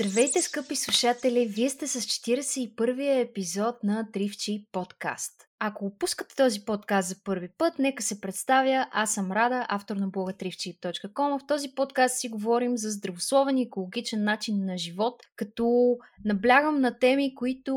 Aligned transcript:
Здравейте, 0.00 0.42
скъпи 0.42 0.76
слушатели! 0.76 1.46
Вие 1.46 1.70
сте 1.70 1.86
с 1.86 2.00
41-я 2.00 3.20
епизод 3.20 3.76
на 3.82 4.08
Тривчи 4.12 4.66
подкаст. 4.72 5.32
Ако 5.58 5.86
опускате 5.86 6.36
този 6.36 6.64
подкаст 6.64 7.08
за 7.08 7.14
първи 7.24 7.48
път, 7.58 7.78
нека 7.78 8.02
се 8.02 8.20
представя. 8.20 8.86
Аз 8.90 9.14
съм 9.14 9.32
Рада, 9.32 9.66
автор 9.68 9.96
на 9.96 10.08
блога 10.08 10.32
trivchip.com. 10.32 11.38
В 11.38 11.46
този 11.46 11.74
подкаст 11.74 12.18
си 12.18 12.28
говорим 12.28 12.76
за 12.76 12.90
здравословен 12.90 13.58
и 13.58 13.62
екологичен 13.62 14.24
начин 14.24 14.64
на 14.64 14.78
живот, 14.78 15.22
като 15.36 15.96
наблягам 16.24 16.80
на 16.80 16.98
теми, 16.98 17.34
които 17.34 17.76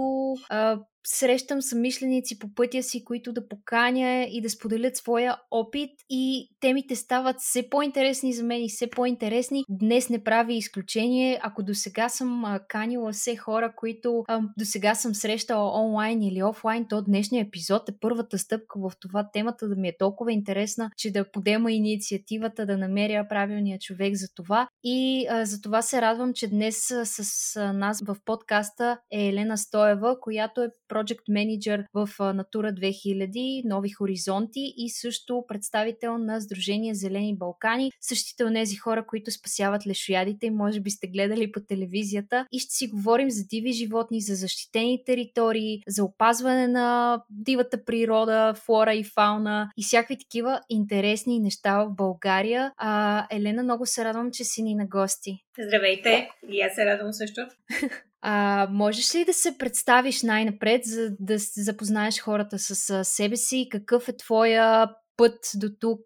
а, 0.49 0.79
срещам 1.11 1.61
съмишленици 1.61 2.39
по 2.39 2.53
пътя 2.55 2.83
си, 2.83 3.03
които 3.03 3.33
да 3.33 3.47
поканя 3.47 4.27
и 4.31 4.41
да 4.41 4.49
споделят 4.49 4.95
своя 4.95 5.37
опит 5.51 5.91
и 6.09 6.49
темите 6.59 6.95
стават 6.95 7.35
все 7.39 7.69
по-интересни 7.69 8.33
за 8.33 8.43
мен 8.43 8.63
и 8.63 8.69
все 8.69 8.89
по-интересни. 8.89 9.63
Днес 9.69 10.09
не 10.09 10.23
прави 10.23 10.55
изключение. 10.55 11.39
Ако 11.43 11.63
до 11.63 11.73
сега 11.73 12.09
съм 12.09 12.45
а, 12.45 12.59
канила 12.67 13.11
все 13.11 13.35
хора, 13.35 13.73
които 13.75 14.23
а, 14.27 14.41
до 14.57 14.65
сега 14.65 14.95
съм 14.95 15.15
срещала 15.15 15.81
онлайн 15.81 16.23
или 16.23 16.43
офлайн, 16.43 16.85
то 16.89 17.01
днешния 17.01 17.45
епизод 17.45 17.89
е 17.89 17.97
първата 17.99 18.37
стъпка 18.37 18.79
в 18.79 18.91
това 18.99 19.29
темата 19.33 19.67
да 19.67 19.75
ми 19.75 19.87
е 19.87 19.97
толкова 19.97 20.31
интересна, 20.31 20.89
че 20.97 21.11
да 21.11 21.31
подема 21.31 21.71
инициативата 21.71 22.65
да 22.65 22.77
намеря 22.77 23.27
правилния 23.27 23.79
човек 23.79 24.15
за 24.15 24.27
това. 24.35 24.67
И 24.83 25.27
а, 25.29 25.45
за 25.45 25.61
това 25.61 25.81
се 25.81 26.01
радвам, 26.01 26.33
че 26.33 26.47
днес 26.47 26.77
с, 27.03 27.05
с 27.05 27.73
нас 27.73 28.01
в 28.05 28.17
подкаста 28.25 28.99
е 29.11 29.27
Елена 29.27 29.57
Стоева, 29.57 30.19
която 30.19 30.61
е 30.61 30.69
Project 30.89 31.29
Manager 31.29 31.85
в 31.93 32.33
Натура 32.33 32.73
2000, 32.73 33.61
Нови 33.65 33.89
хоризонти 33.89 34.73
и 34.77 34.89
също 34.89 35.43
представител 35.47 36.17
на 36.17 36.41
Сдружение 36.41 36.95
Зелени 36.95 37.37
Балкани. 37.37 37.91
Същите 38.01 38.43
от 38.43 38.53
тези 38.53 38.75
хора, 38.75 39.05
които 39.07 39.31
спасяват 39.31 39.87
лешоядите, 39.87 40.51
може 40.51 40.79
би 40.79 40.89
сте 40.89 41.07
гледали 41.07 41.51
по 41.51 41.59
телевизията. 41.59 42.45
И 42.51 42.59
ще 42.59 42.73
си 42.73 42.87
говорим 42.87 43.29
за 43.29 43.43
диви 43.45 43.71
животни, 43.71 44.21
за 44.21 44.35
защитени 44.35 45.03
територии, 45.05 45.81
за 45.87 46.03
опазване 46.03 46.67
на 46.67 47.21
дивата 47.29 47.85
природа, 47.85 48.53
флора 48.65 48.93
и 48.93 49.03
фауна 49.03 49.69
и 49.77 49.83
всякакви 49.83 50.17
такива 50.17 50.61
интересни 50.69 51.39
неща 51.39 51.83
в 51.83 51.95
България. 51.95 52.71
А, 52.77 53.27
Елена, 53.31 53.63
много 53.63 53.85
се 53.85 54.05
радвам, 54.05 54.31
че 54.31 54.43
си 54.43 54.63
ни 54.63 54.75
на 54.75 54.85
гости. 54.87 55.37
Здравейте! 55.59 56.29
И 56.49 56.61
аз 56.61 56.75
се 56.75 56.85
радвам 56.85 57.13
също. 57.13 57.41
А, 58.21 58.67
можеш 58.71 59.15
ли 59.15 59.25
да 59.25 59.33
се 59.33 59.57
представиш 59.57 60.23
най-напред, 60.23 60.81
за 60.85 61.09
да 61.19 61.35
запознаеш 61.37 62.19
хората 62.19 62.59
с 62.59 63.03
себе 63.03 63.35
си? 63.35 63.67
Какъв 63.71 64.07
е 64.07 64.17
твоя 64.17 64.89
път 65.17 65.39
до 65.55 65.67
тук, 65.79 66.01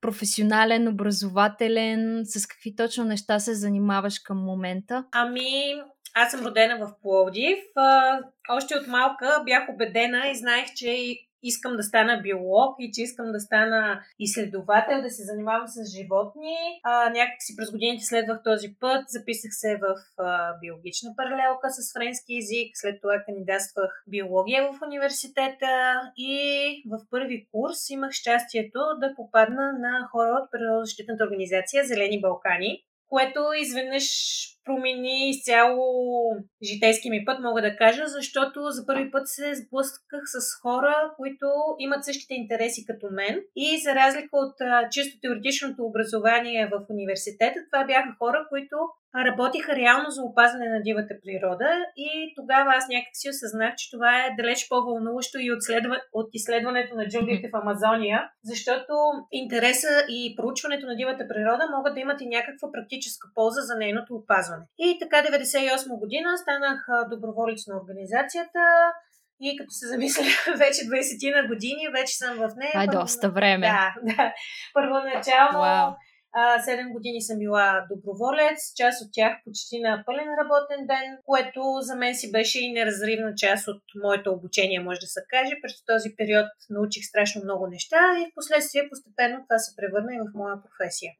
професионален, 0.00 0.88
образователен, 0.88 2.22
с 2.24 2.46
какви 2.46 2.76
точно 2.76 3.04
неща 3.04 3.38
се 3.38 3.54
занимаваш 3.54 4.18
към 4.18 4.44
момента? 4.44 5.04
Ами, 5.12 5.74
аз 6.14 6.30
съм 6.30 6.46
родена 6.46 6.78
в 6.78 7.02
Пловдив. 7.02 7.58
Още 8.50 8.74
от 8.74 8.86
малка 8.86 9.42
бях 9.44 9.68
убедена 9.74 10.28
и 10.28 10.36
знаех, 10.36 10.66
че 10.76 11.16
искам 11.42 11.76
да 11.76 11.82
стана 11.82 12.20
биолог 12.22 12.76
и 12.78 12.90
че 12.94 13.02
искам 13.02 13.32
да 13.32 13.40
стана 13.40 14.00
изследовател, 14.18 15.02
да 15.02 15.10
се 15.10 15.22
занимавам 15.24 15.68
с 15.68 15.76
животни. 15.96 16.56
А, 16.84 17.10
някак 17.10 17.36
си 17.38 17.56
през 17.56 17.70
годините 17.70 18.04
следвах 18.04 18.42
този 18.44 18.68
път, 18.80 19.04
записах 19.08 19.50
се 19.52 19.76
в 19.76 19.94
а, 20.18 20.58
биологична 20.60 21.10
паралелка 21.16 21.70
с 21.70 21.92
френски 21.92 22.34
язик, 22.34 22.70
след 22.74 23.00
това 23.02 23.22
кандидатствах 23.26 23.90
биология 24.08 24.60
в 24.64 24.82
университета 24.86 26.00
и 26.16 26.34
в 26.90 26.98
първи 27.10 27.46
курс 27.52 27.90
имах 27.90 28.12
щастието 28.12 28.80
да 29.00 29.14
попадна 29.16 29.72
на 29.84 30.08
хора 30.12 30.30
от 30.42 30.50
природозащитната 30.50 31.24
организация 31.24 31.84
Зелени 31.84 32.20
Балкани, 32.20 32.84
което 33.10 33.40
изведнъж 33.62 34.04
промени 34.64 35.30
изцяло 35.30 35.86
житейски 36.62 37.10
ми 37.10 37.24
път, 37.24 37.40
мога 37.40 37.62
да 37.62 37.76
кажа, 37.76 38.04
защото 38.06 38.70
за 38.70 38.86
първи 38.86 39.10
път 39.10 39.22
се 39.28 39.54
сблъсках 39.54 40.22
с 40.24 40.38
хора, 40.62 40.94
които 41.16 41.46
имат 41.78 42.04
същите 42.04 42.34
интереси 42.34 42.86
като 42.86 43.06
мен. 43.10 43.40
И 43.56 43.80
за 43.84 43.94
разлика 43.94 44.28
от 44.32 44.54
чисто 44.90 45.20
теоретичното 45.20 45.84
образование 45.84 46.70
в 46.72 46.86
университета, 46.90 47.58
това 47.72 47.84
бяха 47.84 48.16
хора, 48.18 48.46
които 48.48 48.76
работиха 49.14 49.76
реално 49.76 50.10
за 50.10 50.22
опазване 50.22 50.68
на 50.68 50.82
дивата 50.82 51.14
природа 51.22 51.70
и 51.96 52.10
тогава 52.38 52.70
аз 52.78 52.88
някак 52.88 53.14
си 53.20 53.28
осъзнах, 53.28 53.74
че 53.76 53.90
това 53.90 54.10
е 54.20 54.34
далеч 54.40 54.68
по-вълнуващо 54.68 55.38
и 55.40 55.52
от, 55.52 55.62
следва, 55.62 55.96
от 56.12 56.28
изследването 56.32 56.94
на 56.94 57.08
джунглите 57.08 57.50
в 57.52 57.56
Амазония, 57.62 58.18
защото 58.44 58.94
интереса 59.32 59.92
и 60.08 60.34
проучването 60.38 60.86
на 60.86 60.96
дивата 60.96 61.28
природа 61.28 61.64
могат 61.76 61.94
да 61.94 62.00
имат 62.00 62.20
и 62.20 62.32
някаква 62.36 62.66
практическа 62.72 63.28
полза 63.34 63.60
за 63.60 63.74
нейното 63.76 64.14
опазване. 64.14 64.64
И 64.78 64.98
така 65.02 65.16
98 65.16 65.98
година 66.02 66.28
станах 66.38 66.80
доброволец 67.10 67.60
на 67.66 67.74
организацията, 67.80 68.62
и 69.40 69.56
като 69.58 69.70
се 69.70 69.86
замисля 69.86 70.22
вече 70.64 70.80
20 70.80 71.42
на 71.42 71.48
години, 71.48 71.88
вече 71.98 72.14
съм 72.16 72.36
в 72.36 72.48
нея. 72.56 72.72
Това 72.72 72.84
е 72.84 72.86
доста 72.86 73.30
време. 73.30 73.66
Да, 73.66 73.94
да. 74.02 74.32
Първоначално 74.74 75.58
wow. 75.58 75.94
7 76.34 76.92
години 76.92 77.22
съм 77.22 77.38
била 77.38 77.86
доброволец, 77.90 78.58
част 78.76 79.02
от 79.04 79.10
тях 79.12 79.32
почти 79.44 79.80
на 79.80 80.02
пълен 80.06 80.28
работен 80.40 80.86
ден, 80.86 81.18
което 81.24 81.60
за 81.80 81.96
мен 81.96 82.14
си 82.14 82.32
беше 82.32 82.64
и 82.64 82.72
неразривна 82.72 83.34
част 83.36 83.68
от 83.68 83.82
моето 84.04 84.32
обучение, 84.32 84.80
може 84.80 85.00
да 85.00 85.06
се 85.06 85.20
каже. 85.28 85.54
През 85.62 85.84
този 85.84 86.08
период 86.16 86.48
научих 86.70 87.04
страшно 87.04 87.44
много 87.44 87.66
неща 87.66 88.00
и 88.20 88.26
в 88.26 88.34
последствие 88.34 88.88
постепенно 88.88 89.44
това 89.48 89.58
се 89.58 89.76
превърна 89.76 90.14
и 90.14 90.18
в 90.18 90.34
моя 90.34 90.56
професия. 90.64 91.12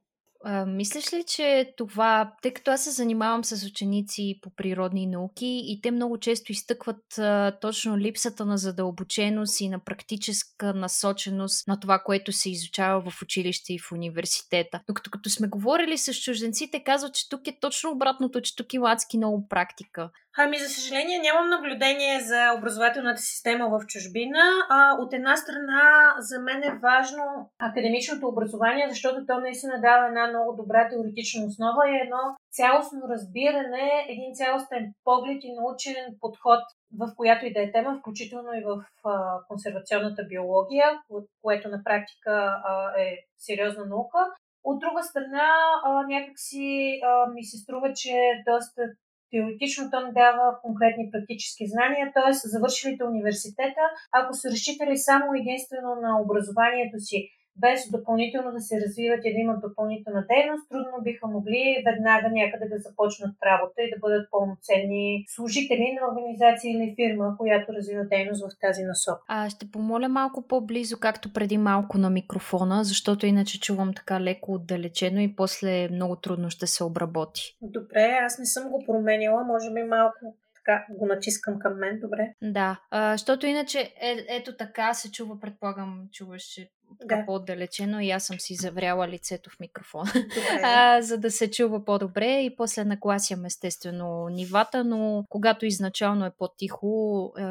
А, 0.45 0.67
мислиш 0.67 1.13
ли, 1.13 1.25
че 1.27 1.75
това, 1.77 2.33
тъй 2.43 2.55
като 2.55 2.71
аз 2.71 2.85
се 2.85 2.91
занимавам 2.91 3.45
с 3.45 3.67
ученици 3.67 4.39
по 4.43 4.51
природни 4.51 5.07
науки 5.07 5.63
и 5.67 5.81
те 5.83 5.91
много 5.91 6.19
често 6.19 6.53
изтъкват 6.53 7.19
а, 7.19 7.59
точно 7.61 7.99
липсата 7.99 8.45
на 8.45 8.59
задълбоченост 8.59 9.61
и 9.61 9.69
на 9.69 9.79
практическа 9.79 10.75
насоченост 10.75 11.69
на 11.69 11.81
това, 11.81 11.99
което 11.99 12.33
се 12.33 12.51
изучава 12.51 13.11
в 13.11 13.23
училище 13.23 13.75
и 13.75 13.79
в 13.79 13.93
университета. 13.93 14.81
Докато 14.89 15.11
като 15.11 15.31
сме 15.31 15.49
говорили 15.49 15.99
с 15.99 16.15
чужденците, 16.15 16.85
казват, 16.85 17.15
че 17.15 17.29
тук 17.29 17.47
е 17.47 17.59
точно 17.61 17.91
обратното, 17.91 18.41
че 18.41 18.57
тук 18.57 18.75
има 18.75 18.93
адски 18.93 19.17
много 19.17 19.49
практика. 19.49 20.11
Ами, 20.39 20.59
за 20.59 20.69
съжаление, 20.69 21.19
нямам 21.19 21.49
наблюдение 21.51 22.21
за 22.21 22.55
образователната 22.59 23.23
система 23.23 23.69
в 23.69 23.87
чужбина. 23.87 24.43
А, 24.69 24.97
от 25.03 25.13
една 25.13 25.37
страна, 25.37 26.15
за 26.19 26.41
мен 26.41 26.63
е 26.63 26.79
важно 26.83 27.51
академичното 27.59 28.29
образование, 28.29 28.87
защото 28.89 29.27
то 29.27 29.41
наистина 29.41 29.81
дава 29.81 30.07
една 30.07 30.27
много 30.27 30.57
добра 30.57 30.89
теоретична 30.89 31.47
основа 31.47 31.83
и 31.91 32.01
едно 32.05 32.23
цялостно 32.51 33.01
разбиране, 33.09 34.07
един 34.09 34.35
цялостен 34.35 34.93
поглед 35.05 35.41
и 35.45 35.53
научен 35.53 36.17
подход 36.21 36.61
в 36.99 37.13
която 37.17 37.47
и 37.47 37.53
да 37.53 37.63
е 37.63 37.73
тема, 37.73 37.99
включително 37.99 38.53
и 38.55 38.65
в 38.65 38.85
а, 39.05 39.41
консервационната 39.49 40.25
биология, 40.29 41.01
което 41.43 41.69
на 41.69 41.85
практика 41.85 42.33
а, 42.65 43.01
е 43.01 43.17
сериозна 43.39 43.87
наука. 43.87 44.19
От 44.65 44.79
друга 44.81 45.03
страна, 45.03 45.49
а, 45.85 46.03
някакси 46.07 47.01
а, 47.05 47.31
ми 47.35 47.45
се 47.45 47.57
струва, 47.57 47.93
че 47.93 48.43
доста 48.47 48.83
теоретично 49.31 49.91
то 49.91 50.01
не 50.07 50.13
дава 50.13 50.61
конкретни 50.63 51.11
практически 51.13 51.65
знания, 51.67 52.13
т.е. 52.15 52.33
завършилите 52.33 53.05
университета, 53.05 53.85
ако 54.13 54.35
са 54.35 54.51
разчитали 54.51 54.97
само 54.97 55.35
единствено 55.35 55.91
на 56.05 56.21
образованието 56.25 56.99
си 56.99 57.29
без 57.57 57.91
допълнително 57.91 58.53
да 58.53 58.61
се 58.61 58.81
развиват 58.81 59.21
и 59.25 59.35
да 59.35 59.41
имат 59.41 59.61
допълнителна 59.61 60.27
дейност, 60.33 60.69
трудно 60.69 61.03
биха 61.03 61.27
могли 61.27 61.83
веднага 61.87 62.29
някъде 62.31 62.69
да 62.69 62.79
започнат 62.79 63.35
работа 63.47 63.83
и 63.83 63.91
да 63.91 63.99
бъдат 64.01 64.31
пълноценни 64.31 65.25
служители 65.29 65.99
на 66.01 66.09
организация 66.09 66.71
или 66.71 66.95
фирма, 66.97 67.37
която 67.39 67.73
развива 67.73 68.05
дейност 68.05 68.45
в 68.45 68.59
тази 68.61 68.83
насока. 68.83 69.23
А 69.29 69.51
ще 69.51 69.71
помоля 69.71 70.09
малко 70.09 70.47
по-близо, 70.49 71.01
както 71.01 71.33
преди 71.33 71.59
малко 71.59 71.99
на 71.99 72.11
микрофона, 72.11 72.85
защото 72.85 73.27
иначе 73.27 73.61
чувам 73.61 73.95
така 73.95 74.21
леко 74.21 74.53
отдалечено 74.53 75.21
и 75.21 75.37
после 75.37 75.89
много 75.89 76.17
трудно 76.17 76.51
ще 76.51 76.67
се 76.67 76.85
обработи. 76.85 77.57
Добре, 77.63 78.19
аз 78.23 78.39
не 78.39 78.47
съм 78.47 78.71
го 78.71 78.85
променила, 78.87 79.45
може 79.45 79.73
би 79.73 79.83
малко 79.83 80.37
така 80.55 80.87
го 80.91 81.07
натискам 81.07 81.59
към 81.59 81.79
мен, 81.79 82.01
добре. 82.01 82.35
Да, 82.43 82.81
а, 82.91 83.13
защото 83.13 83.47
иначе 83.47 83.79
е, 83.81 84.27
ето 84.29 84.57
така 84.57 84.95
се 84.95 85.13
чува, 85.13 85.41
предполагам, 85.41 86.09
чуваш, 86.13 86.43
че 86.43 86.71
да. 87.05 87.27
по-отдалечено 87.27 88.01
и 88.01 88.11
аз 88.11 88.25
съм 88.25 88.41
си 88.41 88.55
завряла 88.55 89.09
лицето 89.09 89.51
в 89.51 89.61
микрофона, 89.61 90.11
а, 90.63 91.03
за 91.03 91.19
да 91.19 91.31
се 91.31 91.51
чува 91.51 91.85
по-добре 91.85 92.41
и 92.41 92.57
после 92.57 92.85
нагласям 92.85 93.45
естествено 93.45 94.29
нивата, 94.29 94.85
но 94.85 95.25
когато 95.29 95.67
изначално 95.67 96.27
е 96.27 96.33
по-тихо, 96.39 97.33
е, 97.39 97.43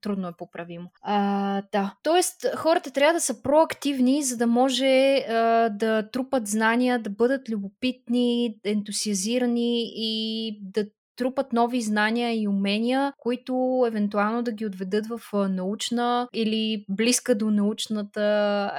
трудно 0.00 0.28
е 0.28 0.32
поправимо. 0.38 0.90
А, 1.02 1.62
да. 1.72 1.94
Тоест, 2.02 2.46
хората 2.56 2.90
трябва 2.90 3.14
да 3.14 3.20
са 3.20 3.42
проактивни, 3.42 4.22
за 4.22 4.36
да 4.36 4.46
може 4.46 5.16
а, 5.16 5.68
да 5.68 6.10
трупат 6.10 6.46
знания, 6.46 6.98
да 6.98 7.10
бъдат 7.10 7.48
любопитни, 7.48 8.56
ентусиазирани 8.64 9.82
и 9.94 10.58
да 10.62 10.86
трупат 11.20 11.52
нови 11.52 11.82
знания 11.82 12.42
и 12.42 12.48
умения, 12.48 13.12
които 13.18 13.84
евентуално 13.86 14.42
да 14.42 14.52
ги 14.52 14.66
отведат 14.66 15.06
в 15.06 15.20
научна 15.48 16.28
или 16.34 16.84
близка 16.88 17.34
до 17.34 17.50
научната 17.50 18.20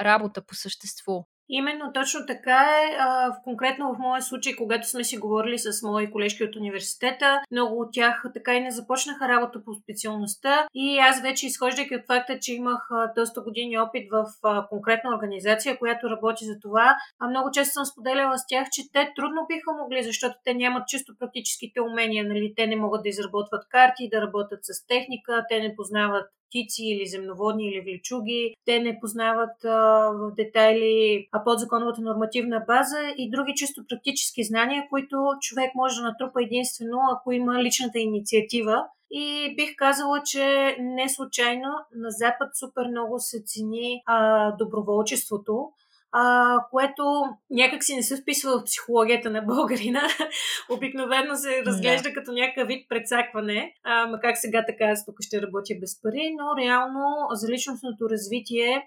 работа 0.00 0.42
по 0.42 0.54
същество. 0.54 1.24
Именно 1.54 1.92
точно 1.92 2.26
така 2.26 2.60
е. 2.60 2.96
А, 2.98 3.32
в 3.32 3.36
конкретно 3.44 3.94
в 3.94 3.98
моя 3.98 4.22
случай, 4.22 4.52
когато 4.56 4.88
сме 4.88 5.04
си 5.04 5.16
говорили 5.16 5.58
с 5.58 5.82
мои 5.82 6.10
колежки 6.10 6.44
от 6.44 6.56
университета, 6.56 7.40
много 7.50 7.80
от 7.80 7.88
тях 7.92 8.24
така 8.34 8.54
и 8.54 8.60
не 8.60 8.70
започнаха 8.70 9.28
работа 9.28 9.64
по 9.64 9.74
специалността 9.74 10.66
и 10.74 10.98
аз 10.98 11.22
вече 11.22 11.46
изхождайки 11.46 11.96
от 11.96 12.06
факта, 12.06 12.38
че 12.40 12.54
имах 12.54 12.88
а, 12.90 13.12
доста 13.16 13.40
години 13.40 13.78
опит 13.78 14.08
в 14.10 14.26
а, 14.42 14.66
конкретна 14.68 15.14
организация, 15.14 15.78
която 15.78 16.10
работи 16.10 16.44
за 16.44 16.60
това, 16.62 16.96
а 17.20 17.28
много 17.28 17.50
често 17.50 17.72
съм 17.72 17.84
споделяла 17.84 18.38
с 18.38 18.46
тях, 18.46 18.68
че 18.72 18.82
те 18.92 19.12
трудно 19.16 19.46
биха 19.48 19.72
могли, 19.82 20.02
защото 20.02 20.34
те 20.44 20.54
нямат 20.54 20.86
чисто 20.86 21.12
практическите 21.18 21.80
умения, 21.80 22.24
нали? 22.24 22.52
те 22.56 22.66
не 22.66 22.76
могат 22.76 23.02
да 23.02 23.08
изработват 23.08 23.68
карти, 23.68 24.08
да 24.12 24.20
работят 24.20 24.60
с 24.62 24.86
техника, 24.86 25.44
те 25.48 25.60
не 25.60 25.76
познават 25.76 26.26
птици 26.52 26.82
или 26.84 27.06
земноводни 27.06 27.68
или 27.68 27.80
влечуги. 27.80 28.54
Те 28.64 28.78
не 28.78 29.00
познават 29.00 29.56
в 29.62 30.32
детайли 30.36 31.28
а 31.32 31.44
подзаконовата 31.44 32.00
нормативна 32.00 32.64
база 32.66 33.14
и 33.18 33.30
други 33.30 33.52
чисто 33.56 33.84
практически 33.88 34.44
знания, 34.44 34.86
които 34.90 35.16
човек 35.40 35.70
може 35.74 35.96
да 35.96 36.02
натрупа 36.02 36.42
единствено, 36.42 36.98
ако 37.12 37.32
има 37.32 37.62
личната 37.62 37.98
инициатива. 37.98 38.84
И 39.14 39.54
бих 39.56 39.76
казала, 39.76 40.22
че 40.24 40.76
не 40.80 41.08
случайно 41.08 41.68
на 41.96 42.10
Запад 42.10 42.48
супер 42.54 42.86
много 42.90 43.18
се 43.18 43.42
цени 43.46 44.02
а, 44.06 44.50
доброволчеството 44.56 45.68
а, 46.12 46.56
което 46.70 47.02
някак 47.50 47.84
си 47.84 47.96
не 47.96 48.02
се 48.02 48.16
вписва 48.16 48.58
в 48.58 48.64
психологията 48.64 49.30
на 49.30 49.42
българина. 49.42 50.02
Обикновено 50.70 51.36
се 51.36 51.64
разглежда 51.66 52.08
да. 52.08 52.14
като 52.14 52.32
някакъв 52.32 52.68
вид 52.68 52.86
предсакване, 52.88 53.72
а, 53.84 54.06
макар 54.06 54.32
сега 54.34 54.64
така 54.66 54.84
аз 54.84 55.04
тук 55.04 55.16
ще 55.20 55.42
работя 55.42 55.74
без 55.80 56.02
пари, 56.02 56.36
но 56.38 56.64
реално 56.64 57.04
за 57.32 57.52
личностното 57.52 58.10
развитие 58.10 58.82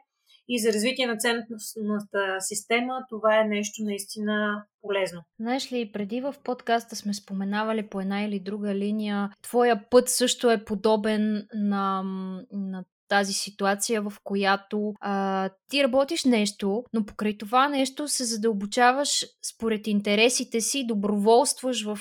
и 0.47 0.59
за 0.59 0.73
развитие 0.73 1.07
на 1.07 1.17
ценностната 1.17 2.37
система, 2.39 3.05
това 3.09 3.39
е 3.39 3.43
нещо 3.43 3.83
наистина 3.83 4.65
полезно. 4.81 5.21
Знаеш 5.39 5.71
ли, 5.71 5.91
преди 5.91 6.21
в 6.21 6.35
подкаста 6.43 6.95
сме 6.95 7.13
споменавали 7.13 7.87
по 7.87 8.01
една 8.01 8.23
или 8.23 8.39
друга 8.39 8.75
линия, 8.75 9.29
твоя 9.41 9.89
път 9.89 10.09
също 10.09 10.51
е 10.51 10.65
подобен 10.65 11.47
на, 11.53 12.03
на 12.51 12.83
тази 13.07 13.33
ситуация, 13.33 14.01
в 14.01 14.13
която 14.23 14.93
а, 15.01 15.49
ти 15.69 15.83
работиш 15.83 16.23
нещо, 16.23 16.83
но 16.93 17.05
покрай 17.05 17.37
това 17.37 17.67
нещо 17.67 18.07
се 18.07 18.25
задълбочаваш 18.25 19.25
според 19.53 19.87
интересите 19.87 20.61
си, 20.61 20.87
доброволстваш 20.87 21.85
в 21.85 21.99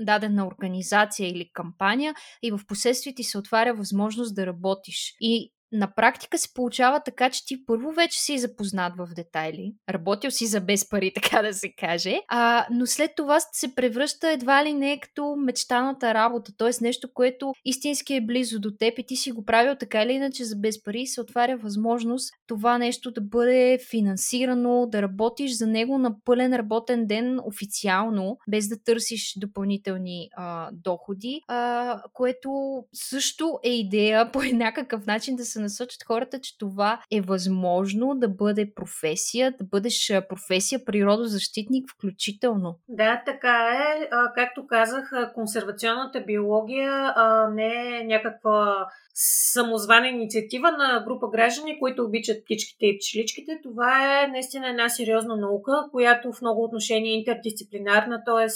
дадена 0.00 0.46
организация 0.46 1.28
или 1.28 1.50
кампания 1.52 2.14
и 2.42 2.50
в 2.50 2.60
последствие 2.68 3.14
ти 3.14 3.24
се 3.24 3.38
отваря 3.38 3.74
възможност 3.74 4.34
да 4.34 4.46
работиш. 4.46 5.14
И 5.20 5.52
на 5.72 5.94
практика 5.94 6.38
се 6.38 6.54
получава 6.54 7.00
така, 7.04 7.30
че 7.30 7.46
ти 7.46 7.66
първо 7.66 7.92
вече 7.92 8.20
си 8.20 8.38
запознат 8.38 8.92
в 8.98 9.08
детайли, 9.16 9.74
работил 9.90 10.30
си 10.30 10.46
за 10.46 10.60
без 10.60 10.88
пари, 10.88 11.12
така 11.22 11.42
да 11.42 11.54
се 11.54 11.72
каже, 11.78 12.20
а, 12.28 12.66
но 12.70 12.86
след 12.86 13.10
това 13.16 13.40
се 13.40 13.74
превръща 13.74 14.30
едва 14.30 14.64
ли 14.64 14.72
не 14.72 15.00
като 15.00 15.36
мечтаната 15.36 16.14
работа, 16.14 16.52
т.е. 16.58 16.70
нещо, 16.80 17.08
което 17.14 17.52
истински 17.64 18.14
е 18.14 18.26
близо 18.26 18.60
до 18.60 18.70
теб 18.78 18.98
и 18.98 19.06
ти 19.06 19.16
си 19.16 19.32
го 19.32 19.44
правил 19.44 19.74
така 19.80 20.02
или 20.02 20.12
иначе 20.12 20.44
за 20.44 20.56
без 20.56 20.82
пари 20.82 21.06
се 21.06 21.20
отваря 21.20 21.56
възможност 21.56 22.34
това 22.46 22.78
нещо 22.78 23.10
да 23.10 23.20
бъде 23.20 23.78
финансирано, 23.90 24.86
да 24.86 25.02
работиш 25.02 25.56
за 25.56 25.66
него 25.66 25.98
на 25.98 26.14
пълен 26.24 26.54
работен 26.54 27.06
ден 27.06 27.40
официално, 27.44 28.36
без 28.48 28.68
да 28.68 28.82
търсиш 28.82 29.34
допълнителни 29.36 30.28
а, 30.36 30.70
доходи, 30.72 31.40
а, 31.48 32.02
което 32.12 32.50
също 32.92 33.58
е 33.64 33.70
идея 33.70 34.30
по 34.32 34.42
някакъв 34.42 35.06
начин 35.06 35.36
да 35.36 35.44
се 35.44 35.57
се 35.58 35.62
насочат 35.62 36.04
хората, 36.04 36.40
че 36.40 36.58
това 36.58 37.00
е 37.12 37.20
възможно 37.20 38.14
да 38.14 38.28
бъде 38.28 38.72
професия, 38.74 39.54
да 39.58 39.64
бъдеш 39.64 40.12
професия 40.28 40.84
природозащитник 40.84 41.90
включително. 41.90 42.78
Да, 42.88 43.22
така 43.26 43.70
е. 43.72 44.08
Както 44.34 44.66
казах, 44.66 45.10
консервационната 45.34 46.20
биология 46.20 47.14
не 47.54 47.98
е 48.00 48.04
някаква 48.04 48.86
самозвана 49.20 50.08
инициатива 50.08 50.70
на 50.70 51.04
група 51.06 51.26
граждани, 51.30 51.78
които 51.78 52.04
обичат 52.04 52.44
птичките 52.44 52.86
и 52.86 52.98
пчеличките. 52.98 53.60
Това 53.62 54.22
е 54.22 54.26
наистина 54.26 54.68
една 54.68 54.88
сериозна 54.88 55.36
наука, 55.36 55.72
която 55.90 56.32
в 56.32 56.40
много 56.40 56.64
отношения 56.64 57.10
е 57.10 57.18
интердисциплинарна, 57.18 58.22
т.е. 58.26 58.46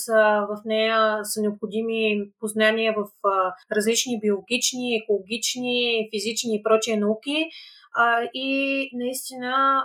в 0.49 0.57
нея 0.65 1.21
са 1.23 1.41
необходими 1.43 2.31
познания 2.41 2.95
в 2.97 3.07
различни 3.77 4.21
биологични, 4.21 4.97
екологични, 4.97 6.09
физични 6.15 6.57
и 6.57 6.63
прочие 6.63 6.92
науки. 6.97 7.51
И 8.35 8.91
наистина 8.95 9.83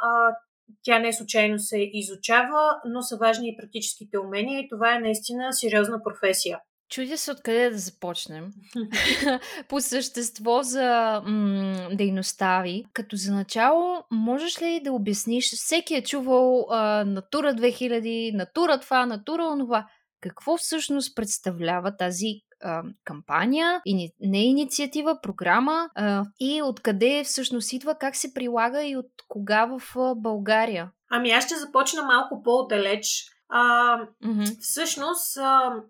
тя 0.84 1.00
не 1.00 1.14
случайно 1.14 1.60
се 1.60 1.90
изучава, 1.94 2.76
но 2.86 3.02
са 3.02 3.18
важни 3.18 3.50
и 3.50 3.58
практическите 3.58 4.20
умения 4.20 4.60
и 4.60 4.70
това 4.70 4.96
е 4.96 5.00
наистина 5.00 5.54
сериозна 5.54 6.04
професия. 6.04 6.60
Чудя 6.90 7.18
се 7.18 7.32
откъде 7.32 7.70
да 7.70 7.78
започнем. 7.78 8.52
По 9.70 9.82
същество 9.82 10.64
за 10.64 11.22
м- 11.26 11.90
дейността 11.94 12.62
ви. 12.62 12.86
Като 12.94 13.16
за 13.16 13.34
начало, 13.34 14.04
можеш 14.12 14.62
ли 14.62 14.82
да 14.84 14.94
обясниш, 14.94 15.54
всеки 15.56 15.96
е 15.96 16.04
чувал 16.04 16.68
а, 16.70 17.04
Натура 17.06 17.54
2000, 17.54 18.34
Натура 18.34 18.80
това, 18.80 19.06
Натура 19.06 19.44
онова. 19.44 19.88
Какво 20.22 20.58
всъщност 20.58 21.16
представлява 21.16 21.98
тази 21.98 22.28
а, 22.64 22.84
кампания, 23.04 23.82
ини, 23.86 24.12
не 24.20 24.44
инициатива, 24.46 25.20
програма 25.22 25.90
а, 25.96 26.24
и 26.40 26.62
откъде 26.62 27.24
всъщност 27.24 27.74
идва, 27.74 27.96
как 27.96 28.16
се 28.16 28.34
прилага 28.34 28.84
и 28.84 28.98
от 28.98 29.12
кога 29.28 29.66
в 29.66 29.98
а, 29.98 30.16
България? 30.16 30.92
Ами 31.10 31.32
аз 31.32 31.46
ще 31.46 31.56
започна 31.56 32.04
малко 32.04 32.44
по-далеч. 32.44 33.26
А, 33.50 33.98
mm-hmm. 34.24 34.58
Всъщност 34.62 35.38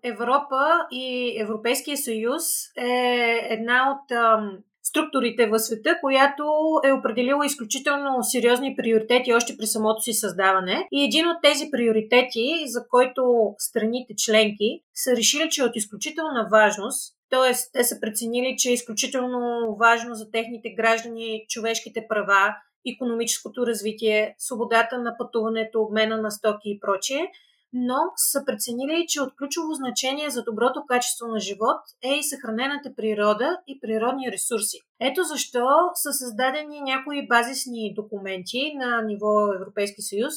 Европа 0.02 0.86
и 0.90 1.36
Европейския 1.40 1.96
съюз 1.96 2.42
е 2.76 3.46
една 3.50 3.90
от 3.90 4.12
а, 4.12 4.50
структурите 4.88 5.46
в 5.46 5.58
света, 5.58 5.98
която 6.00 6.44
е 6.84 6.92
определила 6.92 7.46
изключително 7.46 8.22
сериозни 8.22 8.76
приоритети 8.76 9.34
още 9.34 9.56
при 9.56 9.66
самото 9.66 10.00
си 10.00 10.12
създаване. 10.12 10.88
И 10.92 11.04
един 11.04 11.28
от 11.28 11.36
тези 11.42 11.70
приоритети, 11.70 12.62
за 12.66 12.80
който 12.88 13.54
страните 13.58 14.14
членки 14.16 14.80
са 14.94 15.16
решили, 15.16 15.48
че 15.50 15.60
е 15.60 15.64
от 15.64 15.76
изключителна 15.76 16.48
важност, 16.50 17.14
т.е. 17.30 17.52
те 17.72 17.84
са 17.84 18.00
преценили, 18.00 18.54
че 18.58 18.70
е 18.70 18.72
изключително 18.72 19.76
важно 19.80 20.14
за 20.14 20.30
техните 20.30 20.70
граждани 20.76 21.44
човешките 21.48 22.06
права, 22.08 22.54
економическото 22.94 23.66
развитие, 23.66 24.34
свободата 24.38 24.98
на 24.98 25.16
пътуването, 25.18 25.82
обмена 25.82 26.22
на 26.22 26.30
стоки 26.30 26.70
и 26.70 26.80
прочие– 26.80 27.26
но 27.72 27.98
са 28.16 28.44
преценили, 28.46 29.04
че 29.08 29.20
от 29.20 29.36
ключово 29.38 29.72
значение 29.72 30.30
за 30.30 30.42
доброто 30.42 30.84
качество 30.88 31.26
на 31.26 31.40
живот 31.40 31.80
е 32.04 32.12
и 32.14 32.22
съхранената 32.22 32.94
природа 32.96 33.58
и 33.66 33.80
природни 33.80 34.32
ресурси. 34.32 34.78
Ето 35.00 35.22
защо 35.22 35.66
са 35.94 36.12
създадени 36.12 36.80
някои 36.80 37.28
базисни 37.28 37.94
документи 37.94 38.72
на 38.74 39.02
ниво 39.02 39.54
Европейски 39.54 40.02
съюз, 40.02 40.34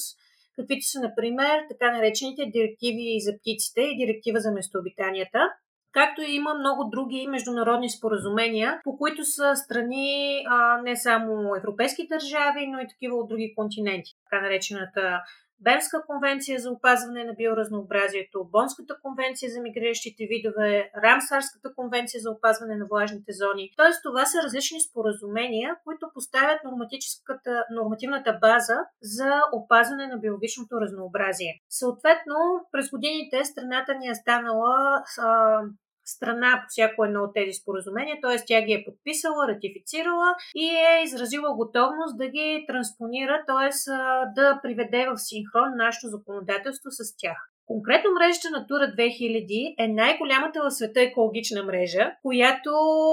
каквито 0.56 0.86
са, 0.86 1.00
например, 1.00 1.60
така 1.70 1.92
наречените 1.92 2.46
директиви 2.46 3.20
за 3.20 3.32
птиците 3.38 3.82
и 3.82 3.98
директива 3.98 4.40
за 4.40 4.52
местообитанията, 4.52 5.40
както 5.92 6.22
и 6.22 6.36
има 6.36 6.54
много 6.54 6.90
други 6.90 7.28
международни 7.28 7.90
споразумения, 7.90 8.82
по 8.84 8.98
които 8.98 9.26
са 9.26 9.56
страни 9.56 10.44
а, 10.48 10.82
не 10.82 10.96
само 10.96 11.56
европейски 11.56 12.08
държави, 12.08 12.68
но 12.68 12.80
и 12.80 12.88
такива 12.88 13.16
от 13.18 13.30
други 13.30 13.54
континенти. 13.56 14.12
Така 14.24 14.42
наречената 14.42 15.22
Бернска 15.62 16.06
конвенция 16.08 16.60
за 16.60 16.72
опазване 16.72 17.24
на 17.24 17.34
биоразнообразието, 17.34 18.50
Бонската 18.52 18.94
конвенция 19.04 19.52
за 19.52 19.62
мигриращите 19.62 20.24
видове, 20.32 20.92
Рамсарската 21.04 21.70
конвенция 21.76 22.22
за 22.22 22.32
опазване 22.32 22.76
на 22.76 22.86
влажните 22.92 23.32
зони. 23.42 23.72
Тоест 23.78 24.00
това 24.04 24.26
са 24.26 24.38
различни 24.44 24.82
споразумения, 24.82 25.76
които 25.84 26.06
поставят 26.14 26.60
нормативната 27.72 28.38
база 28.42 28.78
за 29.02 29.32
опазване 29.54 30.08
на 30.08 30.18
биологичното 30.18 30.82
разнообразие. 30.82 31.54
Съответно, 31.70 32.36
през 32.72 32.90
годините 32.90 33.46
страната 33.46 33.96
ни 34.00 34.08
е 34.08 34.16
станала 34.16 35.04
а, 35.20 35.62
страна 36.06 36.62
по 36.64 36.66
всяко 36.70 37.06
едно 37.06 37.24
от 37.24 37.34
тези 37.34 37.54
споразумения, 37.54 38.18
т.е. 38.22 38.38
тя 38.48 38.62
ги 38.62 38.74
е 38.74 38.84
подписала, 38.86 39.48
ратифицирала 39.48 40.36
и 40.56 40.66
е 40.66 41.04
изразила 41.04 41.56
готовност 41.56 42.18
да 42.18 42.28
ги 42.28 42.66
транспонира, 42.68 43.44
т.е. 43.48 43.70
да 44.36 44.60
приведе 44.64 45.08
в 45.10 45.18
синхрон 45.18 45.70
нашето 45.78 46.08
законодателство 46.08 46.92
с 46.92 47.18
тях. 47.18 47.38
Конкретно 47.66 48.10
мрежата 48.12 48.50
Натура 48.60 48.84
2000 48.84 49.76
е 49.78 49.88
най-голямата 49.88 50.60
в 50.64 50.72
света 50.72 51.02
екологична 51.02 51.64
мрежа, 51.64 52.12
която 52.22 52.72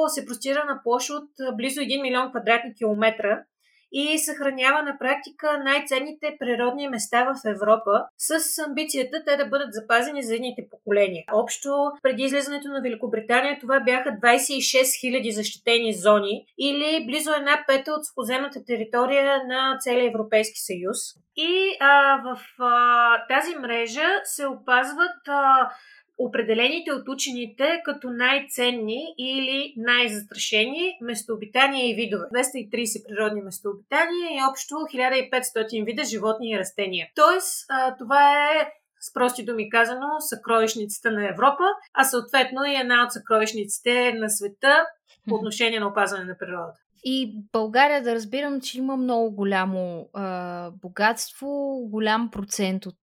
се 0.09 0.27
простира 0.27 0.65
на 0.65 0.81
площ 0.83 1.11
от 1.11 1.57
близо 1.57 1.81
1 1.81 2.03
милион 2.03 2.31
квадратни 2.31 2.75
километра 2.75 3.45
и 3.93 4.19
съхранява 4.19 4.83
на 4.83 4.99
практика 4.99 5.61
най-ценните 5.65 6.37
природни 6.39 6.89
места 6.89 7.25
в 7.25 7.49
Европа 7.51 8.05
с 8.19 8.59
амбицията 8.59 9.23
те 9.27 9.37
да 9.37 9.47
бъдат 9.47 9.73
запазени 9.73 10.23
за 10.23 10.35
едните 10.35 10.63
поколения. 10.71 11.25
Общо 11.33 11.69
преди 12.03 12.23
излизането 12.23 12.69
на 12.69 12.81
Великобритания 12.83 13.59
това 13.61 13.81
бяха 13.81 14.11
26 14.11 14.83
000 14.83 15.31
защитени 15.31 15.95
зони 15.95 16.47
или 16.59 17.07
близо 17.07 17.31
една 17.33 17.65
пета 17.67 17.93
от 17.93 18.07
сухоземната 18.07 18.65
територия 18.65 19.41
на 19.47 19.77
целия 19.81 20.09
Европейски 20.09 20.61
съюз. 20.61 20.99
И 21.37 21.77
а, 21.81 22.23
в 22.25 22.63
а, 22.63 23.27
тази 23.27 23.57
мрежа 23.57 24.09
се 24.25 24.47
опазват 24.47 25.29
а, 25.29 25.71
определените 26.19 26.93
от 26.93 27.09
учените 27.09 27.81
като 27.85 28.11
най-ценни 28.11 29.15
или 29.19 29.75
най-застрашени 29.77 30.99
местообитания 31.01 31.91
и 31.91 31.95
видове. 31.95 32.27
230 32.35 33.09
природни 33.09 33.43
местообитания 33.43 34.31
и 34.31 34.41
общо 34.51 34.75
1500 34.75 35.85
вида 35.85 36.05
животни 36.05 36.51
и 36.51 36.59
растения. 36.59 37.09
Тоест, 37.15 37.67
това 37.99 38.51
е 38.51 38.71
с 39.01 39.13
прости 39.13 39.45
думи 39.45 39.71
казано, 39.71 40.07
съкровищницата 40.21 41.11
на 41.11 41.29
Европа, 41.29 41.65
а 41.95 42.05
съответно 42.05 42.65
и 42.65 42.75
една 42.75 43.05
от 43.05 43.13
съкровищниците 43.13 44.13
на 44.13 44.31
света 44.31 44.87
по 45.29 45.35
отношение 45.35 45.81
на 45.81 45.89
опазване 45.89 46.25
на 46.25 46.39
природата. 46.39 46.79
И 47.05 47.43
България 47.53 48.03
да 48.03 48.15
разбирам, 48.15 48.61
че 48.61 48.79
има 48.79 48.97
много 48.97 49.31
голямо 49.31 50.09
а, 50.13 50.71
богатство, 50.71 51.79
голям 51.91 52.31
процент 52.31 52.87
от 52.87 52.97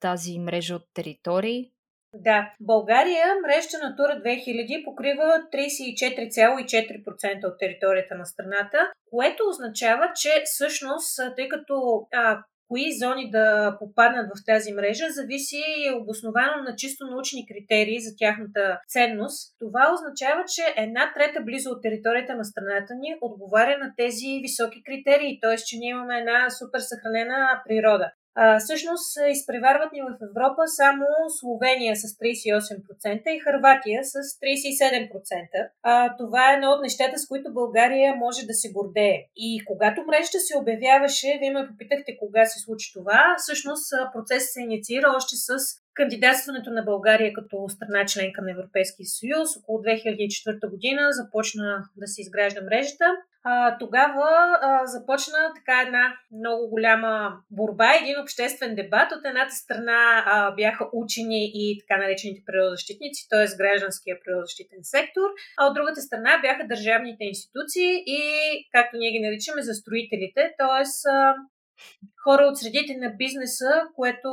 тази 0.00 0.38
мрежа 0.38 0.76
от 0.76 0.84
територии. 0.94 1.70
Да, 2.14 2.52
България 2.60 3.24
мрежата 3.44 3.78
Натура 3.82 4.22
2000 4.24 4.84
покрива 4.84 5.24
34,4% 5.52 7.46
от 7.46 7.58
територията 7.58 8.14
на 8.14 8.26
страната, 8.26 8.78
което 9.10 9.42
означава, 9.48 10.12
че 10.14 10.42
всъщност, 10.44 11.20
тъй 11.36 11.48
като 11.48 12.06
а, 12.12 12.42
кои 12.68 12.98
зони 12.98 13.30
да 13.30 13.76
попаднат 13.78 14.26
в 14.26 14.44
тази 14.46 14.72
мрежа, 14.72 15.04
зависи 15.10 15.62
обосновано 16.00 16.62
на 16.62 16.76
чисто 16.76 17.06
научни 17.06 17.46
критерии 17.46 18.00
за 18.00 18.16
тяхната 18.18 18.80
ценност. 18.88 19.56
Това 19.58 19.92
означава, 19.94 20.44
че 20.54 20.62
една 20.76 21.12
трета 21.14 21.40
близо 21.44 21.70
от 21.70 21.82
територията 21.82 22.34
на 22.34 22.44
страната 22.44 22.94
ни 22.94 23.16
отговаря 23.20 23.78
на 23.78 23.92
тези 23.96 24.40
високи 24.42 24.82
критерии, 24.82 25.38
т.е. 25.42 25.56
че 25.56 25.78
ние 25.78 25.90
имаме 25.90 26.18
една 26.18 26.50
супер 26.50 26.78
съхранена 26.78 27.62
природа. 27.68 28.10
А, 28.36 28.58
всъщност 28.58 29.18
изпреварват 29.30 29.92
ни 29.92 30.00
в 30.02 30.16
Европа 30.28 30.62
само 30.66 31.06
Словения 31.40 31.96
с 31.96 32.02
38% 32.02 33.28
и 33.28 33.40
Харватия 33.40 34.04
с 34.04 34.14
37%. 34.14 35.68
А, 35.82 36.16
това 36.16 36.50
е 36.50 36.54
едно 36.54 36.70
от 36.70 36.82
нещата, 36.82 37.18
с 37.18 37.28
които 37.28 37.52
България 37.52 38.14
може 38.16 38.46
да 38.46 38.54
се 38.54 38.72
гордее. 38.72 39.18
И 39.36 39.64
когато 39.64 40.04
мрежата 40.06 40.40
се 40.40 40.58
обявяваше, 40.58 41.38
вие 41.40 41.50
ме 41.50 41.68
попитахте 41.68 42.16
кога 42.16 42.44
се 42.46 42.60
случи 42.60 42.92
това, 42.92 43.34
всъщност 43.38 43.92
процесът 44.12 44.50
се 44.50 44.62
инициира 44.62 45.12
още 45.16 45.36
с 45.36 45.48
кандидатстването 45.94 46.70
на 46.70 46.82
България 46.82 47.32
като 47.32 47.68
страна 47.68 48.06
членка 48.06 48.42
на 48.42 48.50
Европейския 48.50 49.06
съюз. 49.06 49.56
Около 49.56 49.78
2004 49.78 50.70
година 50.70 51.12
започна 51.12 51.84
да 51.96 52.06
се 52.06 52.20
изгражда 52.20 52.60
мрежата 52.62 53.04
тогава 53.78 54.28
започна 54.84 55.52
така 55.56 55.82
една 55.86 56.16
много 56.32 56.68
голяма 56.68 57.36
борба, 57.50 57.94
един 57.94 58.20
обществен 58.20 58.74
дебат. 58.74 59.12
От 59.12 59.24
едната 59.24 59.54
страна 59.54 60.24
бяха 60.56 60.88
учени 60.92 61.50
и 61.54 61.78
така 61.80 62.00
наречените 62.00 62.42
природозащитници, 62.46 63.28
т.е. 63.30 63.56
гражданския 63.56 64.16
природозащитен 64.24 64.78
сектор, 64.82 65.28
а 65.58 65.66
от 65.66 65.74
другата 65.74 66.00
страна 66.00 66.38
бяха 66.42 66.66
държавните 66.66 67.24
институции 67.24 68.02
и, 68.06 68.20
както 68.72 68.96
ние 68.96 69.12
ги 69.12 69.26
наричаме, 69.26 69.62
застроителите, 69.62 70.54
т.е. 70.58 70.84
хора 72.24 72.42
от 72.46 72.58
средите 72.58 72.96
на 72.96 73.10
бизнеса, 73.10 73.70
което 73.96 74.28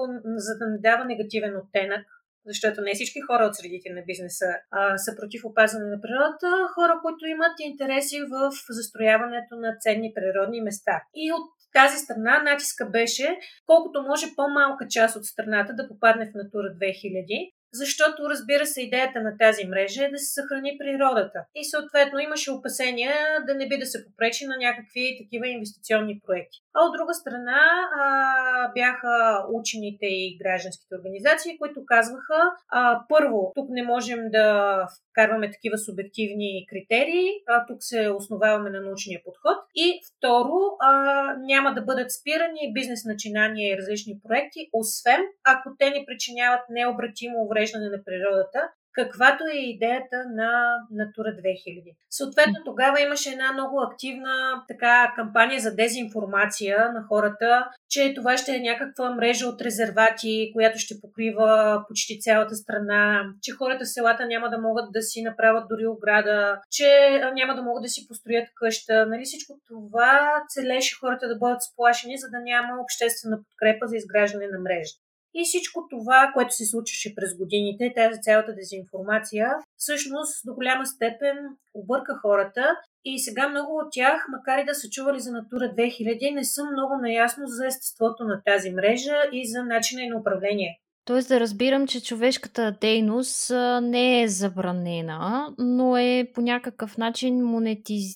за 0.48 0.58
да 0.60 0.65
не 0.72 0.77
дава 0.80 1.06
негативен 1.06 1.58
оттенък 1.58 2.06
защото 2.46 2.82
не 2.82 2.94
всички 2.94 3.20
хора 3.28 3.44
от 3.46 3.56
средите 3.56 3.90
на 3.98 4.02
бизнеса 4.10 4.50
а, 4.72 4.98
са 4.98 5.12
против 5.20 5.42
опазване 5.46 5.88
на 5.94 6.02
природата, 6.02 6.50
хора, 6.76 6.94
които 7.04 7.26
имат 7.26 7.56
интереси 7.60 8.18
в 8.34 8.52
застрояването 8.70 9.54
на 9.64 9.70
ценни 9.84 10.14
природни 10.16 10.62
места. 10.62 10.96
И 11.16 11.32
от 11.38 11.46
тази 11.74 11.98
страна 11.98 12.44
натиска 12.44 12.86
беше 12.90 13.28
колкото 13.66 14.04
може 14.10 14.26
по-малка 14.36 14.84
част 14.90 15.16
от 15.16 15.26
страната 15.26 15.74
да 15.74 15.88
попадне 15.88 16.26
в 16.26 16.36
Натура 16.42 16.68
2000, 16.68 17.54
защото, 17.74 18.30
разбира 18.30 18.66
се, 18.66 18.82
идеята 18.82 19.22
на 19.22 19.38
тази 19.38 19.68
мрежа 19.68 20.06
е 20.06 20.10
да 20.10 20.18
се 20.18 20.34
съхрани 20.34 20.78
природата. 20.80 21.40
И 21.56 21.66
съответно 21.66 22.20
имаше 22.20 22.51
опасения 22.51 23.13
да 23.48 23.56
не 23.56 23.68
би 23.68 23.78
да 23.78 23.86
се 23.86 24.06
попречи 24.06 24.46
на 24.46 24.58
някакви 24.58 25.18
такива 25.24 25.48
инвестиционни 25.48 26.22
проекти. 26.25 26.58
А 26.74 26.80
от 26.86 26.94
друга 26.98 27.13
страна 27.13 27.62
а, 28.01 28.72
бяха 28.74 29.46
учените 29.54 30.06
и 30.06 30.38
гражданските 30.44 30.96
организации, 30.96 31.58
които 31.58 31.86
казваха, 31.86 32.40
а, 32.70 33.01
първо, 33.10 33.51
тук 33.56 33.70
не 33.70 33.84
можем 33.84 34.20
да 34.30 34.88
вкарваме 35.12 35.51
такива 35.51 35.78
субективни 35.78 36.66
критерии, 36.70 37.30
а 37.48 37.66
тук 37.66 37.78
се 37.80 38.10
основаваме 38.10 38.70
на 38.70 38.82
научния 38.82 39.22
подход. 39.25 39.58
И 39.75 40.01
второ, 40.08 40.56
а, 40.80 40.92
няма 41.38 41.74
да 41.74 41.82
бъдат 41.82 42.12
спирани 42.12 42.74
бизнес 42.74 43.06
начинания 43.06 43.74
и 43.74 43.78
различни 43.78 44.20
проекти, 44.24 44.70
освен 44.74 45.22
ако 45.44 45.70
те 45.80 45.90
ни 45.90 46.06
причиняват 46.06 46.62
необратимо 46.70 47.48
увреждане 47.62 47.89
на 47.89 48.03
природата 48.03 48.70
каквато 48.94 49.44
е 49.53 49.58
идеята 49.58 50.18
на 50.36 50.75
Натура 50.91 51.27
2000. 51.27 51.96
Съответно, 52.10 52.56
тогава 52.65 53.01
имаше 53.01 53.30
една 53.30 53.53
много 53.53 53.82
активна 53.82 54.63
така 54.68 55.13
кампания 55.15 55.60
за 55.60 55.75
дезинформация 55.75 56.91
на 56.94 57.03
хората, 57.10 57.68
че 57.89 58.13
това 58.13 58.38
ще 58.38 58.56
е 58.56 58.60
някаква 58.60 59.15
мрежа 59.15 59.48
от 59.48 59.62
резервати, 59.62 60.51
която 60.53 60.80
ще 60.80 61.01
покрива 61.01 61.84
почти 61.88 62.20
цялата 62.20 62.56
страна, 62.56 63.24
че 63.41 63.51
хората 63.51 63.86
в 63.86 63.94
селата 63.94 64.25
няма 64.25 64.50
да 64.50 64.58
могат 64.58 64.91
да 64.91 65.01
си 65.01 65.22
направят 65.22 65.68
дори 65.70 65.88
ограда, 65.88 66.60
че 66.72 67.22
няма 67.34 67.56
да 67.56 67.63
могат 67.63 67.84
да 67.84 67.89
си 67.89 68.08
построят 68.08 68.48
къща. 68.56 69.06
Нали 69.06 69.24
всичко 69.25 69.60
това 69.68 70.44
целеше 70.50 70.96
хората 71.00 71.27
да 71.27 71.38
бъдат 71.38 71.62
сплашени, 71.62 72.18
за 72.18 72.30
да 72.30 72.39
няма 72.39 72.82
обществена 72.82 73.38
подкрепа 73.44 73.88
за 73.88 73.96
изграждане 73.96 74.48
на 74.48 74.60
мрежата. 74.60 75.11
И 75.34 75.44
всичко 75.44 75.88
това, 75.90 76.32
което 76.34 76.56
се 76.56 76.66
случваше 76.66 77.16
през 77.16 77.38
годините, 77.38 77.94
тази 77.96 78.22
цялата 78.22 78.56
дезинформация, 78.56 79.48
всъщност 79.78 80.42
до 80.46 80.54
голяма 80.54 80.86
степен 80.86 81.38
обърка 81.74 82.20
хората 82.22 82.76
и 83.06 83.20
сега 83.20 83.50
много 83.50 83.78
от 83.78 83.88
тях, 83.92 84.26
макар 84.30 84.58
и 84.58 84.66
да 84.66 84.76
са 84.76 84.90
чували 84.90 85.20
за 85.20 85.32
Натура 85.32 85.64
2000, 85.64 86.34
не 86.34 86.44
са 86.44 86.62
много 86.66 86.94
наясно 87.02 87.48
за 87.48 87.68
естеството 87.68 88.24
на 88.24 88.42
тази 88.46 88.70
мрежа 88.72 89.16
и 89.32 89.48
за 89.48 89.64
начина 89.64 90.02
на 90.10 90.20
управление. 90.20 90.78
Тоест 91.06 91.28
да 91.28 91.40
разбирам, 91.40 91.88
че 91.88 92.04
човешката 92.04 92.78
дейност 92.82 93.52
не 93.82 94.24
е 94.24 94.28
забранена, 94.28 95.54
но 95.58 95.98
е 95.98 96.32
по 96.34 96.42
някакъв 96.42 96.98
начин 96.98 97.46
монетиз... 97.46 98.16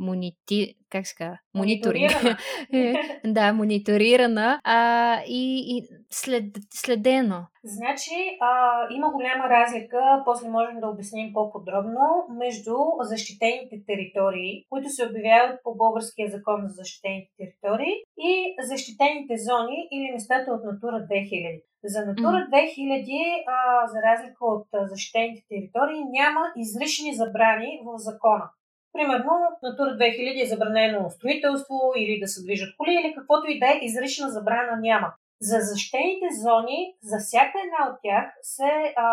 монети 0.00 0.76
как 0.90 1.06
се? 1.06 1.38
Мониторинг. 1.54 2.12
Е, 2.72 2.94
да, 3.24 3.52
мониторирана 3.52 4.60
а, 4.64 5.20
и, 5.26 5.76
и 5.76 5.88
след, 6.10 6.44
следено. 6.70 7.46
Значи, 7.64 8.38
а, 8.40 8.48
има 8.94 9.10
голяма 9.10 9.44
разлика, 9.48 10.22
после 10.24 10.48
можем 10.48 10.80
да 10.80 10.88
обясним 10.88 11.32
по-подробно, 11.32 12.26
между 12.38 12.74
защитените 13.00 13.76
територии, 13.86 14.64
които 14.70 14.88
се 14.88 15.06
обявяват 15.06 15.60
по 15.64 15.74
българския 15.74 16.30
закон 16.30 16.56
за 16.62 16.74
защитените 16.74 17.30
територии 17.38 17.94
и 18.18 18.54
защитените 18.62 19.34
зони 19.36 19.88
или 19.92 20.12
местата 20.12 20.50
от 20.52 20.64
Натура 20.64 20.96
2000. 20.96 21.62
За 21.84 22.06
Натура 22.06 22.46
2000, 22.52 23.44
а, 23.46 23.86
за 23.86 23.98
разлика 24.08 24.44
от 24.44 24.66
защитените 24.72 25.42
територии, 25.48 26.10
няма 26.18 26.40
изрични 26.56 27.14
забрани 27.14 27.80
в 27.84 27.98
закона. 27.98 28.50
Примерно, 28.92 29.32
Натура 29.62 29.90
2000 29.90 30.42
е 30.42 30.46
забранено 30.46 31.10
строителство 31.10 31.76
или 31.96 32.20
да 32.20 32.28
се 32.28 32.42
движат 32.42 32.76
коли 32.76 32.92
или 32.94 33.14
каквото 33.14 33.50
и 33.50 33.58
да 33.58 33.66
е, 33.66 33.78
изрична 33.82 34.30
забрана 34.30 34.76
няма. 34.80 35.12
За 35.42 35.58
защитените 35.60 36.26
зони, 36.42 36.94
за 37.02 37.16
всяка 37.18 37.56
една 37.64 37.80
от 37.90 37.98
тях 38.02 38.26
се 38.42 38.72
а, 38.96 39.06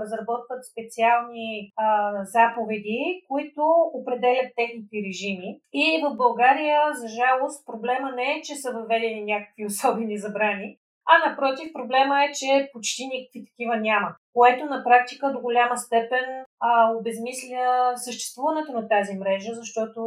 разработват 0.00 0.62
специални 0.72 1.72
а, 1.76 1.86
заповеди, 2.24 3.24
които 3.28 3.62
определят 3.94 4.52
техните 4.56 4.96
режими. 5.08 5.60
И 5.72 6.02
в 6.04 6.16
България, 6.16 6.80
за 6.94 7.08
жалост, 7.08 7.66
проблема 7.66 8.12
не 8.16 8.32
е, 8.32 8.42
че 8.42 8.54
са 8.54 8.72
въведени 8.72 9.24
някакви 9.24 9.66
особени 9.72 10.18
забрани, 10.18 10.78
а 11.12 11.28
напротив, 11.28 11.72
проблема 11.72 12.24
е, 12.24 12.32
че 12.32 12.70
почти 12.72 13.02
никакви 13.06 13.44
такива 13.48 13.76
няма, 13.76 14.08
което 14.32 14.64
на 14.64 14.84
практика 14.84 15.32
до 15.32 15.40
голяма 15.40 15.76
степен 15.76 16.26
а, 16.60 16.92
обезмисля 16.98 17.92
съществуването 17.96 18.72
на 18.72 18.88
тази 18.88 19.14
мрежа, 19.18 19.52
защото 19.54 20.00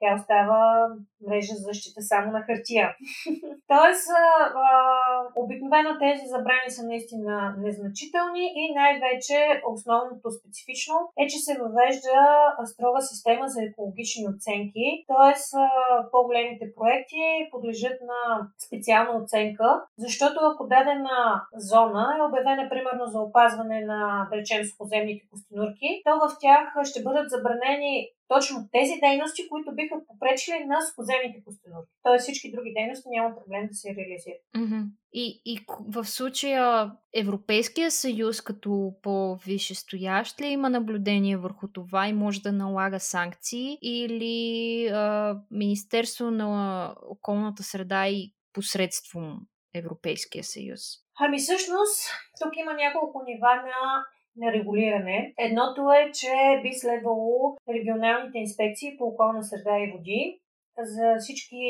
тя 0.00 0.10
остава 0.18 0.88
мрежа 1.26 1.54
за 1.54 1.64
защита 1.70 2.00
само 2.02 2.32
на 2.32 2.40
хартия. 2.46 2.86
Тоест, 3.72 4.06
а, 4.10 4.76
обикновено 5.42 5.90
тези 6.04 6.24
забрани 6.34 6.70
са 6.76 6.82
наистина 6.86 7.54
незначителни 7.58 8.44
и 8.60 8.64
най-вече 8.74 9.38
основното 9.72 10.26
специфично 10.38 10.94
е, 11.20 11.26
че 11.26 11.38
се 11.38 11.58
въвежда 11.62 12.18
строга 12.72 13.00
система 13.00 13.48
за 13.48 13.60
екологични 13.62 14.24
оценки, 14.32 14.86
т.е. 15.08 15.34
по-големите 16.12 16.66
проекти 16.76 17.48
подлежат 17.50 17.98
на 18.10 18.20
специална 18.66 19.12
оценка, 19.22 19.68
защото 19.98 20.36
ако 20.42 20.66
дадена 20.74 21.18
зона 21.70 22.04
е 22.18 22.26
обявена 22.28 22.64
примерно 22.68 23.04
за 23.06 23.18
опазване 23.20 23.80
на, 23.80 24.28
да 24.30 24.36
речем, 24.36 24.64
сухоземните 24.64 25.28
костенурки, 25.30 25.90
то 26.04 26.12
в 26.22 26.26
тях 26.40 26.64
ще 26.84 27.02
бъдат 27.02 27.30
забранени 27.30 28.08
точно 28.28 28.68
тези 28.72 29.00
дейности, 29.00 29.48
които 29.48 29.74
биха 29.74 29.96
попречили 30.06 30.64
на 30.64 30.78
сухоземните 30.86 31.44
костенурки. 31.44 31.92
Тоест 32.02 32.22
всички 32.22 32.52
други 32.52 32.72
дейности 32.76 33.08
няма 33.08 33.36
проблем 33.36 33.66
да 33.66 33.74
се 33.74 33.88
реализират. 33.88 34.42
Mm-hmm. 34.56 34.84
И, 35.12 35.42
и 35.44 35.64
в 35.88 36.04
случая 36.04 36.92
Европейския 37.14 37.90
съюз 37.90 38.40
като 38.40 38.92
по-висшестоящ 39.02 40.40
ли 40.40 40.46
има 40.46 40.70
наблюдение 40.70 41.36
върху 41.36 41.68
това 41.68 42.08
и 42.08 42.12
може 42.12 42.40
да 42.40 42.52
налага 42.52 43.00
санкции 43.00 43.78
или 43.82 44.86
а, 44.88 45.36
Министерство 45.50 46.30
на 46.30 46.94
околната 47.08 47.62
среда 47.62 48.08
и 48.08 48.32
посредством 48.52 49.40
Европейския 49.74 50.44
съюз? 50.44 50.80
Ами 51.20 51.38
всъщност, 51.38 52.10
тук 52.42 52.56
има 52.56 52.72
няколко 52.72 53.22
нива 53.26 53.56
на 53.56 54.04
регулиране. 54.42 55.34
Едното 55.38 55.92
е, 55.92 56.10
че 56.12 56.60
би 56.62 56.72
следвало 56.72 57.56
регионалните 57.68 58.38
инспекции 58.38 58.96
по 58.98 59.04
околна 59.04 59.42
среда 59.44 59.78
и 59.78 59.92
води 59.92 60.40
за 60.78 61.16
всички 61.18 61.62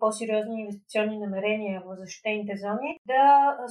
по-сериозни 0.00 0.60
инвестиционни 0.60 1.18
намерения 1.18 1.82
в 1.86 1.96
защитените 1.96 2.54
зони 2.56 2.98
да 3.06 3.22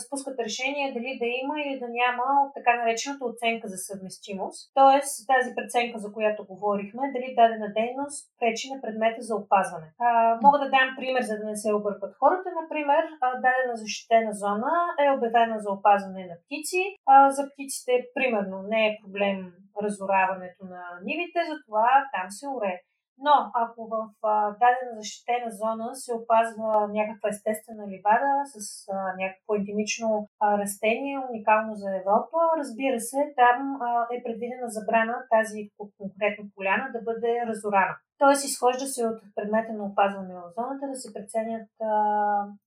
спускат 0.03 0.39
решение 0.39 0.93
дали 0.93 1.11
да 1.21 1.27
има 1.41 1.55
или 1.61 1.79
да 1.79 1.87
няма 1.99 2.25
така 2.57 2.71
наречената 2.75 3.25
оценка 3.25 3.67
за 3.67 3.77
съвместимост. 3.77 4.71
Тоест 4.73 5.27
тази 5.33 5.49
преценка, 5.55 5.99
за 5.99 6.09
която 6.13 6.49
говорихме, 6.53 7.13
дали 7.15 7.35
дадена 7.39 7.69
дейност 7.79 8.19
пречи 8.39 8.67
на 8.73 8.81
предмета 8.81 9.21
за 9.21 9.35
опазване. 9.35 9.87
А, 9.99 10.39
мога 10.43 10.57
да 10.59 10.69
дам 10.75 10.89
пример, 10.97 11.21
за 11.21 11.35
да 11.37 11.45
не 11.45 11.55
се 11.55 11.73
объркват 11.73 12.13
хората. 12.19 12.49
Например, 12.61 13.03
дадена 13.45 13.75
защитена 13.83 14.33
зона 14.33 14.71
е 15.05 15.11
обявена 15.17 15.59
за 15.59 15.69
опазване 15.71 16.23
на 16.31 16.35
птици. 16.43 16.81
А, 17.05 17.31
за 17.31 17.43
птиците, 17.49 17.91
примерно, 18.15 18.57
не 18.71 18.81
е 18.87 18.97
проблем 19.03 19.53
разораването 19.83 20.65
на 20.65 20.81
нивите, 21.03 21.39
затова 21.51 22.09
там 22.13 22.27
се 22.29 22.47
уре. 22.47 22.81
Но 23.21 23.51
ако 23.53 23.87
в 23.87 23.97
а, 24.23 24.51
дадена 24.51 24.93
защитена 25.01 25.51
зона 25.51 25.95
се 25.95 26.13
опазва 26.13 26.87
някаква 26.99 27.29
естествена 27.29 27.83
ливада 27.87 28.31
с 28.45 28.57
а, 28.91 28.95
някакво 29.21 29.55
ендемично 29.55 30.27
а, 30.39 30.57
растение, 30.57 31.23
уникално 31.29 31.75
за 31.75 31.89
Европа, 31.95 32.37
разбира 32.57 32.99
се, 32.99 33.33
там 33.35 33.81
а, 33.81 34.07
е 34.15 34.23
предвидена 34.23 34.67
забрана 34.69 35.15
тази 35.29 35.69
конкретна 35.97 36.45
поляна 36.55 36.85
да 36.93 37.01
бъде 37.01 37.31
разорана. 37.47 37.95
Тоест, 38.17 38.45
изхожда 38.45 38.85
се 38.85 39.05
от 39.05 39.19
предмета 39.35 39.73
на 39.73 39.85
опазване 39.85 40.33
в 40.33 40.53
зоната 40.57 40.87
да 40.87 40.95
се 40.95 41.13
преценят 41.13 41.69
а, 41.81 41.93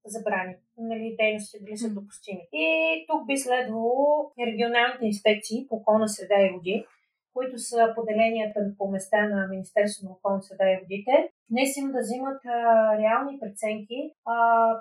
забрани, 0.07 0.55
нали, 0.79 1.17
дейности, 1.19 1.65
дали 1.65 1.77
са 1.77 1.91
допустими. 1.91 2.43
И 2.53 2.67
тук 3.09 3.27
би 3.27 3.37
следвало 3.37 4.33
регионалните 4.47 5.07
инспекции 5.07 5.67
по 5.69 5.75
околна 5.75 6.09
среда 6.09 6.35
и 6.41 6.53
води 6.53 6.87
които 7.35 7.59
са 7.59 7.93
поделенията 7.97 8.61
по 8.79 8.85
места 8.95 9.21
на 9.29 9.47
Министерството 9.47 10.09
на 10.09 10.15
околната 10.17 10.47
среда 10.47 10.67
и 10.71 10.81
водите, 10.83 11.15
днес 11.51 11.71
им 11.77 11.87
да 11.93 12.01
взимат 12.05 12.41
а, 12.45 12.53
реални 13.01 13.35
преценки. 13.41 13.99
А, 14.35 14.37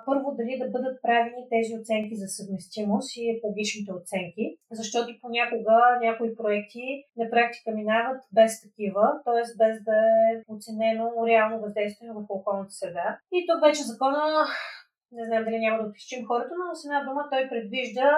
първо, 0.06 0.26
дали 0.38 0.54
да 0.62 0.66
бъдат 0.74 1.02
правени 1.02 1.42
тези 1.54 1.72
оценки 1.80 2.14
за 2.22 2.26
съвместимост 2.36 3.10
и 3.16 3.30
екологичните 3.34 3.92
оценки, 4.00 4.44
защото 4.70 5.20
понякога 5.22 5.76
някои 6.06 6.36
проекти 6.36 6.86
на 7.16 7.24
практика 7.30 7.70
минават 7.70 8.20
без 8.36 8.52
такива, 8.64 9.04
т.е. 9.24 9.44
без 9.60 9.74
да 9.88 9.98
е 10.28 10.28
оценено 10.54 11.04
реално 11.30 11.60
въздействие 11.60 12.16
върху 12.16 12.32
околната 12.34 12.74
среда. 12.80 13.18
И 13.36 13.38
тук 13.48 13.58
вече 13.66 13.82
закона, 13.90 14.22
не 15.12 15.24
знам 15.24 15.44
дали 15.44 15.58
няма 15.58 15.76
да 15.78 15.88
отпишем 15.88 16.26
хората, 16.26 16.54
но 16.58 16.74
с 16.74 16.84
една 16.84 17.00
дума 17.04 17.22
той 17.30 17.48
предвижда 17.48 18.08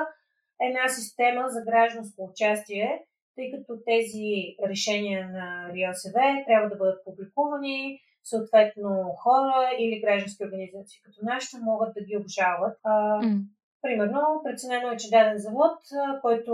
една 0.60 0.88
система 0.88 1.42
за 1.48 1.60
гражданско 1.68 2.30
участие, 2.30 3.04
тъй 3.36 3.50
като 3.50 3.72
тези 3.86 4.56
решения 4.70 5.28
на 5.28 5.72
РИОСВ 5.74 6.44
трябва 6.46 6.68
да 6.68 6.76
бъдат 6.76 7.04
публикувани, 7.04 8.00
съответно 8.24 9.14
хора 9.22 9.70
или 9.78 10.00
граждански 10.00 10.44
организации 10.44 11.02
като 11.04 11.18
нашата 11.22 11.64
могат 11.64 11.94
да 11.94 12.00
ги 12.00 12.16
обжалват. 12.16 12.78
Mm. 12.84 13.40
Примерно, 13.82 14.40
преценено 14.44 14.92
е, 14.92 14.96
че 14.96 15.10
даден 15.10 15.38
завод, 15.38 15.78
който 16.22 16.52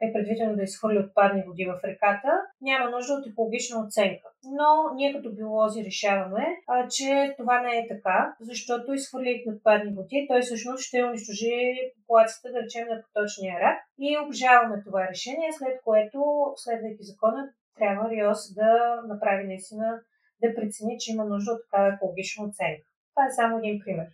е 0.00 0.12
предвидено 0.12 0.56
да 0.56 0.62
изхвърли 0.62 0.98
отпадни 0.98 1.42
води 1.46 1.64
в 1.64 1.80
реката, 1.84 2.30
няма 2.60 2.90
нужда 2.90 3.12
от 3.14 3.26
екологична 3.26 3.80
оценка. 3.80 4.27
Но 4.44 4.94
ние 4.94 5.12
като 5.12 5.32
биолози 5.32 5.84
решаваме, 5.84 6.46
а, 6.66 6.88
че 6.88 7.34
това 7.38 7.60
не 7.60 7.78
е 7.78 7.88
така, 7.88 8.36
защото 8.40 8.92
изхвърляйки 8.92 9.50
отпадни 9.50 9.94
води, 9.94 10.26
той 10.28 10.40
всъщност 10.42 10.84
ще 10.84 11.04
унищожи 11.04 11.92
популацията, 11.96 12.52
да 12.52 12.62
речем, 12.62 12.88
на 12.88 13.02
поточния 13.02 13.60
рак. 13.60 13.78
И 13.98 14.18
обжаваме 14.26 14.82
това 14.84 15.08
решение, 15.08 15.52
след 15.52 15.80
което, 15.84 16.20
следвайки 16.56 17.02
закона, 17.02 17.48
трябва 17.78 18.10
РИОС 18.10 18.54
да 18.54 19.02
направи 19.08 19.44
наистина 19.46 20.00
да 20.42 20.54
прецени, 20.54 20.96
че 20.98 21.12
има 21.12 21.24
нужда 21.24 21.52
от 21.52 21.60
такава 21.64 21.94
екологична 21.94 22.44
оценка. 22.44 22.86
Това 23.14 23.26
е 23.26 23.36
само 23.36 23.58
един 23.58 23.80
пример. 23.84 24.06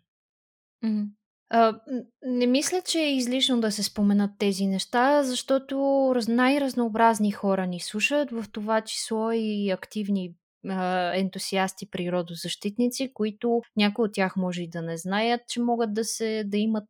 Mm-hmm. 0.85 1.07
Не 2.23 2.47
мисля, 2.47 2.83
че 2.85 2.99
е 2.99 3.17
излишно 3.17 3.61
да 3.61 3.73
се 3.73 3.83
споменат 3.83 4.31
тези 4.39 4.67
неща, 4.67 5.23
защото 5.23 6.15
най-разнообразни 6.29 7.33
хора 7.33 7.67
ни 7.67 7.81
слушат, 7.81 8.31
в 8.31 8.45
това 8.53 8.81
число 8.81 9.31
и 9.33 9.71
активни 9.71 10.35
ентусиасти, 11.15 11.91
природозащитници, 11.91 13.11
които 13.15 13.63
някои 13.77 14.05
от 14.05 14.15
тях 14.15 14.37
може 14.37 14.63
и 14.63 14.69
да 14.69 14.83
не 14.83 14.97
знаят, 14.97 15.41
че 15.49 15.61
могат 15.61 15.95
да 15.95 16.05
се 16.05 16.45
да 16.47 16.57
имат 16.57 16.89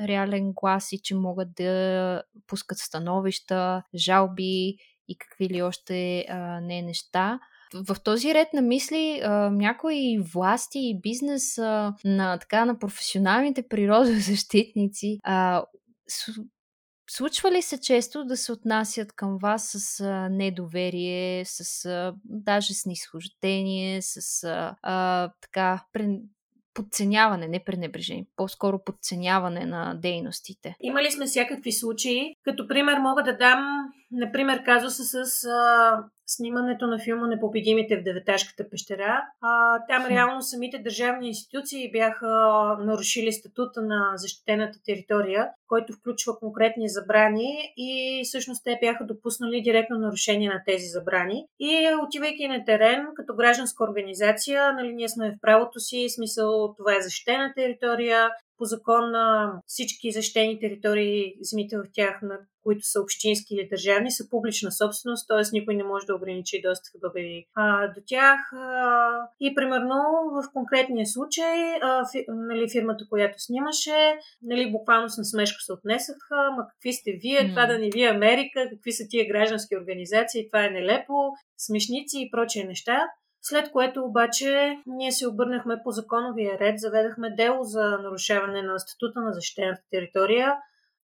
реален 0.00 0.52
глас 0.52 0.92
и 0.92 0.98
че 1.02 1.14
могат 1.14 1.48
да 1.54 2.22
пускат 2.46 2.78
становища, 2.78 3.82
жалби 3.94 4.76
и 5.08 5.18
какви 5.18 5.48
ли 5.48 5.62
още 5.62 6.26
а, 6.28 6.60
не 6.60 6.82
неща 6.82 7.40
в 7.74 7.96
този 8.04 8.34
ред 8.34 8.48
на 8.54 8.62
мисли 8.62 9.20
някои 9.50 10.18
власти 10.34 10.78
и 10.78 11.00
бизнес 11.00 11.58
на 12.04 12.38
така 12.40 12.64
на 12.64 12.78
професионалните 12.78 13.68
природозащитници 13.68 15.18
Случва 17.10 17.52
ли 17.52 17.62
се 17.62 17.80
често 17.80 18.24
да 18.24 18.36
се 18.36 18.52
отнасят 18.52 19.12
към 19.12 19.38
вас 19.38 19.68
с 19.68 20.00
а, 20.00 20.28
недоверие, 20.28 21.44
с 21.44 21.84
а, 21.84 22.14
даже 22.24 22.74
снисхождение, 22.74 24.02
с 24.02 24.44
а, 24.44 24.76
а, 24.82 25.30
така 25.40 25.84
подценяване, 26.74 27.48
не 27.48 27.64
пренебрежение, 27.64 28.26
по-скоро 28.36 28.84
подценяване 28.84 29.66
на 29.66 29.94
дейностите. 29.94 30.76
Имали 30.80 31.10
сме 31.10 31.26
всякакви 31.26 31.72
случаи. 31.72 32.34
Като 32.42 32.68
пример 32.68 32.98
мога 32.98 33.22
да 33.22 33.36
дам, 33.36 33.92
например, 34.10 34.64
казуса 34.64 35.04
с 35.04 35.44
а, 35.44 36.04
снимането 36.36 36.86
на 36.86 36.98
филма 36.98 37.26
Непобедимите 37.26 37.96
в 37.96 38.02
Деветашката 38.02 38.70
пещера. 38.70 39.22
А, 39.40 39.78
там 39.88 40.06
реално 40.06 40.42
самите 40.42 40.78
държавни 40.78 41.28
институции 41.28 41.90
бяха 41.92 42.26
нарушили 42.80 43.32
статута 43.32 43.82
на 43.82 44.12
защитената 44.16 44.78
територия, 44.84 45.48
който 45.68 45.92
включва 45.92 46.38
конкретни 46.38 46.88
забрани 46.88 47.72
и 47.76 48.22
всъщност 48.24 48.64
те 48.64 48.78
бяха 48.80 49.04
допуснали 49.04 49.62
директно 49.62 49.98
нарушение 49.98 50.48
на 50.48 50.62
тези 50.66 50.86
забрани. 50.86 51.46
И 51.60 51.88
отивайки 52.06 52.48
на 52.48 52.64
терен, 52.64 53.06
като 53.16 53.34
гражданска 53.34 53.84
организация, 53.84 54.72
нали, 54.72 54.92
ние 54.92 55.08
сме 55.08 55.30
в 55.30 55.40
правото 55.40 55.80
си, 55.80 56.06
смисъл 56.08 56.74
това 56.76 56.96
е 56.96 57.02
защитена 57.02 57.52
територия, 57.56 58.30
по 58.58 58.64
закон 58.64 59.10
на 59.10 59.58
всички 59.66 60.12
защитени 60.12 60.60
територии, 60.60 61.34
земите 61.40 61.78
в 61.78 61.84
тях, 61.92 62.22
на 62.22 62.38
които 62.64 62.80
са 62.82 63.00
общински 63.00 63.54
или 63.54 63.68
държавни, 63.68 64.10
са 64.10 64.28
публична 64.30 64.72
собственост, 64.72 65.28
т.е. 65.28 65.42
никой 65.52 65.74
не 65.74 65.84
може 65.84 66.06
да 66.06 66.14
ограничи 66.14 66.62
достъпа 66.64 67.08
а, 67.54 67.86
до 67.86 68.00
тях. 68.06 68.40
А, 68.52 69.28
и 69.40 69.54
примерно 69.54 69.94
в 70.34 70.52
конкретния 70.52 71.06
случай, 71.06 71.56
а, 71.82 72.04
фи, 72.12 72.24
нали, 72.28 72.70
фирмата, 72.70 73.04
която 73.08 73.34
снимаше, 73.38 74.18
нали, 74.42 74.72
буквално 74.72 75.08
с 75.08 75.18
насмешка 75.18 75.60
се 75.60 75.72
отнесаха, 75.72 76.50
ма 76.56 76.66
какви 76.70 76.92
сте 76.92 77.10
вие, 77.22 77.40
mm. 77.40 77.48
това 77.48 77.66
да 77.66 77.78
не 77.78 77.90
ви 77.90 78.04
е 78.04 78.08
Америка, 78.08 78.68
какви 78.70 78.92
са 78.92 79.04
тия 79.10 79.28
граждански 79.28 79.76
организации, 79.76 80.48
това 80.50 80.64
е 80.64 80.70
нелепо, 80.70 81.14
смешници 81.58 82.16
и 82.20 82.30
прочие 82.30 82.64
неща. 82.64 83.00
След 83.46 83.70
което 83.70 84.04
обаче 84.04 84.78
ние 84.86 85.12
се 85.12 85.28
обърнахме 85.28 85.80
по 85.84 85.90
законовия 85.90 86.58
ред, 86.58 86.80
заведахме 86.80 87.34
дело 87.34 87.64
за 87.64 87.98
нарушаване 88.02 88.62
на 88.62 88.78
статута 88.78 89.20
на 89.20 89.32
защитената 89.32 89.82
територия 89.90 90.54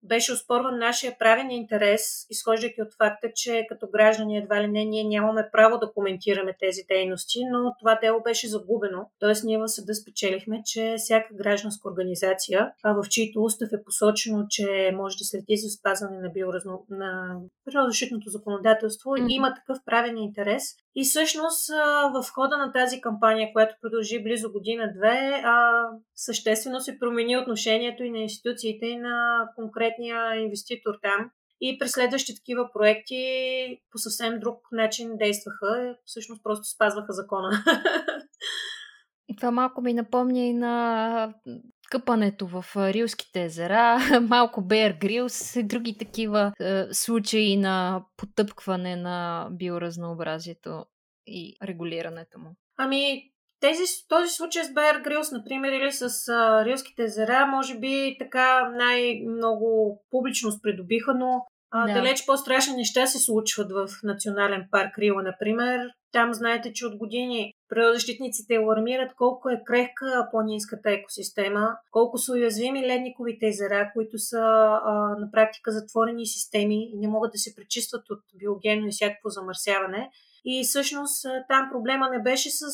беше 0.03 0.33
оспорван 0.33 0.79
нашия 0.79 1.19
правен 1.19 1.51
интерес, 1.51 2.27
изхождайки 2.31 2.83
от 2.83 2.95
факта, 2.99 3.29
че 3.35 3.67
като 3.69 3.89
граждани 3.93 4.37
едва 4.37 4.63
ли 4.63 4.69
не 4.69 4.85
ние 4.85 5.05
нямаме 5.05 5.49
право 5.53 5.79
да 5.79 5.93
коментираме 5.93 6.57
тези 6.61 6.83
дейности, 6.89 7.39
но 7.53 7.75
това 7.81 7.99
дело 8.03 8.23
беше 8.23 8.49
загубено. 8.49 9.11
Тоест 9.19 9.45
ние 9.45 9.59
в 9.59 9.69
съда 9.69 9.95
спечелихме, 9.95 10.63
че 10.65 10.95
всяка 10.99 11.35
гражданска 11.35 11.89
организация, 11.89 12.73
в 12.85 13.09
чието 13.09 13.43
устав 13.43 13.69
е 13.73 13.85
посочено, 13.85 14.47
че 14.51 14.93
може 14.95 15.17
да 15.17 15.25
следи 15.25 15.57
за 15.57 15.69
спазване 15.69 16.19
на, 16.19 16.29
биоразно... 16.29 16.87
на 16.91 17.41
природозащитното 17.65 18.31
законодателство, 18.31 19.11
mm-hmm. 19.11 19.33
има 19.33 19.55
такъв 19.55 19.79
правен 19.85 20.17
интерес. 20.17 20.63
И 21.01 21.05
всъщност 21.05 21.69
в 22.15 22.25
хода 22.33 22.57
на 22.57 22.73
тази 22.73 23.01
кампания, 23.01 23.53
която 23.53 23.75
продължи 23.83 24.23
близо 24.23 24.53
година-две, 24.53 25.43
съществено 26.15 26.81
се 26.81 26.99
промени 26.99 27.37
отношението 27.37 28.03
и 28.03 28.11
на 28.11 28.19
институциите, 28.19 28.87
и 28.87 28.97
на 28.97 29.49
конкретния 29.57 30.35
инвеститор 30.35 30.95
там. 31.03 31.31
И 31.61 31.79
през 31.79 31.91
следващи 31.91 32.37
такива 32.37 32.69
проекти 32.73 33.23
по 33.91 33.99
съвсем 33.99 34.41
друг 34.41 34.59
начин 34.73 35.17
действаха. 35.17 35.97
Всъщност 36.05 36.43
просто 36.43 36.65
спазваха 36.65 37.13
закона. 37.13 37.51
Това 39.37 39.51
малко 39.51 39.81
ми 39.81 39.95
напомня 39.95 40.41
и 40.41 40.53
на 40.53 41.35
къпането 41.91 42.47
в 42.47 42.65
Рилските 42.77 43.45
езера, 43.45 43.99
малко 44.29 44.63
Беар 44.63 44.93
Грилс 44.93 45.57
и 45.57 45.63
други 45.63 45.99
такива 45.99 46.53
е, 46.61 46.85
случаи 46.93 47.57
на 47.57 48.05
потъпкване 48.17 48.97
на 48.97 49.49
биоразнообразието 49.51 50.85
и 51.27 51.57
регулирането 51.63 52.39
му. 52.39 52.57
Ами, 52.79 53.31
тези, 53.61 53.83
този 54.09 54.29
случай 54.29 54.65
с 54.65 54.73
Беар 54.73 55.01
Грилс, 55.01 55.33
например, 55.33 55.73
или 55.73 55.93
с 55.93 56.29
а, 56.29 56.65
Рилските 56.65 57.03
езера, 57.03 57.47
може 57.47 57.79
би 57.79 58.17
така 58.19 58.69
най-много 58.69 59.99
публичност 60.11 60.63
придобиха, 60.63 61.15
но 61.15 61.45
а, 61.71 61.87
да. 61.87 61.95
далеч 61.95 62.27
по-страшни 62.27 62.77
неща 62.77 63.07
се 63.07 63.19
случват 63.19 63.73
в 63.73 63.89
Национален 64.03 64.69
парк 64.71 64.99
Рила, 64.99 65.23
например. 65.23 65.81
Там 66.13 66.35
знаете, 66.35 66.73
че 66.73 66.87
от 66.87 66.97
години 66.97 67.55
природозащитниците 67.69 68.55
алармират 68.55 69.15
колко 69.15 69.49
е 69.49 69.63
крехка 69.67 70.29
планинската 70.31 70.91
екосистема, 70.91 71.77
колко 71.91 72.19
са 72.19 72.33
уязвими 72.33 72.87
ледниковите 72.87 73.47
езера, 73.47 73.91
които 73.95 74.19
са 74.19 74.41
а, 74.85 75.17
на 75.19 75.31
практика 75.33 75.73
затворени 75.73 76.27
системи 76.27 76.91
и 76.93 76.97
не 76.97 77.09
могат 77.09 77.33
да 77.33 77.39
се 77.39 77.55
пречистват 77.55 78.11
от 78.11 78.21
биогенно 78.35 78.87
и 78.87 78.91
всякакво 78.91 79.29
замърсяване. 79.29 80.11
И 80.45 80.65
всъщност 80.65 81.27
там 81.49 81.69
проблема 81.73 82.11
не 82.11 82.23
беше 82.23 82.51
с 82.51 82.65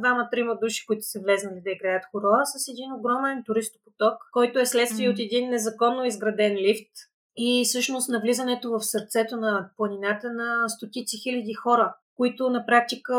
двама-трима 0.00 0.58
души, 0.62 0.86
които 0.86 1.02
са 1.02 1.20
влезнали 1.20 1.60
да 1.64 1.70
играят 1.70 2.04
хоро, 2.12 2.28
а 2.32 2.44
с 2.44 2.68
един 2.68 2.92
огромен 2.92 3.42
туристопоток, 3.46 4.14
който 4.32 4.58
е 4.58 4.66
следствие 4.66 5.08
mm. 5.08 5.12
от 5.12 5.18
един 5.18 5.50
незаконно 5.50 6.04
изграден 6.04 6.56
лифт. 6.56 6.92
И 7.36 7.64
всъщност 7.64 8.08
навлизането 8.08 8.70
в 8.70 8.80
сърцето 8.80 9.36
на 9.36 9.70
планината 9.76 10.32
на 10.32 10.68
стотици 10.68 11.16
хиляди 11.22 11.54
хора, 11.54 11.94
които 12.16 12.50
на 12.50 12.66
практика 12.66 13.14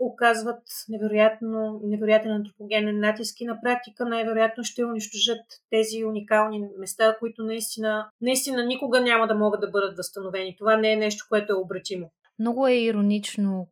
оказват 0.00 0.62
невероятно, 0.88 1.80
невероятен 1.84 2.32
антропогенен 2.32 3.00
натиск 3.00 3.40
и 3.40 3.44
на 3.44 3.60
практика 3.62 4.04
най-вероятно 4.04 4.64
ще 4.64 4.84
унищожат 4.84 5.44
тези 5.70 6.04
уникални 6.04 6.68
места, 6.78 7.16
които 7.18 7.42
наистина, 7.42 8.10
наистина 8.20 8.64
никога 8.64 9.00
няма 9.00 9.26
да 9.26 9.34
могат 9.34 9.60
да 9.60 9.70
бъдат 9.70 9.96
възстановени. 9.96 10.56
Това 10.58 10.76
не 10.76 10.92
е 10.92 10.96
нещо, 10.96 11.26
което 11.28 11.52
е 11.52 11.62
обратимо. 11.64 12.10
Много 12.40 12.66
е 12.66 12.74
иронично 12.74 13.68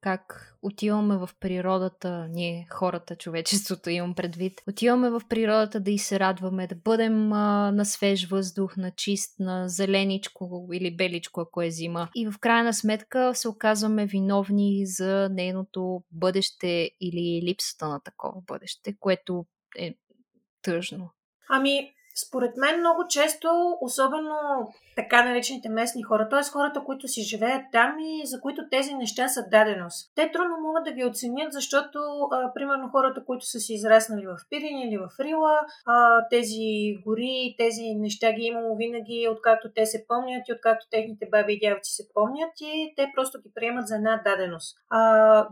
как 0.00 0.54
отиваме 0.62 1.16
в 1.16 1.30
природата, 1.40 2.28
ние 2.30 2.66
хората, 2.70 3.16
човечеството 3.16 3.90
имам 3.90 4.14
предвид, 4.14 4.62
отиваме 4.68 5.10
в 5.10 5.20
природата 5.28 5.80
да 5.80 5.90
и 5.90 5.98
се 5.98 6.20
радваме, 6.20 6.66
да 6.66 6.74
бъдем 6.74 7.32
а, 7.32 7.72
на 7.72 7.84
свеж 7.84 8.26
въздух, 8.26 8.76
на 8.76 8.90
чист, 8.90 9.38
на 9.38 9.68
зеленичко 9.68 10.68
или 10.72 10.96
беличко, 10.96 11.40
ако 11.40 11.62
е 11.62 11.70
зима. 11.70 12.08
И 12.14 12.26
в 12.26 12.38
крайна 12.40 12.74
сметка 12.74 13.34
се 13.34 13.48
оказваме 13.48 14.06
виновни 14.06 14.86
за 14.86 15.28
нейното 15.32 16.02
бъдеще 16.10 16.90
или 17.00 17.48
липсата 17.48 17.88
на 17.88 18.00
такова 18.00 18.40
бъдеще, 18.46 18.96
което 19.00 19.46
е 19.78 19.94
тъжно. 20.62 21.10
Ами, 21.50 21.92
според 22.26 22.56
мен 22.56 22.80
много 22.80 23.02
често, 23.08 23.48
особено 23.80 24.34
така 24.96 25.24
наречените 25.24 25.68
местни 25.68 26.02
хора, 26.02 26.28
т.е. 26.28 26.50
хората, 26.52 26.84
които 26.84 27.08
си 27.08 27.22
живеят 27.22 27.62
там 27.72 27.98
и 27.98 28.26
за 28.26 28.40
които 28.40 28.68
тези 28.70 28.94
неща 28.94 29.28
са 29.28 29.44
даденост. 29.50 30.12
Те 30.14 30.30
трудно 30.32 30.56
могат 30.62 30.84
да 30.84 30.92
ги 30.92 31.04
оценят, 31.04 31.52
защото, 31.52 31.98
а, 32.32 32.52
примерно, 32.54 32.88
хората, 32.88 33.24
които 33.24 33.46
са 33.46 33.58
си 33.58 33.74
израснали 33.74 34.26
в 34.26 34.36
Пирин 34.50 34.78
или 34.78 34.98
в 34.98 35.08
Рила, 35.20 35.60
а, 35.86 36.28
тези 36.30 36.66
гори, 37.06 37.54
тези 37.58 37.94
неща 37.96 38.32
ги 38.32 38.42
имало 38.42 38.76
винаги, 38.76 39.28
откакто 39.30 39.68
те 39.74 39.86
се 39.86 40.04
помнят 40.08 40.48
и 40.48 40.52
откакто 40.52 40.86
техните 40.90 41.26
баби 41.30 41.52
и 41.52 41.60
дявци 41.60 41.92
се 41.92 42.04
помнят 42.14 42.52
и 42.60 42.92
те 42.96 43.12
просто 43.14 43.38
ги 43.42 43.50
приемат 43.54 43.88
за 43.88 43.96
една 43.96 44.22
даденост. 44.24 44.76
А, 44.90 45.00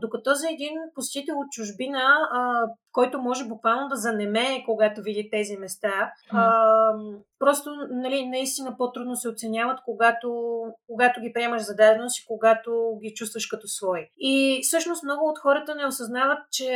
докато 0.01 0.35
за 0.35 0.49
един 0.51 0.75
посетител 0.95 1.39
от 1.39 1.51
чужбина, 1.51 2.05
а, 2.33 2.67
който 2.97 3.19
може 3.19 3.45
буквално 3.45 3.89
да 3.89 3.97
занемее, 3.97 4.65
когато 4.65 5.03
види 5.03 5.29
тези 5.31 5.57
места, 5.57 6.13
а, 6.31 6.93
просто, 7.39 7.71
нали, 7.91 8.27
наистина 8.27 8.77
по-трудно 8.77 9.17
се 9.17 9.29
оценяват, 9.29 9.79
когато, 9.85 10.61
когато 10.87 11.21
ги 11.21 11.33
приемаш 11.33 11.63
за 11.63 11.75
даденост 11.75 12.19
и 12.19 12.27
когато 12.27 12.99
ги 13.03 13.15
чувстваш 13.15 13.47
като 13.47 13.69
свои. 13.69 14.01
И 14.19 14.61
всъщност 14.63 15.05
много 15.05 15.29
от 15.29 15.39
хората 15.39 15.75
не 15.75 15.87
осъзнават, 15.87 16.39
че 16.51 16.71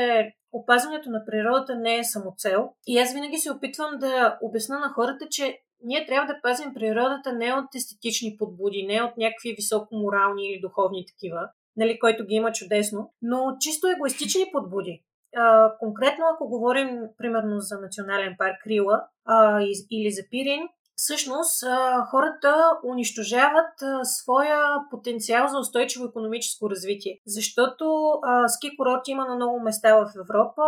опазването 0.53 1.11
на 1.11 1.25
природата 1.25 1.75
не 1.75 1.99
е 1.99 2.05
самоцел. 2.05 2.71
И 2.87 2.99
аз 2.99 3.15
винаги 3.15 3.39
се 3.39 3.53
опитвам 3.53 3.99
да 3.99 4.39
обясна 4.43 4.79
на 4.79 4.89
хората, 4.89 5.27
че 5.31 5.59
ние 5.85 6.07
трябва 6.07 6.35
да 6.35 6.41
пазим 6.43 6.75
природата 6.75 7.33
не 7.33 7.55
от 7.55 7.75
естетични 7.75 8.37
подбуди, 8.39 8.87
не 8.89 9.03
от 9.03 9.17
някакви 9.17 9.55
високо 9.57 9.95
морални 9.97 10.49
или 10.49 10.61
духовни 10.61 11.05
такива, 11.07 11.49
нали, 11.77 11.99
който 11.99 12.27
ги 12.27 12.35
има 12.35 12.53
чудесно, 12.53 13.13
но 13.23 13.57
чисто 13.61 13.87
егоистични 13.87 14.45
подбуди. 14.53 15.03
А, 15.37 15.73
конкретно, 15.79 16.25
ако 16.35 16.49
говорим, 16.49 17.01
примерно, 17.19 17.61
за 17.61 17.81
национален 17.81 18.35
парк 18.39 18.67
Рила 18.67 19.05
а, 19.25 19.61
или 19.91 20.11
за 20.11 20.23
Пирин, 20.31 20.63
всъщност 20.97 21.65
хората 22.11 22.79
унищожават 22.85 23.73
своя 24.03 24.61
потенциал 24.91 25.49
за 25.49 25.59
устойчиво 25.59 26.05
економическо 26.05 26.71
развитие. 26.71 27.21
Защото 27.27 28.13
ски 28.47 28.77
курорти 28.77 29.11
има 29.11 29.25
на 29.25 29.37
много 29.37 29.61
места 29.61 29.95
в 29.95 30.11
Европа, 30.17 30.63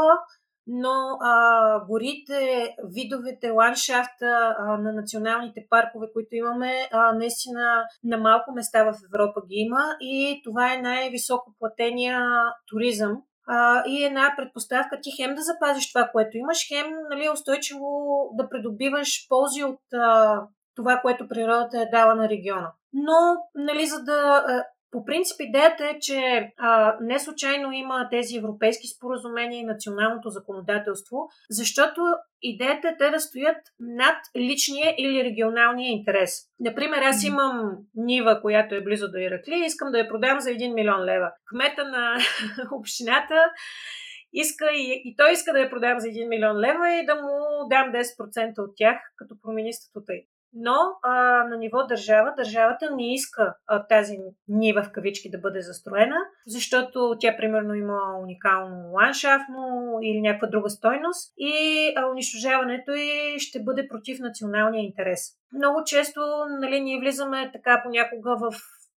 но 0.66 1.18
а, 1.20 1.84
горите, 1.86 2.74
видовете, 2.84 3.50
ландшафта 3.50 4.54
а, 4.58 4.76
на 4.78 4.92
националните 4.92 5.66
паркове, 5.70 6.06
които 6.12 6.36
имаме, 6.36 6.88
а, 6.92 7.12
наистина 7.12 7.84
на 8.04 8.16
малко 8.18 8.52
места 8.52 8.84
в 8.84 8.94
Европа 9.04 9.40
ги 9.48 9.54
има 9.54 9.96
и 10.00 10.40
това 10.44 10.74
е 10.74 10.82
най-високо 10.82 11.54
платения 11.58 12.20
туризъм 12.66 13.22
а, 13.46 13.82
и 13.86 14.04
една 14.04 14.34
предпоставка 14.36 15.00
ти 15.02 15.10
хем 15.16 15.34
да 15.34 15.42
запазиш 15.42 15.92
това, 15.92 16.08
което 16.12 16.36
имаш, 16.36 16.68
хем 16.68 16.86
нали, 17.10 17.28
устойчиво 17.28 17.88
да 18.34 18.48
придобиваш 18.48 19.26
ползи 19.28 19.64
от 19.64 19.80
а, 19.94 20.40
това, 20.76 21.00
което 21.00 21.28
природата 21.28 21.80
е 21.80 21.86
дала 21.86 22.14
на 22.14 22.28
региона. 22.28 22.72
Но, 22.92 23.36
нали, 23.54 23.86
за 23.86 24.04
да 24.04 24.44
по 24.92 25.04
принцип 25.04 25.36
идеята 25.40 25.84
е, 25.84 25.98
че 26.00 26.50
а, 26.58 26.96
не 27.00 27.18
случайно 27.18 27.72
има 27.72 28.08
тези 28.10 28.36
европейски 28.36 28.86
споразумения 28.86 29.60
и 29.60 29.64
националното 29.64 30.28
законодателство, 30.28 31.16
защото 31.50 32.00
идеята 32.42 32.88
е 32.88 32.96
те 32.96 33.10
да 33.10 33.20
стоят 33.20 33.56
над 33.80 34.16
личния 34.36 34.94
или 34.98 35.24
регионалния 35.24 35.90
интерес. 35.90 36.38
Например, 36.60 37.02
аз 37.02 37.24
имам 37.24 37.76
нива, 37.94 38.40
която 38.42 38.74
е 38.74 38.84
близо 38.84 39.10
до 39.10 39.18
Иракли 39.18 39.54
и 39.62 39.66
искам 39.66 39.92
да 39.92 39.98
я 39.98 40.08
продам 40.08 40.40
за 40.40 40.50
1 40.50 40.74
милион 40.74 41.04
лева. 41.04 41.32
Кмета 41.50 41.84
на 41.84 42.16
общината 42.72 43.50
иска 44.32 44.64
и, 44.72 45.02
и 45.04 45.16
той 45.16 45.32
иска 45.32 45.52
да 45.52 45.58
я 45.58 45.70
продам 45.70 46.00
за 46.00 46.08
1 46.08 46.28
милион 46.28 46.56
лева 46.56 46.90
и 46.90 47.06
да 47.06 47.14
му 47.14 47.68
дам 47.68 47.92
10% 47.92 48.58
от 48.58 48.72
тях, 48.76 48.96
като 49.16 49.34
промени 49.42 49.72
статута 49.72 50.12
й. 50.14 50.26
Но 50.54 50.76
а, 51.02 51.12
на 51.44 51.56
ниво 51.56 51.86
държава, 51.86 52.34
държавата 52.36 52.96
не 52.96 53.14
иска 53.14 53.54
а, 53.66 53.86
тази 53.86 54.18
нива 54.48 54.82
в 54.82 54.92
кавички 54.92 55.30
да 55.30 55.38
бъде 55.38 55.60
застроена, 55.60 56.16
защото 56.46 57.16
тя 57.20 57.36
примерно 57.36 57.74
има 57.74 57.98
уникално 58.22 58.92
ландшафтно 58.92 59.98
или 60.02 60.20
някаква 60.20 60.48
друга 60.48 60.70
стойност 60.70 61.32
и 61.38 61.54
а, 61.96 62.10
унищожаването 62.10 62.92
й 62.92 63.38
ще 63.38 63.62
бъде 63.62 63.88
против 63.88 64.18
националния 64.20 64.84
интерес. 64.84 65.20
Много 65.52 65.82
често 65.86 66.20
нали, 66.60 66.80
ние 66.80 67.00
влизаме 67.00 67.50
така 67.52 67.82
понякога 67.84 68.36
в 68.36 68.54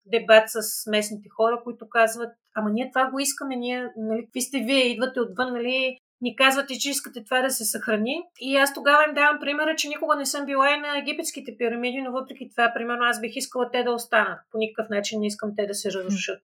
дебат 0.05 0.43
с 0.47 0.89
местните 0.91 1.29
хора, 1.35 1.61
които 1.63 1.89
казват, 1.89 2.33
ама 2.55 2.69
ние 2.69 2.91
това 2.93 3.09
го 3.11 3.19
искаме, 3.19 3.55
ние, 3.55 3.89
нали, 3.97 4.25
какви 4.25 4.41
сте 4.41 4.57
вие, 4.57 4.87
идвате 4.87 5.19
отвън, 5.19 5.53
нали, 5.53 5.97
ни 6.21 6.35
казвате, 6.35 6.79
че 6.79 6.89
искате 6.89 7.23
това 7.23 7.41
да 7.41 7.49
се 7.49 7.65
съхрани. 7.65 8.23
И 8.39 8.57
аз 8.57 8.73
тогава 8.73 9.03
им 9.07 9.15
давам 9.15 9.39
примера, 9.39 9.75
че 9.75 9.87
никога 9.87 10.15
не 10.15 10.25
съм 10.25 10.45
била 10.45 10.71
и 10.71 10.79
на 10.79 10.97
египетските 10.97 11.57
пирамиди, 11.57 12.01
но 12.01 12.11
въпреки 12.11 12.49
това, 12.49 12.71
примерно, 12.75 13.03
аз 13.03 13.21
бих 13.21 13.35
искала 13.35 13.71
те 13.71 13.83
да 13.83 13.91
останат. 13.91 14.39
По 14.51 14.57
никакъв 14.57 14.89
начин 14.89 15.19
не 15.19 15.27
искам 15.27 15.55
те 15.57 15.65
да 15.65 15.73
се 15.73 15.91
разрушат. 15.91 16.43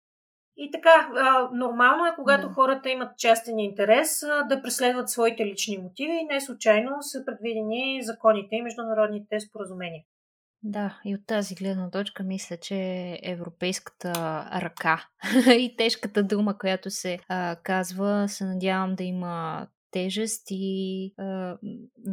И 0.58 0.72
така, 0.72 1.10
а, 1.16 1.50
нормално 1.54 2.06
е, 2.06 2.16
когато 2.16 2.48
да. 2.48 2.54
хората 2.54 2.90
имат 2.90 3.18
частен 3.18 3.60
интерес, 3.60 4.24
а, 4.24 4.44
да 4.44 4.62
преследват 4.62 5.10
своите 5.10 5.46
лични 5.46 5.78
мотиви 5.78 6.14
и 6.14 6.34
не 6.34 6.42
случайно 6.42 6.92
са 7.02 7.26
предвидени 7.26 8.04
законите 8.04 8.56
и 8.56 8.62
международните 8.62 9.40
споразумения. 9.40 10.04
Да, 10.64 11.00
и 11.06 11.16
от 11.16 11.22
тази 11.28 11.56
гледна 11.56 11.90
точка 11.90 12.24
мисля, 12.24 12.58
че 12.58 12.76
европейската 13.24 14.14
ръка 14.62 15.08
и 15.48 15.76
тежката 15.78 16.24
дума, 16.24 16.58
която 16.58 16.90
се 16.90 17.20
а, 17.30 17.56
казва, 17.64 18.26
се 18.30 18.46
надявам 18.46 18.96
да 18.96 19.04
има 19.04 19.68
тежест 19.92 20.48
и 20.50 21.14
а, 21.18 21.58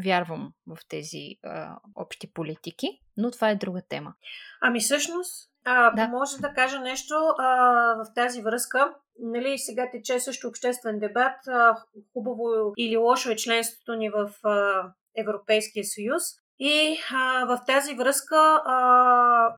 вярвам 0.04 0.52
в 0.66 0.78
тези 0.88 1.36
а, 1.44 1.76
общи 1.94 2.32
политики, 2.32 2.86
но 3.16 3.30
това 3.30 3.50
е 3.50 3.56
друга 3.56 3.82
тема. 3.88 4.14
Ами 4.60 4.80
всъщност, 4.80 5.50
а, 5.64 5.90
да. 5.90 6.08
може 6.08 6.36
да 6.36 6.52
кажа 6.52 6.80
нещо 6.80 7.14
а, 7.14 7.46
в 7.94 8.14
тази 8.14 8.42
връзка. 8.42 8.94
Нали, 9.18 9.58
сега 9.58 9.90
тече 9.90 10.20
също 10.20 10.48
обществен 10.48 10.98
дебат. 10.98 11.48
А, 11.48 11.76
хубаво 12.12 12.42
или 12.78 12.96
лошо 12.96 13.30
е 13.30 13.36
членството 13.36 13.94
ни 13.94 14.10
в 14.10 14.30
а, 14.44 14.82
Европейския 15.16 15.84
съюз. 15.84 16.22
И 16.62 16.98
а, 17.12 17.44
в 17.44 17.64
тази 17.66 17.94
връзка 17.94 18.36
а, 18.64 18.76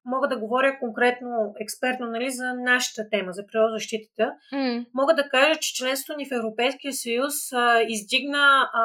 мога 0.04 0.28
да 0.28 0.38
говоря 0.38 0.78
конкретно, 0.80 1.54
експертно, 1.60 2.06
нали, 2.06 2.30
за 2.30 2.54
нашата 2.54 3.08
тема, 3.10 3.32
за 3.32 3.46
природозащитата. 3.46 4.32
Mm. 4.52 4.86
Мога 4.94 5.14
да 5.14 5.28
кажа, 5.28 5.60
че 5.60 5.74
членството 5.74 6.18
ни 6.18 6.28
в 6.28 6.32
Европейския 6.32 6.92
съюз 6.92 7.34
а, 7.52 7.82
издигна 7.88 8.70
а, 8.72 8.84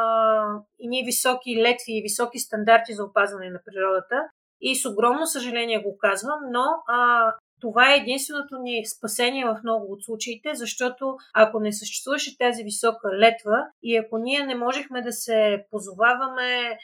и 0.79 0.87
ние 0.87 1.03
високи 1.05 1.61
летви 1.61 1.97
и 1.97 2.01
високи 2.01 2.39
стандарти 2.39 2.93
за 2.93 3.03
опазване 3.03 3.49
на 3.49 3.59
природата. 3.65 4.15
И 4.61 4.75
с 4.75 4.89
огромно 4.89 5.27
съжаление 5.27 5.83
го 5.83 5.97
казвам, 5.97 6.39
но 6.51 6.65
а, 6.87 7.33
това 7.61 7.93
е 7.93 7.97
единственото 7.97 8.55
ни 8.61 8.85
спасение 8.97 9.45
в 9.45 9.59
много 9.63 9.93
от 9.93 10.03
случаите, 10.03 10.49
защото 10.53 11.15
ако 11.33 11.59
не 11.59 11.73
съществуваше 11.73 12.37
тази 12.37 12.63
висока 12.63 13.07
летва 13.13 13.57
и 13.83 13.97
ако 13.97 14.17
ние 14.17 14.45
не 14.45 14.55
можехме 14.55 15.01
да 15.01 15.11
се 15.11 15.65
позоваваме, 15.71 16.77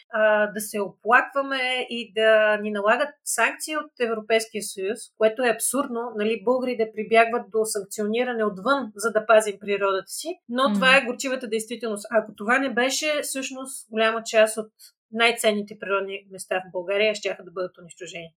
да 0.53 0.61
се 0.61 0.79
оплакваме 0.81 1.87
и 1.89 2.13
да 2.13 2.57
ни 2.57 2.71
налагат 2.71 3.09
санкции 3.23 3.77
от 3.77 3.91
Европейския 3.99 4.63
съюз, 4.63 4.99
което 5.17 5.43
е 5.43 5.49
абсурдно, 5.49 6.01
нали, 6.15 6.43
българи 6.43 6.77
да 6.77 6.91
прибягват 6.95 7.51
до 7.51 7.65
санкциониране 7.65 8.45
отвън, 8.45 8.91
за 8.95 9.11
да 9.11 9.25
пазим 9.25 9.57
природата 9.59 10.07
си, 10.07 10.27
но 10.49 10.63
mm. 10.63 10.73
това 10.73 10.97
е 10.97 11.05
горчивата 11.05 11.47
действителност. 11.47 12.05
Ако 12.11 12.35
това 12.35 12.59
не 12.59 12.73
беше, 12.73 13.19
всъщност 13.23 13.89
голяма 13.91 14.23
част 14.23 14.57
от 14.57 14.71
най-ценните 15.11 15.77
природни 15.79 16.19
места 16.31 16.59
в 16.59 16.71
България 16.71 17.15
ще 17.15 17.37
да 17.43 17.51
бъдат 17.51 17.77
унищожени. 17.77 18.29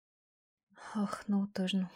Ох, 1.03 1.29
много 1.29 1.47
тъжно. 1.55 1.87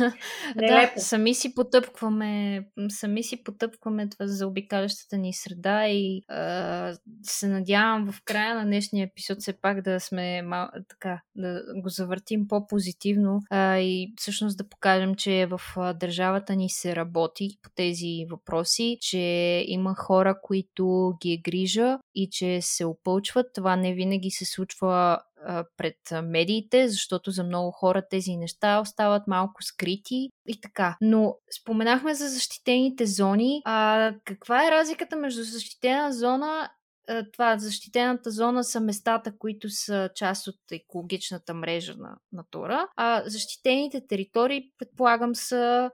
да, 0.56 0.92
сами 0.96 1.34
си 1.34 1.54
потъпкваме, 1.54 2.64
сами 2.88 3.22
си 3.22 3.44
потъпкваме 3.44 4.08
това 4.08 4.26
за 4.26 4.46
обикалящата 4.46 5.16
ни 5.16 5.32
среда 5.32 5.86
и 5.88 6.22
а, 6.28 6.96
се 7.22 7.48
надявам 7.48 8.12
в 8.12 8.22
края 8.24 8.54
на 8.54 8.64
днешния 8.64 9.06
епизод 9.06 9.40
все 9.40 9.52
пак 9.52 9.82
да 9.82 10.00
сме 10.00 10.42
мал, 10.42 10.68
така, 10.88 11.20
да 11.36 11.62
го 11.76 11.88
завъртим 11.88 12.48
по-позитивно 12.48 13.40
а, 13.50 13.78
и 13.78 14.12
всъщност 14.16 14.58
да 14.58 14.68
покажем, 14.68 15.14
че 15.14 15.46
в 15.46 15.60
държавата 15.94 16.56
ни 16.56 16.70
се 16.70 16.96
работи 16.96 17.48
по 17.62 17.70
тези 17.74 18.26
въпроси, 18.30 18.98
че 19.00 19.18
има 19.66 19.94
хора, 19.94 20.40
които 20.42 21.12
ги 21.22 21.32
е 21.32 21.36
грижа 21.36 21.98
и 22.14 22.28
че 22.30 22.58
се 22.62 22.84
опълчват. 22.84 23.46
Това 23.54 23.76
не 23.76 23.94
винаги 23.94 24.30
се 24.30 24.44
случва 24.44 25.18
пред 25.76 25.96
медиите, 26.22 26.88
защото 26.88 27.30
за 27.30 27.44
много 27.44 27.70
хора 27.70 28.02
тези 28.10 28.36
неща 28.36 28.80
остават 28.80 29.26
малко 29.26 29.62
скрити 29.62 30.28
и 30.46 30.60
така. 30.60 30.96
Но 31.00 31.36
споменахме 31.60 32.14
за 32.14 32.28
защитените 32.28 33.06
зони. 33.06 33.62
А 33.64 34.12
каква 34.24 34.66
е 34.66 34.70
разликата 34.70 35.16
между 35.16 35.42
защитена 35.42 36.12
зона 36.12 36.70
това, 37.32 37.58
защитената 37.58 38.30
зона 38.30 38.64
са 38.64 38.80
местата, 38.80 39.38
които 39.38 39.70
са 39.70 40.10
част 40.14 40.46
от 40.46 40.56
екологичната 40.72 41.54
мрежа 41.54 41.94
на 41.98 42.16
Натура, 42.32 42.88
а 42.96 43.22
защитените 43.26 44.06
територии, 44.06 44.70
предполагам, 44.78 45.34
са 45.34 45.90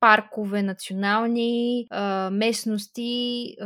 паркове, 0.00 0.62
национални, 0.62 1.86
местности, 2.32 3.56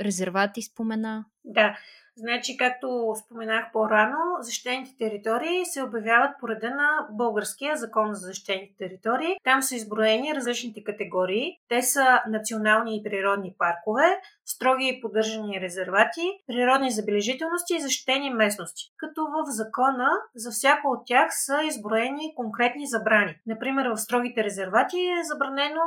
резервати 0.00 0.62
спомена. 0.62 1.24
Да, 1.44 1.78
Значи, 2.16 2.56
както 2.56 3.14
споменах 3.24 3.72
по-рано, 3.72 4.16
защитените 4.40 4.96
територии 4.98 5.64
се 5.64 5.82
обявяват 5.82 6.30
по 6.40 6.48
реда 6.48 6.70
на 6.70 7.08
българския 7.10 7.76
закон 7.76 8.14
за 8.14 8.26
защитените 8.26 8.74
територии. 8.78 9.36
Там 9.44 9.62
са 9.62 9.76
изброени 9.76 10.34
различните 10.34 10.84
категории. 10.84 11.58
Те 11.68 11.82
са 11.82 12.20
национални 12.28 12.96
и 12.96 13.02
природни 13.02 13.54
паркове, 13.58 14.20
строги 14.44 14.88
и 14.88 15.00
поддържани 15.00 15.60
резервати, 15.60 16.20
природни 16.46 16.90
забележителности 16.90 17.74
и 17.74 17.80
защитени 17.80 18.30
местности. 18.30 18.92
Като 18.96 19.24
в 19.24 19.44
закона 19.46 20.08
за 20.34 20.50
всяко 20.50 20.88
от 20.88 21.06
тях 21.06 21.28
са 21.30 21.62
изброени 21.62 22.34
конкретни 22.36 22.86
забрани. 22.86 23.36
Например, 23.46 23.86
в 23.86 23.96
строгите 23.96 24.44
резервати 24.44 24.96
е 24.96 25.24
забранено 25.24 25.82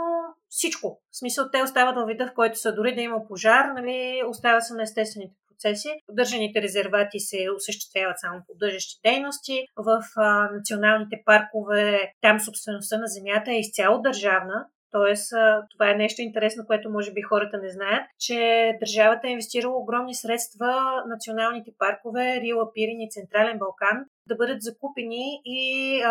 всичко. 0.49 0.99
В 1.11 1.17
смисъл, 1.17 1.45
те 1.51 1.63
остават 1.63 1.95
във 1.95 2.07
вида, 2.07 2.27
в 2.27 2.33
който 2.33 2.59
са 2.59 2.75
дори 2.75 2.95
да 2.95 3.01
има 3.01 3.27
пожар, 3.27 3.65
нали, 3.65 4.21
остава 4.27 4.61
се 4.61 4.73
на 4.73 4.83
естествените 4.83 5.35
процеси. 5.57 5.89
Поддържаните 6.07 6.61
резервати 6.61 7.19
се 7.19 7.47
осъществяват 7.55 8.19
само 8.19 8.41
поддържащи 8.47 8.99
дейности. 9.05 9.65
В 9.77 10.03
а, 10.15 10.49
националните 10.51 11.21
паркове 11.25 12.11
там 12.21 12.39
собствеността 12.39 12.97
на 12.97 13.07
земята 13.07 13.51
е 13.51 13.59
изцяло 13.59 14.01
държавна, 14.01 14.65
Тоест, 14.91 15.33
това 15.71 15.91
е 15.91 15.95
нещо 15.95 16.21
интересно, 16.21 16.63
което 16.67 16.89
може 16.89 17.13
би 17.13 17.21
хората 17.21 17.57
не 17.57 17.69
знаят, 17.69 18.05
че 18.19 18.73
държавата 18.79 19.27
е 19.27 19.31
инвестирала 19.31 19.77
огромни 19.77 20.15
средства 20.15 21.03
националните 21.07 21.71
паркове, 21.77 22.41
Рила, 22.41 22.73
Пирин 22.73 23.01
и 23.01 23.11
Централен 23.11 23.57
Балкан 23.57 24.05
да 24.27 24.35
бъдат 24.35 24.61
закупени 24.61 25.41
и 25.45 25.59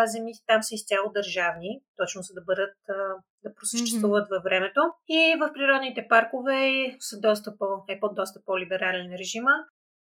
земите 0.05 0.39
там 0.47 0.63
са 0.63 0.75
изцяло 0.75 1.11
държавни, 1.13 1.81
точно 1.97 2.21
за 2.21 2.33
да 2.33 2.41
бъдат 2.41 2.75
да 3.43 3.55
просъществуват 3.55 4.25
mm-hmm. 4.25 4.35
във 4.35 4.43
времето. 4.43 4.81
И 5.09 5.35
в 5.39 5.53
природните 5.53 6.07
паркове 6.09 6.85
са 6.99 7.19
доста 7.19 7.57
по, 7.57 7.65
е 7.89 7.99
под 7.99 8.15
доста 8.15 8.39
по-либерален 8.45 9.15
режима. 9.19 9.51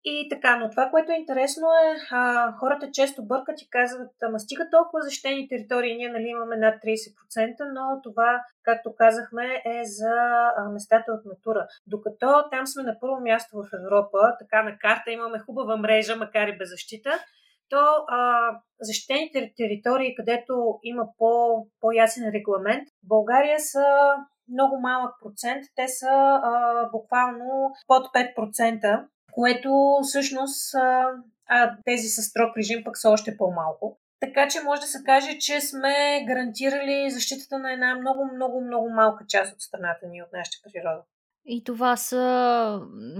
И 0.06 0.28
така, 0.30 0.58
но 0.58 0.69
това, 0.69 0.89
което 0.89 1.12
е 1.12 1.15
интересно 1.15 1.67
е, 1.67 1.95
а, 2.12 2.52
хората 2.52 2.91
често 2.91 3.26
бъркат 3.26 3.62
и 3.62 3.69
казват, 3.69 4.12
ама 4.23 4.39
стига 4.39 4.69
толкова 4.71 5.02
защитени 5.02 5.47
територии, 5.47 5.95
ние 5.95 6.10
нали 6.10 6.28
имаме 6.28 6.58
над 6.58 6.76
30%, 6.76 7.73
но 7.73 8.02
това, 8.04 8.41
както 8.63 8.95
казахме, 8.95 9.62
е 9.65 9.82
за 9.84 10.15
а, 10.58 10.69
местата 10.69 11.12
от 11.12 11.26
натура. 11.26 11.67
Докато 11.88 12.49
там 12.52 12.67
сме 12.67 12.84
на 12.84 12.97
първо 12.99 13.19
място 13.19 13.58
в 13.58 13.69
Европа, 13.84 14.19
така 14.39 14.63
на 14.63 14.78
карта 14.78 15.12
имаме 15.12 15.39
хубава 15.39 15.78
мрежа, 15.78 16.15
макар 16.15 16.47
и 16.47 16.58
без 16.58 16.69
защита, 16.69 17.10
то 17.74 17.86
а, 18.08 18.50
защитените 18.82 19.54
територии, 19.58 20.16
където 20.16 20.80
има 20.84 21.04
по, 21.18 21.32
по-ясен 21.82 22.32
регламент, 22.34 22.88
в 22.90 23.08
България 23.08 23.60
са 23.60 23.86
много 24.54 24.80
малък 24.82 25.12
процент. 25.24 25.64
Те 25.76 25.88
са 25.88 26.14
а, 26.44 26.90
буквално 26.92 27.72
под 27.88 28.06
5%, 28.06 29.06
което 29.32 29.70
всъщност 30.04 30.76
а, 30.76 31.10
а 31.50 31.78
тези 31.86 32.08
с 32.08 32.22
строг 32.22 32.58
режим 32.58 32.84
пък 32.84 32.98
са 32.98 33.10
още 33.10 33.38
по-малко. 33.38 34.00
Така 34.20 34.48
че 34.48 34.64
може 34.64 34.82
да 34.82 34.88
се 34.88 35.04
каже, 35.06 35.38
че 35.40 35.62
сме 35.62 36.26
гарантирали 36.28 37.10
защитата 37.10 37.60
на 37.60 37.74
една 37.74 37.96
много, 37.96 38.30
много, 38.36 38.62
много 38.62 38.90
малка 38.90 39.26
част 39.28 39.54
от 39.54 39.62
страната 39.62 40.08
ни, 40.08 40.22
от 40.22 40.30
нашата 40.34 40.58
природа. 40.64 41.04
И 41.46 41.64
това 41.64 41.96
са 41.96 42.80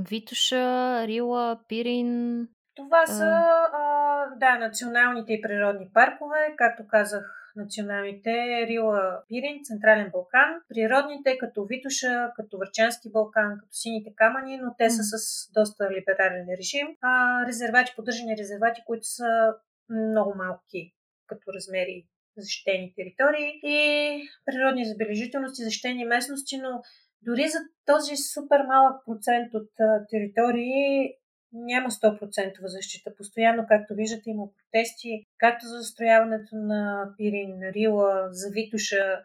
Витуша, 0.10 1.08
Рила, 1.08 1.60
Пирин. 1.68 2.48
Това 2.76 3.06
са, 3.08 3.30
а, 3.74 4.26
да, 4.36 4.60
националните 4.60 5.34
и 5.34 5.42
природни 5.42 5.90
паркове, 5.94 6.54
както 6.58 6.88
казах 6.88 7.54
националните 7.56 8.32
Рила 8.68 9.24
Пирин, 9.30 9.64
Централен 9.64 10.10
Балкан, 10.12 10.50
природните 10.70 11.38
като 11.38 11.66
Витуша, 11.66 12.32
като 12.36 12.58
Върчански 12.58 13.12
Балкан, 13.12 13.58
като 13.60 13.72
Сините 13.72 14.14
камъни, 14.16 14.58
но 14.58 14.76
те 14.78 14.90
са 14.90 15.04
с 15.04 15.52
доста 15.54 15.90
либерален 15.92 16.48
режим. 16.60 16.88
А, 17.02 17.46
резервати, 17.48 17.94
поддържани 17.96 18.38
резервати, 18.38 18.82
които 18.86 19.06
са 19.06 19.54
много 19.90 20.34
малки 20.36 20.94
като 21.28 21.54
размери 21.54 22.08
защитени 22.38 22.94
територии 22.96 23.60
и 23.64 23.80
природни 24.46 24.86
забележителности, 24.86 25.64
защитени 25.64 26.06
местности, 26.06 26.58
но 26.58 26.82
дори 27.22 27.48
за 27.48 27.60
този 27.86 28.16
супер 28.18 28.62
малък 28.68 29.06
процент 29.06 29.54
от 29.54 29.70
територии 30.10 31.14
няма 31.54 31.90
100% 31.90 32.68
защита. 32.68 33.16
Постоянно, 33.16 33.66
както 33.68 33.94
виждате, 33.94 34.30
има 34.30 34.44
протести, 34.58 35.26
както 35.38 35.66
за 35.66 35.78
застрояването 35.78 36.56
на 36.56 37.10
Пирин, 37.18 37.62
Рила, 37.76 38.28
за 38.32 38.50
Витуша, 38.50 39.24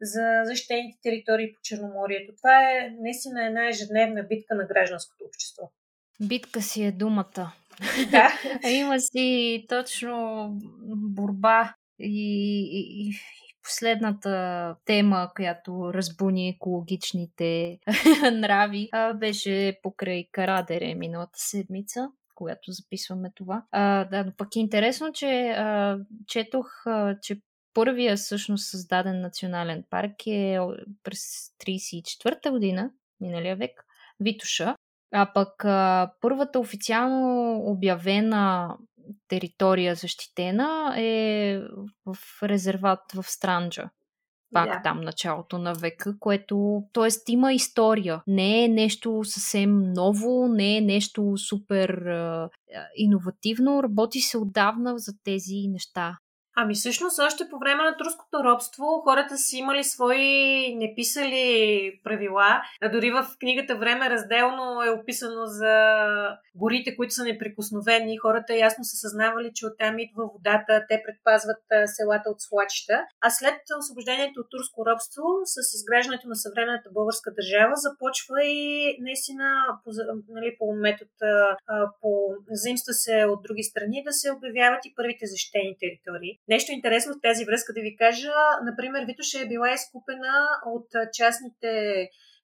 за 0.00 0.42
защитените 0.44 0.98
територии 1.02 1.52
по 1.52 1.60
Черноморието. 1.62 2.32
Това 2.36 2.70
е 2.70 2.90
наистина 3.00 3.46
една 3.46 3.68
ежедневна 3.68 4.22
битка 4.22 4.54
на 4.54 4.64
гражданското 4.66 5.24
общество. 5.24 5.70
Битка 6.20 6.62
си 6.62 6.84
е 6.84 6.92
думата. 6.92 7.52
Да. 8.10 8.32
Има 8.70 9.00
си 9.00 9.64
точно 9.68 10.48
борба 10.96 11.74
и, 11.98 12.22
и, 12.72 13.08
и 13.08 13.12
последната 13.62 14.76
тема, 14.84 15.30
която 15.36 15.90
разбуни 15.94 16.48
екологичните 16.48 17.78
нрави, 18.32 18.88
беше 19.14 19.78
покрай 19.82 20.28
Карадере 20.32 20.94
миналата 20.94 21.38
седмица 21.38 22.08
когато 22.40 22.72
записваме 22.72 23.32
това. 23.34 23.62
А, 23.70 24.04
да, 24.04 24.24
но 24.24 24.32
пък 24.36 24.56
е 24.56 24.60
интересно, 24.60 25.12
че 25.12 25.48
а, 25.48 25.98
четох, 26.26 26.86
а, 26.86 27.16
че 27.22 27.40
първия 27.74 28.16
всъщност 28.16 28.70
създаден 28.70 29.20
национален 29.20 29.84
парк 29.90 30.26
е 30.26 30.58
през 31.02 31.20
34-та 31.66 32.50
година, 32.50 32.90
миналия 33.20 33.56
век, 33.56 33.84
Витуша. 34.20 34.74
А 35.12 35.32
пък 35.34 35.64
а, 35.64 36.12
първата 36.20 36.60
официално 36.60 37.56
обявена 37.64 38.76
територия 39.28 39.94
защитена 39.94 40.94
е 41.00 41.58
в 42.06 42.16
резерват 42.42 43.00
в 43.14 43.22
Странджа. 43.22 43.90
Пак 44.52 44.68
да. 44.68 44.80
там 44.82 45.00
началото 45.00 45.58
на 45.58 45.74
века, 45.74 46.18
което, 46.18 46.82
т.е. 46.92 47.32
има 47.32 47.52
история. 47.52 48.22
Не 48.26 48.64
е 48.64 48.68
нещо 48.68 49.20
съвсем 49.24 49.92
ново, 49.92 50.48
не 50.48 50.76
е 50.76 50.80
нещо 50.80 51.34
супер 51.36 51.88
а, 51.88 52.50
иновативно, 52.96 53.82
работи 53.82 54.20
се 54.20 54.38
отдавна 54.38 54.98
за 54.98 55.12
тези 55.24 55.68
неща. 55.68 56.18
Ами 56.62 56.74
всъщност 56.74 57.18
още 57.18 57.48
по 57.50 57.58
време 57.58 57.82
на 57.82 57.96
турското 57.96 58.44
робство 58.44 58.84
хората 59.04 59.36
си 59.36 59.56
имали 59.56 59.84
свои 59.84 60.26
неписали 60.76 61.44
правила. 62.04 62.62
А 62.82 62.88
дори 62.88 63.10
в 63.10 63.26
книгата 63.40 63.76
Време 63.76 64.10
разделно 64.10 64.82
е 64.82 64.90
описано 64.90 65.46
за 65.46 65.74
горите, 66.54 66.96
които 66.96 67.14
са 67.14 67.24
неприкосновени. 67.24 68.18
Хората 68.18 68.54
ясно 68.54 68.84
са 68.84 68.96
съзнавали, 68.96 69.50
че 69.54 69.66
оттам 69.66 69.98
идва 69.98 70.24
водата, 70.34 70.84
те 70.88 71.02
предпазват 71.06 71.64
селата 71.96 72.30
от 72.30 72.40
свлачища. 72.40 72.96
А 73.20 73.30
след 73.30 73.58
освобождението 73.78 74.40
от 74.40 74.50
турско 74.50 74.86
робство, 74.86 75.24
с 75.44 75.56
изграждането 75.76 76.28
на 76.28 76.36
съвременната 76.36 76.90
българска 76.92 77.30
държава, 77.38 77.74
започва 77.86 78.38
и 78.44 78.96
наистина 79.00 79.44
по, 79.84 79.90
нали, 80.28 80.56
по 80.58 80.66
метод, 80.86 81.10
по 82.00 82.10
заимства 82.50 82.92
се 82.92 83.24
от 83.32 83.40
други 83.42 83.62
страни 83.62 84.02
да 84.06 84.12
се 84.12 84.32
обявяват 84.32 84.82
и 84.86 84.94
първите 84.96 85.24
защитени 85.26 85.76
територии. 85.80 86.32
Нещо 86.50 86.72
интересно 86.72 87.14
в 87.14 87.22
тази 87.22 87.44
връзка 87.44 87.72
да 87.72 87.80
ви 87.80 87.96
кажа, 87.96 88.32
например, 88.68 89.04
Витоша 89.04 89.38
е 89.40 89.48
била 89.48 89.72
изкупена 89.72 90.34
от 90.66 90.88
частните 91.18 91.70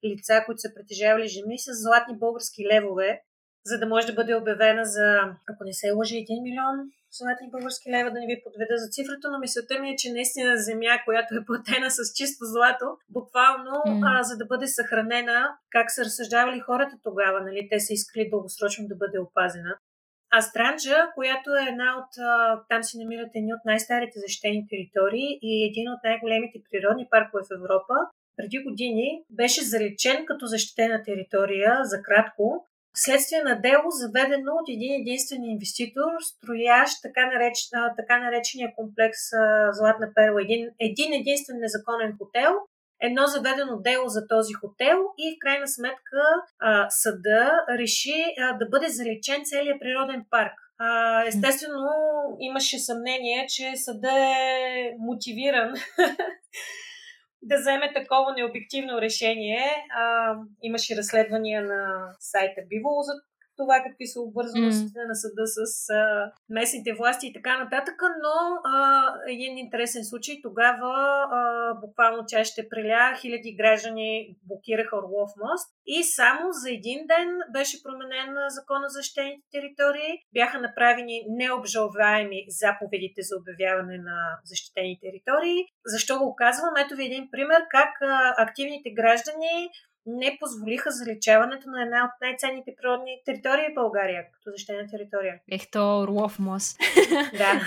лица, 0.05 0.43
които 0.47 0.61
са 0.61 0.75
притежавали 0.75 1.29
жени 1.29 1.59
с 1.59 1.69
златни 1.83 2.19
български 2.19 2.63
левове, 2.73 3.21
за 3.65 3.79
да 3.79 3.87
може 3.87 4.07
да 4.07 4.13
бъде 4.13 4.35
обявена 4.35 4.85
за, 4.85 5.07
ако 5.51 5.65
не 5.65 5.73
се 5.73 5.91
лъжи, 5.91 6.15
1 6.15 6.43
милион 6.43 6.77
златни 7.19 7.51
български 7.51 7.91
лева, 7.95 8.11
да 8.11 8.21
не 8.21 8.27
ви 8.27 8.43
подведа 8.45 8.75
за 8.83 8.89
цифрата, 8.97 9.25
но 9.31 9.39
мисълта 9.39 9.75
ми 9.81 9.89
е, 9.91 9.99
че 10.01 10.13
наистина 10.13 10.53
земя, 10.69 10.95
която 11.05 11.31
е 11.35 11.47
платена 11.47 11.91
с 11.91 12.01
чисто 12.19 12.43
злато, 12.53 12.87
буквално, 13.19 13.75
mm. 13.87 14.01
а, 14.09 14.23
за 14.23 14.35
да 14.37 14.47
бъде 14.47 14.67
съхранена, 14.67 15.39
как 15.71 15.87
са 15.91 16.01
разсъждавали 16.05 16.61
хората 16.61 16.97
тогава, 17.03 17.39
нали? 17.41 17.69
Те 17.71 17.79
са 17.81 17.93
искали 17.93 18.31
дългосрочно 18.31 18.89
да 18.89 18.97
бъде 18.97 19.19
опазена. 19.19 19.73
А 20.31 20.41
Странджа, 20.43 21.09
която 21.15 21.51
е 21.55 21.69
една 21.69 21.99
от, 21.99 22.11
там 22.69 22.83
се 22.83 22.99
намират 22.99 23.31
едни 23.35 23.55
от 23.55 23.65
най-старите 23.65 24.19
защитени 24.19 24.67
територии 24.71 25.39
и 25.43 25.69
един 25.71 25.93
от 25.93 26.01
най-големите 26.05 26.59
природни 26.71 27.07
паркове 27.11 27.43
в 27.43 27.55
Европа, 27.59 27.95
преди 28.37 28.59
години 28.63 29.23
беше 29.31 29.65
залечен 29.65 30.27
като 30.27 30.47
защитена 30.47 31.03
територия 31.03 31.81
за 31.83 32.03
кратко, 32.03 32.67
следствие 32.97 33.43
на 33.43 33.61
дело, 33.61 33.89
заведено 33.91 34.53
от 34.61 34.69
един 34.69 34.93
единствен 35.01 35.45
инвеститор, 35.45 36.11
строящ 36.31 36.93
така, 37.03 37.27
нареч, 37.27 37.59
така 37.97 38.19
наречения 38.19 38.73
комплекс 38.77 39.21
Златна 39.71 40.09
перла, 40.15 40.43
един, 40.43 40.69
един 40.81 41.13
единствен 41.13 41.59
незаконен 41.61 42.17
хотел, 42.19 42.53
едно 43.01 43.27
заведено 43.27 43.77
дело 43.81 44.09
за 44.09 44.27
този 44.27 44.53
хотел 44.53 44.99
и 45.19 45.35
в 45.35 45.39
крайна 45.41 45.69
сметка 45.69 46.23
а, 46.59 46.91
съда 46.91 47.65
реши 47.79 48.25
а, 48.41 48.53
да 48.53 48.69
бъде 48.69 48.89
залечен 48.89 49.43
целият 49.45 49.81
природен 49.81 50.25
парк. 50.31 50.53
А, 50.79 51.23
естествено, 51.27 51.89
имаше 52.41 52.79
съмнение, 52.79 53.47
че 53.49 53.77
съда 53.77 54.13
е 54.13 54.91
мотивиран 54.99 55.75
да 57.43 57.57
вземе 57.57 57.93
такова 57.93 58.33
необективно 58.37 59.01
решение. 59.01 59.87
А, 59.97 60.35
имаше 60.63 60.97
разследвания 60.97 61.63
на 61.63 62.09
сайта 62.21 62.61
Биво 62.69 62.91
това 63.57 63.83
какви 63.87 64.07
са 64.07 64.21
обвързаностите 64.21 64.99
mm. 64.99 65.09
на 65.09 65.15
съда 65.15 65.47
с 65.47 65.91
а, 65.91 66.33
местните 66.49 66.93
власти 66.99 67.27
и 67.27 67.33
така 67.33 67.65
нататък, 67.65 67.99
но 68.25 68.37
а, 68.65 69.15
един 69.29 69.59
интересен 69.59 70.05
случай 70.05 70.35
тогава 70.43 70.95
а, 71.31 71.41
буквално 71.75 72.25
тя 72.29 72.45
ще 72.45 72.69
преля, 72.69 73.17
хиляди 73.21 73.57
граждани 73.61 74.37
блокираха 74.49 74.97
Орлов 74.97 75.31
мост 75.45 75.69
и 75.87 76.05
само 76.05 76.53
за 76.53 76.71
един 76.71 77.01
ден 77.07 77.29
беше 77.53 77.83
променен 77.83 78.35
закона 78.49 78.89
за 78.89 78.97
защитените 78.97 79.43
територии, 79.53 80.13
бяха 80.33 80.61
направени 80.61 81.25
необжалваеми 81.29 82.45
заповедите 82.49 83.21
за 83.23 83.35
обявяване 83.41 83.99
на 83.99 84.19
защитени 84.45 84.99
територии. 85.07 85.59
Защо 85.85 86.19
го 86.19 86.37
казвам? 86.37 86.75
Ето 86.79 86.97
ви 86.97 87.05
един 87.05 87.29
пример 87.31 87.61
как 87.71 87.93
а, 88.01 88.35
активните 88.39 88.91
граждани 88.91 89.71
не 90.07 90.37
позволиха 90.41 90.91
заличаването 90.91 91.71
на 91.71 91.83
една 91.83 92.05
от 92.05 92.11
най-ценните 92.21 92.75
природни 92.83 93.23
територии 93.25 93.65
в 93.73 93.75
България, 93.75 94.25
като 94.33 94.51
защитена 94.51 94.87
територия. 94.91 95.35
Ех, 95.51 95.71
то 95.71 96.01
Орлов 96.01 96.39
мост. 96.39 96.79
Да. 97.39 97.61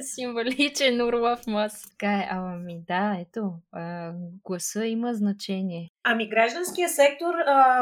Символичен 0.02 1.02
Орлов 1.02 1.46
мост. 1.46 1.90
Така 1.90 2.12
е, 2.12 2.28
ами 2.30 2.80
да, 2.88 3.16
ето, 3.20 3.52
а, 3.72 4.12
гласа 4.44 4.86
има 4.86 5.14
значение. 5.14 5.90
Ами 6.04 6.28
гражданския 6.28 6.88
сектор, 6.88 7.34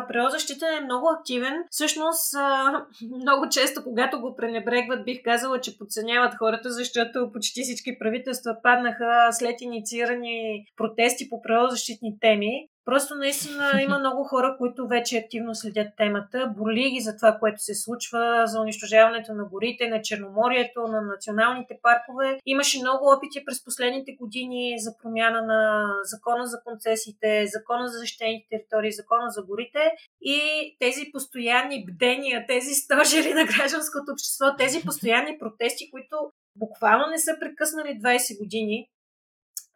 природозащита 0.08 0.66
е 0.76 0.84
много 0.84 1.08
активен. 1.08 1.64
Всъщност, 1.70 2.34
а, 2.34 2.72
много 3.20 3.48
често, 3.48 3.84
когато 3.84 4.20
го 4.20 4.36
пренебрегват, 4.36 5.04
бих 5.04 5.22
казала, 5.24 5.60
че 5.60 5.78
подценяват 5.78 6.34
хората, 6.34 6.70
защото 6.70 7.30
почти 7.32 7.62
всички 7.62 7.98
правителства 7.98 8.56
паднаха 8.62 9.28
след 9.32 9.60
инициирани 9.60 10.66
протести 10.76 11.28
по 11.30 11.42
природозащитни 11.42 12.18
теми. 12.20 12.68
Просто 12.84 13.14
наистина 13.14 13.70
има 13.82 13.98
много 13.98 14.24
хора, 14.24 14.56
които 14.58 14.88
вече 14.88 15.16
активно 15.16 15.54
следят 15.54 15.88
темата. 15.96 16.52
Боли 16.56 16.90
ги 16.90 17.00
за 17.00 17.16
това, 17.16 17.36
което 17.40 17.62
се 17.62 17.74
случва, 17.74 18.42
за 18.46 18.60
унищожаването 18.60 19.34
на 19.34 19.44
горите, 19.44 19.88
на 19.88 20.02
Черноморието, 20.02 20.82
на 20.82 21.02
националните 21.02 21.78
паркове. 21.82 22.38
Имаше 22.46 22.80
много 22.80 23.12
опити 23.16 23.44
през 23.44 23.64
последните 23.64 24.12
години 24.20 24.74
за 24.78 24.96
промяна 25.02 25.42
на 25.42 25.86
закона 26.04 26.46
за 26.46 26.60
концесиите, 26.64 27.46
закона 27.46 27.88
за 27.88 27.98
защитените 27.98 28.46
територии, 28.50 28.92
закона 28.92 29.30
за 29.30 29.42
горите 29.42 29.92
и 30.20 30.40
тези 30.78 31.04
постоянни 31.12 31.86
бдения, 31.86 32.44
тези 32.48 32.74
стожери 32.74 33.34
на 33.34 33.44
гражданското 33.44 34.12
общество, 34.12 34.56
тези 34.58 34.82
постоянни 34.84 35.38
протести, 35.38 35.90
които 35.90 36.16
буквално 36.56 37.06
не 37.06 37.18
са 37.18 37.32
прекъснали 37.40 37.88
20 37.88 38.38
години, 38.38 38.88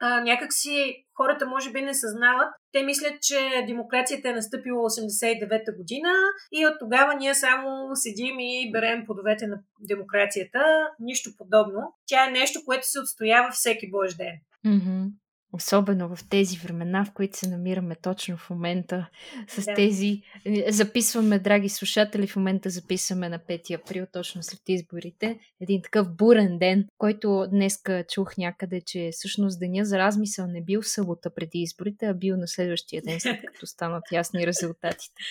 а, 0.00 0.20
някакси 0.20 1.04
хората 1.14 1.46
може 1.46 1.70
би 1.72 1.82
не 1.82 1.94
съзнават. 1.94 2.48
Те 2.72 2.82
мислят, 2.82 3.22
че 3.22 3.64
демокрацията 3.66 4.28
е 4.28 4.32
настъпила 4.32 4.90
89-та 4.90 5.72
година 5.72 6.10
и 6.52 6.66
от 6.66 6.74
тогава 6.78 7.14
ние 7.14 7.34
само 7.34 7.90
седим 7.94 8.38
и 8.38 8.70
берем 8.72 9.06
подовете 9.06 9.46
на 9.46 9.58
демокрацията. 9.80 10.88
Нищо 11.00 11.30
подобно. 11.38 11.94
Тя 12.06 12.26
е 12.28 12.30
нещо, 12.30 12.60
което 12.64 12.90
се 12.90 13.00
отстоява 13.00 13.50
всеки 13.50 13.90
божи 13.90 14.16
ден. 14.16 14.34
Mm-hmm. 14.66 15.10
Особено 15.56 16.16
в 16.16 16.28
тези 16.28 16.58
времена, 16.58 17.04
в 17.04 17.12
които 17.12 17.38
се 17.38 17.48
намираме 17.48 17.94
точно 17.94 18.36
в 18.36 18.50
момента 18.50 19.08
с 19.48 19.64
да. 19.64 19.74
тези... 19.74 20.22
Е, 20.44 20.72
записваме, 20.72 21.38
драги 21.38 21.68
слушатели, 21.68 22.26
в 22.26 22.36
момента 22.36 22.70
записваме 22.70 23.28
на 23.28 23.38
5 23.38 23.82
април, 23.82 24.06
точно 24.12 24.42
след 24.42 24.60
изборите. 24.68 25.38
Един 25.60 25.82
такъв 25.82 26.16
бурен 26.16 26.58
ден, 26.58 26.84
който 26.98 27.46
днеска 27.50 28.04
чух 28.08 28.36
някъде, 28.36 28.80
че 28.80 29.10
всъщност 29.12 29.60
деня 29.60 29.84
за 29.84 29.98
размисъл 29.98 30.46
не 30.46 30.62
бил 30.62 30.82
събота 30.82 31.34
преди 31.34 31.58
изборите, 31.58 32.06
а 32.06 32.14
бил 32.14 32.36
на 32.36 32.48
следващия 32.48 33.02
ден, 33.02 33.20
след 33.20 33.40
като 33.46 33.66
станат 33.66 34.04
ясни 34.12 34.46
резултатите. 34.46 35.22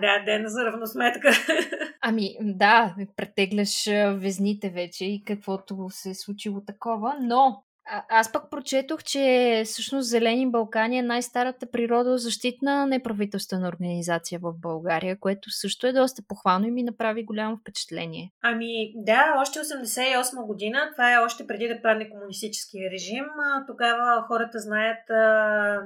Да, 0.00 0.24
ден 0.24 0.44
за 0.46 0.64
равносметка. 0.64 1.30
Ами 2.00 2.36
да, 2.40 2.94
претегляш 3.16 3.84
везните 4.14 4.70
вече 4.70 5.04
и 5.04 5.22
каквото 5.24 5.86
се 5.90 6.10
е 6.10 6.14
случило 6.14 6.60
такова, 6.60 7.16
но 7.20 7.62
а, 7.90 8.04
аз 8.08 8.32
пък 8.32 8.50
прочетох, 8.50 9.02
че 9.02 9.62
всъщност 9.66 10.08
Зелени 10.08 10.50
Балкани 10.50 10.98
е 10.98 11.02
най-старата 11.02 11.66
природозащитна 11.70 12.86
неправителствена 12.86 13.68
организация 13.68 14.38
в 14.42 14.54
България, 14.58 15.18
което 15.20 15.50
също 15.50 15.86
е 15.86 15.92
доста 15.92 16.22
похвално 16.28 16.66
и 16.66 16.70
ми 16.70 16.82
направи 16.82 17.24
голямо 17.24 17.56
впечатление. 17.56 18.30
Ами 18.42 18.92
да, 18.96 19.34
още 19.40 19.58
88 19.58 20.46
година, 20.46 20.78
това 20.92 21.14
е 21.14 21.18
още 21.18 21.46
преди 21.46 21.68
да 21.68 21.82
падне 21.82 22.10
комунистическия 22.10 22.90
режим. 22.90 23.24
Тогава 23.66 24.24
хората 24.28 24.58
знаят, 24.58 25.02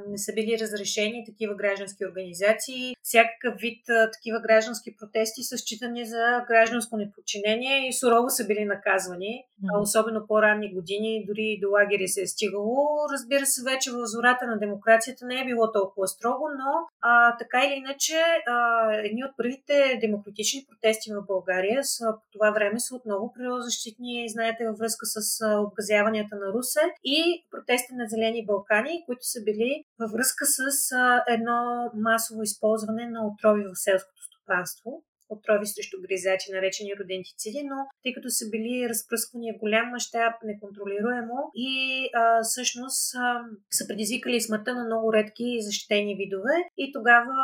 не 0.08 0.18
са 0.18 0.32
били 0.32 0.58
разрешени 0.60 1.24
такива 1.26 1.54
граждански 1.54 2.06
организации. 2.06 2.96
Всякакъв 3.02 3.60
вид 3.60 3.84
такива 4.12 4.40
граждански 4.40 4.96
протести 4.96 5.42
са 5.42 5.58
считани 5.58 6.06
за 6.06 6.44
гражданско 6.48 6.96
неподчинение 6.96 7.88
и 7.88 7.92
сурово 7.92 8.30
са 8.30 8.46
били 8.46 8.64
наказвани, 8.64 9.44
особено 9.80 10.26
по-ранни 10.26 10.74
години, 10.74 11.24
дори 11.26 11.58
до 11.62 11.70
лагери 11.90 12.08
се 12.08 12.22
е 12.22 12.26
стигало. 12.26 12.76
Разбира 13.12 13.46
се, 13.46 13.62
вече 13.62 13.90
в 13.90 14.06
зората 14.06 14.46
на 14.46 14.58
демокрацията 14.58 15.26
не 15.26 15.40
е 15.40 15.44
било 15.44 15.72
толкова 15.72 16.08
строго, 16.08 16.44
но 16.58 16.70
а, 17.00 17.36
така 17.36 17.64
или 17.64 17.74
иначе, 17.74 18.14
а, 18.46 18.56
едни 18.92 19.24
от 19.24 19.30
първите 19.36 19.98
демократични 20.00 20.66
протести 20.68 21.10
в 21.12 21.26
България 21.26 21.84
са, 21.84 22.04
по 22.20 22.26
това 22.32 22.50
време 22.50 22.80
са 22.80 22.96
отново 22.96 23.32
природозащитни, 23.32 24.28
знаете, 24.28 24.66
във 24.68 24.78
връзка 24.78 25.06
с 25.06 25.46
обгазяванията 25.66 26.36
на 26.36 26.52
Русе 26.52 26.84
и 27.04 27.46
протести 27.50 27.94
на 27.94 28.04
Зелени 28.08 28.46
Балкани, 28.46 29.02
които 29.06 29.24
са 29.32 29.40
били 29.44 29.84
във 30.00 30.10
връзка 30.10 30.44
с 30.46 30.92
а, 30.92 31.24
едно 31.28 31.90
масово 31.94 32.42
използване 32.42 33.06
на 33.06 33.20
отрови 33.26 33.62
в 33.62 33.80
селското 33.84 34.22
стопанство 34.28 35.02
отрови 35.30 35.66
срещу 35.66 35.96
гризачи, 36.02 36.52
наречени 36.52 36.98
родентициди, 37.00 37.60
но 37.64 37.76
тъй 38.02 38.12
като 38.14 38.30
са 38.30 38.44
били 38.50 38.88
разпръсквания 38.88 39.54
голям 39.58 39.88
мащаб, 39.90 40.34
неконтролируемо 40.44 41.38
и 41.54 41.72
а, 42.14 42.42
всъщност 42.42 43.14
а, 43.14 43.40
са 43.70 43.88
предизвикали 43.88 44.40
смъртта 44.40 44.74
на 44.74 44.84
много 44.84 45.12
редки 45.12 45.44
и 45.44 45.62
защитени 45.62 46.16
видове. 46.16 46.54
И 46.76 46.92
тогава 46.92 47.34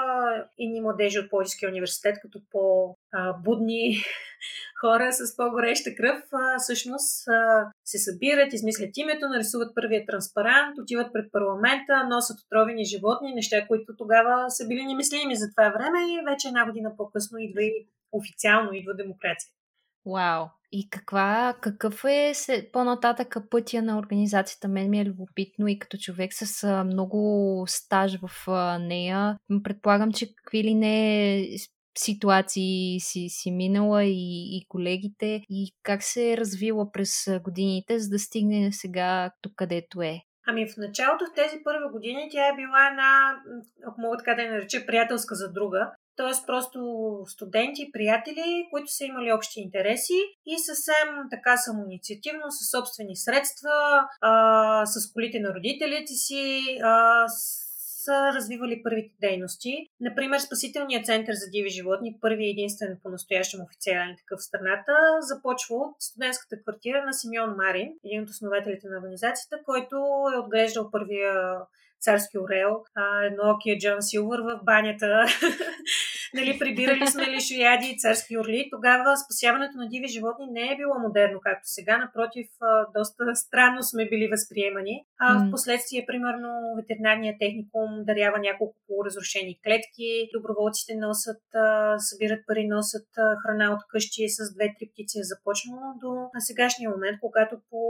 и 0.59 0.69
ни 0.69 0.81
младежи 0.81 1.19
от 1.19 1.31
Плодивския 1.31 1.69
университет, 1.69 2.17
като 2.23 2.41
по-будни 2.51 3.97
хора 4.81 5.13
с 5.13 5.37
по-гореща 5.37 5.91
кръв, 5.95 6.21
а, 6.33 6.59
всъщност 6.59 7.29
а, 7.29 7.33
се 7.85 7.99
събират, 7.99 8.53
измислят 8.53 8.97
името, 8.97 9.29
нарисуват 9.29 9.75
първия 9.75 10.07
транспарант, 10.07 10.79
отиват 10.83 11.13
пред 11.13 11.33
парламента, 11.33 11.95
носят 12.09 12.37
отровени 12.45 12.85
животни, 12.85 13.35
неща, 13.35 13.67
които 13.69 13.97
тогава 13.99 14.51
са 14.51 14.67
били 14.69 14.85
немислими 14.87 15.37
за 15.37 15.47
това 15.51 15.69
време 15.69 16.01
и 16.13 16.25
вече 16.31 16.49
една 16.49 16.67
година 16.67 16.91
по-късно 16.97 17.39
идва 17.39 17.63
и 17.63 17.87
официално 18.13 18.73
идва 18.73 18.95
демокрация. 18.95 19.51
Вау! 20.07 20.47
И 20.73 20.91
каква, 20.91 21.57
какъв 21.61 22.05
е 22.05 22.33
по-нататък 22.73 23.37
пътя 23.51 23.83
на 23.83 23.99
организацията? 23.99 24.69
Мен 24.69 24.91
ми 24.91 25.01
е 25.01 25.05
любопитно 25.05 25.69
и 25.69 25.79
като 25.79 25.97
човек 25.97 26.31
с 26.35 26.85
много 26.85 27.65
стаж 27.69 28.19
в 28.23 28.49
нея, 28.81 29.37
предполагам, 29.63 30.13
че 30.13 30.35
какви 30.35 30.65
ли 30.65 30.75
не 30.75 31.37
ситуации 31.99 33.01
си, 33.01 33.27
си 33.29 33.51
минала 33.51 34.05
и, 34.05 34.57
и 34.57 34.67
колегите 34.69 35.41
и 35.51 35.73
как 35.83 36.03
се 36.03 36.33
е 36.33 36.37
развила 36.37 36.93
през 36.93 37.11
годините, 37.43 37.99
за 37.99 38.09
да 38.09 38.19
стигне 38.19 38.73
сега 38.73 39.31
тук 39.43 39.53
където 39.57 40.03
е? 40.03 40.21
Ами 40.49 40.69
в 40.69 40.77
началото, 40.77 41.25
в 41.25 41.35
тези 41.35 41.57
първи 41.65 41.89
години, 41.93 42.29
тя 42.33 42.49
е 42.49 42.57
била 42.57 42.89
една, 42.91 43.37
ако 43.89 44.01
мога 44.01 44.17
така 44.17 44.35
да 44.35 44.43
я 44.43 44.53
нареча, 44.53 44.87
приятелска 44.87 45.35
за 45.35 45.53
друга. 45.53 45.93
Т.е. 46.17 46.47
просто 46.47 46.81
студенти, 47.27 47.91
приятели, 47.93 48.69
които 48.71 48.93
са 48.93 49.05
имали 49.05 49.33
общи 49.33 49.61
интереси 49.61 50.19
и 50.47 50.59
съвсем 50.59 51.09
така 51.31 51.57
самоинициативно, 51.57 52.45
със 52.51 52.71
собствени 52.71 53.17
средства, 53.17 53.77
а, 54.21 54.87
с 54.87 55.13
колите 55.13 55.41
на 55.41 55.55
родителите 55.55 56.13
си, 56.13 56.65
а, 56.83 57.25
с 57.29 57.66
са 58.07 58.33
развивали 58.35 58.83
първите 58.83 59.15
дейности. 59.21 59.89
Например, 60.01 60.39
Спасителният 60.39 61.07
център 61.07 61.35
за 61.35 61.51
диви 61.51 61.69
животни, 61.69 62.19
първи 62.21 62.47
и 62.47 62.51
единствен 62.51 62.99
по-настоящем 63.03 63.61
официален 63.61 64.17
такъв 64.19 64.39
в 64.41 64.45
страната, 64.45 64.93
започва 65.21 65.77
от 65.77 65.97
студентската 65.99 66.63
квартира 66.63 67.05
на 67.07 67.13
Симеон 67.13 67.55
Марин, 67.57 67.93
един 68.05 68.23
от 68.23 68.31
основателите 68.31 68.89
на 68.89 68.99
организацията, 68.99 69.57
който 69.65 69.97
е 70.35 70.39
отглеждал 70.39 70.91
първия 70.91 71.33
царски 72.01 72.39
орел, 72.39 72.85
а, 72.95 73.25
едноокия 73.25 73.79
Джон 73.79 74.03
Силвър 74.03 74.41
в 74.41 74.61
банята. 74.65 75.25
нали, 76.35 76.59
прибирали 76.59 77.07
сме 77.07 77.27
лишояди 77.27 77.87
и 77.87 77.99
царски 77.99 78.39
орли. 78.39 78.69
Тогава 78.71 79.17
спасяването 79.17 79.77
на 79.77 79.89
диви 79.89 80.09
животни 80.09 80.47
не 80.51 80.73
е 80.73 80.77
било 80.77 80.99
модерно, 80.99 81.41
както 81.43 81.63
сега. 81.65 81.99
Напротив, 81.99 82.47
доста 82.95 83.35
странно 83.35 83.83
сме 83.83 84.09
били 84.09 84.29
възприемани. 84.29 85.05
А 85.19 85.39
в 85.39 85.51
последствие, 85.51 86.07
примерно, 86.07 86.51
ветеринарния 86.77 87.35
техникум 87.41 87.91
дарява 88.09 88.39
няколко 88.39 88.77
полуразрушени 88.87 89.61
клетки. 89.65 90.29
Доброволците 90.35 90.95
носят, 90.95 91.43
събират 91.99 92.41
пари, 92.47 92.67
носят 92.67 93.09
храна 93.43 93.73
от 93.75 93.83
къщи 93.89 94.29
с 94.29 94.55
две-три 94.55 94.89
птици. 94.91 95.19
Е 95.19 95.31
започнало 95.33 95.83
до 96.01 96.11
на 96.35 96.41
сегашния 96.41 96.91
момент, 96.91 97.19
когато 97.21 97.55
по 97.71 97.81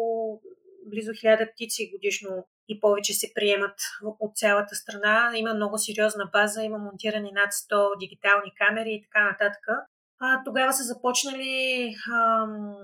близо 0.90 1.10
1000 1.10 1.52
птици 1.52 1.90
годишно 1.94 2.46
и 2.68 2.80
повече 2.80 3.14
се 3.14 3.32
приемат 3.34 3.78
от 4.02 4.36
цялата 4.36 4.74
страна. 4.74 5.32
Има 5.36 5.54
много 5.54 5.78
сериозна 5.78 6.28
база, 6.32 6.62
има 6.62 6.78
монтирани 6.78 7.32
над 7.32 7.52
100 7.52 7.98
дигитални 7.98 8.52
камери 8.54 8.92
и 8.92 9.02
така 9.02 9.24
нататък. 9.24 9.66
А, 10.20 10.42
тогава 10.44 10.72
са 10.72 10.82
започнали 10.82 11.94
ам, 12.12 12.76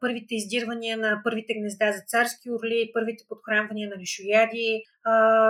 първите 0.00 0.34
издирвания 0.34 0.96
на 0.98 1.20
първите 1.24 1.54
гнезда 1.54 1.92
за 1.92 2.02
царски 2.06 2.50
орли, 2.50 2.90
първите 2.94 3.24
подхранвания 3.28 3.88
на 3.88 3.96
лишояди, 4.02 4.82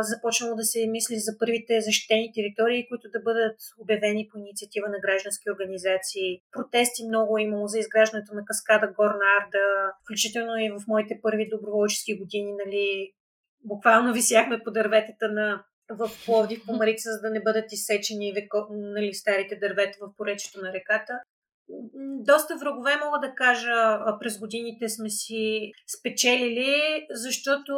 започнало 0.00 0.54
да 0.56 0.64
се 0.64 0.86
мисли 0.86 1.16
за 1.18 1.32
първите 1.38 1.80
защитени 1.80 2.32
територии, 2.34 2.88
които 2.88 3.06
да 3.14 3.20
бъдат 3.20 3.56
обявени 3.82 4.28
по 4.30 4.38
инициатива 4.38 4.88
на 4.88 4.98
граждански 5.04 5.50
организации. 5.50 6.40
Протести 6.52 7.08
много 7.08 7.38
е 7.38 7.42
имало 7.42 7.66
за 7.66 7.78
изграждането 7.78 8.34
на 8.34 8.44
каскада 8.44 8.86
Горна 8.98 9.26
Арда, 9.38 9.66
включително 10.02 10.52
и 10.56 10.70
в 10.70 10.86
моите 10.88 11.14
първи 11.22 11.48
доброволчески 11.48 12.18
години, 12.18 12.52
нали, 12.64 13.12
буквално 13.64 14.12
висяхме 14.12 14.62
по 14.64 14.70
дърветата 14.70 15.28
на 15.28 15.64
в 15.90 16.10
Пловдив 16.26 16.62
по 16.66 16.72
Марица, 16.72 17.10
за 17.12 17.20
да 17.20 17.30
не 17.30 17.42
бъдат 17.42 17.72
изсечени 17.72 18.32
веко, 18.32 18.66
нали, 18.70 19.14
старите 19.14 19.56
дървета 19.56 19.98
в 20.00 20.16
поречето 20.16 20.60
на 20.60 20.72
реката 20.72 21.20
доста 22.20 22.56
врагове, 22.56 22.96
мога 23.04 23.20
да 23.20 23.34
кажа, 23.34 23.98
през 24.20 24.38
годините 24.38 24.88
сме 24.88 25.10
си 25.10 25.72
спечелили, 25.98 27.06
защото 27.10 27.74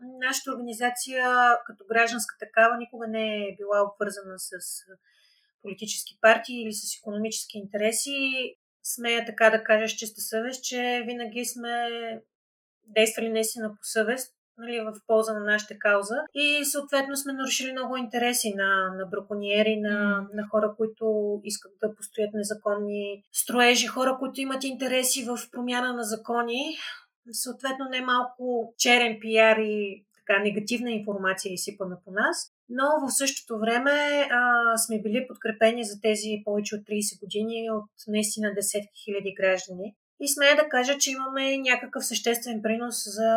нашата 0.00 0.50
организация 0.50 1.56
като 1.66 1.84
гражданска 1.88 2.34
такава 2.38 2.76
никога 2.76 3.08
не 3.08 3.36
е 3.36 3.56
била 3.58 3.82
обвързана 3.82 4.34
с 4.38 4.50
политически 5.62 6.18
партии 6.20 6.62
или 6.62 6.72
с 6.72 6.98
економически 6.98 7.58
интереси. 7.58 8.56
Смея 8.82 9.24
така 9.26 9.50
да 9.50 9.64
кажа 9.64 9.88
с 9.88 9.92
чиста 9.92 10.20
съвест, 10.20 10.64
че 10.64 11.02
винаги 11.06 11.44
сме 11.44 11.88
действали 12.86 13.28
наистина 13.28 13.68
по 13.68 13.82
съвест 13.82 14.34
нали, 14.62 14.80
в 14.80 14.92
полза 15.06 15.32
на 15.32 15.44
нашата 15.44 15.74
кауза. 15.78 16.16
И 16.34 16.64
съответно 16.64 17.16
сме 17.16 17.32
нарушили 17.32 17.72
много 17.72 17.96
интереси 17.96 18.54
на, 18.56 18.94
на 18.98 19.06
браконьери, 19.06 19.80
на, 19.80 20.26
на 20.34 20.48
хора, 20.50 20.74
които 20.76 21.04
искат 21.44 21.72
да 21.82 21.94
постоят 21.94 22.30
незаконни 22.34 23.22
строежи, 23.32 23.86
хора, 23.86 24.16
които 24.18 24.40
имат 24.40 24.64
интереси 24.64 25.24
в 25.24 25.38
промяна 25.52 25.92
на 25.92 26.02
закони. 26.02 26.76
Съответно, 27.32 27.84
не 27.90 28.00
малко 28.00 28.74
черен 28.78 29.18
пиар 29.20 29.56
и 29.56 30.04
така 30.26 30.42
негативна 30.42 30.90
информация 30.90 31.52
изсипана 31.52 31.98
по 32.04 32.10
нас. 32.10 32.52
Но 32.68 32.84
в 33.06 33.16
същото 33.16 33.58
време 33.58 34.28
а, 34.30 34.76
сме 34.78 35.02
били 35.02 35.26
подкрепени 35.28 35.84
за 35.84 36.00
тези 36.00 36.42
повече 36.44 36.74
от 36.76 36.82
30 36.82 37.20
години 37.20 37.70
от 37.70 37.90
наистина 38.08 38.54
десетки 38.54 39.02
хиляди 39.04 39.34
граждани. 39.40 39.94
И 40.20 40.28
смея 40.28 40.56
да 40.56 40.68
кажа, 40.68 40.98
че 40.98 41.10
имаме 41.10 41.58
някакъв 41.58 42.06
съществен 42.06 42.62
принос 42.62 42.94
за 43.06 43.30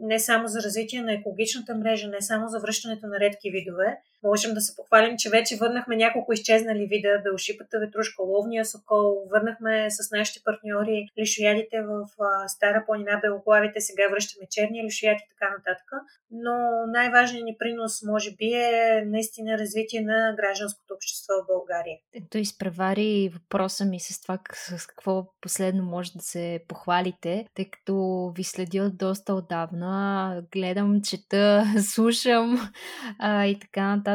не 0.00 0.18
само 0.18 0.48
за 0.48 0.62
развитие 0.62 1.02
на 1.02 1.12
екологичната 1.12 1.74
мрежа, 1.74 2.08
не 2.08 2.20
само 2.22 2.48
за 2.48 2.60
връщането 2.60 3.06
на 3.06 3.20
редки 3.20 3.50
видове. 3.50 3.98
Можем 4.24 4.54
да 4.54 4.60
се 4.60 4.76
похвалим, 4.76 5.16
че 5.18 5.30
вече 5.30 5.56
върнахме 5.56 5.96
няколко 5.96 6.32
изчезнали 6.32 6.86
вида, 6.86 7.22
белшипата, 7.24 7.78
ветрушка, 7.80 8.22
ловния 8.22 8.64
сокол, 8.64 9.28
върнахме 9.32 9.90
с 9.90 10.10
нашите 10.10 10.40
партньори 10.44 11.08
лишоядите 11.18 11.82
в 11.82 12.06
Стара 12.48 12.84
планина, 12.86 13.20
белоглавите, 13.22 13.80
сега 13.80 14.02
връщаме 14.10 14.46
черния 14.50 14.84
лишояд 14.84 15.18
и 15.20 15.28
така 15.32 15.52
нататък. 15.56 15.88
Но 16.30 16.54
най-важният 16.86 17.44
ни 17.44 17.56
принос, 17.58 18.02
може 18.02 18.30
би, 18.30 18.52
е 18.52 19.04
наистина 19.06 19.58
развитие 19.58 20.00
на 20.00 20.34
гражданското 20.36 20.94
общество 20.94 21.32
в 21.42 21.46
България. 21.46 21.98
Ето 22.14 22.38
изпревари 22.38 23.30
въпроса 23.34 23.84
ми 23.84 24.00
с 24.00 24.22
това 24.22 24.38
с 24.54 24.86
какво 24.86 25.26
последно 25.40 25.84
може 25.84 26.12
да 26.12 26.22
се 26.22 26.60
похвалите, 26.68 27.46
тъй 27.54 27.70
като 27.70 28.32
ви 28.36 28.44
следя 28.44 28.90
доста 28.90 29.34
отдавна, 29.34 30.42
гледам, 30.52 31.02
чета, 31.02 31.64
слушам 31.82 32.72
а, 33.18 33.46
и 33.46 33.58
така 33.58 33.96
нататък. 33.96 34.13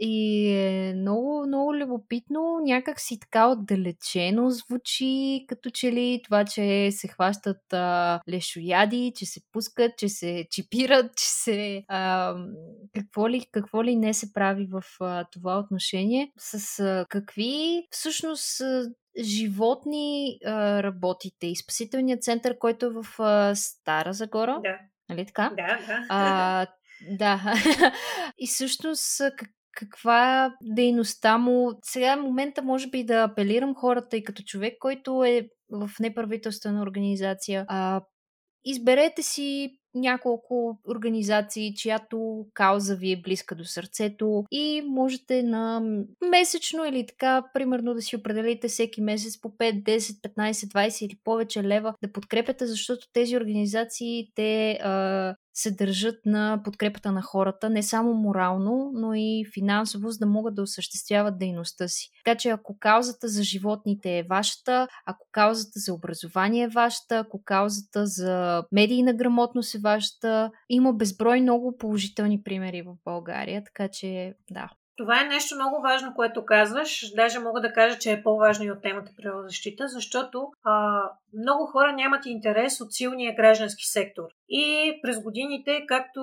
И 0.00 0.48
е 0.48 0.94
много, 0.94 1.46
много 1.46 1.74
любопитно, 1.74 2.60
някак 2.64 3.00
си 3.00 3.20
така 3.20 3.48
отдалечено 3.48 4.50
звучи, 4.50 5.44
като 5.48 5.70
че 5.70 5.92
ли 5.92 6.20
това, 6.24 6.44
че 6.44 6.90
се 6.92 7.08
хващат 7.08 7.72
а, 7.72 8.20
лешояди, 8.28 9.12
че 9.16 9.26
се 9.26 9.40
пускат, 9.52 9.98
че 9.98 10.08
се 10.08 10.46
чипират, 10.50 11.06
че 11.16 11.26
се... 11.26 11.84
А, 11.88 12.34
какво, 12.94 13.28
ли, 13.28 13.46
какво 13.52 13.84
ли 13.84 13.96
не 13.96 14.14
се 14.14 14.32
прави 14.32 14.68
в 14.70 14.82
а, 15.00 15.24
това 15.32 15.58
отношение? 15.58 16.32
С 16.38 16.80
а, 16.80 17.06
какви 17.08 17.86
всъщност 17.90 18.62
животни 19.22 20.38
а, 20.44 20.82
работите? 20.82 21.46
И 21.46 21.56
спасителният 21.56 22.22
център, 22.22 22.58
който 22.58 22.86
е 22.86 22.90
в 22.90 23.06
а, 23.18 23.54
Стара 23.54 24.12
Загора? 24.12 24.60
Да. 24.62 24.78
Нали 25.08 25.26
така? 25.26 25.52
Да, 25.56 25.78
да. 25.86 26.06
А, 26.08 26.66
да. 27.10 27.54
и 28.38 28.46
всъщност 28.46 29.18
как, 29.18 29.50
каква 29.76 30.46
е 30.46 30.50
дейността 30.62 31.38
му. 31.38 31.72
Сега 31.82 32.12
е 32.12 32.16
момента 32.16 32.62
може 32.62 32.86
би 32.90 33.04
да 33.04 33.22
апелирам 33.22 33.74
хората 33.74 34.16
и 34.16 34.24
като 34.24 34.42
човек, 34.42 34.74
който 34.80 35.24
е 35.24 35.48
в 35.70 35.90
неправителствена 36.00 36.82
организация. 36.82 37.64
А, 37.68 38.00
изберете 38.64 39.22
си 39.22 39.78
няколко 39.94 40.78
организации, 40.88 41.74
чиято 41.74 42.46
кауза 42.54 42.96
ви 42.96 43.12
е 43.12 43.20
близка 43.20 43.54
до 43.54 43.64
сърцето 43.64 44.44
и 44.50 44.82
можете 44.86 45.42
на 45.42 45.82
месечно 46.30 46.84
или 46.84 47.06
така, 47.06 47.44
примерно 47.54 47.94
да 47.94 48.02
си 48.02 48.16
определите 48.16 48.68
всеки 48.68 49.00
месец 49.00 49.40
по 49.40 49.48
5, 49.48 49.82
10, 49.82 49.98
15, 49.98 50.52
20 50.52 51.06
или 51.06 51.18
повече 51.24 51.64
лева 51.64 51.94
да 52.02 52.12
подкрепяте, 52.12 52.66
защото 52.66 53.06
тези 53.12 53.36
организации 53.36 54.32
те 54.34 54.78
а, 54.82 55.34
се 55.54 55.70
държат 55.70 56.26
на 56.26 56.60
подкрепата 56.64 57.12
на 57.12 57.22
хората, 57.22 57.70
не 57.70 57.82
само 57.82 58.14
морално, 58.14 58.90
но 58.94 59.14
и 59.14 59.44
финансово, 59.54 60.10
за 60.10 60.18
да 60.18 60.26
могат 60.26 60.54
да 60.54 60.62
осъществяват 60.62 61.38
дейността 61.38 61.88
си. 61.88 62.10
Така 62.24 62.38
че 62.38 62.48
ако 62.48 62.78
каузата 62.78 63.28
за 63.28 63.42
животните 63.42 64.18
е 64.18 64.26
вашата, 64.30 64.88
ако 65.06 65.26
каузата 65.32 65.78
за 65.78 65.94
образование 65.94 66.64
е 66.64 66.68
вашата, 66.68 67.18
ако 67.18 67.42
каузата 67.44 68.06
за 68.06 68.64
медийна 68.72 69.14
грамотност 69.14 69.74
е 69.74 69.78
вашата, 69.78 70.50
има 70.68 70.92
безброй 70.92 71.40
много 71.40 71.76
положителни 71.78 72.42
примери 72.42 72.82
в 72.82 72.94
България, 73.04 73.64
така 73.64 73.88
че 73.88 74.34
да, 74.50 74.68
това 74.96 75.20
е 75.20 75.28
нещо 75.28 75.54
много 75.54 75.82
важно, 75.82 76.14
което 76.14 76.44
казваш. 76.44 77.14
Даже 77.16 77.38
мога 77.38 77.60
да 77.60 77.72
кажа, 77.72 77.98
че 77.98 78.12
е 78.12 78.22
по-важно 78.22 78.64
и 78.64 78.70
от 78.70 78.82
темата 78.82 79.12
природозащита, 79.16 79.88
защото 79.88 80.48
а, 80.64 81.02
много 81.42 81.66
хора 81.66 81.92
нямат 81.92 82.26
интерес 82.26 82.80
от 82.80 82.92
силния 82.92 83.34
граждански 83.34 83.84
сектор. 83.84 84.24
И 84.54 84.98
през 85.02 85.22
годините, 85.22 85.84
както 85.88 86.20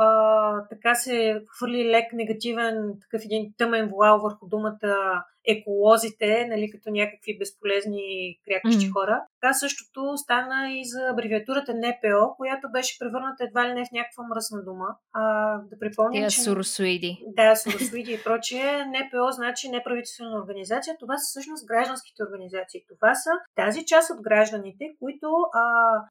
а, 0.00 0.68
така 0.68 0.94
се 0.94 1.42
хвърли 1.56 1.90
лек 1.90 2.12
негативен, 2.12 2.94
такъв 3.00 3.24
един 3.24 3.52
тъмен 3.58 3.88
вуал 3.88 4.20
върху 4.20 4.46
думата 4.46 5.22
еколозите, 5.48 6.46
нали, 6.50 6.70
като 6.70 6.90
някакви 6.90 7.38
безполезни 7.38 8.38
крякащи 8.44 8.86
mm. 8.86 8.92
хора. 8.92 9.22
Така 9.40 9.52
същото 9.52 10.16
стана 10.16 10.72
и 10.72 10.84
за 10.84 11.00
абревиатурата 11.12 11.74
НПО, 11.74 12.36
която 12.36 12.66
беше 12.72 12.98
превърната 12.98 13.44
едва 13.44 13.68
ли 13.68 13.72
не 13.74 13.84
в 13.84 13.92
някаква 13.92 14.24
мръсна 14.30 14.64
дума. 14.64 14.88
А, 15.12 15.22
да 15.70 15.78
припомня, 15.80 16.12
Тия 16.12 16.30
че... 16.30 16.40
суросуиди. 16.40 17.12
Да, 17.26 17.56
суросуиди 17.56 18.12
и 18.12 18.22
прочие. 18.24 18.84
НПО 18.86 19.30
значи 19.30 19.68
неправителствена 19.68 20.40
организация. 20.42 20.96
Това 21.00 21.16
са 21.18 21.26
всъщност 21.30 21.66
гражданските 21.66 22.22
организации. 22.28 22.80
Това 22.88 23.14
са 23.14 23.30
тази 23.56 23.80
част 23.86 24.10
от 24.10 24.20
гражданите, 24.22 24.84
които, 25.00 25.28
а, 25.52 25.62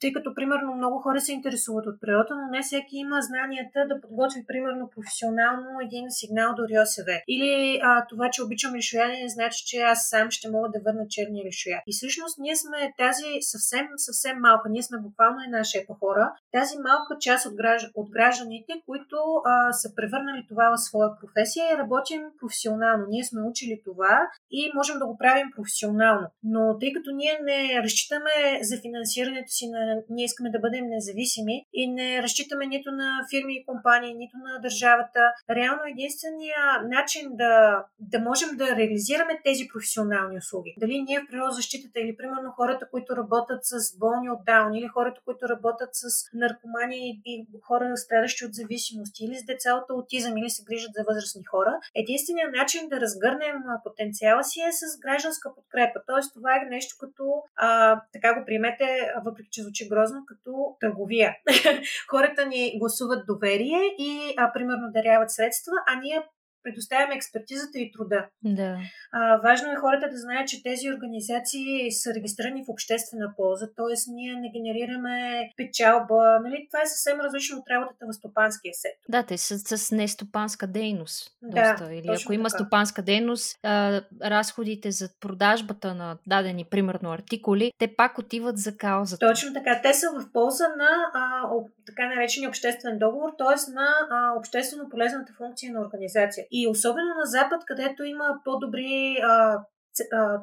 тъй 0.02 0.14
като 0.14 0.36
примерно 0.36 0.76
много 0.76 0.98
хора 1.00 1.20
се 1.22 1.34
интересуват 1.34 1.59
от 1.68 2.02
природа, 2.02 2.34
но 2.36 2.46
не 2.52 2.62
всеки 2.62 2.96
има 2.98 3.18
знанията 3.22 3.80
да 3.90 4.02
подготви 4.02 4.42
примерно 4.48 4.90
професионално 4.96 5.70
един 5.88 6.06
сигнал 6.10 6.50
до 6.58 6.64
РИОСВ. 6.70 7.10
Или 7.28 7.80
а, 7.84 8.06
това, 8.10 8.30
че 8.34 8.44
обичам 8.44 8.76
лишояне 8.76 9.22
не 9.22 9.30
значи, 9.30 9.66
че 9.66 9.78
аз 9.78 10.00
сам 10.10 10.32
ще 10.32 10.50
мога 10.50 10.68
да 10.74 10.80
върна 10.86 11.06
черния 11.10 11.46
лишоя. 11.46 11.80
И 11.88 11.92
всъщност 11.94 12.36
ние 12.40 12.56
сме 12.56 12.94
тази 12.98 13.30
съвсем, 13.42 13.86
съвсем 13.96 14.36
малка, 14.40 14.70
ние 14.70 14.84
сме 14.84 14.98
буквално 14.98 15.38
една 15.46 15.64
шепа 15.64 15.94
хора, 16.00 16.34
тази 16.52 16.76
малка 16.88 17.12
част 17.20 17.46
от, 17.46 17.56
гражд... 17.56 17.92
от 17.96 18.10
гражданите, 18.10 18.74
които 18.86 19.18
а, 19.46 19.74
са 19.74 19.96
превърнали 19.96 20.46
това 20.50 20.66
в 20.74 20.82
своя 20.88 21.10
професия 21.20 21.66
и 21.66 21.78
работим 21.78 22.22
професионално. 22.42 23.04
Ние 23.10 23.24
сме 23.24 23.42
учили 23.42 23.82
това 23.86 24.16
и 24.52 24.72
можем 24.76 25.00
да 25.00 25.06
го 25.06 25.18
правим 25.18 25.48
професионално. 25.56 26.28
Но 26.44 26.80
тъй 26.80 26.94
като 26.94 27.10
ние 27.12 27.40
не 27.44 27.84
разчитаме 27.84 28.34
за 28.62 28.76
финансирането 28.86 29.52
си, 29.58 29.66
на... 29.70 29.80
ние 30.10 30.26
искаме 30.26 30.50
да 30.50 30.60
бъдем 30.60 30.86
независими 30.90 31.39
и 31.74 31.92
не 31.92 32.24
разчитаме 32.24 32.66
нито 32.66 32.92
на 32.92 33.26
фирми 33.30 33.54
и 33.56 33.66
компании, 33.66 34.14
нито 34.14 34.38
на 34.38 34.60
държавата, 34.62 35.34
реално 35.50 35.82
единствения 35.88 36.58
начин 36.84 37.30
да, 37.32 37.86
да 38.00 38.20
можем 38.20 38.50
да 38.58 38.76
реализираме 38.76 39.40
тези 39.44 39.68
професионални 39.74 40.38
услуги. 40.38 40.76
Дали 40.78 41.02
ние 41.02 41.20
в 41.20 41.28
природозащитата 41.32 42.00
или 42.00 42.18
примерно 42.18 42.52
хората, 42.52 42.90
които 42.92 43.16
работят 43.16 43.60
с 43.64 43.98
болни 43.98 44.30
от 44.30 44.46
даун, 44.46 44.76
или 44.76 44.88
хората, 44.88 45.22
които 45.26 45.50
работят 45.50 45.90
с 45.94 46.04
наркомани 46.34 47.22
и 47.26 47.48
хора 47.64 47.98
страдащи 47.98 48.46
от 48.46 48.54
зависимости, 48.54 49.26
или 49.26 49.36
с 49.36 49.46
деца 49.46 49.74
от 49.76 49.90
аутизъм, 49.90 50.38
или 50.38 50.50
се 50.50 50.64
грижат 50.64 50.92
за 50.94 51.04
възрастни 51.08 51.44
хора, 51.46 51.80
единственият 51.96 52.56
начин 52.56 52.90
да 52.90 53.02
разгърнем 53.02 53.58
потенциала 53.84 54.44
си 54.44 54.60
е 54.62 54.72
с 54.72 55.00
гражданска 55.00 55.56
подкрепа. 55.56 56.00
Тоест, 56.08 56.34
това 56.34 56.56
е 56.56 56.70
нещо 56.70 56.96
като, 57.00 57.24
а, 57.56 58.02
така 58.14 58.40
го 58.40 58.46
приемете, 58.46 58.86
въпреки 59.26 59.50
че 59.52 59.62
звучи 59.62 59.90
грозно, 59.90 60.26
като 60.28 60.76
търговия. 60.80 61.29
Хората 62.10 62.46
ни 62.46 62.80
гласуват 62.80 63.26
доверие 63.28 63.80
и, 64.00 64.34
а, 64.38 64.54
примерно, 64.54 64.92
даряват 64.94 65.32
средства, 65.32 65.74
а 65.88 66.00
ние 66.00 66.22
предоставяме 66.64 67.16
експертизата 67.16 67.80
и 67.80 67.92
труда. 67.92 68.26
Да. 68.44 68.78
А, 69.12 69.38
важно 69.38 69.72
е 69.72 69.76
хората 69.76 70.10
да 70.10 70.18
знаят, 70.18 70.48
че 70.48 70.64
тези 70.64 70.92
организации 70.92 71.92
са 71.92 72.14
регистрирани 72.14 72.64
в 72.66 72.70
обществена 72.70 73.34
полза, 73.38 73.68
т.е. 73.68 74.12
ние 74.12 74.34
не 74.36 74.52
генерираме 74.56 75.50
печалба. 75.58 76.40
Нали? 76.44 76.68
Това 76.72 76.82
е 76.82 76.88
съвсем 76.88 77.20
различно 77.20 77.58
от 77.58 77.70
работата 77.70 78.06
в 78.10 78.14
стопанския 78.14 78.74
сектор. 78.74 79.06
Да, 79.10 79.24
те 79.24 79.38
са 79.38 79.78
с 79.78 79.92
нестопанска 79.92 80.68
дейност. 80.68 81.32
Да, 81.44 81.72
доста. 81.72 81.94
Или 81.94 82.08
ако 82.24 82.34
има 82.34 82.50
така. 82.50 82.58
стопанска 82.64 83.02
дейност, 83.02 83.60
а, 83.64 84.02
разходите 84.24 84.92
за 84.92 85.10
продажбата 85.20 85.96
на 85.96 86.18
дадени, 86.28 86.66
примерно, 86.66 87.12
артикули, 87.12 87.72
те 87.78 87.96
пак 87.96 88.18
отиват 88.18 88.58
за 88.58 88.78
каузата. 88.78 89.28
Точно 89.28 89.54
така. 89.54 89.80
Те 89.84 89.94
са 89.94 90.08
в 90.12 90.32
полза 90.34 90.68
на 90.68 90.90
а, 91.14 91.50
така 91.86 92.08
наречения 92.08 92.50
обществен 92.50 93.00
договор, 93.00 93.30
т.е. 93.38 93.72
на 93.72 93.88
а, 94.10 94.38
обществено 94.38 94.90
полезната 94.90 95.34
функция 95.38 95.74
на 95.74 95.82
организация. 95.82 96.46
И 96.52 96.68
особено 96.68 97.16
на 97.20 97.26
Запад, 97.26 97.62
където 97.68 98.04
има 98.04 98.40
по-добри 98.46 99.18
а, 99.24 99.58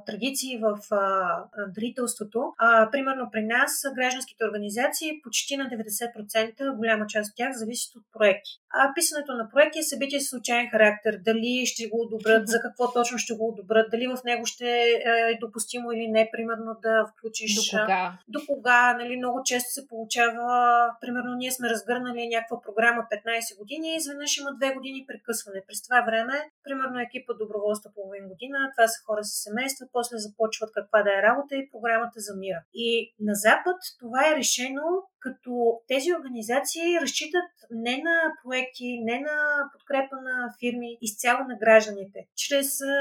традиции 0.06 0.58
в 0.58 0.78
дарителството. 1.74 2.40
Примерно 2.92 3.28
при 3.32 3.42
нас 3.44 3.70
гражданските 3.94 4.44
организации 4.44 5.20
почти 5.22 5.56
на 5.56 5.64
90%, 5.64 6.76
голяма 6.76 7.06
част 7.06 7.30
от 7.30 7.36
тях 7.36 7.52
зависят 7.52 7.96
от 7.96 8.04
проекти. 8.12 8.50
А 8.78 8.92
писането 8.94 9.32
на 9.34 9.48
проекти 9.52 9.78
е 9.78 9.82
събитие 9.82 10.20
с 10.20 10.28
случайен 10.28 10.68
характер. 10.70 11.18
Дали 11.24 11.66
ще 11.66 11.88
го 11.88 11.96
одобрят, 12.04 12.48
за 12.48 12.60
какво 12.60 12.92
точно 12.92 13.18
ще 13.18 13.34
го 13.34 13.48
одобрят, 13.48 13.90
дали 13.90 14.06
в 14.08 14.18
него 14.24 14.46
ще 14.46 14.68
е 15.30 15.38
допустимо 15.40 15.92
или 15.92 16.08
не, 16.08 16.30
примерно 16.32 16.70
да 16.82 16.94
включиш... 17.10 17.54
До 17.54 17.80
кога? 17.80 18.18
До 18.28 18.40
кога, 18.48 18.94
нали, 19.00 19.16
много 19.16 19.38
често 19.44 19.70
се 19.70 19.86
получава, 19.88 20.50
примерно 21.00 21.32
ние 21.34 21.52
сме 21.52 21.70
разгърнали 21.70 22.28
някаква 22.28 22.60
програма 22.66 23.02
15 23.12 23.58
години 23.58 23.92
и 23.92 23.96
изведнъж 23.96 24.38
има 24.38 24.50
2 24.50 24.74
години 24.74 25.04
прекъсване. 25.08 25.60
През 25.68 25.82
това 25.82 26.00
време, 26.08 26.36
примерно 26.64 27.00
екипа 27.00 27.32
доброволства 27.42 27.90
половин 27.94 28.24
година, 28.32 28.58
това 28.74 28.86
са 28.88 28.98
хора 29.06 29.24
с 29.24 29.35
семейства, 29.42 29.86
после 29.92 30.18
започват 30.18 30.70
каква 30.74 31.02
да 31.02 31.18
е 31.18 31.22
работа 31.22 31.56
и 31.56 31.70
програмата 31.70 32.20
замира. 32.20 32.62
И 32.74 33.14
на 33.20 33.34
Запад 33.34 33.76
това 34.00 34.28
е 34.28 34.36
решено 34.36 34.82
като 35.26 35.80
тези 35.88 36.08
организации 36.18 37.00
разчитат 37.02 37.50
не 37.70 37.96
на 38.06 38.16
проекти, 38.42 38.88
не 39.10 39.18
на 39.28 39.36
подкрепа 39.72 40.16
на 40.28 40.36
фирми, 40.60 40.98
изцяло 41.00 41.40
на 41.48 41.56
гражданите. 41.62 42.18
Чрез 42.36 42.80
а, 42.80 42.94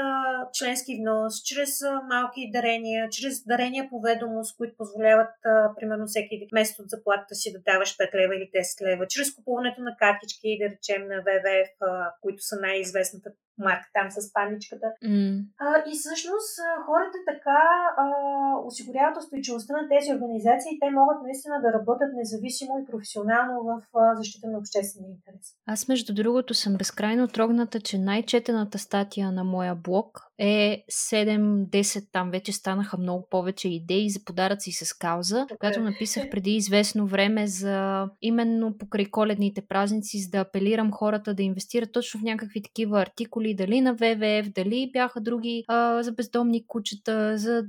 членски 0.52 0.92
внос, 1.00 1.34
чрез 1.48 1.82
а, 1.82 2.02
малки 2.12 2.50
дарения, 2.52 3.08
чрез 3.08 3.44
дарения 3.44 3.88
по 3.90 4.00
ведомост, 4.00 4.56
които 4.56 4.76
позволяват, 4.76 5.34
а, 5.44 5.74
примерно, 5.76 6.06
всеки 6.06 6.48
месец 6.52 6.78
от 6.78 6.90
заплатата 6.90 7.34
си 7.34 7.52
да 7.52 7.72
даваш 7.72 7.96
5 7.96 8.14
лева 8.14 8.36
или 8.36 8.50
10 8.54 8.86
лева, 8.86 9.06
чрез 9.08 9.34
купуването 9.34 9.80
на 9.80 9.96
картички, 9.96 10.58
да 10.60 10.66
речем 10.72 11.08
на 11.08 11.18
ВВФ, 11.26 11.70
а, 11.80 12.12
които 12.22 12.42
са 12.42 12.56
най-известната 12.60 13.30
марка 13.58 13.88
там 13.96 14.08
с 14.10 14.32
паничката. 14.32 14.88
Mm. 15.04 15.34
А, 15.64 15.66
и 15.90 15.92
всъщност 15.98 16.52
хората 16.86 17.18
така 17.32 17.60
а, 18.04 18.06
осигуряват 18.68 19.16
устойчивостта 19.16 19.72
на 19.80 19.88
тези 19.92 20.14
организации 20.16 20.70
и 20.72 20.80
те 20.80 20.90
могат 20.90 21.22
наистина 21.22 21.56
да 21.64 21.72
работят 21.78 22.10
независимо 22.16 22.70
и 22.78 22.90
професионално 22.90 23.62
в 23.62 23.82
защита 24.16 24.46
на 24.48 24.58
обществения 24.58 25.10
интерес. 25.10 25.46
Аз, 25.66 25.88
между 25.88 26.14
другото, 26.14 26.54
съм 26.54 26.76
безкрайно 26.76 27.28
трогната, 27.28 27.80
че 27.80 27.98
най-четената 27.98 28.78
статия 28.78 29.32
на 29.32 29.44
моя 29.44 29.74
блог 29.74 30.26
е 30.38 30.84
7-10, 30.92 32.04
там 32.12 32.30
вече 32.30 32.52
станаха 32.52 32.98
много 32.98 33.26
повече 33.30 33.68
идеи 33.68 34.10
за 34.10 34.24
подаръци 34.24 34.72
с 34.72 34.92
кауза, 34.92 35.46
okay. 35.50 35.58
която 35.58 35.80
написах 35.80 36.24
преди 36.30 36.50
известно 36.50 37.06
време 37.06 37.46
за 37.46 38.06
именно 38.22 38.78
покрай 38.78 39.06
коледните 39.06 39.62
празници, 39.68 40.18
за 40.18 40.30
да 40.30 40.38
апелирам 40.38 40.92
хората 40.92 41.34
да 41.34 41.42
инвестират 41.42 41.92
точно 41.92 42.20
в 42.20 42.22
някакви 42.22 42.62
такива 42.62 43.00
артикули, 43.00 43.54
дали 43.54 43.80
на 43.80 43.94
ВВФ, 43.94 44.52
дали 44.52 44.90
бяха 44.92 45.20
други 45.20 45.64
а, 45.68 46.02
за 46.02 46.12
бездомни 46.12 46.66
кучета, 46.66 47.38
за, 47.38 47.64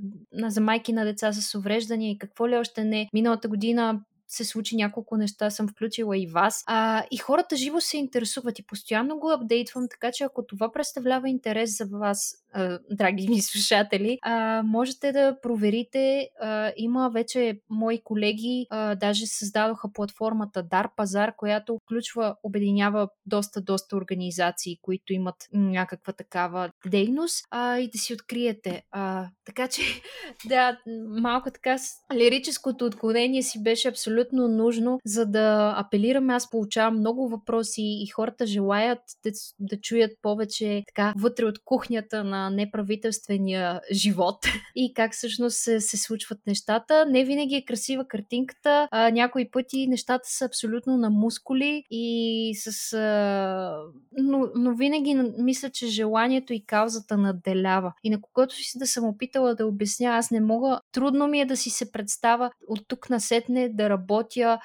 за 0.48 0.60
майки 0.60 0.92
на 0.92 1.04
деца 1.04 1.32
с 1.32 1.54
увреждания 1.54 2.10
и 2.10 2.18
какво 2.18 2.48
ли 2.48 2.56
още 2.56 2.84
не. 2.84 3.08
Миналата 3.12 3.48
година 3.48 4.00
се 4.28 4.44
случи 4.44 4.76
няколко 4.76 5.16
неща, 5.16 5.50
съм 5.50 5.68
включила 5.68 6.18
и 6.18 6.26
вас. 6.26 6.64
А, 6.66 7.04
и 7.10 7.16
хората 7.16 7.56
живо 7.56 7.80
се 7.80 7.96
интересуват 7.96 8.58
и 8.58 8.66
постоянно 8.66 9.18
го 9.18 9.30
апдейтвам, 9.30 9.88
така 9.90 10.12
че 10.12 10.24
ако 10.24 10.46
това 10.46 10.72
представлява 10.72 11.28
интерес 11.28 11.78
за 11.78 11.86
вас, 11.86 12.34
а, 12.52 12.78
драги 12.90 13.28
ми 13.28 13.40
слушатели, 13.40 14.18
а, 14.22 14.62
можете 14.62 15.12
да 15.12 15.36
проверите. 15.42 16.28
А, 16.40 16.72
има 16.76 17.10
вече 17.14 17.60
мои 17.70 18.00
колеги, 18.04 18.66
а, 18.70 18.94
даже 18.94 19.26
създадоха 19.26 19.92
платформата 19.92 20.62
Дар 20.62 20.88
Пазар, 20.96 21.36
която 21.36 21.78
включва, 21.84 22.36
обединява 22.42 23.08
доста, 23.26 23.60
доста 23.60 23.96
организации, 23.96 24.78
които 24.82 25.12
имат 25.12 25.36
някаква 25.52 26.12
такава 26.12 26.70
дейност 26.86 27.46
а, 27.50 27.78
и 27.78 27.90
да 27.90 27.98
си 27.98 28.14
откриете. 28.14 28.82
А, 28.90 29.28
така 29.44 29.68
че, 29.68 29.82
да, 30.44 30.78
малко 31.08 31.50
така 31.50 31.76
лирическото 32.14 32.84
отклонение 32.84 33.42
си 33.42 33.62
беше 33.62 33.88
абсолютно 33.88 34.17
абсолютно 34.18 34.48
нужно, 34.48 35.00
за 35.04 35.26
да 35.26 35.74
апелираме. 35.76 36.34
Аз 36.34 36.50
получавам 36.50 36.98
много 36.98 37.28
въпроси 37.28 37.82
и 38.02 38.06
хората 38.06 38.46
желаят 38.46 38.98
да, 39.24 39.30
да 39.60 39.80
чуят 39.80 40.10
повече 40.22 40.82
така 40.86 41.12
вътре 41.16 41.44
от 41.44 41.58
кухнята 41.64 42.24
на 42.24 42.50
неправителствения 42.50 43.80
живот 43.92 44.36
и 44.76 44.94
как 44.94 45.12
всъщност 45.12 45.56
се, 45.56 45.80
се 45.80 45.96
случват 45.96 46.38
нещата. 46.46 47.06
Не 47.08 47.24
винаги 47.24 47.54
е 47.54 47.64
красива 47.64 48.08
картинката, 48.08 48.88
а, 48.90 49.10
някои 49.10 49.50
пъти 49.50 49.86
нещата 49.86 50.28
са 50.28 50.44
абсолютно 50.44 50.96
на 50.96 51.10
мускули 51.10 51.84
и 51.90 52.54
с... 52.56 52.92
А, 52.92 53.78
но, 54.18 54.48
но 54.54 54.74
винаги 54.74 55.14
мисля, 55.38 55.70
че 55.70 55.86
желанието 55.86 56.52
и 56.52 56.64
каузата 56.66 57.16
наделява. 57.16 57.92
И 58.04 58.10
на 58.10 58.20
когото 58.20 58.54
си 58.54 58.78
да 58.78 58.86
съм 58.86 59.04
опитала 59.04 59.54
да 59.54 59.66
обясня, 59.66 60.06
аз 60.06 60.30
не 60.30 60.40
мога, 60.40 60.80
трудно 60.92 61.28
ми 61.28 61.40
е 61.40 61.46
да 61.46 61.56
си 61.56 61.70
се 61.70 61.92
представя 61.92 62.50
от 62.68 62.80
тук 62.88 63.10
насетне 63.10 63.68
да 63.68 63.88
работя 63.88 64.07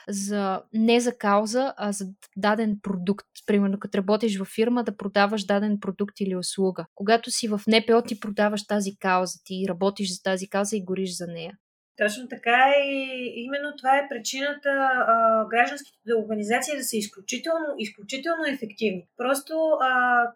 за, 0.10 0.62
не 0.74 1.00
за 1.00 1.18
кауза, 1.18 1.74
а 1.78 1.92
за 1.92 2.06
даден 2.38 2.80
продукт. 2.84 3.28
Примерно, 3.46 3.80
като 3.80 3.98
работиш 3.98 4.38
във 4.38 4.48
фирма, 4.48 4.84
да 4.84 4.98
продаваш 4.98 5.46
даден 5.46 5.80
продукт 5.80 6.20
или 6.20 6.36
услуга. 6.36 6.86
Когато 6.96 7.32
си 7.32 7.48
в 7.48 7.62
НПО, 7.68 8.02
ти 8.08 8.20
продаваш 8.20 8.68
тази 8.68 8.96
кауза, 9.00 9.40
ти 9.46 9.66
работиш 9.70 10.14
за 10.14 10.24
тази 10.24 10.48
кауза 10.48 10.78
и 10.78 10.84
гориш 10.84 11.18
за 11.18 11.28
нея. 11.28 11.58
Точно 11.98 12.28
така 12.28 12.74
и 12.86 12.98
именно 13.36 13.74
това 13.78 13.98
е 13.98 14.08
причината 14.10 14.70
а, 14.70 15.46
гражданските 15.50 16.14
организации 16.24 16.78
да 16.78 16.84
са 16.84 16.98
изключително, 16.98 17.68
изключително 17.78 18.44
ефективни. 18.46 19.08
Просто 19.18 19.54
а, 19.82 19.90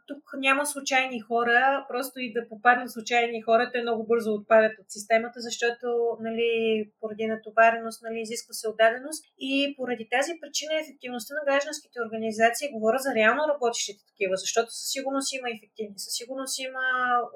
тук 0.08 0.24
няма 0.38 0.66
случайни 0.66 1.20
хора, 1.20 1.86
просто 1.90 2.20
и 2.20 2.34
да 2.34 2.50
попаднат 2.50 2.92
случайни 2.92 3.42
хора, 3.42 3.70
те 3.74 3.82
много 3.82 4.08
бързо 4.08 4.34
отпадат 4.34 4.80
от 4.80 4.86
системата, 4.90 5.40
защото 5.48 5.88
нали, 6.22 6.52
поради 7.00 7.26
натовареност 7.28 8.04
нали, 8.04 8.20
изисква 8.22 8.54
се 8.54 8.70
отдаденост 8.70 9.26
и 9.40 9.74
поради 9.78 10.08
тази 10.16 10.32
причина 10.42 10.74
ефективността 10.82 11.34
на 11.36 11.46
гражданските 11.46 11.98
организации, 12.06 12.74
говоря 12.76 13.00
за 13.06 13.16
реално 13.16 13.42
работещите 13.54 14.02
такива, 14.12 14.36
защото 14.36 14.70
със 14.72 14.90
сигурност 14.96 15.34
има 15.34 15.48
ефективни, 15.56 15.98
със 16.06 16.14
сигурност 16.20 16.60
има 16.60 16.86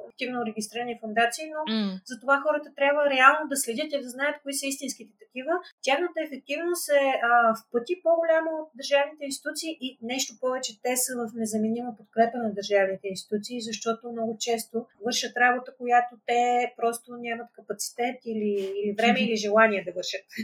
активно 0.09 0.45
регистрирани 0.45 0.99
фундации, 1.01 1.45
но 1.55 1.61
mm. 1.73 1.91
за 2.09 2.15
това 2.21 2.35
хората 2.45 2.69
трябва 2.79 3.01
реално 3.15 3.43
да 3.51 3.57
следят 3.63 3.89
и 3.93 4.01
да 4.01 4.10
знаят 4.13 4.35
кои 4.43 4.53
са 4.53 4.65
истинските 4.67 5.13
такива. 5.23 5.53
Тяхната 5.87 6.17
ефективност 6.25 6.85
е 6.89 7.05
а, 7.29 7.29
в 7.55 7.57
пъти 7.71 7.95
по-голяма 8.03 8.51
от 8.61 8.69
държавните 8.79 9.23
институции 9.25 9.71
и 9.85 9.87
нещо 10.01 10.31
повече 10.43 10.81
те 10.85 10.93
са 11.03 11.11
в 11.19 11.23
незаменима 11.35 11.91
подкрепа 11.97 12.37
на 12.37 12.49
държавните 12.53 13.07
институции, 13.07 13.61
защото 13.69 14.11
много 14.11 14.31
често 14.39 14.75
вършат 15.05 15.33
работа, 15.37 15.69
която 15.77 16.13
те 16.25 16.73
просто 16.77 17.07
нямат 17.25 17.47
капацитет 17.57 18.17
или, 18.25 18.53
или 18.79 18.95
време 18.99 19.19
или 19.19 19.35
желание 19.35 19.83
да 19.87 19.91
вършат. 19.91 20.25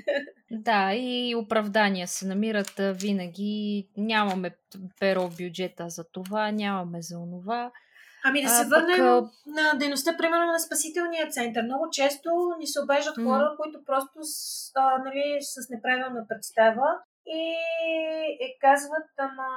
Да, 0.52 0.94
и 0.96 1.36
оправдания 1.36 2.08
се 2.08 2.28
намират 2.28 2.74
винаги. 2.78 3.88
Нямаме 3.98 4.52
перо 5.00 5.30
в 5.30 5.38
бюджета 5.38 5.90
за 5.90 6.04
това, 6.04 6.52
нямаме 6.52 7.02
за 7.02 7.20
онова. 7.20 7.72
Ами 8.28 8.42
да 8.44 8.50
се 8.50 8.64
а, 8.64 8.68
върнем 8.68 8.98
пък... 8.98 9.32
на 9.46 9.74
дейността, 9.80 10.18
примерно 10.18 10.46
на 10.46 10.60
спасителния 10.60 11.30
център. 11.30 11.64
Много 11.64 11.90
често 11.92 12.30
ни 12.60 12.68
се 12.68 12.82
обеждат 12.82 13.18
mm. 13.18 13.24
хора, 13.24 13.56
които 13.60 13.86
просто 13.86 14.20
с, 14.22 14.72
а, 14.76 14.98
нали, 15.06 15.38
с 15.42 15.70
неправилна 15.70 16.26
представа 16.28 16.88
и 17.36 18.48
казват, 18.66 19.10
ама 19.28 19.50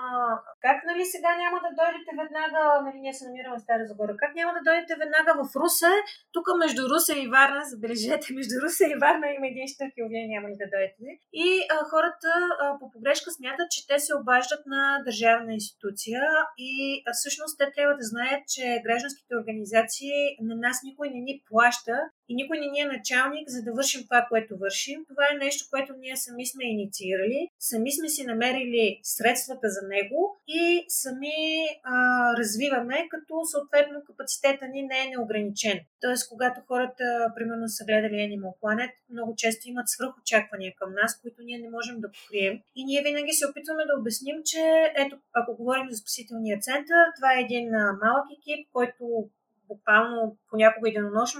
как 0.64 0.79
нали 0.89 1.05
сега 1.05 1.31
няма 1.43 1.59
да 1.64 1.71
дойдете 1.81 2.11
веднага, 2.21 2.62
нали 2.87 2.99
ние 3.01 3.14
се 3.14 3.27
намираме 3.27 3.57
в 3.57 3.64
Стара 3.66 3.85
Загора, 3.91 4.14
как 4.23 4.33
няма 4.35 4.53
да 4.57 4.62
дойдете 4.68 5.01
веднага 5.03 5.33
в 5.41 5.45
Русе, 5.61 5.93
тук 6.35 6.47
между 6.62 6.83
Русе 6.93 7.14
и 7.25 7.31
Варна, 7.35 7.62
забележете, 7.73 8.27
между 8.39 8.55
Русе 8.62 8.85
и 8.93 9.01
Варна 9.05 9.27
има 9.37 9.47
един 9.53 9.66
штъркил, 9.73 10.05
вие 10.09 10.33
няма 10.33 10.47
ли 10.51 10.57
да 10.62 10.66
дойдете. 10.75 11.09
И 11.47 11.49
а, 11.75 11.77
хората 11.93 12.31
а, 12.53 12.79
по 12.79 12.85
погрешка 12.93 13.29
смятат, 13.31 13.68
че 13.75 13.87
те 13.89 13.97
се 13.99 14.12
обаждат 14.21 14.62
на 14.75 14.83
държавна 15.07 15.53
институция 15.59 16.23
и 16.59 16.73
а, 17.07 17.11
всъщност 17.18 17.55
те 17.59 17.66
трябва 17.75 17.95
да 18.01 18.05
знаят, 18.12 18.43
че 18.55 18.83
гражданските 18.87 19.33
организации 19.41 20.18
на 20.49 20.55
нас 20.64 20.77
никой 20.89 21.09
не 21.14 21.21
ни 21.29 21.35
плаща 21.49 21.97
и 22.31 22.35
никой 22.35 22.59
не 22.59 22.66
ни 22.66 22.81
е 22.81 22.93
началник, 22.97 23.49
за 23.49 23.62
да 23.62 23.72
вършим 23.72 24.03
това, 24.05 24.26
което 24.28 24.59
вършим. 24.59 25.05
Това 25.09 25.24
е 25.33 25.45
нещо, 25.45 25.66
което 25.70 25.93
ние 25.99 26.16
сами 26.16 26.47
сме 26.47 26.64
инициирали, 26.64 27.49
сами 27.59 27.93
сме 27.93 28.09
си 28.09 28.24
намерили 28.24 29.01
средствата 29.03 29.68
за 29.68 29.89
него 29.89 30.41
и 30.49 30.85
сами 30.89 31.37
а, 31.83 31.95
развиваме, 32.39 33.09
като 33.11 33.35
съответно 33.45 34.05
капацитета 34.07 34.68
ни 34.68 34.83
не 34.83 34.99
е 35.05 35.11
неограничен. 35.11 35.81
Тоест, 36.01 36.28
когато 36.28 36.61
хората, 36.68 37.33
примерно, 37.37 37.68
са 37.68 37.85
гледали 37.85 38.14
Animal 38.14 38.55
Planet, 38.62 38.93
много 39.12 39.35
често 39.37 39.68
имат 39.68 39.89
свръхочаквания 39.89 40.72
към 40.76 40.91
нас, 40.95 41.20
които 41.20 41.43
ние 41.43 41.59
не 41.59 41.70
можем 41.70 42.01
да 42.01 42.11
покрием. 42.12 42.61
И 42.76 42.85
ние 42.85 43.03
винаги 43.03 43.33
се 43.33 43.49
опитваме 43.49 43.85
да 43.87 44.01
обясним, 44.01 44.37
че 44.45 44.93
ето, 44.97 45.18
ако 45.33 45.57
говорим 45.57 45.91
за 45.91 45.97
спасителния 45.97 46.59
център, 46.61 47.05
това 47.16 47.31
е 47.33 47.43
един 47.43 47.70
малък 48.03 48.26
екип, 48.39 48.68
който 48.72 49.31
буквално 49.71 50.39
понякога 50.51 50.89
и 50.89 50.93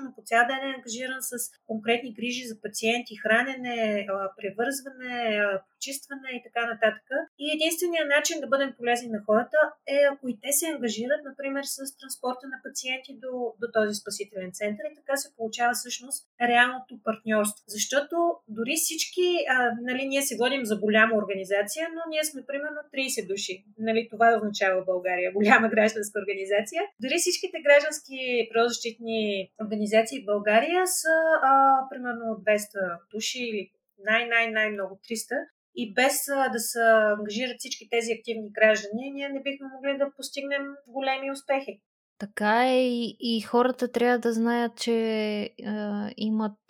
но 0.05 0.14
по 0.14 0.22
цял 0.24 0.43
ден 0.47 0.61
е 0.62 0.74
ангажиран 0.76 1.22
с 1.31 1.33
конкретни 1.66 2.14
грижи 2.14 2.49
за 2.51 2.61
пациенти, 2.64 3.20
хранене, 3.22 4.07
превързване, 4.37 5.43
почистване 5.81 6.31
и 6.39 6.43
така 6.47 6.62
нататък. 6.72 7.07
И 7.45 7.47
единственият 7.57 8.09
начин 8.16 8.37
да 8.41 8.47
бъдем 8.53 8.70
полезни 8.78 9.09
на 9.16 9.20
хората 9.26 9.59
е 9.95 9.97
ако 10.12 10.24
и 10.33 10.39
те 10.43 10.51
се 10.59 10.66
ангажират, 10.72 11.22
например, 11.31 11.64
с 11.74 11.76
транспорта 12.01 12.45
на 12.53 12.59
пациенти 12.64 13.12
до, 13.24 13.33
до 13.61 13.66
този 13.76 13.95
спасителен 14.03 14.51
център 14.59 14.85
и 14.87 14.99
така 15.01 15.14
се 15.16 15.35
получава 15.37 15.72
всъщност 15.74 16.20
реалното 16.51 16.95
партньорство. 17.07 17.64
Защото 17.76 18.16
дори 18.59 18.74
всички, 18.76 19.26
а, 19.55 19.55
нали, 19.89 20.03
ние 20.12 20.22
се 20.22 20.39
водим 20.43 20.64
за 20.70 20.76
голяма 20.85 21.14
организация, 21.22 21.85
но 21.97 22.03
ние 22.12 22.24
сме 22.24 22.41
примерно 22.51 22.81
30 22.95 23.28
души. 23.33 23.55
Нали, 23.78 24.09
това 24.12 24.26
означава 24.37 24.85
България 24.93 25.33
голяма 25.39 25.68
гражданска 25.74 26.16
организация. 26.22 26.83
Дори 27.05 27.16
всичките 27.18 27.59
граждански 27.66 28.18
природозащитни 28.51 29.51
организации 29.64 30.22
в 30.22 30.31
България 30.33 30.83
са 31.01 31.14
а, 31.49 31.51
примерно 31.91 32.26
200 32.45 32.99
души 33.14 33.41
или 33.51 33.62
най-най-най-много 34.05 35.01
300. 35.11 35.47
И 35.75 35.95
без 35.95 36.14
да 36.53 36.59
се 36.59 36.81
ангажират 37.18 37.57
всички 37.59 37.89
тези 37.91 38.12
активни 38.12 38.53
граждани, 38.53 39.12
ние 39.14 39.29
не 39.29 39.43
бихме 39.43 39.66
могли 39.75 39.99
да 39.99 40.12
постигнем 40.16 40.62
големи 40.87 41.31
успехи. 41.31 41.81
Така 42.18 42.66
е 42.66 42.89
и, 42.89 43.16
и 43.21 43.41
хората 43.41 43.93
трябва 43.93 44.18
да 44.18 44.33
знаят, 44.33 44.77
че 44.77 45.51
а, 45.66 46.11
имат 46.16 46.61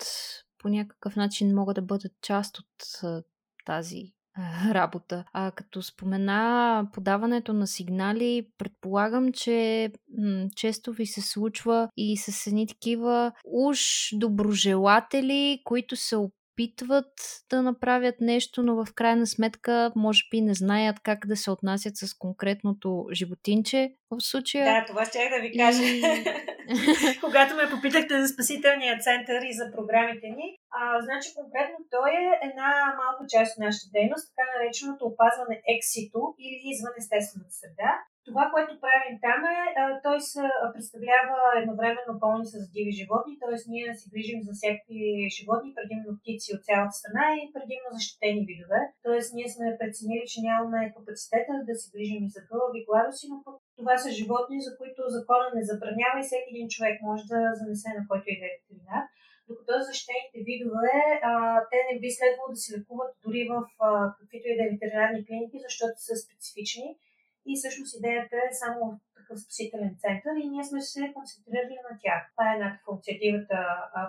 по 0.57 0.69
някакъв 0.69 1.15
начин 1.15 1.55
могат 1.55 1.75
да 1.75 1.81
бъдат 1.81 2.11
част 2.21 2.59
от 2.59 3.03
а, 3.03 3.23
тази 3.65 4.03
работа. 4.71 5.25
А 5.33 5.51
като 5.51 5.81
спомена 5.81 6.89
подаването 6.93 7.53
на 7.53 7.67
сигнали, 7.67 8.47
предполагам, 8.57 9.33
че 9.33 9.89
м- 10.17 10.47
често 10.55 10.93
ви 10.93 11.05
се 11.05 11.21
случва 11.21 11.89
и 11.97 12.17
с 12.17 12.47
едни 12.47 12.67
такива 12.67 13.31
уж 13.45 13.81
доброжелатели, 14.13 15.61
които 15.63 15.95
се 15.95 16.15
опитват 16.15 16.40
да 17.49 17.61
направят 17.61 18.15
нещо, 18.21 18.63
но 18.63 18.85
в 18.85 18.93
крайна 18.95 19.27
сметка 19.27 19.91
може 19.95 20.21
би 20.31 20.41
не 20.41 20.53
знаят 20.53 20.99
как 21.03 21.27
да 21.27 21.35
се 21.35 21.51
отнасят 21.51 21.97
с 21.97 22.13
конкретното 22.17 23.07
животинче 23.11 23.93
в 24.11 24.21
случая. 24.21 24.65
Да, 24.65 24.85
това 24.85 25.05
ще 25.05 25.29
да 25.29 25.39
ви 25.41 25.57
кажа. 25.57 25.83
И... 25.83 26.01
Когато 27.25 27.55
ме 27.55 27.71
попитахте 27.73 28.21
за 28.21 28.27
спасителния 28.27 28.99
център 28.99 29.41
и 29.49 29.53
за 29.59 29.65
програмите 29.75 30.27
ни, 30.37 30.47
а, 30.79 31.01
значи 31.05 31.29
конкретно 31.39 31.77
той 31.95 32.11
е 32.25 32.39
една 32.49 32.69
малка 33.01 33.23
част 33.33 33.49
от 33.53 33.63
нашата 33.65 33.87
дейност, 33.97 34.25
така 34.29 34.45
нареченото 34.53 35.03
опазване 35.05 35.57
ексито 35.75 36.19
или 36.43 36.57
извън 36.71 36.95
естествената 37.01 37.53
среда. 37.61 37.91
Това, 38.27 38.43
което 38.53 38.81
правим 38.83 39.15
там 39.25 39.41
е, 39.55 39.57
той 40.05 40.17
се 40.31 40.43
представлява 40.73 41.39
едновременно 41.61 42.19
пълни 42.23 42.45
с 42.53 42.55
диви 42.75 42.91
животни, 42.99 43.39
т.е. 43.39 43.57
ние 43.73 43.87
си 43.99 44.05
грижим 44.13 44.39
за 44.47 44.51
всякакви 44.55 45.01
животни, 45.37 45.75
предимно 45.77 46.11
птици 46.19 46.49
от 46.55 46.65
цялата 46.67 46.95
страна 46.99 47.25
и 47.33 47.51
предимно 47.55 47.89
защитени 47.97 48.41
видове. 48.49 48.79
Т.е. 49.03 49.19
ние 49.37 49.49
сме 49.53 49.77
преценили, 49.79 50.31
че 50.31 50.45
нямаме 50.49 50.93
капацитета 50.95 51.53
да 51.67 51.73
се 51.79 51.87
грижим 51.93 52.21
и 52.23 52.33
за 52.35 52.41
гълъби, 52.49 52.85
гладоси, 52.87 53.25
но 53.31 53.37
това 53.79 53.95
са 54.03 54.09
животни, 54.19 54.65
за 54.67 54.71
които 54.79 55.13
закона 55.17 55.47
не 55.55 55.69
забранява 55.71 56.17
и 56.19 56.27
всеки 56.27 56.49
един 56.51 56.67
човек 56.75 56.95
може 57.07 57.23
да 57.33 57.39
занесе 57.59 57.89
на 57.97 58.03
който 58.09 58.25
и 58.29 58.39
да 58.39 58.45
е 58.47 58.55
ветеринар. 58.55 59.03
Докато 59.49 59.71
защитените 59.89 60.39
видове, 60.49 60.97
а, 61.29 61.31
те 61.71 61.77
не 61.87 61.99
би 62.01 62.09
следвало 62.17 62.53
да 62.53 62.59
се 62.63 62.69
лекуват 62.75 63.11
дори 63.23 63.41
в 63.51 63.53
а, 63.87 63.87
каквито 64.17 64.45
и 64.47 64.57
да 64.57 64.63
е 64.63 64.71
ветеринарни 64.73 65.25
клиники, 65.25 65.65
защото 65.67 65.95
са 66.07 66.13
специфични 66.23 66.87
и 67.49 67.51
всъщност 67.55 67.97
идеята 67.97 68.37
е 68.47 68.57
само 68.61 68.79
в 68.91 68.93
такъв 69.17 69.37
спасителен 69.43 69.93
център 70.03 70.33
и 70.37 70.49
ние 70.53 70.63
сме 70.69 70.81
се 70.81 71.13
концентрирали 71.17 71.77
на 71.87 71.93
тях. 72.03 72.21
Това 72.31 72.45
е 72.47 72.55
едната 72.55 72.79
функция, 72.85 73.19
дивата 73.23 73.59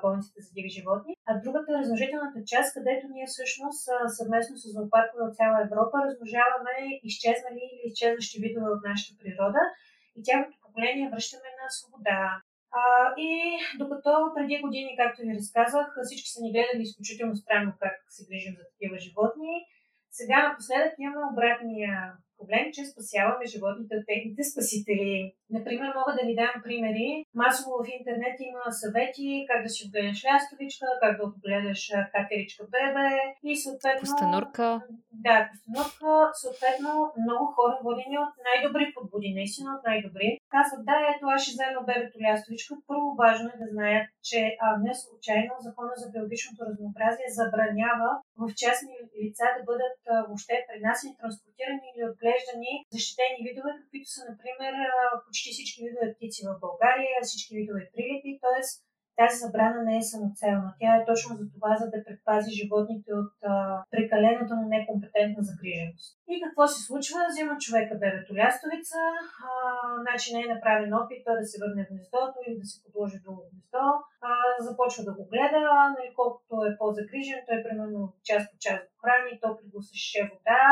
болницата 0.03 0.39
за 0.47 0.51
диви 0.57 0.71
животни. 0.77 1.13
А 1.29 1.31
другата 1.45 1.79
размножителната 1.79 2.41
част, 2.53 2.69
където 2.77 3.05
ние 3.15 3.27
всъщност 3.33 3.83
съвместно 4.19 4.55
с 4.57 4.65
зоопаркове 4.75 5.23
от 5.25 5.37
цяла 5.39 5.57
Европа 5.67 5.97
размножаваме 6.07 6.75
изчезнали 7.09 7.63
или 7.67 7.83
изчезващи 7.89 8.43
видове 8.43 8.69
от 8.75 8.83
нашата 8.91 9.13
природа 9.21 9.63
и 10.17 10.21
тяхното 10.27 10.63
поколение 10.65 11.11
връщаме 11.13 11.51
на 11.61 11.67
свобода, 11.77 12.21
А, 12.81 12.83
и 13.17 13.31
докато 13.79 14.11
преди 14.37 14.57
години, 14.65 14.97
както 15.01 15.23
ви 15.23 15.39
разказах, 15.39 15.87
всички 16.05 16.29
са 16.31 16.39
ни 16.43 16.53
гледали 16.53 16.83
изключително 16.83 17.37
странно 17.37 17.73
как 17.81 17.97
се 18.09 18.27
грижим 18.29 18.55
за 18.59 18.65
такива 18.71 18.97
животни, 18.99 19.53
сега 20.19 20.49
напоследък 20.49 20.93
имаме 20.99 21.33
обратния 21.33 22.13
проблем, 22.43 22.67
че 22.75 22.91
спасяваме 22.93 23.53
животните 23.53 23.93
от 23.97 24.05
техните 24.11 24.43
спасители. 24.53 25.13
Например, 25.57 25.89
мога 25.99 26.13
да 26.19 26.23
ви 26.29 26.35
дам 26.43 26.55
примери. 26.65 27.09
Масово 27.41 27.73
в 27.85 27.93
интернет 27.99 28.37
има 28.49 28.63
съвети 28.83 29.29
как 29.51 29.61
да 29.65 29.71
си 29.75 29.81
отгледаш 29.87 30.21
лястовичка, 30.27 30.87
как 31.03 31.13
да 31.19 31.23
отгледаш 31.31 31.81
катеричка 32.15 32.63
бебе 32.75 33.09
и 33.51 33.53
съответно... 33.65 34.05
Пустенурка. 34.05 34.67
Да, 35.27 35.37
пустенурка. 35.51 36.13
Съответно, 36.43 36.91
много 37.23 37.45
хора 37.57 37.75
водени 37.87 38.17
от 38.25 38.33
най-добри 38.49 38.85
подбуди, 38.95 39.29
наистина 39.39 39.69
от 39.77 39.83
най-добри. 39.89 40.29
Казват, 40.55 40.83
да, 40.89 40.97
ето 41.13 41.25
аз 41.35 41.41
ще 41.43 41.55
взема 41.57 41.81
бебето 41.89 42.17
лястовичка. 42.25 42.73
Първо 42.91 43.07
важно 43.23 43.47
е 43.51 43.61
да 43.63 43.67
знаят, 43.75 44.07
че 44.29 44.41
а, 44.65 44.67
не 44.85 44.93
случайно 45.03 45.53
закона 45.67 45.93
за 46.01 46.07
биологичното 46.13 46.61
разнообразие 46.69 47.37
забранява 47.41 48.11
в 48.41 48.45
частни 48.63 48.95
лица 49.21 49.47
да 49.57 49.63
бъдат 49.71 49.97
а, 50.07 50.15
въобще 50.27 50.55
пренасени, 50.69 51.19
транспортирани 51.21 51.87
или 51.91 52.09
отгледани 52.09 52.32
отглеждани 52.33 52.73
защитени 52.97 53.39
видове, 53.47 53.71
каквито 53.81 54.09
са, 54.15 54.23
например, 54.31 54.75
почти 55.25 55.49
всички 55.53 55.79
видове 55.85 56.07
птици 56.15 56.41
в 56.49 56.51
България, 56.65 57.15
всички 57.23 57.53
видове 57.59 57.83
прилепи, 57.93 58.41
т.е. 58.43 58.61
тази 59.19 59.37
забрана 59.43 59.81
не 59.89 59.95
е 59.99 60.09
самоцелна. 60.13 60.71
Тя 60.81 60.91
е 60.97 61.07
точно 61.11 61.31
за 61.41 61.45
това, 61.55 61.71
за 61.81 61.87
да 61.93 62.05
предпази 62.07 62.59
животните 62.61 63.11
от 63.23 63.35
а, 63.53 63.53
прекалената 63.93 64.53
му 64.57 64.65
некомпетентна 64.75 65.43
загриженост. 65.49 66.09
И 66.33 66.35
какво 66.45 66.63
се 66.73 66.81
случва? 66.87 67.19
Взима 67.29 67.55
човека 67.65 67.95
бебето 68.03 68.31
лястовица, 68.41 69.01
значи 70.03 70.29
не 70.35 70.41
е 70.43 70.55
направен 70.55 70.93
опит 71.01 71.21
той 71.27 71.37
да 71.41 71.47
се 71.51 71.61
върне 71.63 71.83
в 71.85 71.91
гнездото 71.93 72.37
или 72.43 72.57
да 72.63 72.67
се 72.71 72.83
подложи 72.83 73.17
в 73.19 73.25
друго 73.25 73.43
гнездо, 73.51 73.85
започва 74.69 75.03
да 75.09 75.13
го 75.17 75.25
гледа, 75.33 75.63
нали, 75.95 76.09
колкото 76.21 76.53
е 76.69 76.77
по-загрижен, 76.79 77.41
той 77.47 77.59
примерно 77.67 78.01
час 78.29 78.43
по 78.51 78.57
час 78.65 78.79
го 78.89 78.95
храни, 79.03 79.41
топли 79.43 79.67
го 79.73 79.81
с 79.83 79.91
вода, 80.31 80.63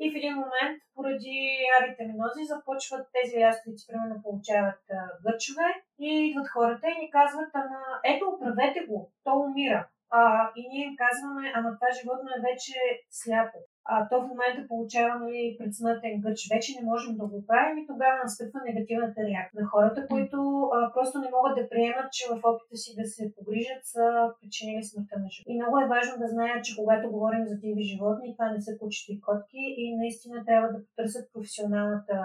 и 0.00 0.10
в 0.10 0.16
един 0.16 0.34
момент, 0.34 0.76
поради 0.94 1.38
авитаминози, 1.76 2.50
започват 2.52 3.04
тези 3.16 3.40
лястовици, 3.42 3.86
примерно, 3.88 4.22
получават 4.22 4.80
а, 4.90 4.98
гърчове 5.24 5.68
и 6.00 6.08
идват 6.28 6.48
хората 6.54 6.86
и 6.88 7.00
ни 7.00 7.10
казват, 7.10 7.50
ама 7.54 7.80
ето, 8.04 8.24
оправете 8.28 8.80
го, 8.88 9.12
то 9.24 9.32
умира. 9.46 9.88
А, 10.10 10.50
и 10.56 10.68
ние 10.68 10.84
им 10.84 10.94
казваме, 11.04 11.52
ама 11.56 11.68
това 11.74 11.88
животно 11.98 12.28
е 12.36 12.44
вече 12.48 12.74
сляпо 13.10 13.58
а, 13.84 14.08
то 14.08 14.16
в 14.20 14.28
момента 14.32 14.68
получава 14.68 15.14
нали, 15.24 15.56
предсмъртен 15.58 16.20
гърч. 16.20 16.40
Вече 16.54 16.70
не 16.78 16.88
можем 16.90 17.12
да 17.16 17.24
го 17.26 17.46
правим 17.46 17.78
и 17.78 17.86
тогава 17.86 18.16
настъпва 18.24 18.58
негативната 18.68 19.20
реакция 19.28 19.56
на 19.60 19.66
хората, 19.72 20.06
които 20.12 20.38
а, 20.76 20.92
просто 20.94 21.14
не 21.18 21.30
могат 21.36 21.54
да 21.58 21.68
приемат, 21.68 22.12
че 22.16 22.24
в 22.30 22.34
опита 22.50 22.76
си 22.82 22.90
да 22.98 23.04
се 23.14 23.32
погрижат 23.36 23.82
са 23.92 24.04
причинили 24.40 24.82
смъртта 24.84 25.16
на 25.22 25.28
живота. 25.30 25.52
И 25.52 25.58
много 25.60 25.74
е 25.78 25.92
важно 25.94 26.14
да 26.22 26.28
знаят, 26.34 26.64
че 26.64 26.76
когато 26.80 27.12
говорим 27.14 27.44
за 27.50 27.56
диви 27.62 27.82
животни, 27.92 28.34
това 28.34 28.46
не 28.52 28.60
са 28.66 28.72
кучета 28.80 29.12
и 29.12 29.20
котки 29.26 29.64
и 29.82 29.84
наистина 29.96 30.44
трябва 30.48 30.68
да 30.72 30.84
потърсят 30.86 31.32
професионалната 31.32 32.16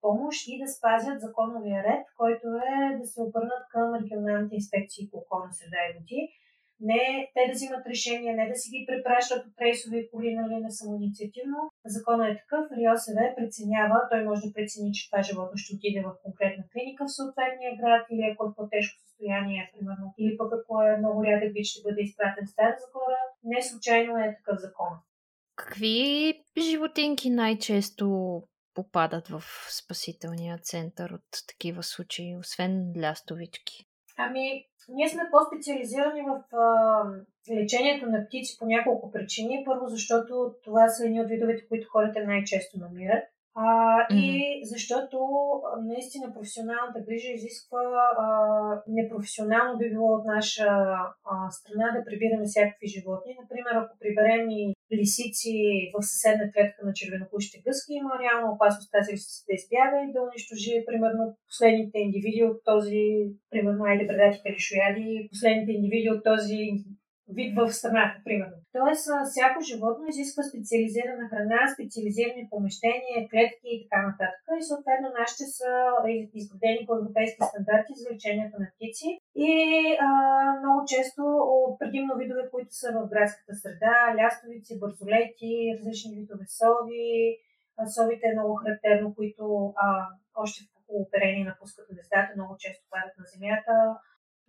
помощ 0.00 0.38
и 0.48 0.60
да 0.62 0.68
спазят 0.76 1.20
законовия 1.20 1.82
ред, 1.88 2.04
който 2.20 2.46
е 2.74 2.98
да 3.00 3.06
се 3.06 3.22
обърнат 3.22 3.64
към 3.70 3.94
регионалните 4.02 4.54
инспекции 4.54 5.08
по 5.10 5.16
околна 5.18 5.52
среда 5.52 5.80
и 5.88 5.94
води, 5.98 6.20
не 6.80 7.30
те 7.34 7.42
да 7.46 7.52
взимат 7.52 7.86
решения, 7.92 8.36
не 8.36 8.48
да 8.48 8.56
си 8.60 8.68
ги 8.72 8.86
препращат 8.88 9.46
от 9.46 9.60
рейсови 9.64 10.08
коли, 10.10 10.28
нали, 10.40 10.54
не 10.64 10.70
самоинициативно. 10.70 11.58
Законът 11.96 12.28
е 12.30 12.40
такъв, 12.40 12.64
РИОСВ 12.76 13.18
преценява, 13.36 13.98
той 14.10 14.20
може 14.24 14.46
да 14.46 14.54
прецени, 14.56 14.92
че 14.96 15.06
това 15.08 15.20
животно 15.28 15.56
ще 15.56 15.74
отиде 15.74 16.00
в 16.06 16.18
конкретна 16.24 16.64
клиника 16.72 17.00
в 17.04 17.16
съответния 17.18 17.72
град 17.80 18.02
или 18.12 18.24
ако 18.30 18.40
е 18.44 18.50
в 18.50 18.56
по-тежко 18.56 18.96
състояние, 19.06 19.70
примерно, 19.72 20.06
или 20.20 20.36
пък 20.38 20.50
ако 20.58 20.72
е 20.82 21.00
много 21.02 21.18
рядък 21.28 21.50
вид, 21.54 21.66
ще 21.66 21.84
бъде 21.86 22.00
изпратен 22.02 22.44
в 22.46 22.52
Стара 22.54 22.76
Загора. 22.82 23.20
Не 23.52 23.60
случайно 23.62 24.12
е 24.18 24.36
такъв 24.38 24.56
закон. 24.66 24.92
Какви 25.56 26.34
животинки 26.70 27.30
най-често 27.30 28.06
попадат 28.74 29.28
в 29.28 29.42
спасителния 29.80 30.58
център 30.58 31.10
от 31.10 31.28
такива 31.48 31.82
случаи, 31.82 32.36
освен 32.36 32.92
лястовички? 33.02 33.89
Ами, 34.26 34.66
ние 34.88 35.08
сме 35.08 35.22
по-специализирани 35.30 36.22
в 36.22 36.56
а, 36.56 37.04
лечението 37.54 38.06
на 38.06 38.26
птици 38.26 38.56
по 38.58 38.66
няколко 38.66 39.12
причини. 39.12 39.62
Първо, 39.66 39.86
защото 39.86 40.54
това 40.64 40.88
са 40.88 41.06
едни 41.06 41.20
от 41.20 41.28
видовете, 41.28 41.68
които 41.68 41.88
хората 41.92 42.24
най-често 42.26 42.78
намират. 42.78 43.24
А, 43.54 43.62
mm-hmm. 43.62 44.14
И 44.14 44.60
защото 44.64 45.18
наистина 45.82 46.34
професионалната 46.34 47.00
грижа 47.06 47.30
изисква 47.32 47.82
а, 48.18 48.26
непрофесионално 48.86 49.78
би 49.78 49.90
било 49.90 50.14
от 50.14 50.24
наша 50.24 50.68
а, 51.32 51.50
страна 51.50 51.86
да 51.96 52.04
прибираме 52.04 52.44
всякакви 52.46 52.86
животни. 52.86 53.38
Например, 53.42 53.74
ако 53.76 53.98
приберем 53.98 54.50
и 54.50 54.74
лисици 54.98 55.54
в 55.94 55.98
съседна 56.10 56.52
клетка 56.52 56.80
на 56.86 56.92
червенокущите 56.92 57.62
гъски, 57.66 57.92
има 57.92 58.12
реална 58.22 58.52
опасност 58.52 58.92
тази 58.92 59.12
лисица 59.12 59.44
да 59.48 59.54
избяга 59.54 59.98
и 60.02 60.12
да 60.14 60.22
унищожи, 60.26 60.84
примерно, 60.88 61.22
последните 61.50 61.98
индивиди 61.98 62.42
от 62.50 62.58
този, 62.70 63.04
примерно, 63.50 63.84
айде 63.84 64.06
предатите 64.06 64.52
лишояди, 64.52 65.28
последните 65.32 65.70
индивиди 65.72 66.08
от 66.10 66.22
този 66.30 66.60
вид 67.38 67.50
в 67.58 67.72
страната, 67.78 68.16
примерно. 68.24 68.58
Тоест, 68.78 69.04
всяко 69.30 69.58
животно 69.70 70.04
изисква 70.08 70.42
специализирана 70.42 71.24
храна, 71.30 71.60
специализирани 71.74 72.50
помещения, 72.50 73.28
клетки 73.30 73.68
и 73.74 73.82
така 73.84 74.00
нататък. 74.08 74.42
И 74.60 74.62
съответно 74.70 75.08
нашите 75.20 75.44
са 75.56 75.70
изградени 76.40 76.86
по 76.86 76.92
европейски 76.96 77.42
стандарти 77.50 77.92
за 78.00 78.04
лечението 78.10 78.56
на 78.62 78.66
птици. 78.74 79.08
И 79.48 79.52
а, 80.06 80.10
много 80.60 80.78
често 80.92 81.22
предимно 81.78 82.12
видове, 82.20 82.42
които 82.52 82.72
са 82.80 82.88
в 82.96 83.08
градската 83.12 83.52
среда, 83.62 83.96
лястовици, 84.18 84.80
бързолети, 84.82 85.74
различни 85.76 86.16
видове 86.16 86.44
сови. 86.58 87.36
Совите 87.96 88.26
е 88.26 88.36
много 88.36 88.54
характерно, 88.54 89.14
които 89.14 89.72
а, 89.76 89.86
още 90.34 90.60
в 90.64 90.80
оперение 90.88 91.44
напускат 91.44 91.86
гнездата, 91.90 92.36
много 92.36 92.56
често 92.58 92.84
падат 92.90 93.14
на 93.18 93.24
земята 93.34 93.72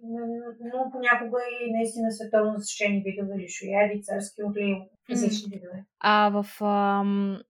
но 0.04 0.92
понякога 0.92 1.40
и 1.62 1.72
наистина 1.72 2.12
световно 2.12 2.54
защитени 2.58 3.04
видове 3.06 3.36
или 3.40 3.48
шояди, 3.48 4.04
царски 4.04 4.44
орли, 4.44 4.90
различни 5.10 5.50
видове. 5.54 5.86
А 6.00 6.30
в 6.30 6.64
ам, 6.64 7.42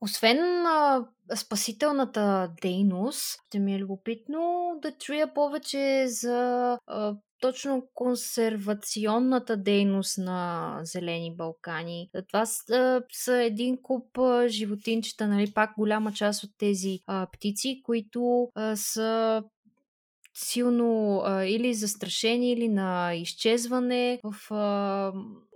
освен 0.00 0.66
а, 0.66 1.06
спасителната 1.34 2.52
дейност, 2.62 3.38
ще 3.46 3.58
ми 3.58 3.74
е 3.74 3.78
любопитно 3.78 4.72
да 4.82 4.92
чуя 4.92 5.34
повече 5.34 6.04
за 6.06 6.78
а, 6.86 7.16
точно 7.40 7.88
консервационната 7.94 9.56
дейност 9.56 10.18
на 10.18 10.78
Зелени 10.82 11.36
Балкани. 11.36 12.10
Това 12.28 12.46
са, 12.46 13.02
са 13.12 13.42
един 13.42 13.78
куп 13.82 14.18
животинчета, 14.46 15.26
нали, 15.26 15.52
пак 15.54 15.74
голяма 15.78 16.12
част 16.12 16.44
от 16.44 16.50
тези 16.58 16.98
а, 17.06 17.26
птици, 17.32 17.80
които 17.84 18.48
а, 18.54 18.76
са 18.76 19.42
силно 20.34 21.20
а, 21.24 21.44
или 21.44 21.74
застрашени, 21.74 22.52
или 22.52 22.68
на 22.68 23.14
изчезване 23.14 24.20
в, 24.22 24.54
а, 24.54 24.56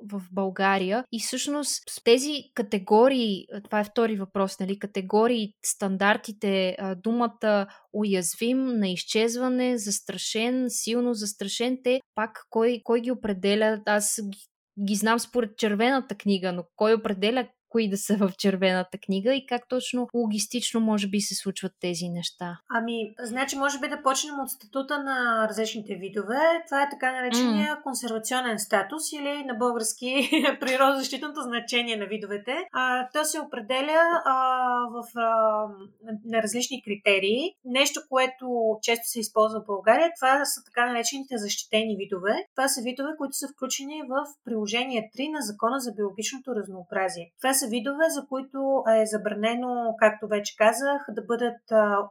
в 0.03 0.23
България. 0.33 1.05
И 1.13 1.21
всъщност 1.21 1.83
тези 2.05 2.43
категории, 2.55 3.47
това 3.65 3.81
е 3.81 3.85
втори 3.85 4.17
въпрос, 4.17 4.61
нали, 4.61 4.79
категории, 4.79 5.53
стандартите, 5.65 6.77
а, 6.79 6.95
думата 6.95 7.67
уязвим, 7.93 8.67
на 8.67 8.89
изчезване, 8.89 9.79
застрашен, 9.79 10.67
силно 10.69 11.15
застрашен, 11.15 11.79
те 11.85 12.01
пак 12.15 12.47
кой, 12.51 12.81
кой 12.85 13.01
ги 13.01 13.11
определя? 13.11 13.83
Аз 13.87 14.21
ги, 14.23 14.39
ги 14.87 14.95
знам 14.95 15.19
според 15.19 15.57
червената 15.57 16.15
книга, 16.15 16.53
но 16.53 16.65
кой 16.77 16.95
определя 16.95 17.49
кои 17.69 17.91
да 17.91 17.97
са 17.97 18.17
в 18.21 18.33
червената 18.39 18.99
книга 18.99 19.35
и 19.35 19.47
как 19.47 19.69
точно 19.69 20.09
логистично 20.15 20.81
може 20.81 21.09
би 21.09 21.21
се 21.21 21.35
случват 21.35 21.73
тези 21.81 22.09
неща? 22.09 22.59
Ами, 22.69 23.15
значи 23.23 23.57
може 23.57 23.81
би 23.81 23.89
да 23.89 24.03
почнем 24.03 24.41
от 24.41 24.51
статута 24.51 25.03
на 25.03 25.49
различните 25.49 25.95
видове. 25.95 26.41
Това 26.67 26.83
е 26.83 26.91
така 26.91 27.13
наречения 27.13 27.77
mm. 27.77 27.83
консервационен 27.83 28.59
статус 28.59 29.13
или 29.13 29.45
на 29.45 29.55
български 29.55 30.31
природозащитното 30.61 31.41
значение 31.43 31.97
на 31.97 32.07
видовете. 32.07 32.57
А, 32.73 33.09
то 33.13 33.25
се 33.25 33.41
определя 33.41 34.03
а, 34.25 34.35
в, 34.91 35.05
а, 35.17 35.29
на 36.25 36.43
различни 36.43 36.83
критерии. 36.83 37.53
Нещо, 37.65 38.01
което 38.09 38.47
често 38.83 39.05
се 39.07 39.21
използва 39.21 39.61
в 39.61 39.67
България, 39.67 40.11
това 40.21 40.45
са 40.45 40.61
така 40.65 40.87
наречените 40.87 41.39
защитени 41.39 41.97
видове. 41.97 42.35
Това 42.57 42.69
са 42.69 42.81
видове, 42.83 43.11
които 43.19 43.37
са 43.37 43.49
включени 43.49 44.03
в 44.03 44.15
приложение 44.45 45.11
3 45.19 45.33
на 45.33 45.41
Закона 45.41 45.81
за 45.81 45.93
биологичното 45.93 46.55
разнообразие. 46.55 47.31
Това 47.41 47.55
са 47.59 47.67
видове, 47.67 48.05
за 48.09 48.27
които 48.27 48.83
е 49.03 49.07
забранено, 49.07 49.95
както 49.99 50.29
вече 50.29 50.57
казах, 50.57 51.07
да 51.09 51.23
бъдат 51.23 51.63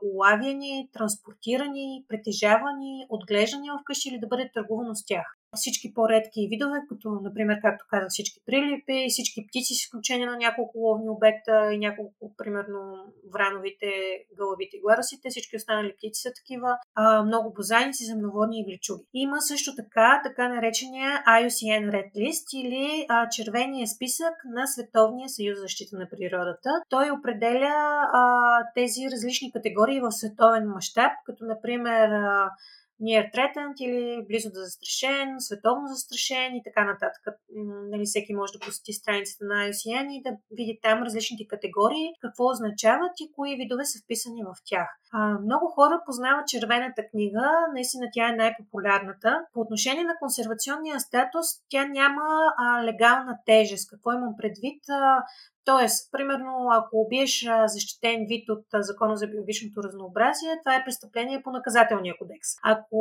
улавяни, 0.04 0.89
транспортирани, 0.93 2.06
притежавани, 2.10 3.06
отглеждани 3.10 3.70
вкъщи 3.82 4.10
или 4.10 4.20
да 4.20 4.28
бъде 4.28 4.52
търгувано 4.54 4.95
с 4.95 5.06
тях. 5.06 5.36
Всички 5.56 5.93
по-редки 5.93 6.48
видове, 6.52 6.78
като, 6.89 7.10
например, 7.10 7.58
както 7.62 7.86
казах, 7.89 8.10
всички 8.10 8.39
прилипи, 8.45 9.06
всички 9.10 9.48
птици, 9.48 9.74
с 9.74 9.84
изключение 9.84 10.26
на 10.26 10.38
няколко 10.38 10.78
ловни 10.78 11.10
обекта 11.10 11.74
и 11.74 11.78
няколко, 11.78 12.36
примерно, 12.38 12.80
врановите, 13.34 13.89
гълъбите 14.38 14.78
и 14.78 14.82
гларасите, 14.82 15.30
всички 15.30 15.56
останали 15.56 15.93
птици 15.95 16.22
са 16.22 16.32
такива, 16.39 16.78
а, 16.95 17.24
много 17.24 17.54
бозайници, 17.54 18.06
земноводни 18.06 18.60
и 18.60 18.66
влечуги. 18.66 19.04
Има 19.14 19.41
също 19.41 19.76
така 19.76 20.22
така 20.24 20.50
наречения 20.50 21.24
IUCN 21.28 21.84
Red 21.95 22.12
List 22.16 22.48
или 22.62 23.06
а, 23.10 23.30
червения 23.30 23.88
списък 23.88 24.36
на 24.45 24.68
Световния 24.68 25.30
съюз 25.30 25.58
за 25.58 25.62
защита 25.62 25.95
на 25.98 26.08
природата. 26.10 26.70
Той 26.89 27.12
определя 27.12 27.76
а, 28.14 28.22
тези 28.76 29.02
различни 29.12 29.52
категории 29.52 30.00
в 30.02 30.12
световен 30.12 30.68
мащаб, 30.68 31.12
като 31.26 31.45
например 31.45 32.10
а, 32.10 32.52
near 33.02 33.24
threatened 33.34 33.78
или 33.82 34.26
близо 34.28 34.50
до 34.50 34.60
застрашен, 34.60 35.36
световно 35.39 35.88
застрашен 35.88 36.56
и 36.56 36.64
така 36.64 36.86
нататък. 36.86 37.24
Нали, 37.91 38.04
всеки 38.06 38.34
може 38.34 38.54
да 38.54 38.60
посети 38.60 38.93
страницата 38.93 39.45
на 39.45 39.56
IUCN 39.68 40.08
и 40.12 40.22
да 40.22 40.32
види 40.52 40.80
там 40.82 41.04
различните 41.04 41.48
категории, 41.48 42.14
какво 42.22 42.43
означават 42.50 43.12
и 43.20 43.32
кои 43.36 43.56
видове 43.56 43.86
са 43.86 44.00
вписани 44.04 44.43
в 44.43 44.56
тях. 44.66 44.88
А, 45.14 45.39
много 45.39 45.68
хора 45.68 46.02
познават 46.06 46.48
червената 46.48 47.02
книга, 47.12 47.50
наистина 47.74 48.08
тя 48.14 48.30
е 48.30 48.36
най-популярната. 48.36 49.45
По 49.54 49.60
отношение 49.60 50.04
на 50.04 50.16
консервационния 50.20 51.00
статус, 51.00 51.48
тя 51.70 51.86
няма 51.86 52.28
а, 52.58 52.84
легална 52.84 53.38
тежест. 53.45 53.89
Какво 53.89 54.12
имам 54.12 54.34
предвид? 54.38 54.82
А, 54.89 55.24
Тоест, 55.72 56.11
примерно, 56.11 56.53
ако 56.72 56.93
убиеш 57.01 57.45
защитен 57.65 58.26
вид 58.28 58.49
от 58.49 58.65
Закона 58.74 59.15
за 59.18 59.28
биологичното 59.28 59.84
разнообразие, 59.84 60.59
това 60.63 60.76
е 60.76 60.84
престъпление 60.86 61.43
по 61.43 61.51
наказателния 61.51 62.15
кодекс. 62.20 62.49
Ако 62.63 62.99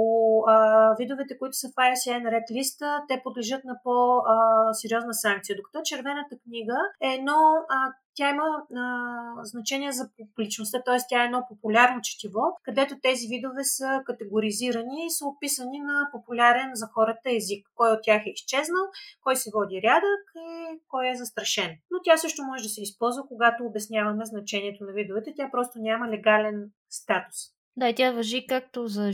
а, 0.48 0.54
видовете, 0.98 1.38
които 1.38 1.56
са 1.56 1.68
в 1.68 1.76
IUCN 1.86 2.30
ред 2.30 2.46
листа, 2.56 3.04
те 3.08 3.20
подлежат 3.24 3.64
на 3.64 3.76
по-сериозна 3.84 5.14
санкция. 5.14 5.56
Докато 5.56 5.78
червената 5.84 6.34
книга 6.44 6.78
е 7.02 7.08
едно 7.14 7.38
а, 7.68 7.92
тя 8.16 8.30
има 8.30 8.42
а, 8.76 9.44
значение 9.44 9.92
за 9.92 10.10
публичността, 10.16 10.82
т.е. 10.82 10.96
тя 11.08 11.22
е 11.22 11.24
едно 11.24 11.46
популярно 11.48 12.00
четиво, 12.02 12.40
където 12.62 13.00
тези 13.02 13.26
видове 13.28 13.64
са 13.64 14.02
категоризирани 14.06 15.06
и 15.06 15.10
са 15.10 15.26
описани 15.26 15.80
на 15.80 16.08
популярен 16.12 16.70
за 16.74 16.86
хората 16.94 17.30
език. 17.30 17.66
Кой 17.74 17.90
от 17.90 17.98
тях 18.02 18.22
е 18.26 18.30
изчезнал, 18.30 18.84
кой 19.22 19.36
се 19.36 19.50
води 19.54 19.82
рядък 19.84 20.24
и 20.36 20.80
кой 20.88 21.08
е 21.10 21.16
застрашен. 21.16 21.70
Но 21.90 21.98
тя 22.04 22.16
също 22.16 22.42
може 22.44 22.62
да 22.62 22.68
се 22.68 22.82
използва, 22.82 23.22
когато 23.28 23.64
обясняваме 23.64 24.24
значението 24.24 24.84
на 24.84 24.92
видовете. 24.92 25.34
Тя 25.36 25.50
просто 25.50 25.78
няма 25.78 26.08
легален 26.08 26.70
статус. 26.90 27.55
Да, 27.78 27.88
и 27.88 27.94
тя 27.94 28.10
въжи 28.10 28.46
както 28.46 28.86
за 28.86 29.12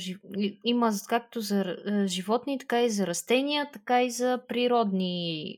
има 0.64 0.90
както 1.08 1.40
за 1.40 1.76
животни, 2.06 2.58
така 2.58 2.82
и 2.82 2.90
за 2.90 3.06
растения, 3.06 3.70
така 3.72 4.02
и 4.02 4.10
за 4.10 4.40
природни 4.48 5.56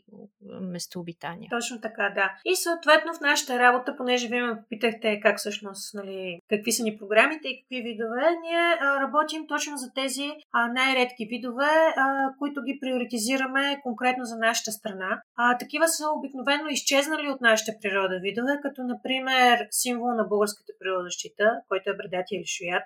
местообитания. 0.60 1.48
Точно 1.50 1.80
така, 1.80 2.12
да. 2.14 2.32
И 2.44 2.56
съответно 2.56 3.14
в 3.14 3.20
нашата 3.20 3.58
работа, 3.58 3.96
понеже 3.96 4.28
вие 4.28 4.42
ме 4.42 4.60
попитахте 4.62 5.20
как 5.20 5.38
всъщност, 5.38 5.94
нали, 5.94 6.40
какви 6.48 6.72
са 6.72 6.82
ни 6.82 6.98
програмите 6.98 7.48
и 7.48 7.60
какви 7.60 7.82
видове, 7.82 8.22
ние 8.42 8.76
а, 8.80 9.00
работим 9.00 9.46
точно 9.46 9.76
за 9.76 9.92
тези 9.94 10.28
най-редки 10.74 11.26
видове, 11.26 11.94
които 12.38 12.62
ги 12.62 12.78
приоритизираме 12.80 13.80
конкретно 13.82 14.24
за 14.24 14.36
нашата 14.36 14.72
страна. 14.72 15.22
А, 15.36 15.58
такива 15.58 15.88
са 15.88 16.04
обикновено 16.18 16.68
изчезнали 16.68 17.28
от 17.28 17.40
нашата 17.40 17.72
природа 17.82 18.18
видове, 18.22 18.52
като 18.62 18.82
например 18.82 19.66
символ 19.70 20.14
на 20.14 20.24
българската 20.24 20.72
природозащита, 20.80 21.60
който 21.68 21.90
е 21.90 21.96
бредатия 21.96 22.38
или 22.38 22.46
шоят, 22.46 22.84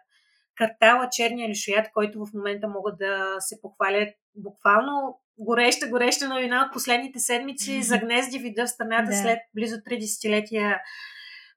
картала 0.58 1.08
черния 1.12 1.48
лишоят, 1.48 1.86
който 1.94 2.24
в 2.24 2.34
момента 2.34 2.68
могат 2.68 2.98
да 2.98 3.36
се 3.38 3.60
похвалят 3.60 4.08
буквално 4.36 5.20
гореща, 5.38 5.88
гореща 5.88 6.28
новина 6.28 6.64
от 6.66 6.72
последните 6.72 7.18
седмици 7.18 7.82
за 7.90 7.98
гнезди 7.98 8.38
вида 8.38 8.66
в 8.66 8.70
страната 8.70 9.10
да. 9.10 9.16
след 9.16 9.38
близо 9.54 9.76
3 9.76 10.00
десетилетия 10.00 10.80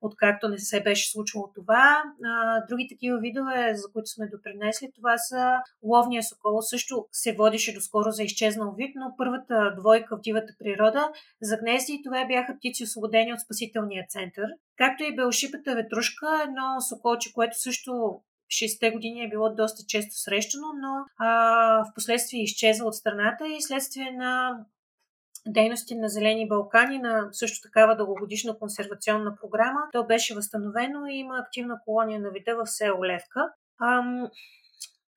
откакто 0.02 0.50
не 0.50 0.58
се 0.58 0.84
беше 0.84 1.12
случило 1.12 1.52
това. 1.56 2.04
А, 2.26 2.66
други 2.70 2.88
такива 2.90 3.20
видове, 3.20 3.74
за 3.76 3.92
които 3.94 4.10
сме 4.10 4.28
допринесли, 4.28 4.92
това 4.96 5.18
са 5.18 5.58
ловния 5.84 6.24
сокол. 6.24 6.62
Също 6.62 7.06
се 7.12 7.36
водеше 7.36 7.74
доскоро 7.74 8.12
за 8.12 8.24
изчезнал 8.24 8.74
вид, 8.78 8.92
но 8.96 9.16
първата 9.18 9.76
двойка 9.80 10.18
в 10.18 10.22
дивата 10.22 10.54
природа 10.60 11.12
за 11.42 11.58
гнезди 11.58 11.94
и 11.94 12.04
това 12.04 12.26
бяха 12.28 12.58
птици 12.58 12.84
освободени 12.84 13.34
от 13.34 13.40
спасителния 13.40 14.06
център. 14.10 14.48
Както 14.78 15.04
и 15.04 15.16
белшипата 15.16 15.76
ветрушка, 15.76 16.42
едно 16.44 16.82
соколче, 16.82 17.34
което 17.34 17.62
също 17.62 18.22
60-те 18.52 18.92
години 18.92 19.24
е 19.24 19.30
било 19.30 19.56
доста 19.56 19.84
често 19.88 20.16
срещано, 20.16 20.68
но 20.82 21.06
а, 21.18 21.28
в 21.84 21.94
последствие 21.96 22.44
изчезва 22.44 22.88
от 22.88 22.96
страната 22.96 23.48
и 23.48 23.62
следствие 23.62 24.12
на 24.12 24.60
дейности 25.48 25.96
на 25.96 26.10
Зелени 26.10 26.48
Балкани 26.48 27.00
на 27.00 27.30
също 27.32 27.68
такава 27.68 27.96
дългогодишна 27.96 28.60
консервационна 28.60 29.36
програма. 29.42 29.80
То 29.92 30.06
беше 30.06 30.36
възстановено 30.36 31.06
и 31.06 31.16
има 31.16 31.38
активна 31.38 31.80
колония 31.86 32.20
на 32.20 32.30
вида 32.30 32.56
в 32.56 32.68
село 32.68 33.06
Левка. 33.06 33.50
Ам, 33.82 34.28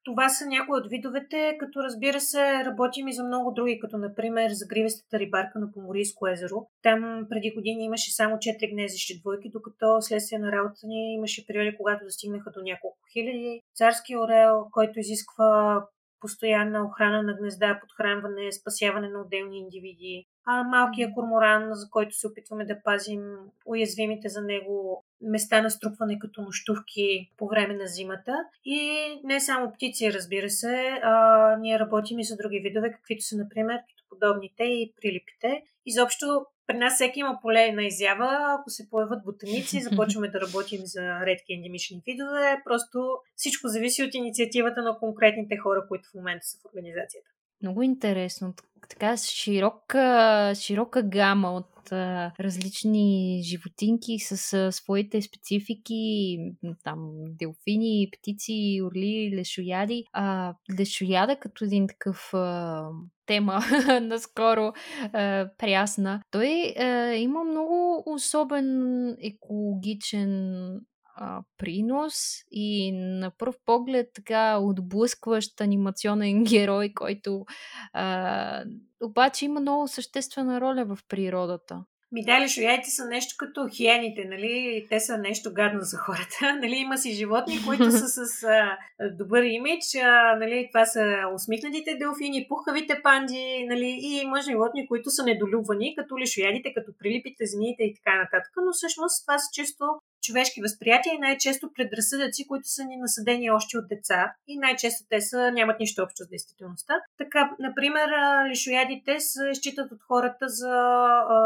това 0.05 0.29
са 0.29 0.47
някои 0.47 0.79
от 0.79 0.91
видовете, 0.91 1.57
като 1.61 1.83
разбира 1.83 2.21
се 2.21 2.65
работим 2.65 3.09
и 3.09 3.13
за 3.13 3.25
много 3.25 3.53
други, 3.53 3.79
като 3.79 3.99
например 3.99 4.51
за 4.51 4.67
гривестата 4.67 5.19
рибарка 5.19 5.59
на 5.59 5.73
Поморийско 5.73 6.29
езеро. 6.29 6.67
Там 6.83 7.27
преди 7.31 7.53
години 7.55 7.85
имаше 7.85 8.15
само 8.15 8.37
4 8.37 8.73
гнезещи 8.73 9.21
двойки, 9.21 9.51
докато 9.51 10.01
следствие 10.01 10.39
на 10.39 10.53
работа 10.53 10.81
ни 10.85 11.15
имаше 11.15 11.47
периоди, 11.47 11.77
когато 11.77 12.05
достигнаха 12.05 12.51
до 12.51 12.61
няколко 12.63 12.99
хиляди. 13.13 13.61
Царски 13.75 14.17
орел, 14.17 14.67
който 14.73 15.01
изисква 15.01 15.83
постоянна 16.21 16.85
охрана 16.85 17.23
на 17.23 17.35
гнезда, 17.35 17.81
подхранване, 17.81 18.53
спасяване 18.53 19.09
на 19.09 19.21
отделни 19.21 19.59
индивиди. 19.59 20.27
А 20.47 20.63
малкия 20.63 21.15
корморан, 21.15 21.69
за 21.73 21.91
който 21.91 22.17
се 22.17 22.27
опитваме 22.27 22.65
да 22.65 22.83
пазим 22.83 23.23
уязвимите 23.67 24.29
за 24.29 24.43
него 24.43 25.05
места 25.21 25.63
на 25.63 25.71
струпване 25.71 26.19
като 26.19 26.43
нощувки 26.43 27.31
по 27.37 27.47
време 27.47 27.75
на 27.75 27.87
зимата. 27.87 28.37
И 28.65 28.81
не 29.25 29.41
само 29.41 29.73
птици, 29.73 30.13
разбира 30.13 30.51
се, 30.51 31.01
а, 31.03 31.57
ние 31.61 31.79
работим 31.79 32.19
и 32.19 32.25
за 32.25 32.37
други 32.37 32.61
видове, 32.61 32.93
каквито 32.93 33.25
са, 33.25 33.37
например, 33.37 33.79
подобните 34.09 34.65
и 34.65 34.93
прилипите. 35.01 35.63
Изобщо 35.87 36.47
при 36.67 36.77
нас 36.77 36.95
всеки 36.95 37.21
има 37.21 37.39
поле 37.43 37.73
на 37.73 37.85
изява. 37.85 38.57
Ако 38.61 38.71
се 38.71 38.91
появят 38.91 39.25
ботаници, 39.25 39.81
започваме 39.91 40.29
да 40.29 40.41
работим 40.41 40.81
за 40.85 41.21
редки 41.27 41.53
ендемични 41.53 42.03
видове. 42.07 42.63
Просто 42.65 42.99
всичко 43.37 43.69
зависи 43.69 44.03
от 44.03 44.15
инициативата 44.15 44.83
на 44.83 44.99
конкретните 44.99 45.57
хора, 45.57 45.85
които 45.89 46.09
в 46.11 46.15
момента 46.15 46.47
са 46.47 46.59
в 46.59 46.65
организацията. 46.65 47.29
Много 47.63 47.83
интересно. 47.83 48.55
Така 48.89 49.17
широка, 49.17 50.53
широка 50.55 51.03
гама 51.03 51.53
от 51.53 51.75
различни 52.41 53.41
животинки 53.45 54.19
с 54.19 54.73
своите 54.73 55.23
специфики, 55.23 56.39
там 56.85 57.11
делфини, 57.27 58.09
птици, 58.13 58.81
орли, 58.85 59.37
лешояди. 59.37 60.05
А, 60.13 60.55
лешояда 60.79 61.37
като 61.37 61.65
един 61.65 61.89
такъв 61.89 62.35
а, 62.35 62.89
тема 63.27 63.61
наскоро 64.03 64.73
а, 65.13 65.49
прясна. 65.59 66.23
Той 66.31 66.75
а, 66.79 67.15
има 67.15 67.45
много 67.45 68.03
особен 68.07 69.09
екологичен 69.21 70.81
а, 71.17 71.43
принос 71.59 72.15
и 72.51 72.93
на 72.93 73.31
пръв 73.31 73.57
поглед 73.67 74.11
така 74.15 74.59
отблъскващ 74.59 75.61
анимационен 75.61 76.45
герой, 76.51 76.93
който 76.95 77.45
а, 77.93 78.65
обаче 79.03 79.45
има 79.45 79.61
много 79.61 79.89
съществена 79.89 80.61
роля 80.61 80.85
в 80.85 80.99
природата. 81.09 81.85
Ми 82.15 82.25
дали 82.25 82.49
шояйте 82.49 82.91
са 82.91 83.05
нещо 83.07 83.35
като 83.39 83.69
хиените, 83.77 84.25
нали? 84.25 84.87
Те 84.91 85.01
са 85.01 85.19
нещо 85.19 85.53
гадно 85.55 85.81
за 85.83 85.97
хората. 85.97 86.39
нали? 86.63 86.77
Има 86.77 86.99
си 86.99 87.13
животни, 87.13 87.65
които 87.67 87.91
са 87.91 88.09
с 88.09 88.43
а, 88.43 88.79
добър 89.11 89.43
имидж. 89.43 89.95
А, 89.95 90.37
нали? 90.37 90.69
Това 90.73 90.87
са 90.87 91.05
усмихнатите 91.35 91.95
делфини, 91.95 92.47
пухавите 92.49 93.01
панди, 93.03 93.67
нали? 93.69 93.99
И 94.03 94.21
има 94.23 94.41
животни, 94.43 94.89
които 94.89 95.11
са 95.11 95.25
недолюбвани, 95.25 95.95
като 95.97 96.19
лишоядите, 96.19 96.75
като 96.75 96.93
прилипите, 96.99 97.47
змиите 97.47 97.83
и 97.83 97.95
така 97.95 98.17
нататък. 98.19 98.53
Но 98.57 98.73
всъщност 98.73 99.25
това 99.25 99.39
са 99.39 99.49
чисто 99.53 99.85
човешки 100.25 100.63
възприятия 100.63 101.15
и 101.15 101.19
най-често 101.19 101.71
предразсъдъци, 101.77 102.47
които 102.49 102.69
са 102.69 102.85
ни 102.85 102.97
насъдени 102.97 103.51
още 103.51 103.79
от 103.79 103.89
деца 103.89 104.35
и 104.49 104.59
най-често 104.59 105.05
те 105.11 105.21
са, 105.21 105.51
нямат 105.53 105.81
нищо 105.81 106.03
общо 106.03 106.25
с 106.25 106.29
действителността. 106.29 106.95
Така, 107.19 107.51
например, 107.59 108.09
лишоядите 108.51 109.21
се 109.21 109.55
считат 109.55 109.93
от 109.93 110.03
хората 110.09 110.49
за 110.49 110.75
а, 111.37 111.39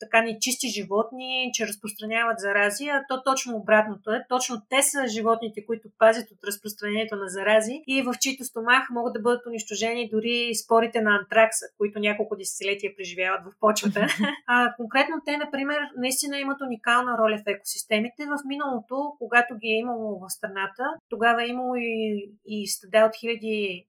така 0.00 0.22
нечисти 0.22 0.68
животни, 0.68 1.50
че 1.54 1.66
разпространяват 1.66 2.38
зарази, 2.38 2.88
а 2.88 3.04
то 3.08 3.22
точно 3.22 3.56
обратното 3.56 4.10
е. 4.10 4.24
Точно 4.28 4.62
те 4.68 4.82
са 4.82 5.08
животните, 5.08 5.66
които 5.66 5.88
пазят 5.98 6.30
от 6.30 6.38
разпространението 6.46 7.16
на 7.16 7.28
зарази 7.28 7.82
и 7.86 8.02
в 8.02 8.14
чието 8.20 8.44
стомах 8.44 8.90
могат 8.90 9.12
да 9.12 9.20
бъдат 9.20 9.46
унищожени 9.46 10.08
дори 10.12 10.54
спорите 10.64 11.00
на 11.00 11.16
антракса, 11.16 11.66
които 11.78 11.98
няколко 11.98 12.36
десетилетия 12.36 12.92
преживяват 12.96 13.40
в 13.44 13.52
почвата. 13.60 14.06
А, 14.46 14.74
конкретно 14.76 15.16
те, 15.26 15.36
например, 15.36 15.78
наистина 15.96 16.38
имат 16.38 16.60
уникална 16.60 17.18
роля 17.18 17.36
в 17.38 17.50
екосистемите 17.50 18.19
те 18.20 18.26
в 18.26 18.38
миналото, 18.46 19.16
когато 19.18 19.54
ги 19.56 19.68
е 19.68 19.78
имало 19.78 20.18
в 20.20 20.30
страната, 20.30 20.84
тогава 21.08 21.44
е 21.44 21.46
имало 21.46 21.74
и, 21.76 22.30
и 22.46 22.66
стада 22.66 23.06
от 23.06 23.16
хиляди 23.20 23.86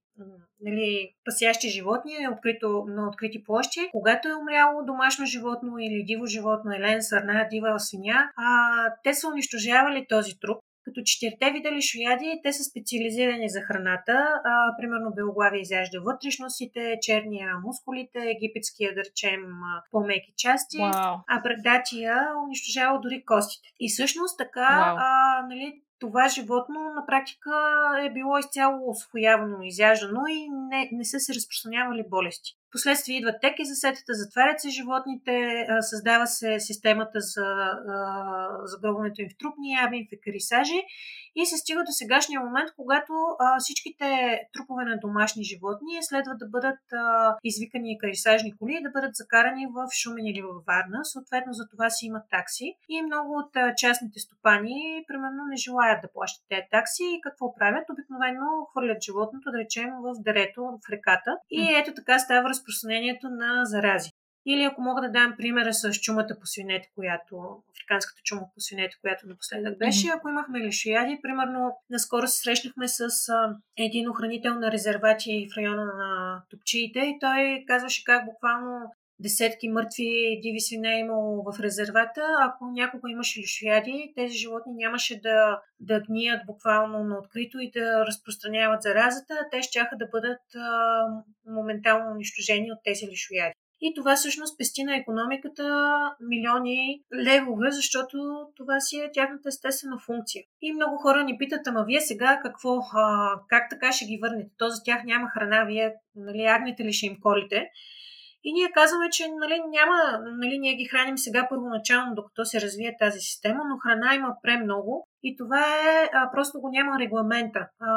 нали, 0.60 1.14
пасящи 1.24 1.68
животни 1.68 2.28
открито, 2.32 2.84
на 2.88 3.08
открити 3.08 3.44
площи. 3.44 3.88
Когато 3.92 4.28
е 4.28 4.34
умряло 4.34 4.84
домашно 4.84 5.26
животно 5.26 5.78
или 5.78 6.04
диво 6.04 6.26
животно, 6.26 6.72
елен, 6.72 7.02
сърна, 7.02 7.46
дива 7.50 7.80
свиня, 7.80 8.30
а, 8.36 8.94
те 9.04 9.14
са 9.14 9.28
унищожавали 9.28 10.06
този 10.08 10.38
труп 10.40 10.58
като 10.84 11.00
четирите 11.04 11.50
вида 11.50 11.72
лишояди, 11.72 12.40
те 12.44 12.52
са 12.52 12.62
специализирани 12.64 13.48
за 13.48 13.60
храната. 13.60 14.16
А, 14.44 14.76
примерно 14.78 15.14
белоглави 15.16 15.60
изяжда 15.60 15.98
вътрешностите, 16.00 16.98
черния 17.02 17.50
мускулите, 17.64 18.18
египетския, 18.36 18.94
да 18.94 19.00
речем, 19.00 19.40
по-меки 19.90 20.32
части, 20.36 20.76
wow. 20.76 21.20
а 21.28 21.42
брадатия 21.42 22.16
унищожава 22.44 23.00
дори 23.00 23.24
костите. 23.24 23.68
И 23.80 23.88
всъщност 23.88 24.38
така, 24.38 24.68
wow. 24.70 24.96
а, 24.98 25.46
нали, 25.48 25.82
това 26.02 26.28
животно 26.28 26.80
на 26.96 27.06
практика 27.06 27.50
е 28.06 28.12
било 28.12 28.38
изцяло 28.38 28.90
освоявано, 28.90 29.62
изяждано 29.62 30.22
и 30.28 30.48
не, 30.70 30.88
не 30.92 31.04
са 31.04 31.20
се 31.20 31.34
разпространявали 31.34 32.04
болести. 32.10 32.50
Последствие 32.72 33.16
идват 33.16 33.40
теки 33.40 33.64
за 33.64 33.74
сетата, 33.74 34.12
затварят 34.14 34.60
се 34.60 34.68
животните, 34.70 35.66
създава 35.80 36.26
се 36.26 36.60
системата 36.60 37.20
за 37.20 37.46
загробването 38.64 39.22
им 39.22 39.28
в 39.28 39.38
трупни 39.38 39.72
ями, 39.72 40.08
в 40.08 40.12
екарисажи 40.12 40.80
и 41.34 41.46
се 41.46 41.56
стига 41.56 41.82
до 41.88 41.92
сегашния 41.92 42.40
момент, 42.40 42.70
когато 42.76 43.12
а, 43.12 43.58
всичките 43.58 44.08
трупове 44.54 44.84
на 44.84 44.96
домашни 45.04 45.44
животни 45.44 45.94
следва 46.00 46.34
да 46.42 46.46
бъдат 46.54 46.82
а, 46.92 47.36
извикани 47.44 47.92
екарисажни 47.92 48.56
коли 48.58 48.72
и 48.76 48.82
да 48.82 48.90
бъдат 48.90 49.14
закарани 49.14 49.64
в 49.76 49.78
Шумен 50.00 50.26
или 50.26 50.42
в 50.42 50.52
Варна. 50.68 51.00
Съответно 51.04 51.52
за 51.52 51.64
това 51.72 51.90
си 51.90 52.06
имат 52.06 52.26
такси 52.30 52.68
и 52.88 53.02
много 53.02 53.30
от 53.42 53.56
а, 53.56 53.74
частните 53.82 54.18
стопани 54.20 55.04
примерно 55.08 55.42
не 55.50 55.56
желаят 55.56 56.02
да 56.02 56.12
плащат 56.14 56.44
тези 56.48 56.66
такси 56.70 57.04
и 57.04 57.20
какво 57.20 57.54
правят? 57.54 57.90
Обикновено 57.92 58.46
хвърлят 58.70 59.02
животното, 59.06 59.50
да 59.50 59.58
речем, 59.58 59.90
в 60.04 60.06
дерето, 60.26 60.62
в 60.62 60.90
реката 60.92 61.32
и 61.50 61.62
ето 61.80 61.90
така 61.94 62.18
става 62.18 62.48
разпространението 62.48 63.26
на 63.30 63.64
зарази. 63.64 64.10
Или 64.46 64.62
ако 64.62 64.82
мога 64.82 65.00
да 65.00 65.10
дам 65.10 65.34
примера 65.38 65.74
с 65.74 65.92
чумата 65.92 66.36
по 66.40 66.46
свинете, 66.46 66.88
която, 66.94 67.62
африканската 67.70 68.20
чума 68.24 68.42
по 68.54 68.60
свинете, 68.60 68.96
която 69.00 69.28
напоследък 69.28 69.78
беше, 69.78 70.06
mm-hmm. 70.06 70.16
ако 70.16 70.28
имахме 70.28 70.60
лишояди, 70.60 71.18
примерно 71.22 71.78
наскоро 71.90 72.26
се 72.26 72.38
срещнахме 72.38 72.88
с 72.88 73.00
а, 73.28 73.56
един 73.78 74.10
охранител 74.10 74.54
на 74.54 74.72
резервати 74.72 75.48
в 75.52 75.56
района 75.56 75.84
на 75.84 76.42
топчиите 76.50 76.98
и 76.98 77.18
той 77.20 77.64
казваше 77.66 78.04
как 78.04 78.24
буквално 78.24 78.92
десетки 79.22 79.68
мъртви 79.68 80.40
диви 80.42 80.60
свине 80.60 80.94
е 80.94 80.98
имало 80.98 81.42
в 81.42 81.60
резервата. 81.60 82.22
Ако 82.40 82.66
някога 82.66 83.10
имаше 83.10 83.40
лишояди, 83.40 84.12
тези 84.16 84.38
животни 84.38 84.72
нямаше 84.74 85.20
да, 85.20 85.60
да 85.80 86.00
гният 86.00 86.46
буквално 86.46 87.04
на 87.04 87.18
открито 87.18 87.58
и 87.58 87.70
да 87.70 88.06
разпространяват 88.06 88.82
заразата. 88.82 89.34
Те 89.50 89.62
ще 89.62 89.88
да 89.98 90.06
бъдат 90.06 90.40
а, 90.56 91.06
моментално 91.46 92.10
унищожени 92.10 92.72
от 92.72 92.78
тези 92.84 93.06
лишояди. 93.06 93.54
И 93.84 93.94
това 93.94 94.16
всъщност 94.16 94.58
пести 94.58 94.84
на 94.84 94.96
економиката 94.96 95.64
милиони 96.20 97.02
левове, 97.24 97.70
защото 97.70 98.16
това 98.56 98.80
си 98.80 98.96
е 98.96 99.10
тяхната 99.12 99.48
естествена 99.48 99.98
функция. 100.06 100.42
И 100.62 100.72
много 100.72 100.96
хора 100.96 101.24
ни 101.24 101.38
питат, 101.38 101.66
ама 101.66 101.84
вие 101.84 102.00
сега 102.00 102.40
какво, 102.42 102.78
а, 102.94 103.34
как 103.48 103.70
така 103.70 103.92
ще 103.92 104.04
ги 104.04 104.18
върнете? 104.22 104.50
То 104.58 104.68
за 104.68 104.82
тях 104.84 105.04
няма 105.04 105.28
храна, 105.28 105.64
вие 105.64 105.94
нали, 106.16 106.42
агнете 106.42 106.84
ли 106.84 106.92
ще 106.92 107.06
им 107.06 107.16
колите? 107.22 107.68
И 108.44 108.52
ние 108.52 108.70
казваме, 108.74 109.10
че 109.10 109.24
нали, 109.28 109.60
няма, 109.68 109.96
нали, 110.36 110.58
ние 110.58 110.74
ги 110.74 110.84
храним 110.84 111.18
сега 111.18 111.46
първоначално, 111.50 112.14
докато 112.14 112.44
се 112.44 112.60
развие 112.60 112.96
тази 112.98 113.20
система, 113.20 113.60
но 113.68 113.78
храна 113.78 114.14
има 114.14 114.34
премного 114.42 115.08
и 115.22 115.36
това 115.36 115.64
е, 115.90 116.10
а, 116.12 116.30
просто 116.32 116.60
го 116.60 116.68
няма 116.70 116.98
регламента. 116.98 117.68
А, 117.80 117.92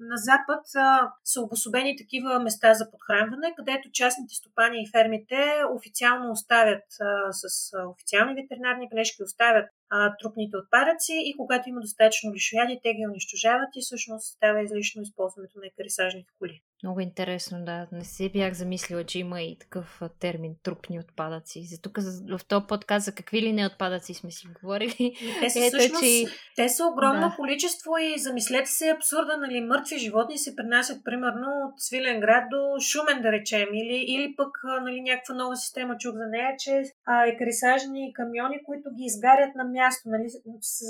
на 0.00 0.16
Запад 0.16 0.64
а, 0.76 1.12
са 1.24 1.40
обособени 1.40 1.96
такива 1.96 2.40
места 2.40 2.74
за 2.74 2.90
подхранване, 2.90 3.54
където 3.56 3.90
частните 3.92 4.34
стопани 4.34 4.82
и 4.82 4.90
фермите 4.90 5.62
официално 5.76 6.30
оставят 6.30 6.84
а, 7.00 7.32
с 7.32 7.72
официални 7.92 8.34
ветеринарни 8.34 8.88
бележки, 8.88 9.22
оставят 9.22 9.68
а, 9.90 10.16
трупните 10.16 10.56
отпадъци 10.56 11.14
и 11.28 11.36
когато 11.36 11.68
има 11.68 11.80
достатъчно 11.80 12.34
лишояди, 12.34 12.80
те 12.82 12.94
ги 12.94 13.06
унищожават 13.10 13.68
и 13.76 13.80
всъщност 13.82 14.26
става 14.36 14.62
излишно 14.62 15.02
използването 15.02 15.58
на 15.58 15.66
екарисажните 15.66 16.32
коли. 16.38 16.62
Много 16.82 17.00
интересно, 17.00 17.64
да. 17.64 17.86
Не 17.92 18.04
се 18.04 18.28
бях 18.28 18.52
замислила, 18.52 19.04
че 19.04 19.18
има 19.18 19.42
и 19.42 19.58
такъв 19.58 20.02
термин 20.20 20.54
трупни 20.62 21.00
отпадъци. 21.00 21.64
За 21.64 21.80
тук 21.80 21.98
в 22.38 22.40
този 22.48 22.66
подкаст 22.68 23.04
за 23.04 23.12
какви 23.14 23.42
ли 23.42 23.52
не 23.52 23.66
отпадъци 23.66 24.14
сме 24.14 24.30
си 24.30 24.46
говорили. 24.62 25.16
Те 25.40 25.50
са, 25.50 25.58
Ето, 25.58 25.78
всъщност, 25.78 26.02
че... 26.04 26.24
те 26.58 26.68
са 26.68 26.84
огромно 26.86 27.28
да. 27.28 27.34
количество 27.36 27.90
и 27.98 28.18
замислете 28.18 28.70
се 28.70 28.90
абсурда, 28.90 29.36
нали, 29.36 29.60
мъртви 29.60 29.98
животни 29.98 30.38
се 30.38 30.56
принасят 30.56 31.04
примерно 31.04 31.48
от 31.66 31.80
Свилен 31.80 32.20
град 32.20 32.44
до 32.50 32.80
Шумен, 32.80 33.22
да 33.22 33.32
речем, 33.32 33.68
или, 33.74 34.04
или 34.14 34.34
пък 34.36 34.60
нали, 34.82 35.00
някаква 35.00 35.34
нова 35.34 35.56
система 35.56 35.96
чух 35.98 36.14
за 36.14 36.26
нея, 36.26 36.54
че 36.58 36.82
а, 37.06 37.26
екарисажни 37.26 38.12
камиони, 38.14 38.62
които 38.64 38.88
ги 38.90 39.04
изгарят 39.04 39.54
на 39.54 39.64
място. 39.64 40.08
Нали, 40.08 40.28
се, 40.60 40.84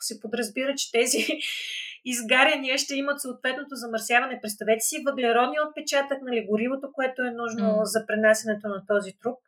се 0.00 0.20
подразбира, 0.20 0.74
че 0.76 0.92
тези 0.92 1.18
изгаряния 2.04 2.78
ще 2.78 2.94
имат 2.94 3.20
съответното 3.20 3.74
замърсяване. 3.74 4.40
Представете 4.42 4.80
си 4.80 5.02
въглеродния 5.06 5.68
отпечатък, 5.68 6.18
нали, 6.22 6.46
горивото, 6.50 6.92
което 6.92 7.22
е 7.22 7.30
нужно 7.30 7.68
mm. 7.68 7.82
за 7.84 8.06
пренасенето 8.06 8.68
на 8.68 8.82
този 8.86 9.12
труп. 9.22 9.38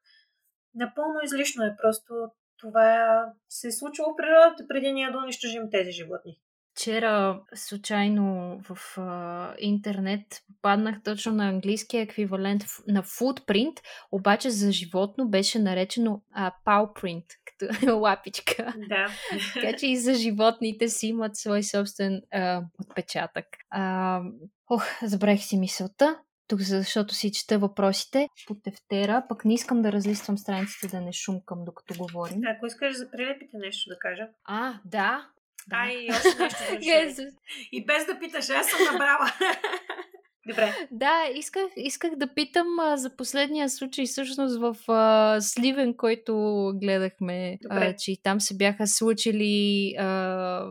Напълно 0.75 1.19
излишно 1.25 1.65
е. 1.65 1.77
Просто 1.83 2.15
това 2.59 3.25
се 3.49 3.69
е 3.69 3.73
случило 3.73 4.09
в 4.13 4.17
природата 4.17 4.69
преди 4.69 4.93
ние 4.93 5.11
да 5.11 5.19
унищожим 5.19 5.63
тези 5.71 5.93
животни. 5.93 6.39
Вчера 6.79 7.43
случайно 7.55 8.59
в 8.69 8.99
а, 8.99 9.55
интернет 9.59 10.21
попаднах 10.47 11.03
точно 11.03 11.33
на 11.33 11.49
английския 11.49 12.03
еквивалент 12.03 12.63
на 12.89 13.03
footprint, 13.03 13.81
обаче 14.13 14.51
за 14.51 14.73
животно 14.73 15.29
беше 15.29 15.59
наречено 15.59 16.23
а, 16.33 16.53
paw 16.67 17.03
print, 17.03 17.25
като 17.45 17.99
лапичка. 18.01 18.75
Да. 18.89 19.07
така 19.55 19.79
че 19.79 19.87
и 19.87 19.97
за 19.97 20.15
животните 20.15 20.89
си 20.89 21.07
имат 21.07 21.37
свой 21.37 21.63
собствен 21.63 22.23
а, 22.33 22.63
отпечатък. 22.81 23.47
А, 23.71 24.21
ох, 24.71 24.85
забравих 25.03 25.43
си 25.43 25.59
мисълта. 25.59 26.19
Тук, 26.49 26.61
защото 26.61 27.15
си 27.15 27.33
чета 27.33 27.59
въпросите 27.59 28.29
по 28.47 28.55
тефтера, 28.55 29.25
пък 29.29 29.45
не 29.45 29.55
искам 29.55 29.83
да 29.83 29.93
разлиствам 29.93 30.39
страниците 30.39 30.89
да 30.89 31.01
не 31.01 31.13
шумкам 31.13 31.65
докато 31.65 31.95
говорим. 31.99 32.41
Ако 32.57 32.67
искаш 32.67 32.97
за 32.97 33.11
прилепите 33.11 33.57
нещо 33.57 33.89
да 33.91 33.99
кажа. 33.99 34.29
А, 34.45 34.75
да. 34.85 35.27
Да. 35.69 35.77
Ай, 35.77 36.07
още 36.11 36.79
нещо. 36.79 37.23
и 37.73 37.85
без 37.87 38.07
да 38.07 38.19
питаш, 38.19 38.51
аз 38.51 38.67
съм 38.67 38.93
набрала. 38.93 39.33
Добре. 40.49 40.75
Да, 40.91 41.25
исках, 41.35 41.67
исках 41.77 42.17
да 42.17 42.35
питам 42.35 42.67
а, 42.81 42.97
за 42.97 43.17
последния 43.17 43.71
случай, 43.71 44.05
всъщност 44.05 44.61
в 44.61 44.77
а, 44.89 45.41
Сливен, 45.41 45.95
който 45.97 46.73
гледахме, 46.75 47.59
а, 47.71 47.97
че 47.97 48.13
и 48.13 48.23
там 48.23 48.41
се 48.41 48.57
бяха 48.57 48.87
случили 48.87 49.95
а, 49.99 50.65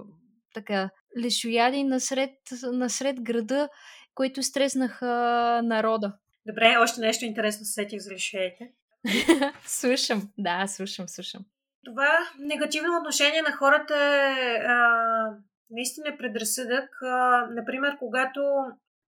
така 0.53 0.89
лешояди 1.23 1.83
насред, 1.83 2.31
насред 2.63 3.21
града, 3.21 3.69
които 4.17 4.43
стреснаха 4.43 5.05
народа. 5.63 6.13
Добре, 6.45 6.77
още 6.79 7.01
нещо 7.01 7.25
интересно 7.25 7.65
се 7.65 7.73
сетих 7.73 7.99
за 7.99 8.13
лешоядите. 8.13 8.71
слушам, 9.65 10.29
да, 10.37 10.67
слушам, 10.67 11.09
слушам. 11.09 11.45
Това 11.85 12.17
негативно 12.39 12.97
отношение 12.99 13.41
на 13.41 13.51
хората 13.51 13.95
е 13.95 14.57
а, 14.67 14.79
наистина 15.69 16.17
предразсъдък. 16.17 16.89
А, 17.01 17.47
например, 17.51 17.97
когато 17.99 18.39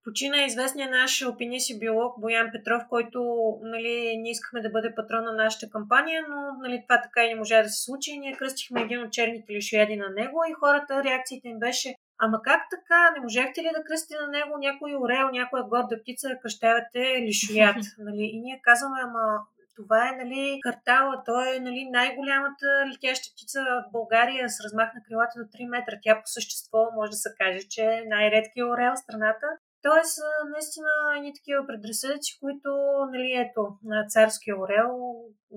Почина 0.04 0.44
известния 0.44 0.90
наш 0.90 1.22
алпинист 1.22 1.70
и 1.70 1.80
биолог 1.80 2.22
Боян 2.22 2.50
Петров, 2.52 2.82
който 2.90 3.20
нали, 3.62 4.18
ние 4.18 4.32
искахме 4.32 4.62
да 4.62 4.70
бъде 4.70 4.96
патрон 4.96 5.24
на 5.24 5.34
нашата 5.34 5.70
кампания, 5.70 6.24
но 6.30 6.38
нали, 6.62 6.84
това 6.88 7.02
така 7.02 7.24
и 7.24 7.30
не 7.30 7.36
можа 7.36 7.64
да 7.64 7.70
се 7.70 7.84
случи. 7.84 8.20
Ние 8.20 8.38
кръстихме 8.38 8.82
един 8.82 9.04
от 9.04 9.12
черните 9.12 9.54
лишояди 9.54 9.96
на 9.96 10.10
него 10.10 10.40
и 10.50 10.54
хората, 10.54 11.04
реакцията 11.04 11.48
им 11.48 11.60
беше 11.60 11.96
Ама 12.20 12.42
как 12.42 12.62
така? 12.70 13.12
Не 13.12 13.22
можехте 13.22 13.62
ли 13.62 13.70
да 13.78 13.84
кръстите 13.84 14.16
на 14.22 14.28
него 14.28 14.58
някой 14.58 14.96
орел, 14.96 15.30
някоя 15.32 15.64
горда 15.64 16.02
птица, 16.02 16.30
да 16.30 16.40
кръщавате 16.40 17.22
лишояд? 17.22 17.76
нали? 17.98 18.30
И 18.34 18.40
ние 18.42 18.62
казваме, 18.64 19.00
ама 19.04 19.40
това 19.76 20.10
е 20.10 20.18
нали, 20.24 20.60
картала, 20.64 21.24
той 21.26 21.56
е 21.56 21.60
нали, 21.60 21.90
най-голямата 21.92 22.68
летяща 22.94 23.34
птица 23.34 23.60
в 23.64 23.92
България 23.92 24.50
с 24.50 24.64
размах 24.64 24.90
на 24.96 25.04
крилата 25.04 25.40
до 25.40 25.46
3 25.46 25.70
метра. 25.70 26.00
Тя 26.04 26.16
по 26.16 26.26
същество 26.26 26.88
може 26.96 27.10
да 27.10 27.18
се 27.18 27.30
каже, 27.40 27.60
че 27.70 27.84
е 27.84 28.04
най-редкият 28.08 28.70
орел 28.70 28.94
в 28.96 29.00
страната. 29.00 29.48
Тоест, 29.82 30.20
наистина, 30.52 30.90
едни 31.18 31.34
такива 31.34 31.68
предразсъдъци, 31.68 32.40
които, 32.40 32.70
нали, 33.14 33.32
ето, 33.44 33.78
на 33.84 34.06
царския 34.08 34.60
орел, 34.60 34.90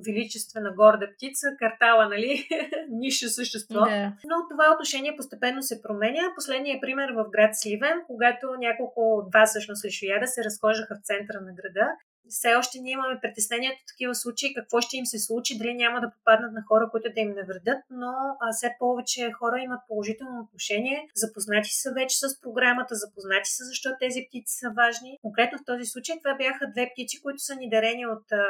величествена 0.07 0.73
горда 0.75 1.07
птица, 1.15 1.47
картала, 1.59 2.09
нали, 2.09 2.49
нише 2.91 3.29
същество. 3.29 3.81
Да. 3.81 4.13
Но 4.31 4.37
това 4.51 4.73
отношение 4.75 5.17
постепенно 5.17 5.63
се 5.63 5.83
променя. 5.83 6.35
Последният 6.35 6.81
пример 6.81 7.09
в 7.13 7.31
град 7.31 7.51
Сливен, 7.53 8.03
когато 8.07 8.47
няколко, 8.59 9.27
два 9.31 9.47
всъщност 9.47 9.85
лишояда 9.85 10.27
се 10.27 10.45
разхождаха 10.45 10.95
в 10.95 11.05
центъра 11.07 11.41
на 11.41 11.53
града 11.55 11.87
все 12.29 12.55
още 12.55 12.79
ние 12.79 12.93
имаме 12.93 13.21
притеснението 13.23 13.79
от 13.83 13.89
такива 13.93 14.15
случаи, 14.15 14.55
какво 14.55 14.81
ще 14.81 14.97
им 14.97 15.07
се 15.07 15.19
случи, 15.19 15.59
дали 15.59 15.75
няма 15.75 16.01
да 16.01 16.13
попаднат 16.17 16.53
на 16.53 16.63
хора, 16.69 16.89
които 16.91 17.09
да 17.15 17.21
им 17.21 17.33
навредят, 17.41 17.81
но 17.91 18.13
а, 18.41 18.53
все 18.53 18.69
повече 18.79 19.33
хора 19.39 19.57
имат 19.59 19.81
положително 19.89 20.41
отношение, 20.45 21.09
запознати 21.15 21.71
са 21.83 21.91
вече 22.01 22.17
с 22.23 22.41
програмата, 22.41 22.95
запознати 22.95 23.51
са 23.57 23.65
защо 23.65 23.89
тези 24.01 24.21
птици 24.29 24.55
са 24.63 24.69
важни. 24.81 25.19
Конкретно 25.23 25.59
в 25.59 25.69
този 25.71 25.85
случай 25.85 26.17
това 26.19 26.35
бяха 26.35 26.71
две 26.75 26.85
птици, 26.93 27.23
които 27.23 27.41
са 27.49 27.55
ни 27.57 27.71
дарени 27.71 28.07
от 28.07 28.27
а, 28.33 28.45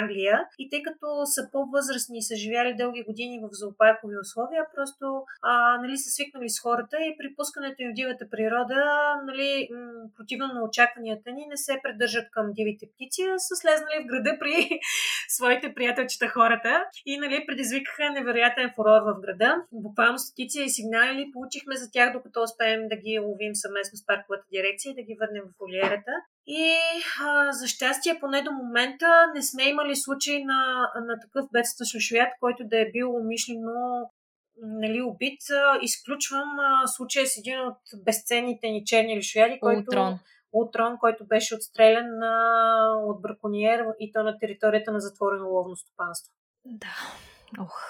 Англия 0.00 0.36
и 0.58 0.70
тъй 0.70 0.82
като 0.82 1.06
са 1.34 1.42
по-възрастни 1.52 2.18
и 2.18 2.22
са 2.22 2.36
живяли 2.36 2.80
дълги 2.82 3.02
години 3.08 3.36
в 3.44 3.48
зоопаркови 3.60 4.16
условия, 4.24 4.62
просто 4.74 5.06
а, 5.42 5.78
нали, 5.82 5.96
са 5.98 6.10
свикнали 6.10 6.48
с 6.50 6.60
хората 6.60 6.96
и 7.00 7.16
при 7.18 7.34
пускането 7.36 7.82
им 7.82 7.90
в 7.90 7.98
дивата 8.00 8.24
природа, 8.30 8.80
нали, 9.28 9.68
м- 9.72 10.08
противно 10.16 10.46
на 10.54 10.64
очакванията 10.68 11.32
ни, 11.32 11.46
не 11.46 11.56
се 11.56 11.80
придържат 11.82 12.26
към 12.30 12.52
дивите 12.52 12.86
птици, 12.94 13.15
са 13.36 13.56
слезнали 13.56 14.02
в 14.02 14.06
града 14.06 14.36
при 14.40 14.80
своите 15.28 15.74
приятелчета 15.74 16.28
хората 16.28 16.84
и 17.06 17.18
нали, 17.18 17.46
предизвикаха 17.46 18.10
невероятен 18.10 18.72
фурор 18.76 19.00
в 19.02 19.20
града. 19.20 19.56
Буквално 19.72 20.18
стотици 20.18 20.62
и 20.62 20.70
сигнали 20.70 21.30
получихме 21.32 21.76
за 21.76 21.90
тях, 21.90 22.12
докато 22.12 22.42
успеем 22.42 22.88
да 22.88 22.96
ги 22.96 23.18
ловим 23.18 23.54
съвместно 23.54 23.96
с 23.96 24.06
парковата 24.06 24.44
дирекция 24.52 24.90
и 24.90 24.94
да 24.94 25.02
ги 25.02 25.16
върнем 25.20 25.44
в 25.46 25.56
фолиерата. 25.58 26.12
И 26.46 26.74
а, 27.20 27.52
за 27.52 27.68
щастие, 27.68 28.20
поне 28.20 28.42
до 28.42 28.52
момента, 28.52 29.08
не 29.34 29.42
сме 29.42 29.62
имали 29.62 29.96
случай 29.96 30.44
на, 30.44 30.90
на 31.06 31.20
такъв 31.20 31.44
бедстващ 31.52 31.92
шушоят, 31.92 32.28
който 32.40 32.64
да 32.64 32.80
е 32.80 32.90
бил 32.92 33.16
умишлено 33.16 34.10
нали, 34.62 35.02
убит. 35.02 35.40
Изключвам 35.82 36.58
а, 36.58 36.86
случая 36.86 37.26
с 37.26 37.38
един 37.38 37.60
от 37.60 37.78
безценните 38.04 38.68
ни 38.68 38.82
черни 38.84 39.16
лишояди, 39.16 39.58
който... 39.60 39.78
Ултрон. 39.78 40.18
Утрон, 40.56 40.96
който 41.00 41.26
беше 41.26 41.54
отстрелян 41.54 42.18
на, 42.18 42.34
от 43.06 43.22
браконьер 43.22 43.84
и 44.00 44.12
то 44.12 44.22
на 44.22 44.38
територията 44.38 44.92
на 44.92 45.00
затворено 45.00 45.48
ловно 45.48 45.76
стопанство. 45.76 46.32
Да. 46.64 46.96
Ох. 47.60 47.80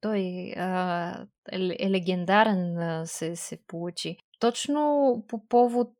Той 0.00 0.52
а, 0.56 1.10
е, 1.52 1.86
е 1.86 1.90
легендарен 1.90 2.78
а, 2.78 3.06
се, 3.06 3.36
се 3.36 3.58
получи. 3.66 4.16
Точно 4.38 5.24
по 5.28 5.48
повод 5.48 5.92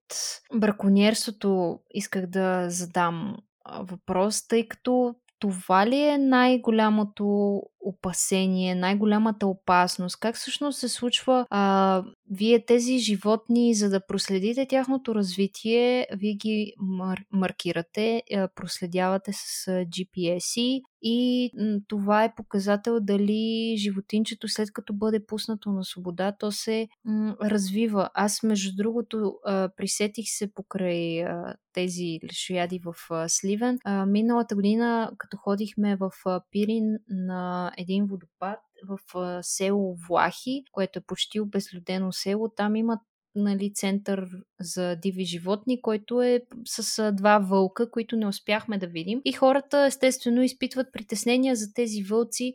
браконьерството 0.54 1.80
исках 1.90 2.26
да 2.26 2.70
задам 2.70 3.36
въпрос, 3.80 4.48
тъй 4.48 4.68
като 4.68 5.14
това 5.38 5.86
ли 5.86 6.00
е 6.00 6.18
най-голямото 6.18 7.62
опасение, 7.86 8.74
най-голямата 8.74 9.46
опасност? 9.46 10.20
Как 10.20 10.36
всъщност 10.36 10.78
се 10.78 10.88
случва 10.88 11.46
а, 11.50 12.02
вие 12.30 12.64
тези 12.64 12.98
животни, 12.98 13.74
за 13.74 13.90
да 13.90 14.06
проследите 14.06 14.66
тяхното 14.66 15.14
развитие, 15.14 16.06
вие 16.16 16.34
ги 16.34 16.72
мар- 16.82 17.24
маркирате, 17.32 18.22
а, 18.34 18.48
проследявате 18.54 19.32
с 19.32 19.66
GPS 19.66 20.82
и 21.02 21.50
това 21.88 22.24
е 22.24 22.34
показател 22.34 23.00
дали 23.00 23.74
животинчето 23.78 24.48
след 24.48 24.72
като 24.72 24.92
бъде 24.92 25.26
пуснато 25.26 25.70
на 25.72 25.84
свобода, 25.84 26.32
то 26.38 26.52
се 26.52 26.88
м- 27.04 27.36
развива. 27.42 28.10
Аз 28.14 28.42
между 28.42 28.76
другото 28.76 29.34
а, 29.44 29.68
присетих 29.76 30.24
се 30.28 30.54
покрай 30.54 31.24
а, 31.24 31.54
тези 31.72 32.18
лешояди 32.24 32.80
в 32.84 32.94
а, 33.10 33.28
Сливен. 33.28 33.78
А, 33.84 34.06
миналата 34.06 34.54
година, 34.54 35.10
като 35.18 35.36
ходихме 35.36 35.96
в 35.96 36.10
а, 36.26 36.40
Пирин 36.50 36.96
на 37.08 37.72
един 37.76 38.06
водопад 38.06 38.58
в 38.88 38.98
село 39.42 39.96
Влахи, 40.08 40.64
което 40.72 40.98
е 40.98 41.02
почти 41.06 41.40
обезлюдено 41.40 42.12
село, 42.12 42.48
там 42.56 42.76
имат 42.76 43.00
нали, 43.36 43.72
център 43.74 44.28
за 44.60 44.96
диви 44.96 45.24
животни, 45.24 45.82
който 45.82 46.22
е 46.22 46.40
с 46.66 47.12
два 47.12 47.38
вълка, 47.38 47.90
които 47.90 48.16
не 48.16 48.26
успяхме 48.26 48.78
да 48.78 48.86
видим. 48.86 49.20
И 49.24 49.32
хората, 49.32 49.84
естествено, 49.86 50.42
изпитват 50.42 50.86
притеснения 50.92 51.56
за 51.56 51.72
тези 51.74 52.02
вълци, 52.02 52.54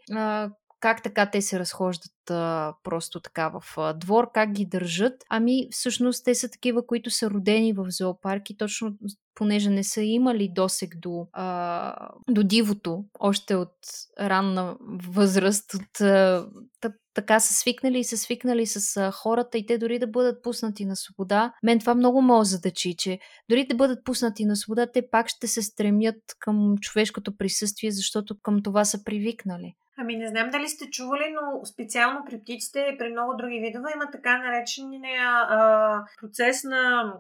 как 0.82 1.03
така 1.03 1.32
те 1.32 1.41
се 1.41 1.59
разхождат 1.59 2.29
а, 2.29 2.73
просто 2.84 3.19
така 3.19 3.49
в 3.49 3.77
а, 3.77 3.93
двор, 3.93 4.32
как 4.34 4.51
ги 4.51 4.65
държат. 4.65 5.13
Ами 5.29 5.67
всъщност 5.71 6.25
те 6.25 6.36
са 6.36 6.49
такива, 6.49 6.88
които 6.88 7.09
са 7.09 7.29
родени 7.29 7.73
в 7.73 7.86
зоопарки, 7.89 8.57
точно 8.57 8.93
понеже 9.36 9.69
не 9.69 9.84
са 9.84 10.01
имали 10.01 10.51
досек 10.55 10.97
до, 10.97 11.27
а, 11.34 12.09
до 12.29 12.43
дивото, 12.43 13.03
още 13.19 13.55
от 13.55 13.73
ранна 14.19 14.77
възраст, 15.07 15.73
от, 15.73 16.01
а, 16.01 16.47
така 17.13 17.39
са 17.39 17.53
свикнали 17.53 17.99
и 17.99 18.03
са 18.03 18.17
свикнали 18.17 18.65
с 18.65 18.97
а, 18.97 19.11
хората 19.11 19.57
и 19.57 19.65
те 19.65 19.77
дори 19.77 19.99
да 19.99 20.07
бъдат 20.07 20.43
пуснати 20.43 20.86
на 20.86 20.95
свобода. 20.95 21.53
Мен 21.63 21.79
това 21.79 21.95
много 21.95 22.21
ме 22.21 22.43
задачи, 22.45 22.95
че 22.97 23.19
дори 23.49 23.67
да 23.67 23.75
бъдат 23.75 24.05
пуснати 24.05 24.45
на 24.45 24.55
свобода, 24.55 24.88
те 24.91 25.09
пак 25.11 25.27
ще 25.27 25.47
се 25.47 25.61
стремят 25.61 26.21
към 26.39 26.75
човешкото 26.82 27.38
присъствие, 27.38 27.91
защото 27.91 28.36
към 28.43 28.63
това 28.63 28.86
са 28.86 29.03
привикнали. 29.03 29.75
Ами 29.98 30.16
не 30.16 30.28
знам 30.28 30.50
дали 30.50 30.68
сте 30.68 30.89
чували, 30.89 31.36
но 31.42 31.66
специално 31.66 32.26
при 32.26 32.42
птиците 32.42 32.80
и 32.94 32.98
при 32.98 33.12
много 33.12 33.34
други 33.38 33.60
видове 33.60 33.92
има 33.96 34.12
така 34.12 34.38
наречения 34.38 35.24
а, 35.28 36.04
процес 36.22 36.64
на 36.64 37.14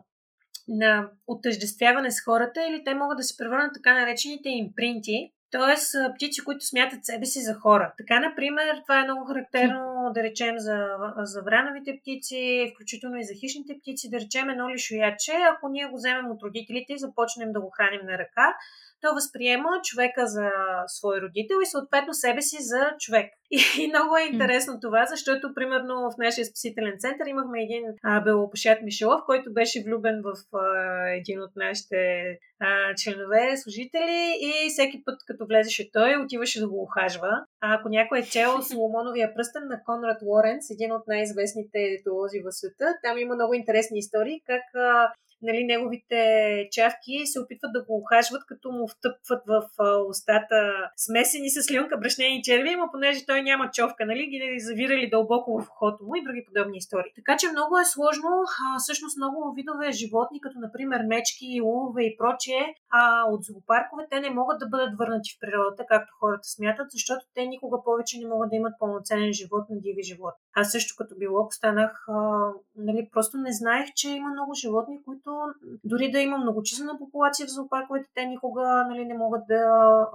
на 0.67 1.09
отъждествяване 1.27 2.11
с 2.11 2.23
хората 2.23 2.67
или 2.69 2.83
те 2.83 2.93
могат 2.93 3.17
да 3.17 3.23
се 3.23 3.37
превърнат 3.37 3.73
така 3.73 3.93
наречените 3.93 4.49
импринти, 4.49 5.31
т.е. 5.51 5.75
птици, 6.15 6.43
които 6.43 6.65
смятат 6.65 7.05
себе 7.05 7.25
си 7.25 7.41
за 7.41 7.53
хора. 7.53 7.93
Така, 7.97 8.19
например, 8.19 8.81
това 8.81 8.99
е 8.99 9.03
много 9.03 9.25
характерно, 9.25 9.90
да 10.09 10.23
речем, 10.23 10.55
за, 10.57 10.77
за 11.17 11.41
врановите 11.41 11.97
птици, 12.01 12.71
включително 12.73 13.17
и 13.17 13.23
за 13.23 13.33
хищните 13.33 13.73
птици, 13.79 14.09
да 14.09 14.19
речем 14.19 14.49
едно 14.49 14.69
лишояче, 14.69 15.35
ако 15.51 15.69
ние 15.69 15.85
го 15.85 15.95
вземем 15.95 16.31
от 16.31 16.43
родителите 16.43 16.93
и 16.93 16.97
започнем 16.97 17.51
да 17.51 17.61
го 17.61 17.69
храним 17.69 18.05
на 18.05 18.17
ръка, 18.17 18.55
то 19.01 19.13
възприема 19.13 19.69
човека 19.83 20.27
за 20.27 20.49
свой 20.87 21.21
родител 21.21 21.57
и 21.63 21.65
съответно 21.65 22.13
себе 22.13 22.41
си 22.41 22.57
за 22.59 22.93
човек. 22.99 23.33
И, 23.79 23.87
много 23.87 24.17
е 24.17 24.29
интересно 24.33 24.73
mm. 24.73 24.81
това, 24.81 25.05
защото 25.05 25.53
примерно 25.53 25.95
в 25.95 26.17
нашия 26.17 26.45
спасителен 26.45 26.95
център 26.99 27.25
имахме 27.27 27.63
един 27.63 27.83
белопашат 28.23 28.81
Мишелов, 28.81 29.21
който 29.25 29.53
беше 29.53 29.83
влюбен 29.85 30.21
в 30.23 30.57
а, 30.57 30.65
един 31.09 31.41
от 31.41 31.51
нашите 31.55 31.97
а, 32.59 32.95
членове, 32.95 33.57
служители 33.57 34.37
и 34.41 34.69
всеки 34.69 35.03
път, 35.05 35.19
като 35.27 35.45
влезеше 35.45 35.91
той, 35.91 36.15
отиваше 36.15 36.59
да 36.59 36.69
го 36.69 36.83
ухажва. 36.83 37.31
Ако 37.61 37.89
някой 37.89 38.19
е 38.19 38.23
чел 38.23 38.61
Соломоновия 38.61 39.33
пръстен 39.33 39.67
на 39.67 39.83
Конрад 39.83 40.21
Лоренс, 40.21 40.69
един 40.69 40.91
от 40.91 41.07
най-известните 41.07 41.79
етолози 41.79 42.39
в 42.39 42.51
света, 42.51 42.85
там 43.03 43.17
има 43.17 43.35
много 43.35 43.53
интересни 43.53 43.99
истории, 43.99 44.41
как 44.45 44.63
а, 44.75 45.13
нали, 45.41 45.63
неговите 45.63 46.19
чавки 46.71 47.15
се 47.25 47.39
опитват 47.39 47.73
да 47.73 47.83
го 47.83 47.97
ухажват, 47.97 48.43
като 48.47 48.71
му 48.71 48.87
втъпват 48.87 49.41
в 49.47 49.61
устата 50.09 50.59
смесени 50.97 51.49
с 51.49 51.63
слюнка, 51.63 51.97
брашнени 51.97 52.43
черви, 52.43 52.75
но 52.75 52.91
понеже 52.91 53.25
той 53.25 53.41
няма 53.41 53.71
човка, 53.71 54.05
нали, 54.05 54.27
ги 54.27 54.59
завирали 54.59 55.09
дълбоко 55.09 55.59
в 55.59 55.67
ухото 55.71 56.03
му 56.03 56.15
и 56.15 56.23
други 56.23 56.45
подобни 56.47 56.77
истории. 56.77 57.11
Така 57.15 57.37
че 57.37 57.51
много 57.51 57.73
е 57.79 57.85
сложно, 57.85 58.31
а, 58.63 58.79
всъщност 58.79 59.17
много 59.17 59.53
видове 59.57 59.91
животни, 59.91 60.41
като 60.41 60.59
например 60.59 61.01
мечки, 61.07 61.61
улове 61.63 62.03
и 62.03 62.17
прочие, 62.17 62.75
а 62.99 63.01
от 63.31 63.41
зоопаркове 63.43 64.03
те 64.09 64.19
не 64.19 64.29
могат 64.29 64.59
да 64.59 64.67
бъдат 64.67 64.97
върнати 64.99 65.29
в 65.33 65.39
природата, 65.41 65.85
както 65.91 66.17
хората 66.19 66.47
смятат, 66.55 66.87
защото 66.91 67.21
те 67.35 67.45
никога 67.45 67.77
повече 67.83 68.19
не 68.19 68.31
могат 68.33 68.49
да 68.49 68.55
имат 68.55 68.73
пълноценен 68.79 69.33
живот 69.33 69.65
на 69.69 69.77
диви 69.81 70.03
живот. 70.03 70.33
Аз 70.53 70.71
също 70.71 70.95
като 70.97 71.15
биолог 71.17 71.53
станах, 71.53 71.91
а, 72.07 72.13
нали, 72.75 73.09
просто 73.11 73.37
не 73.37 73.51
знаех, 73.51 73.87
че 73.95 74.09
има 74.09 74.29
много 74.29 74.53
животни, 74.53 75.03
които 75.05 75.30
дори 75.83 76.11
да 76.11 76.19
има 76.19 76.37
многочислена 76.37 76.97
популация 76.97 77.47
в 77.47 77.49
зоопарковете, 77.49 78.09
те 78.15 78.25
никога 78.25 78.85
нали, 78.89 79.05
не 79.05 79.17
могат 79.17 79.41
да, 79.47 79.63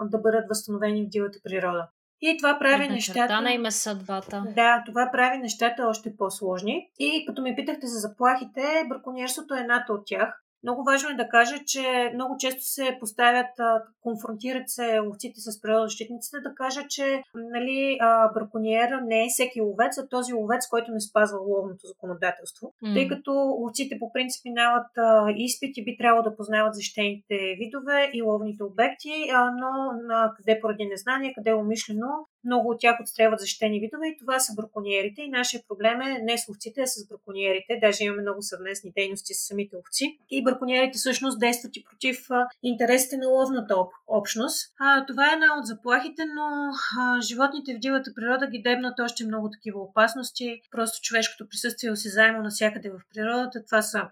да 0.05 0.19
бъдат 0.19 0.49
възстановени 0.49 1.05
в 1.05 1.09
дивата 1.09 1.39
природа. 1.45 1.89
И 2.21 2.37
това 2.39 2.59
прави 2.59 2.89
нещата. 2.89 3.43
Да, 3.43 3.51
има 3.51 3.73
съдбата. 3.73 4.45
Да, 4.55 4.83
това 4.87 5.09
прави 5.13 5.39
нещата 5.39 5.87
още 5.87 6.17
по-сложни. 6.17 6.91
И 6.99 7.25
като 7.27 7.43
ме 7.43 7.57
питахте 7.57 7.87
за 7.87 7.99
заплахите, 7.99 8.87
браконьерството 8.89 9.55
е 9.55 9.61
едната 9.61 9.93
от 9.93 10.03
тях. 10.07 10.43
Много 10.67 10.85
важно 10.85 11.09
е 11.11 11.15
да 11.15 11.29
кажа, 11.29 11.57
че 11.67 12.11
много 12.15 12.37
често 12.39 12.63
се 12.63 12.97
поставят, 13.01 13.53
конфронтират 14.01 14.69
се 14.71 14.99
ловците 14.99 15.41
с 15.41 15.61
природозащитниците, 15.61 16.41
да 16.41 16.55
кажа, 16.55 16.81
че 16.89 17.23
нали, 17.35 17.99
браконьера 18.35 19.01
не 19.05 19.25
е 19.25 19.29
всеки 19.29 19.61
ловец, 19.61 19.99
а 19.99 20.09
този 20.09 20.33
ловец, 20.33 20.69
който 20.69 20.93
не 20.93 21.01
спазва 21.01 21.39
ловното 21.39 21.87
законодателство. 21.87 22.73
Mm. 22.85 22.95
Тъй 22.95 23.09
като 23.09 23.33
ловците 23.33 23.99
по 23.99 24.13
принцип 24.13 24.45
минават 24.45 24.91
изпити, 25.37 25.85
би 25.85 25.97
трябвало 25.97 26.23
да 26.23 26.37
познават 26.37 26.75
защитените 26.75 27.37
видове 27.59 28.11
и 28.13 28.23
ловните 28.23 28.63
обекти, 28.65 29.31
но 29.61 29.71
на 30.09 30.33
къде 30.37 30.61
поради 30.61 30.85
незнание, 30.87 31.35
къде 31.35 31.55
умишлено, 31.55 32.11
много 32.47 32.71
от 32.71 32.81
тях 32.81 33.01
отстрелват 33.01 33.41
защитени 33.41 33.81
видове 33.81 34.07
и 34.09 34.17
това 34.19 34.41
са 34.41 34.55
браконьерите. 34.55 35.23
И 35.23 35.29
нашия 35.29 35.63
проблем 35.69 36.01
е 36.01 36.19
не 36.23 36.39
с 36.39 36.49
ловците, 36.49 36.81
а 36.81 36.87
с 36.87 37.09
браконьерите. 37.09 37.79
Даже 37.81 38.05
имаме 38.05 38.23
много 38.23 38.43
съвместни 38.43 38.93
дейности 38.97 39.35
с 39.35 39.47
самите 39.47 39.77
ловци. 39.77 40.19
И 40.31 40.45
браконьерите 40.45 40.99
всъщност 40.99 41.41
действат 41.41 41.77
и 41.77 41.85
против 41.85 42.29
интересите 42.63 43.17
на 43.17 43.29
ловната 43.29 43.75
об- 43.81 43.93
общност. 44.07 44.73
А, 44.81 45.07
това 45.07 45.31
е 45.31 45.35
една 45.35 45.59
от 45.59 45.67
заплахите, 45.67 46.23
но 46.25 46.73
а, 46.99 47.21
животните 47.21 47.75
в 47.75 47.79
дивата 47.79 48.15
природа 48.15 48.47
ги 48.47 48.63
дебнат 48.63 49.01
още 49.01 49.27
много 49.27 49.51
такива 49.51 49.81
опасности. 49.81 50.61
Просто 50.71 51.03
човешкото 51.03 51.49
присъствие 51.49 51.89
е 51.89 51.93
осезаемо 51.93 52.43
навсякъде 52.43 52.91
в 52.91 53.01
природата. 53.15 53.65
Това 53.65 53.83
са 53.83 54.09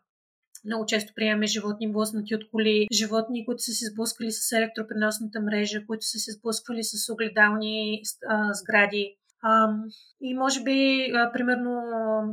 Много 0.65 0.86
често 0.86 1.12
приемаме 1.16 1.47
животни 1.47 1.93
блъснати 1.93 2.35
от 2.35 2.51
коли, 2.51 2.86
животни, 2.93 3.45
които 3.47 3.62
са 3.62 3.73
се 3.73 3.86
сблъскали 3.86 4.32
с 4.32 4.53
електропреносната 4.53 5.41
мрежа, 5.41 5.86
които 5.86 6.07
са 6.07 6.19
се 6.19 6.32
сблъсквали 6.32 6.85
с 6.85 7.12
огледални 7.12 8.03
а, 8.28 8.53
сгради. 8.53 9.16
А, 9.47 9.69
и 10.21 10.35
може 10.35 10.62
би, 10.62 11.11
а, 11.15 11.33
примерно, 11.33 11.83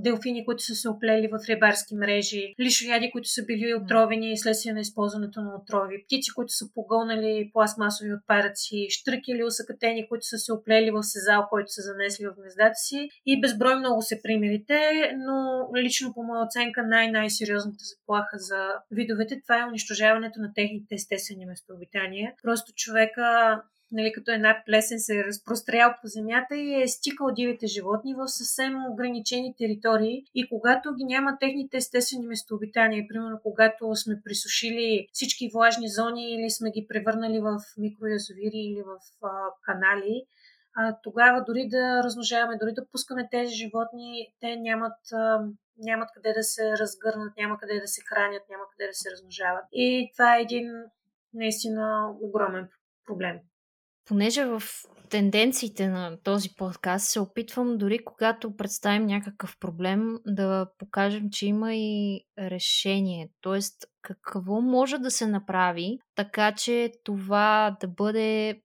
делфини, 0.03 0.45
които 0.45 0.63
са 0.63 0.75
се 0.75 0.89
оплели 0.89 1.27
в 1.27 1.49
рибарски 1.49 1.95
мрежи, 1.95 2.53
лишояди, 2.59 3.11
които 3.11 3.29
са 3.29 3.45
били 3.45 3.75
отровени 3.75 4.37
следствие 4.37 4.73
на 4.73 4.79
използването 4.79 5.41
на 5.41 5.55
отрови, 5.55 6.03
птици, 6.05 6.31
които 6.35 6.53
са 6.53 6.65
погълнали 6.73 7.49
пластмасови 7.53 8.13
отпадъци, 8.13 8.87
штръки 8.89 9.31
или 9.31 9.43
усъкатени, 9.43 10.07
които 10.09 10.25
са 10.25 10.37
се 10.37 10.53
оплели 10.53 10.91
в 10.91 11.03
сезал, 11.03 11.47
който 11.49 11.71
са 11.71 11.81
занесли 11.81 12.25
в 12.25 12.35
гнездата 12.39 12.75
си. 12.75 13.09
И 13.25 13.41
безброй 13.41 13.75
много 13.75 14.01
се 14.01 14.21
примерите, 14.23 14.79
но 15.17 15.67
лично 15.77 16.13
по 16.13 16.23
моя 16.23 16.45
оценка 16.45 16.83
най-най-сериозната 16.87 17.83
заплаха 17.91 18.37
за 18.37 18.67
видовете 18.91 19.41
това 19.41 19.61
е 19.61 19.65
унищожаването 19.65 20.39
на 20.39 20.53
техните 20.55 20.95
естествени 20.95 21.45
местообитания. 21.45 22.33
Просто 22.43 22.73
човека 22.75 23.61
нали, 23.91 24.11
като 24.11 24.31
една 24.31 24.63
плесен 24.65 24.99
се 24.99 25.19
е 25.19 25.23
разпрострял 25.23 25.93
по 26.01 26.07
земята 26.07 26.55
и 26.55 26.81
е 26.81 26.87
стикал 26.87 27.27
дивите 27.35 27.67
животни 27.67 28.13
в 28.13 28.27
съвсем 28.27 28.73
ограничени 28.91 29.55
територии. 29.57 30.23
И 30.35 30.49
когато 30.49 30.95
ги 30.95 31.03
няма 31.03 31.37
техните 31.39 31.77
естествени 31.77 32.27
местообитания, 32.27 33.05
примерно 33.07 33.39
когато 33.43 33.95
сме 33.95 34.21
присушили 34.23 35.07
всички 35.11 35.49
влажни 35.53 35.89
зони 35.89 36.33
или 36.35 36.49
сме 36.49 36.71
ги 36.71 36.85
превърнали 36.89 37.39
в 37.39 37.57
микроязовири 37.77 38.59
или 38.69 38.81
в 38.81 39.25
а, 39.25 39.29
канали, 39.65 40.25
а, 40.75 40.97
тогава 41.03 41.43
дори 41.47 41.67
да 41.67 42.03
размножаваме, 42.03 42.57
дори 42.61 42.73
да 42.73 42.87
пускаме 42.91 43.27
тези 43.31 43.55
животни, 43.55 44.33
те 44.39 44.55
нямат, 44.55 44.97
а, 45.13 45.39
нямат 45.77 46.09
къде 46.13 46.33
да 46.33 46.43
се 46.43 46.71
разгърнат, 46.77 47.37
няма 47.37 47.57
къде 47.57 47.79
да 47.79 47.87
се 47.87 48.01
хранят, 48.05 48.43
няма 48.49 48.63
къде 48.71 48.87
да 48.87 48.93
се 48.93 49.11
размножават. 49.11 49.63
И 49.71 50.11
това 50.13 50.37
е 50.37 50.41
един 50.41 50.67
наистина 51.33 52.13
огромен 52.21 52.69
проблем 53.05 53.39
понеже 54.11 54.45
в 54.45 54.63
тенденциите 55.09 55.87
на 55.87 56.17
този 56.23 56.49
подкаст 56.57 57.07
се 57.07 57.19
опитвам 57.19 57.77
дори 57.77 57.99
когато 58.05 58.55
представим 58.55 59.05
някакъв 59.05 59.57
проблем 59.59 60.17
да 60.25 60.67
покажем, 60.77 61.29
че 61.31 61.47
има 61.47 61.75
и 61.75 62.21
решение. 62.39 63.29
Тоест, 63.41 63.85
какво 64.01 64.61
може 64.61 64.97
да 64.97 65.11
се 65.11 65.27
направи 65.27 65.99
така, 66.15 66.51
че 66.55 66.91
това 67.03 67.77
да 67.81 67.87
бъде 67.87 68.61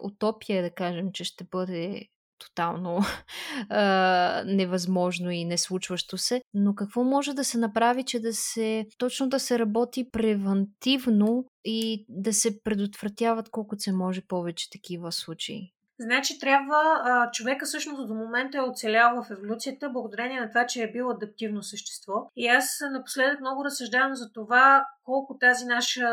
утопия, 0.00 0.62
да 0.62 0.70
кажем, 0.70 1.12
че 1.12 1.24
ще 1.24 1.44
бъде 1.44 2.02
тотално 2.38 3.00
а, 3.68 4.42
невъзможно 4.46 5.30
и 5.30 5.44
неслучващо 5.44 6.18
се. 6.18 6.42
Но 6.54 6.74
какво 6.74 7.04
може 7.04 7.34
да 7.34 7.44
се 7.44 7.58
направи, 7.58 8.02
че 8.02 8.20
да 8.20 8.32
се 8.32 8.86
точно 8.98 9.28
да 9.28 9.40
се 9.40 9.58
работи 9.58 10.10
превентивно 10.10 11.44
и 11.64 12.06
да 12.08 12.32
се 12.32 12.62
предотвратяват 12.62 13.50
колкото 13.50 13.82
се 13.82 13.92
може 13.92 14.20
повече 14.20 14.70
такива 14.70 15.12
случаи? 15.12 15.72
Значи 15.98 16.38
трябва, 16.38 17.00
а, 17.04 17.30
човека 17.30 17.66
всъщност 17.66 18.08
до 18.08 18.14
момента 18.14 18.58
е 18.58 18.60
оцелял 18.60 19.22
в 19.22 19.30
еволюцията, 19.30 19.90
благодарение 19.90 20.40
на 20.40 20.48
това, 20.48 20.66
че 20.66 20.82
е 20.82 20.92
бил 20.92 21.10
адаптивно 21.10 21.62
същество. 21.62 22.12
И 22.36 22.48
аз 22.48 22.78
напоследък 22.92 23.40
много 23.40 23.64
разсъждавам 23.64 24.14
за 24.14 24.32
това 24.32 24.86
колко 25.06 25.38
тази 25.38 25.64
наша 25.64 26.08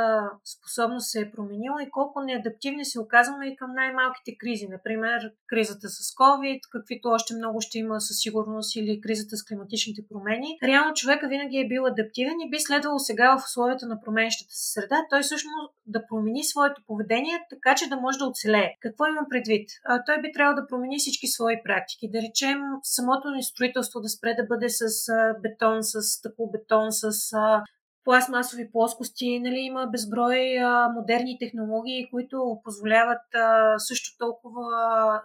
способност 0.53 1.07
се 1.09 1.19
е 1.21 1.31
променила 1.31 1.83
и 1.83 1.91
колко 1.91 2.21
неадаптивни 2.21 2.85
се 2.85 2.99
оказваме 2.99 3.47
и 3.47 3.55
към 3.55 3.73
най-малките 3.73 4.31
кризи. 4.39 4.67
Например, 4.67 5.19
кризата 5.47 5.89
с 5.89 5.97
COVID, 6.21 6.59
каквито 6.71 7.07
още 7.09 7.35
много 7.35 7.61
ще 7.61 7.79
има 7.79 8.01
със 8.01 8.17
сигурност, 8.19 8.75
или 8.75 9.01
кризата 9.01 9.37
с 9.37 9.45
климатичните 9.45 10.01
промени. 10.09 10.57
Реално 10.63 10.93
човека 10.93 11.27
винаги 11.27 11.57
е 11.57 11.67
бил 11.67 11.85
адаптивен 11.85 12.39
и 12.39 12.49
би 12.49 12.59
следвало 12.59 12.99
сега 12.99 13.37
в 13.37 13.45
условията 13.45 13.85
на 13.87 14.01
променящата 14.01 14.53
се 14.53 14.71
среда 14.71 14.97
той 15.09 15.21
всъщност 15.21 15.73
да 15.85 16.07
промени 16.07 16.43
своето 16.43 16.81
поведение, 16.87 17.45
така 17.49 17.75
че 17.75 17.89
да 17.89 17.97
може 17.97 18.17
да 18.17 18.25
оцелее. 18.25 18.69
Какво 18.81 19.05
имам 19.05 19.25
предвид? 19.29 19.69
А, 19.85 20.03
той 20.05 20.21
би 20.21 20.31
трябвало 20.31 20.61
да 20.61 20.67
промени 20.67 20.97
всички 20.99 21.27
свои 21.27 21.55
практики. 21.63 22.11
Да 22.11 22.19
речем, 22.21 22.59
самото 22.83 23.31
ни 23.31 23.43
строителство 23.43 24.01
да 24.01 24.09
спре 24.09 24.33
да 24.33 24.45
бъде 24.45 24.69
с 24.69 24.83
а, 25.09 25.35
бетон, 25.41 25.77
с 25.81 26.21
бетон, 26.53 26.87
с 26.91 27.33
а, 27.33 27.63
пластмасови 28.03 28.71
плоскости. 28.71 29.39
Нали, 29.39 29.59
има 29.59 29.87
безброй 29.87 30.57
а, 30.57 30.89
модерни 30.89 31.37
технологии, 31.39 32.09
които 32.11 32.61
позволяват 32.63 33.35
а, 33.35 33.79
също 33.79 34.17
толкова 34.17 34.65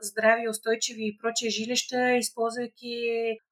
здрави, 0.00 0.48
устойчиви 0.48 1.02
и 1.06 1.18
прочие 1.22 1.50
жилища, 1.50 2.10
използвайки 2.10 2.96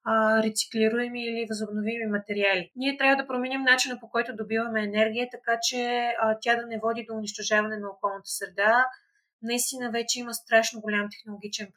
а, 0.03 0.43
рециклируеми 0.43 1.25
или 1.25 1.47
възобновими 1.49 2.05
материали. 2.11 2.71
Ние 2.75 2.97
трябва 2.97 3.15
да 3.15 3.27
променим 3.27 3.61
начина 3.61 3.99
по 3.99 4.09
който 4.09 4.35
добиваме 4.35 4.83
енергия, 4.83 5.27
така 5.31 5.59
че 5.61 6.11
а, 6.21 6.37
тя 6.41 6.55
да 6.55 6.65
не 6.65 6.79
води 6.79 7.05
до 7.09 7.15
унищожаване 7.15 7.77
на 7.77 7.89
околната 7.89 8.29
среда, 8.29 8.85
наистина 9.41 9.91
вече 9.91 10.19
има 10.19 10.33
страшно 10.33 10.81
голям 10.81 11.07
технологичен 11.11 11.67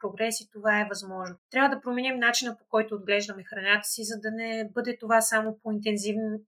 прогрес 0.00 0.40
и 0.40 0.50
това 0.52 0.80
е 0.80 0.88
възможно. 0.88 1.36
Трябва 1.50 1.76
да 1.76 1.80
променим 1.80 2.18
начина 2.18 2.56
по 2.58 2.64
който 2.70 2.94
отглеждаме 2.94 3.44
храната 3.44 3.88
си, 3.88 4.00
за 4.04 4.20
да 4.20 4.30
не 4.30 4.68
бъде 4.74 4.96
това 5.00 5.20
само 5.20 5.58
по, 5.62 5.70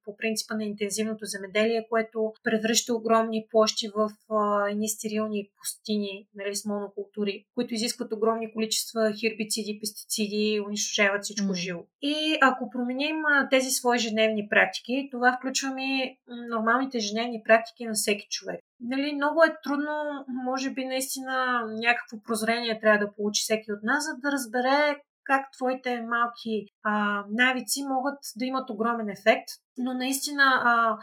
по 0.05 0.16
принципа 0.16 0.55
на 0.55 0.64
интензивното 0.64 1.24
земеделие, 1.24 1.86
което 1.88 2.32
превръща 2.44 2.94
огромни 2.94 3.47
площи 3.51 3.88
в 3.97 4.10
а, 4.30 4.68
едни 4.70 4.88
стерилни 4.88 5.48
пустини 5.59 6.26
нали, 6.34 6.56
с 6.56 6.64
монокултури, 6.64 7.44
които 7.55 7.74
изискват 7.74 8.12
огромни 8.12 8.52
количества 8.52 9.12
хербициди, 9.20 9.78
пестициди, 9.80 10.62
унищожават 10.66 11.24
всичко 11.24 11.48
mm. 11.48 11.55
живо. 11.55 11.80
И 12.02 12.38
ако 12.40 12.70
променим 12.70 13.16
а, 13.24 13.48
тези 13.48 13.70
свои 13.70 13.97
ежедневни 13.97 14.48
практики, 14.48 15.09
това 15.10 15.36
включваме 15.38 16.16
нормалните 16.28 16.98
ежедневни 16.98 17.43
практики 17.44 17.84
на 17.84 17.93
всеки 17.93 18.26
човек 18.30 18.60
нали, 18.81 19.15
много 19.15 19.43
е 19.43 19.57
трудно, 19.62 20.24
може 20.28 20.70
би 20.70 20.85
наистина 20.85 21.62
някакво 21.66 22.23
прозрение 22.23 22.81
трябва 22.81 23.07
да 23.07 23.12
получи 23.12 23.43
всеки 23.43 23.73
от 23.73 23.82
нас, 23.82 24.05
за 24.05 24.16
да 24.16 24.32
разбере 24.32 24.97
как 25.27 25.53
твоите 25.53 26.01
малки 26.01 26.66
а, 26.82 27.24
навици 27.31 27.82
могат 27.82 28.19
да 28.36 28.44
имат 28.44 28.70
огромен 28.70 29.09
ефект. 29.09 29.48
Но 29.78 29.94
наистина, 29.94 30.43
а, 30.65 30.97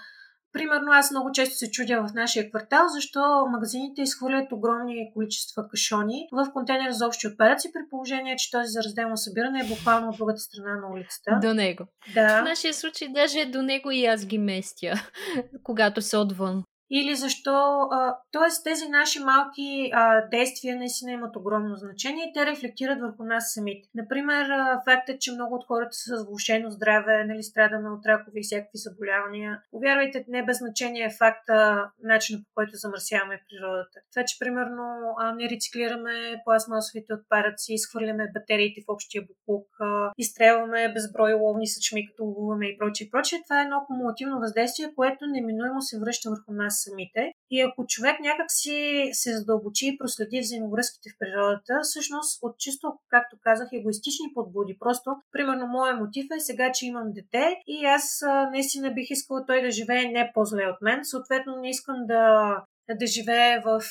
примерно 0.54 0.92
аз 0.92 1.12
много 1.12 1.32
често 1.32 1.56
се 1.56 1.72
чудя 1.72 2.04
в 2.08 2.14
нашия 2.14 2.50
квартал, 2.50 2.88
защо 2.88 3.46
магазините 3.52 4.02
изхвърлят 4.02 4.52
огромни 4.52 5.12
количества 5.14 5.68
кашони 5.68 6.28
в 6.32 6.52
контейнер 6.54 6.92
за 6.92 7.08
общи 7.08 7.28
отпадъци, 7.28 7.72
при 7.74 7.90
положение, 7.90 8.36
че 8.36 8.52
този 8.52 8.68
за 8.68 8.84
разделно 8.84 9.18
събиране 9.18 9.60
е 9.60 9.68
буквално 9.68 10.10
от 10.10 10.18
другата 10.18 10.40
страна 10.40 10.76
на 10.76 10.94
улицата. 10.94 11.40
До 11.42 11.54
него. 11.54 11.86
Да. 12.14 12.42
В 12.42 12.44
нашия 12.44 12.74
случай 12.74 13.08
даже 13.08 13.46
до 13.46 13.62
него 13.62 13.92
и 13.92 14.06
аз 14.06 14.26
ги 14.26 14.38
местя, 14.38 14.94
когато 15.64 16.02
се 16.02 16.18
отвън 16.18 16.64
или 16.96 17.16
защо. 17.16 17.88
т.е. 18.32 18.64
тези 18.64 18.88
наши 18.90 19.20
малки 19.20 19.90
а, 19.94 20.28
действия 20.28 20.76
наистина 20.76 21.12
имат 21.12 21.36
огромно 21.36 21.76
значение 21.76 22.26
и 22.26 22.34
те 22.34 22.46
рефлектират 22.46 23.00
върху 23.00 23.24
нас 23.24 23.54
самите. 23.54 23.90
Например, 23.96 24.50
а, 24.50 24.82
фактът, 24.86 25.22
че 25.22 25.32
много 25.32 25.56
от 25.56 25.66
хората 25.68 25.94
с 25.94 26.26
влушено 26.28 26.70
здраве, 26.70 27.24
нали, 27.26 27.44
страдаме 27.44 27.90
от 27.90 28.06
ракови 28.06 28.40
и 28.40 28.44
всякакви 28.44 28.78
заболявания. 28.78 29.62
Повярвайте, 29.72 30.26
не 30.28 30.46
без 30.46 30.58
значение 30.58 31.06
е 31.06 31.16
факта, 31.18 31.90
начина 32.04 32.40
по 32.40 32.50
който 32.56 32.72
замърсяваме 32.76 33.42
природата. 33.50 34.00
Това, 34.14 34.26
че 34.26 34.40
примерно 34.40 34.84
а, 35.18 35.36
не 35.36 35.50
рециклираме 35.50 36.42
пластмасовите 36.46 37.14
отпадъци, 37.14 37.74
изхвърляме 37.74 38.32
батериите 38.34 38.82
в 38.82 38.92
общия 38.94 39.24
буклук, 39.28 39.68
а, 39.80 40.12
изстрелваме 40.18 40.94
безброй 40.94 41.34
ловни 41.34 41.68
съчми, 41.68 42.08
като 42.08 42.24
ловуваме 42.24 42.66
и 42.66 42.78
прочие, 42.78 43.10
прочие. 43.12 43.42
Това 43.44 43.60
е 43.60 43.64
едно 43.64 43.84
кумулативно 43.88 44.40
въздействие, 44.40 44.94
което 44.96 45.26
неминуемо 45.26 45.82
се 45.82 46.00
връща 46.00 46.30
върху 46.30 46.54
нас 46.54 46.83
самите. 46.84 47.32
И 47.52 47.62
ако 47.62 47.86
човек 47.88 48.20
някак 48.20 48.46
си 48.50 49.10
се 49.12 49.38
задълбочи 49.38 49.88
и 49.88 49.98
проследи 49.98 50.40
взаимовръзките 50.40 51.10
в 51.10 51.18
природата, 51.20 51.74
всъщност 51.84 52.40
от 52.42 52.58
чисто, 52.58 52.88
както 53.10 53.38
казах, 53.42 53.68
егоистични 53.74 54.34
подбуди. 54.34 54.78
Просто, 54.80 55.10
примерно, 55.32 55.68
моят 55.68 56.00
мотив 56.00 56.26
е 56.38 56.40
сега, 56.40 56.72
че 56.72 56.86
имам 56.86 57.12
дете 57.14 57.46
и 57.68 57.86
аз 57.86 58.22
наистина 58.52 58.92
бих 58.92 59.10
искала 59.10 59.46
той 59.46 59.62
да 59.62 59.72
живее 59.72 60.12
не 60.12 60.32
по-зле 60.34 60.66
от 60.66 60.82
мен. 60.82 61.00
Съответно, 61.04 61.56
не 61.62 61.70
искам 61.70 61.96
да, 62.08 62.56
да 63.00 63.08
живее 63.08 63.60
в 63.60 63.82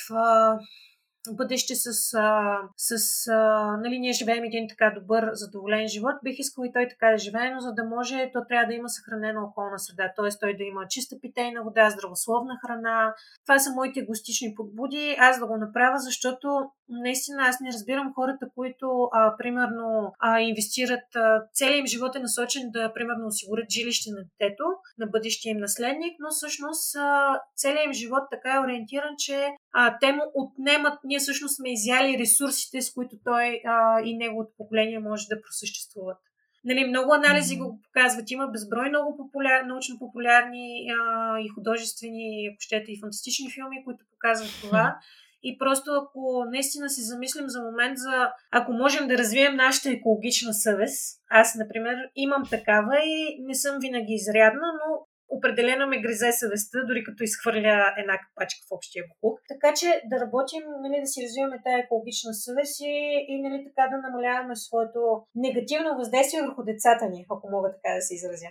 бъдеще 1.31 1.75
с, 1.75 2.13
а, 2.13 2.57
с 2.77 3.27
а, 3.27 3.37
нали, 3.77 3.99
ние 3.99 4.13
живеем 4.13 4.43
един 4.43 4.67
така 4.69 4.93
добър, 4.99 5.29
задоволен 5.33 5.87
живот, 5.87 6.15
бих 6.23 6.39
искал 6.39 6.63
и 6.63 6.73
той 6.73 6.87
така 6.89 7.11
да 7.11 7.17
живее, 7.17 7.51
но 7.51 7.59
за 7.59 7.73
да 7.73 7.83
може, 7.83 8.29
то 8.33 8.39
трябва 8.49 8.67
да 8.67 8.73
има 8.73 8.89
съхранена 8.89 9.43
околна 9.43 9.79
среда, 9.79 10.13
т.е. 10.15 10.29
той 10.39 10.57
да 10.57 10.63
има 10.63 10.87
чиста 10.89 11.15
питейна 11.21 11.63
вода, 11.63 11.89
здравословна 11.89 12.53
храна. 12.65 13.13
Това 13.45 13.59
са 13.59 13.71
моите 13.75 13.99
егостични 13.99 14.53
подбуди, 14.55 15.15
аз 15.19 15.39
да 15.39 15.47
го 15.47 15.57
направя, 15.57 15.97
защото 15.97 16.47
наистина 16.89 17.43
аз 17.47 17.59
не 17.59 17.71
разбирам 17.71 18.13
хората, 18.15 18.45
които 18.55 19.09
а, 19.11 19.37
примерно 19.37 20.13
а, 20.19 20.39
инвестират, 20.39 21.15
а, 21.15 21.43
целият 21.53 21.79
им 21.79 21.85
живот 21.85 22.15
е 22.15 22.19
насочен 22.19 22.71
да 22.71 22.93
примерно 22.93 23.27
осигурят 23.27 23.69
жилище 23.69 24.09
на 24.11 24.21
детето, 24.23 24.63
на 24.97 25.07
бъдещия 25.07 25.51
им 25.51 25.57
наследник, 25.57 26.13
но 26.19 26.29
всъщност 26.29 26.95
а, 26.95 27.39
целият 27.55 27.85
им 27.85 27.93
живот 27.93 28.23
така 28.31 28.55
е 28.55 28.59
ориентиран, 28.59 29.15
че 29.17 29.49
а, 29.73 29.97
те 30.01 30.11
му 30.11 30.23
отнемат, 30.33 30.99
ние 31.13 31.19
всъщност 31.19 31.55
сме 31.55 31.73
изяли 31.73 32.19
ресурсите, 32.19 32.81
с 32.81 32.93
които 32.93 33.15
той 33.23 33.61
а, 33.65 34.01
и 34.05 34.17
неговото 34.17 34.51
поколение 34.57 34.99
може 34.99 35.27
да 35.27 35.41
просъществуват. 35.41 36.17
Нали, 36.65 36.85
много 36.85 37.13
анализи 37.13 37.57
го 37.57 37.81
показват. 37.83 38.31
Има 38.31 38.47
безброй 38.47 38.89
много 38.89 39.17
популяр, 39.17 39.63
научно-популярни 39.63 40.67
а, 40.97 41.39
и 41.39 41.47
художествени, 41.55 42.47
ако 42.47 42.59
щете, 42.59 42.91
и 42.91 42.99
фантастични 43.01 43.51
филми, 43.51 43.83
които 43.85 44.05
показват 44.11 44.51
това. 44.61 44.97
И 45.43 45.57
просто 45.57 45.91
ако 46.01 46.45
наистина 46.51 46.89
си 46.89 47.01
замислим 47.01 47.45
за 47.47 47.61
момент 47.61 47.97
за 47.97 48.31
ако 48.51 48.73
можем 48.73 49.07
да 49.07 49.17
развием 49.17 49.55
нашата 49.55 49.89
екологична 49.89 50.53
съвест, 50.53 51.19
аз, 51.29 51.55
например, 51.55 51.95
имам 52.15 52.43
такава 52.49 52.95
и 53.05 53.37
не 53.39 53.55
съм 53.55 53.79
винаги 53.79 54.13
изрядна, 54.13 54.67
но 54.79 55.07
определено 55.37 55.83
ме 55.87 56.01
гризе 56.03 56.31
съвестта, 56.31 56.77
дори 56.89 57.01
като 57.07 57.21
изхвърля 57.23 57.75
една 58.01 58.15
капачка 58.23 58.61
в 58.67 58.71
общия 58.77 59.03
буклук. 59.09 59.35
Така 59.53 59.69
че 59.79 59.87
да 60.09 60.15
работим, 60.23 60.63
нали, 60.83 60.97
да 61.03 61.09
си 61.11 61.19
развиваме 61.25 61.63
тая 61.65 61.77
екологична 61.79 62.31
съвест 62.45 62.75
и, 62.91 62.95
и 63.31 63.33
нали, 63.45 63.57
така 63.67 63.83
да 63.91 63.97
намаляваме 64.05 64.55
своето 64.55 65.01
негативно 65.45 65.89
въздействие 66.01 66.45
върху 66.47 66.61
децата 66.71 67.05
ни, 67.13 67.19
ако 67.33 67.45
мога 67.55 67.69
така 67.75 67.91
да 67.97 68.01
се 68.07 68.13
изразя. 68.15 68.49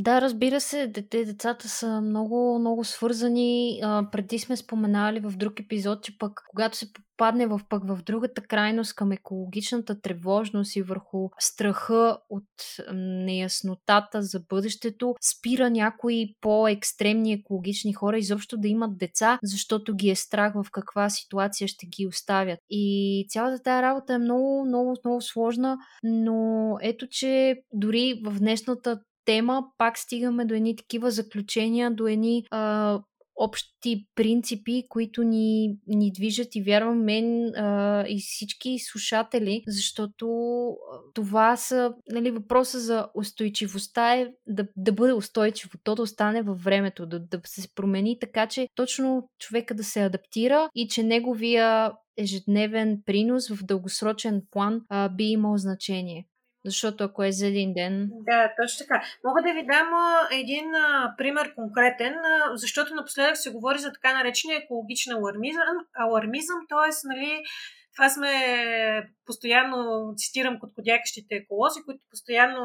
Да, 0.00 0.20
разбира 0.20 0.60
се, 0.60 0.86
дете, 0.86 1.24
децата 1.24 1.68
са 1.68 2.00
много, 2.00 2.58
много 2.58 2.84
свързани. 2.84 3.80
А, 3.82 4.10
преди 4.12 4.38
сме 4.38 4.56
споменали 4.56 5.20
в 5.20 5.30
друг 5.36 5.60
епизод, 5.60 6.02
че 6.02 6.18
пък 6.18 6.40
когато 6.50 6.76
се 6.76 6.92
попадне 6.92 7.46
в, 7.46 7.60
пък 7.68 7.86
в 7.86 7.98
другата 8.06 8.42
крайност 8.42 8.94
към 8.94 9.12
екологичната 9.12 10.00
тревожност 10.00 10.76
и 10.76 10.82
върху 10.82 11.28
страха 11.38 12.18
от 12.30 12.44
неяснотата 12.94 14.22
за 14.22 14.40
бъдещето, 14.48 15.14
спира 15.20 15.70
някои 15.70 16.34
по-екстремни 16.40 17.32
екологични 17.32 17.92
хора 17.92 18.18
изобщо 18.18 18.56
да 18.56 18.68
имат 18.68 18.98
деца, 18.98 19.38
защото 19.42 19.94
ги 19.94 20.10
е 20.10 20.16
страх 20.16 20.52
в 20.54 20.66
каква 20.72 21.10
ситуация 21.10 21.68
ще 21.68 21.86
ги 21.86 22.06
оставят. 22.06 22.58
И 22.70 23.26
цялата 23.28 23.62
тази 23.62 23.82
работа 23.82 24.14
е 24.14 24.18
много, 24.18 24.64
много, 24.66 24.96
много 25.04 25.20
сложна, 25.20 25.78
но 26.02 26.76
ето, 26.82 27.06
че 27.10 27.56
дори 27.72 28.22
в 28.24 28.38
днешната 28.38 29.00
тема 29.30 29.64
пак 29.78 29.98
стигаме 29.98 30.44
до 30.44 30.54
едни 30.54 30.76
такива 30.76 31.10
заключения, 31.10 31.90
до 31.90 32.06
едни 32.06 32.44
а, 32.50 33.00
общи 33.36 34.06
принципи, 34.14 34.84
които 34.88 35.22
ни, 35.22 35.76
ни 35.86 36.12
движат 36.12 36.54
и 36.54 36.62
вярвам 36.62 37.04
мен 37.04 37.54
а, 37.54 38.04
и 38.08 38.18
всички 38.20 38.78
слушатели, 38.78 39.62
защото 39.66 40.26
това 41.14 41.56
са 41.56 41.94
нали, 42.08 42.30
въпроса 42.30 42.80
за 42.80 43.08
устойчивостта 43.14 44.14
е 44.14 44.28
да, 44.46 44.66
да 44.76 44.92
бъде 44.92 45.12
устойчиво, 45.12 45.78
то 45.84 45.94
да 45.94 46.02
остане 46.02 46.42
във 46.42 46.62
времето, 46.62 47.06
да, 47.06 47.20
да 47.20 47.40
се 47.46 47.74
промени 47.74 48.18
така, 48.20 48.46
че 48.46 48.68
точно 48.74 49.28
човека 49.38 49.74
да 49.74 49.84
се 49.84 50.02
адаптира 50.02 50.68
и 50.74 50.88
че 50.88 51.02
неговия 51.02 51.92
ежедневен 52.16 53.02
принос 53.06 53.48
в 53.48 53.64
дългосрочен 53.64 54.42
план 54.50 54.80
а, 54.88 55.08
би 55.08 55.24
имал 55.24 55.58
значение. 55.58 56.26
Защото 56.64 57.04
ако 57.04 57.24
е 57.24 57.32
за 57.32 57.46
един 57.46 57.72
ден. 57.74 58.10
Да, 58.12 58.52
точно 58.62 58.78
така. 58.78 59.04
Мога 59.24 59.42
да 59.42 59.52
ви 59.52 59.66
дам 59.66 59.88
един 60.32 60.74
а, 60.74 61.14
пример 61.18 61.54
конкретен, 61.54 62.14
а, 62.14 62.56
защото 62.56 62.94
напоследък 62.94 63.36
се 63.36 63.50
говори 63.50 63.78
за 63.78 63.92
така 63.92 64.14
наречения 64.14 64.58
екологичен 64.58 65.16
алармизъм, 65.16 65.76
алармизъм 65.94 66.58
т.е. 66.68 67.08
Нали, 67.08 67.42
това 67.96 68.08
сме 68.10 68.32
постоянно, 69.30 69.78
цитирам 70.20 70.60
коткодякащите 70.62 71.34
еколози, 71.34 71.80
които 71.86 72.02
постоянно 72.12 72.62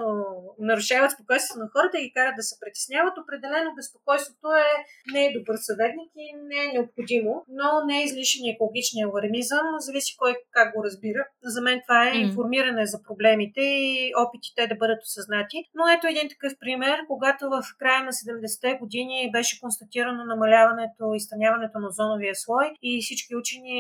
нарушават 0.69 1.11
спокойствието 1.11 1.59
на 1.63 1.69
хората 1.73 1.95
и 1.97 2.05
ги 2.05 2.15
карат 2.17 2.35
да 2.39 2.43
се 2.49 2.55
притесняват. 2.61 3.15
Определено 3.23 3.69
безпокойството 3.79 4.47
е, 4.63 4.67
не 5.13 5.21
е 5.25 5.35
добър 5.37 5.57
съветник 5.69 6.11
и 6.25 6.27
не 6.49 6.59
е 6.65 6.73
необходимо, 6.75 7.33
но 7.59 7.67
не 7.87 7.95
е 7.99 8.05
излишен 8.07 8.43
екологичния 8.45 9.03
алармизъм, 9.07 9.65
зависи 9.85 10.13
кой 10.21 10.31
как 10.55 10.67
го 10.75 10.83
разбира. 10.87 11.21
За 11.53 11.61
мен 11.61 11.77
това 11.85 11.99
е 12.07 12.21
информиране 12.27 12.83
за 12.93 12.97
проблемите 13.07 13.61
и 13.61 14.13
опитите 14.23 14.61
да 14.71 14.75
бъдат 14.81 15.01
осъзнати. 15.07 15.57
Но 15.77 15.83
ето 15.87 16.05
един 16.07 16.27
такъв 16.33 16.53
пример, 16.63 16.97
когато 17.11 17.43
в 17.55 17.59
края 17.79 18.01
на 18.07 18.13
70-те 18.21 18.69
години 18.81 19.31
беше 19.35 19.59
констатирано 19.63 20.21
намаляването 20.33 21.03
и 21.15 21.19
станяването 21.27 21.75
на 21.79 21.87
озоновия 21.87 22.35
слой 22.35 22.65
и 22.81 22.91
всички 23.01 23.35
учени 23.41 23.79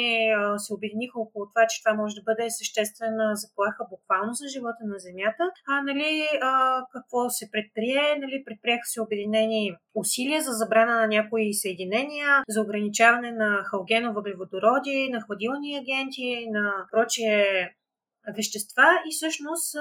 се 0.63 0.73
обединиха 0.73 1.19
около 1.19 1.43
това, 1.51 1.63
че 1.69 1.81
това 1.83 1.93
може 2.01 2.15
да 2.15 2.27
бъде 2.29 2.45
съществена 2.75 3.35
заплаха 3.35 3.83
буквално 3.89 4.33
за 4.33 4.47
живота 4.47 4.83
на 4.93 4.99
Земята. 4.99 5.43
А, 5.67 5.81
нали, 5.81 6.27
а, 6.41 6.81
какво 6.93 7.29
се 7.29 7.51
предприе? 7.51 8.03
Нали, 8.19 8.43
предприеха 8.45 8.85
се 8.85 9.01
обединени 9.01 9.75
усилия 9.95 10.41
за 10.41 10.51
забрана 10.51 10.95
на 11.01 11.07
някои 11.07 11.53
съединения, 11.53 12.43
за 12.49 12.61
ограничаване 12.61 13.31
на 13.31 13.63
халгеновъглеводороди, 13.63 15.09
на 15.13 15.21
хладилни 15.21 15.77
агенти, 15.77 16.47
на 16.49 16.85
прочие 16.91 17.75
вещества 18.33 18.87
и 19.07 19.09
всъщност 19.11 19.75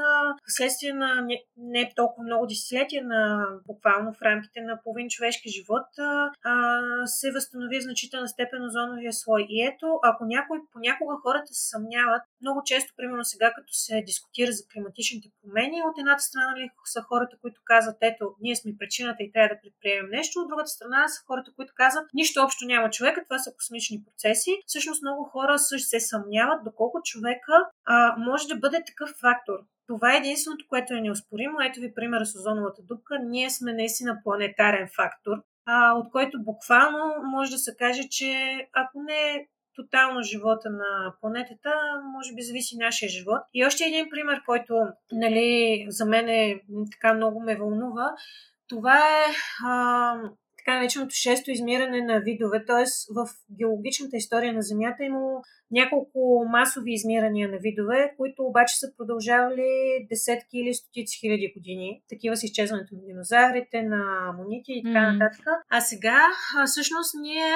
следствие 0.47 0.93
на 0.93 1.21
не, 1.23 1.43
не 1.57 1.93
толкова 1.97 2.25
много 2.25 2.47
десетилетия, 2.47 3.05
на 3.05 3.47
буквално 3.67 4.13
в 4.13 4.23
рамките 4.23 4.61
на 4.61 4.81
половин 4.85 5.09
човешки 5.09 5.49
живот, 5.49 5.89
а, 5.99 7.07
се 7.07 7.33
възстанови 7.33 7.81
значителна 7.81 8.29
степен 8.29 8.65
озоновия 8.65 9.13
слой. 9.13 9.47
И 9.49 9.67
ето, 9.67 9.87
ако 10.03 10.25
някой, 10.25 10.59
понякога 10.73 11.15
хората 11.23 11.47
се 11.47 11.69
съмняват, 11.69 12.23
много 12.45 12.61
често, 12.71 12.93
примерно 12.97 13.25
сега, 13.25 13.49
като 13.57 13.73
се 13.73 14.03
дискутира 14.07 14.53
за 14.53 14.63
климатичните 14.73 15.29
промени, 15.41 15.83
от 15.89 15.99
едната 15.99 16.23
страна 16.23 16.51
нали, 16.51 16.71
са 16.85 17.01
хората, 17.03 17.37
които 17.43 17.61
казват, 17.65 17.97
ето, 18.01 18.25
ние 18.41 18.57
сме 18.57 18.79
причината 18.79 19.23
и 19.23 19.33
трябва 19.33 19.55
да 19.55 19.61
предприемем 19.63 20.11
нещо, 20.11 20.41
от 20.41 20.49
другата 20.49 20.75
страна 20.77 21.09
са 21.09 21.21
хората, 21.27 21.51
които 21.57 21.73
казват, 21.77 22.07
нищо 22.15 22.43
общо 22.43 22.65
няма 22.65 22.91
човека, 22.91 23.25
това 23.25 23.39
са 23.39 23.55
космични 23.59 24.05
процеси. 24.05 24.53
Всъщност 24.67 25.03
много 25.03 25.25
хора 25.25 25.59
също 25.59 25.89
се 25.89 26.01
съмняват 26.01 26.65
доколко 26.65 27.01
човека 27.05 27.57
а, 27.85 28.17
може 28.19 28.49
да 28.49 28.57
бъде 28.57 28.85
такъв 28.87 29.11
фактор. 29.21 29.59
Това 29.87 30.15
е 30.15 30.19
единственото, 30.19 30.65
което 30.69 30.95
е 30.95 31.01
неоспоримо. 31.01 31.57
Ето 31.61 31.81
ви 31.81 31.95
примера 31.95 32.27
с 32.27 32.37
озоновата 32.37 32.83
дупка. 32.83 33.19
Ние 33.19 33.51
сме 33.51 33.73
наистина 33.73 34.21
планетарен 34.25 34.89
фактор, 34.97 35.37
а, 35.67 35.93
от 35.93 36.11
който 36.11 36.43
буквално 36.43 37.15
може 37.25 37.51
да 37.51 37.59
се 37.59 37.77
каже, 37.77 38.03
че 38.11 38.57
ако 38.73 39.03
не 39.03 39.49
тотално 39.77 40.23
живота 40.23 40.71
на 40.71 41.15
планетата, 41.21 41.71
може 42.17 42.35
би 42.35 42.43
зависи 42.43 42.77
нашия 42.77 43.09
живот. 43.09 43.41
И 43.55 43.65
още 43.65 43.85
един 43.85 44.11
пример, 44.11 44.43
който 44.47 44.75
нали, 45.13 45.87
за 45.89 46.05
мен 46.05 46.29
е 46.29 46.61
така 46.93 47.15
много 47.15 47.41
ме 47.41 47.57
вълнува, 47.57 48.15
това 48.69 48.99
е 48.99 49.25
а, 49.67 50.15
така 50.65 50.77
нареченото 50.77 51.15
шесто 51.15 51.51
измиране 51.51 52.01
на 52.01 52.21
видове, 52.21 52.65
т.е. 52.65 52.85
в 53.15 53.29
геологичната 53.59 54.17
история 54.17 54.53
на 54.53 54.63
Земята 54.63 54.97
е 55.01 55.07
имало 55.07 55.43
няколко 55.71 56.45
масови 56.49 56.93
измирания 56.93 57.49
на 57.49 57.59
видове, 57.59 58.15
които 58.17 58.43
обаче 58.43 58.79
са 58.79 58.87
продължавали 58.97 59.71
десетки 60.11 60.59
или 60.59 60.75
стотици 60.75 61.19
хиляди 61.21 61.53
години. 61.57 62.03
Такива 62.09 62.37
са 62.37 62.47
изчезването 62.47 62.95
на 62.95 63.01
динозаврите, 63.07 63.83
на 63.83 64.33
монити 64.39 64.73
и 64.73 64.83
така 64.85 65.13
нататък. 65.13 65.47
А 65.71 65.81
сега, 65.81 66.21
всъщност, 66.67 67.15
ние, 67.21 67.53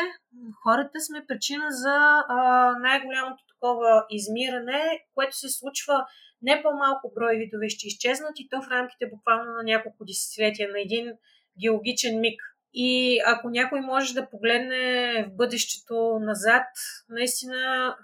хората, 0.62 1.01
сме 1.01 1.24
причина 1.28 1.66
за 1.70 1.97
а, 2.28 2.39
най-голямото 2.78 3.43
такова 3.52 4.06
измиране, 4.10 4.82
което 5.14 5.36
се 5.36 5.48
случва 5.48 6.06
не 6.43 6.62
по-малко 6.62 7.12
брой 7.14 7.36
видове 7.36 7.68
ще 7.68 7.86
изчезнат 7.86 8.35
и 8.40 8.48
то 8.51 8.62
в 8.62 8.70
рамките 8.70 9.10
буквално 9.14 9.51
на 9.52 9.62
няколко 9.62 10.05
десетилетия, 10.05 10.68
на 10.72 10.80
един 10.80 11.12
геологичен 11.62 12.20
миг. 12.20 12.40
И 12.73 13.20
ако 13.27 13.51
някой 13.51 13.81
може 13.81 14.15
да 14.15 14.31
погледне 14.31 15.24
в 15.28 15.36
бъдещето 15.36 16.19
назад, 16.20 16.66
наистина, 17.09 17.97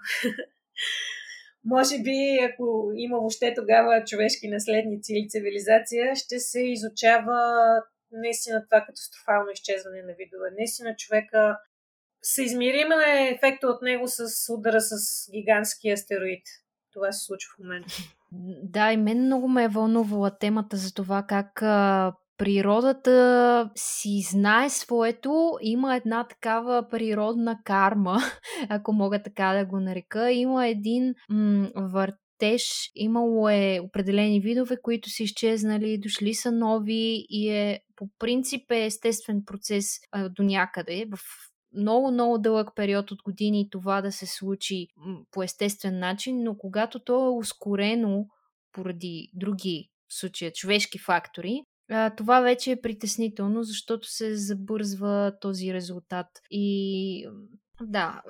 може 1.65 1.99
би, 1.99 2.39
ако 2.53 2.91
има 2.95 3.17
въобще 3.17 3.53
тогава 3.55 4.03
човешки 4.03 4.47
наследници 4.47 5.13
или 5.13 5.29
цивилизация, 5.29 6.15
ще 6.15 6.39
се 6.39 6.61
изучава 6.61 7.39
наистина 8.11 8.65
това 8.69 8.85
катастрофално 8.85 9.49
изчезване 9.53 10.01
на 10.01 10.13
видове. 10.13 10.49
Наистина 10.57 10.95
човека 10.95 11.57
съизмерим 12.21 12.91
е 12.91 13.29
ефекта 13.29 13.67
от 13.67 13.81
него 13.81 14.07
с 14.07 14.53
удара 14.53 14.81
с 14.81 14.95
гигантски 15.31 15.89
астероид. 15.89 16.43
Това 16.93 17.11
се 17.11 17.25
случва 17.25 17.49
в 17.55 17.59
момента. 17.59 17.93
Да, 18.63 18.91
и 18.91 18.97
мен 18.97 19.25
много 19.25 19.47
ме 19.47 19.63
е 19.63 19.67
вълнувала 19.67 20.37
темата 20.37 20.77
за 20.77 20.93
това 20.93 21.25
как 21.27 21.61
природата 22.37 23.69
си 23.75 24.21
знае 24.31 24.69
своето, 24.69 25.57
има 25.61 25.95
една 25.95 26.27
такава 26.27 26.89
природна 26.89 27.59
карма, 27.63 28.17
ако 28.69 28.93
мога 28.93 29.23
така 29.23 29.53
да 29.53 29.65
го 29.65 29.79
нарека. 29.79 30.31
Има 30.31 30.67
един 30.67 31.13
м- 31.29 31.69
въртеж, 31.75 32.91
имало 32.95 33.49
е 33.49 33.79
определени 33.83 34.39
видове, 34.39 34.77
които 34.81 35.09
са 35.09 35.23
изчезнали, 35.23 35.97
дошли 35.97 36.33
са 36.33 36.51
нови 36.51 37.25
и 37.29 37.49
е 37.49 37.79
по 37.95 38.09
принцип 38.19 38.71
е 38.71 38.85
естествен 38.85 39.43
процес 39.45 39.85
а, 40.11 40.29
до 40.29 40.43
някъде 40.43 41.05
в 41.11 41.19
много, 41.77 42.11
много 42.11 42.37
дълъг 42.37 42.69
период 42.75 43.11
от 43.11 43.21
години 43.23 43.69
това 43.71 44.01
да 44.01 44.11
се 44.11 44.25
случи 44.25 44.87
по 45.31 45.43
естествен 45.43 45.99
начин, 45.99 46.43
но 46.43 46.57
когато 46.57 46.99
то 46.99 47.25
е 47.25 47.37
ускорено 47.37 48.25
поради 48.71 49.29
други 49.33 49.89
случая, 50.09 50.51
човешки 50.51 50.99
фактори, 50.99 51.63
а, 51.91 52.09
това 52.09 52.41
вече 52.41 52.71
е 52.71 52.81
притеснително, 52.81 53.63
защото 53.63 54.07
се 54.07 54.35
забързва 54.35 55.33
този 55.41 55.73
резултат. 55.73 56.27
И 56.51 57.27
да. 57.81 58.21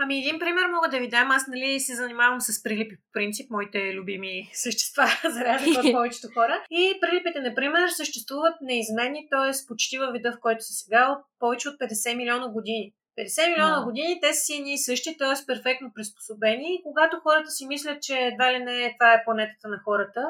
Ами 0.00 0.18
един 0.18 0.38
пример 0.38 0.66
мога 0.74 0.88
да 0.88 0.98
ви 0.98 1.08
дам. 1.08 1.30
Аз 1.30 1.46
нали 1.48 1.80
се 1.80 1.94
занимавам 1.94 2.40
с 2.40 2.62
прилипи 2.62 2.96
по 2.96 3.12
принцип, 3.12 3.50
моите 3.50 3.94
любими 3.94 4.50
същества, 4.52 5.06
за 5.30 5.44
разлика 5.44 5.80
от 5.80 5.92
повечето 5.92 6.28
хора. 6.34 6.64
И 6.70 6.98
прилипите, 7.00 7.40
например, 7.40 7.88
съществуват 7.88 8.54
неизменни, 8.60 9.28
т.е. 9.30 9.66
почти 9.68 9.98
във 9.98 10.12
вида, 10.12 10.32
в 10.32 10.40
който 10.40 10.64
са 10.64 10.72
сега, 10.72 11.10
от 11.12 11.18
повече 11.38 11.68
от 11.68 11.80
50 11.80 12.16
милиона 12.16 12.48
години. 12.48 12.92
50 13.18 13.48
милиона 13.50 13.80
no. 13.80 13.84
години 13.84 14.20
те 14.22 14.34
са 14.34 14.40
си 14.40 14.54
едни 14.54 14.74
и 14.74 14.78
същи, 14.78 15.16
т.е. 15.18 15.46
перфектно 15.46 15.92
приспособени. 15.94 16.74
И 16.74 16.82
когато 16.82 17.20
хората 17.22 17.50
си 17.50 17.66
мислят, 17.66 18.02
че 18.02 18.14
едва 18.18 18.52
ли 18.52 18.58
не 18.58 18.94
това 18.98 19.14
е 19.14 19.24
планетата 19.24 19.68
на 19.68 19.78
хората, 19.84 20.22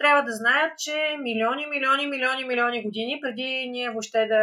трябва 0.00 0.22
да 0.28 0.32
знаят, 0.40 0.72
че 0.84 0.96
милиони, 1.28 1.64
милиони, 1.74 2.06
милиони, 2.14 2.44
милиони 2.44 2.82
години 2.86 3.14
преди 3.22 3.48
ние 3.74 3.90
въобще 3.90 4.20
да 4.34 4.42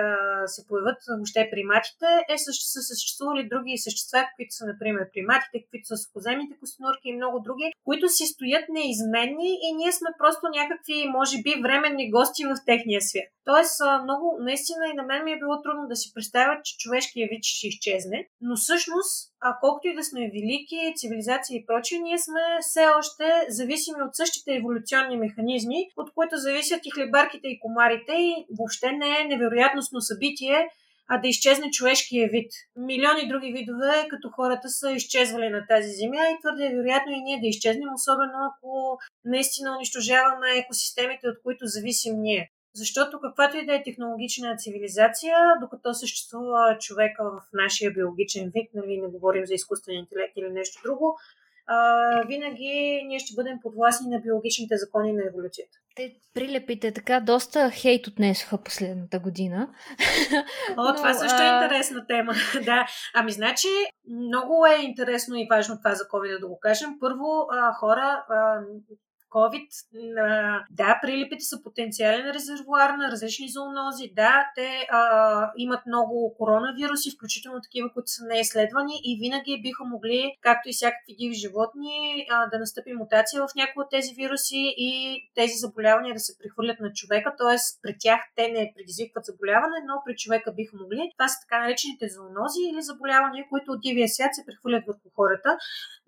се 0.54 0.68
появят 0.68 1.00
въобще 1.18 1.42
приматите, 1.54 2.10
е, 2.34 2.38
са 2.38 2.82
съществували 2.92 3.50
други 3.54 3.84
същества, 3.88 4.22
които 4.36 4.52
са, 4.58 4.64
например, 4.72 5.04
приматите, 5.14 5.66
които 5.70 5.86
са 5.88 5.98
сухоземните 5.98 6.54
костенурки 6.60 7.06
и 7.10 7.18
много 7.20 7.38
други, 7.48 7.68
които 7.88 8.06
си 8.10 8.26
стоят 8.34 8.66
неизменни 8.78 9.52
и 9.66 9.70
ние 9.80 9.92
сме 9.92 10.10
просто 10.22 10.44
някакви, 10.60 10.98
може 11.18 11.36
би, 11.44 11.62
временни 11.66 12.12
гости 12.12 12.42
в 12.50 12.54
техния 12.70 13.02
свят. 13.02 13.37
Тоест, 13.50 13.76
много, 14.04 14.38
наистина 14.40 14.84
и 14.88 14.98
на 15.00 15.04
мен 15.04 15.24
ми 15.24 15.32
е 15.32 15.42
било 15.42 15.62
трудно 15.62 15.84
да 15.88 15.96
си 15.96 16.12
представя, 16.16 16.54
че 16.64 16.78
човешкият 16.78 17.30
вид 17.32 17.44
ще 17.44 17.68
изчезне, 17.68 18.28
но 18.42 18.56
всъщност 18.56 19.14
а 19.42 19.58
колкото 19.62 19.88
и 19.88 19.96
да 19.96 20.04
сме 20.04 20.32
велики, 20.36 20.94
цивилизации 20.96 21.58
и 21.58 21.66
прочие, 21.66 22.00
ние 22.00 22.18
сме 22.18 22.44
все 22.62 22.84
още 23.00 23.26
зависими 23.50 24.02
от 24.08 24.16
същите 24.16 24.56
еволюционни 24.56 25.18
механизми, 25.18 25.80
от 25.98 26.14
които 26.16 26.38
зависят 26.38 26.82
и 26.86 26.92
хлебарките 26.92 27.48
и 27.48 27.60
комарите 27.60 28.14
и 28.30 28.46
въобще 28.58 28.92
не 28.92 29.10
е 29.20 29.28
невероятностно 29.32 30.02
събитие, 30.02 30.70
а 31.10 31.18
да 31.22 31.28
изчезне 31.28 31.72
човешкия 31.72 32.30
вид. 32.32 32.52
Милиони 32.76 33.28
други 33.28 33.54
видове, 33.58 34.08
като 34.10 34.30
хората 34.36 34.70
са 34.70 34.92
изчезвали 34.92 35.50
на 35.50 35.62
тази 35.68 35.90
земя 35.90 36.24
и 36.30 36.40
твърде 36.42 36.66
е 36.66 36.76
вероятно 36.78 37.12
и 37.12 37.22
ние 37.22 37.40
да 37.40 37.48
изчезнем, 37.48 37.90
особено 37.94 38.38
ако 38.50 38.98
наистина 39.26 39.76
унищожаваме 39.76 40.50
екосистемите, 40.58 41.28
от 41.28 41.38
които 41.44 41.66
зависим 41.66 42.14
ние. 42.18 42.52
Защото 42.78 43.20
каквато 43.20 43.58
и 43.58 43.66
да 43.66 43.76
е 43.76 43.84
технологична 43.84 44.56
цивилизация, 44.58 45.36
докато 45.62 45.94
съществува 45.94 46.78
човека 46.80 47.24
в 47.24 47.42
нашия 47.54 47.92
биологичен 47.92 48.52
вид, 48.56 48.70
нали, 48.74 49.02
не 49.02 49.08
говорим 49.08 49.46
за 49.46 49.54
изкуствен 49.54 49.96
интелект 49.96 50.34
или 50.38 50.50
нещо 50.50 50.82
друго, 50.84 51.18
а, 51.68 52.22
винаги 52.28 53.04
ние 53.08 53.20
ще 53.20 53.36
бъдем 53.36 53.60
подвластни 53.62 54.10
на 54.10 54.20
биологичните 54.20 54.78
закони 54.78 55.14
на 55.14 55.24
еволюцията. 55.28 55.78
Те 55.96 56.16
прилепите 56.34 56.92
така 56.92 57.20
доста 57.20 57.70
хейт 57.70 58.08
отнесоха 58.08 58.58
последната 58.58 59.20
година. 59.20 59.70
О, 60.78 60.84
Но, 60.84 60.96
това 60.96 61.14
също 61.14 61.44
е 61.44 61.64
интересна 61.64 62.08
тема. 62.08 62.34
да. 62.66 62.88
Ами, 63.14 63.32
значи, 63.32 63.68
много 64.10 64.66
е 64.66 64.84
интересно 64.84 65.36
и 65.36 65.48
важно 65.52 65.78
това 65.78 65.96
за 65.96 66.04
COVID 66.04 66.40
да 66.40 66.48
го 66.48 66.60
кажем. 66.60 66.90
Първо, 67.00 67.48
а, 67.52 67.74
хора, 67.74 68.26
а, 68.30 68.62
COVID, 69.30 69.68
да, 70.72 71.00
прилипите 71.02 71.44
са 71.44 71.64
потенциален 71.64 72.32
резервуар 72.32 72.90
на 72.90 73.12
различни 73.12 73.50
зоонози. 73.50 74.12
Да, 74.16 74.52
те 74.56 74.88
а, 74.92 75.52
имат 75.58 75.86
много 75.86 76.36
коронавируси, 76.38 77.12
включително 77.16 77.60
такива, 77.62 77.94
които 77.94 78.12
са 78.12 78.26
неизследвани 78.26 78.94
и 79.04 79.20
винаги 79.22 79.62
биха 79.62 79.84
могли, 79.84 80.36
както 80.42 80.70
и 80.70 80.74
всякакви 80.74 81.16
диви 81.20 81.36
животни, 81.36 82.26
а, 82.30 82.50
да 82.50 82.60
настъпи 82.60 82.94
мутация 82.94 83.42
в 83.42 83.56
някои 83.56 83.84
от 83.84 83.90
тези 83.90 84.14
вируси 84.14 84.74
и 84.78 84.92
тези 85.36 85.54
заболявания 85.54 86.14
да 86.14 86.20
се 86.20 86.38
прехвърлят 86.40 86.80
на 86.80 86.94
човека, 86.94 87.34
т.е. 87.38 87.58
при 87.82 87.96
тях 88.00 88.22
те 88.36 88.48
не 88.48 88.74
предизвикват 88.76 89.26
заболяване, 89.26 89.78
но 89.88 89.94
при 90.06 90.16
човека 90.16 90.54
биха 90.54 90.78
могли. 90.78 91.12
Това 91.18 91.28
са 91.28 91.38
така 91.44 91.62
наречените 91.62 92.10
зоонози 92.10 92.62
или 92.70 92.82
заболявания, 92.82 93.46
които 93.50 93.72
от 93.72 93.82
дивия 93.82 94.08
свят 94.10 94.32
се 94.34 94.46
прехвърлят 94.46 94.84
върху 94.88 95.10
хората. 95.16 95.58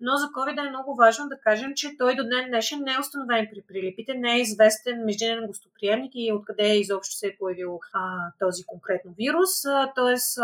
Но 0.00 0.16
за 0.16 0.26
COVID 0.26 0.66
е 0.66 0.70
много 0.70 0.94
важно 0.94 1.28
да 1.28 1.40
кажем, 1.46 1.72
че 1.76 1.96
той 1.98 2.16
до 2.16 2.24
днен 2.24 2.48
днешен 2.48 2.80
не 2.86 2.92
е 2.92 3.02
установен 3.10 3.48
при 3.52 3.62
прилипите, 3.68 4.14
не 4.14 4.32
е 4.34 4.40
известен 4.40 5.04
междинен 5.04 5.46
гостоприемник 5.46 6.12
и 6.14 6.32
откъде 6.32 6.78
изобщо 6.78 7.14
се 7.14 7.26
е 7.26 7.36
появил 7.38 7.80
а, 7.92 8.00
този 8.38 8.62
конкретно 8.64 9.14
вирус. 9.18 9.52
Тоест, 9.94 10.38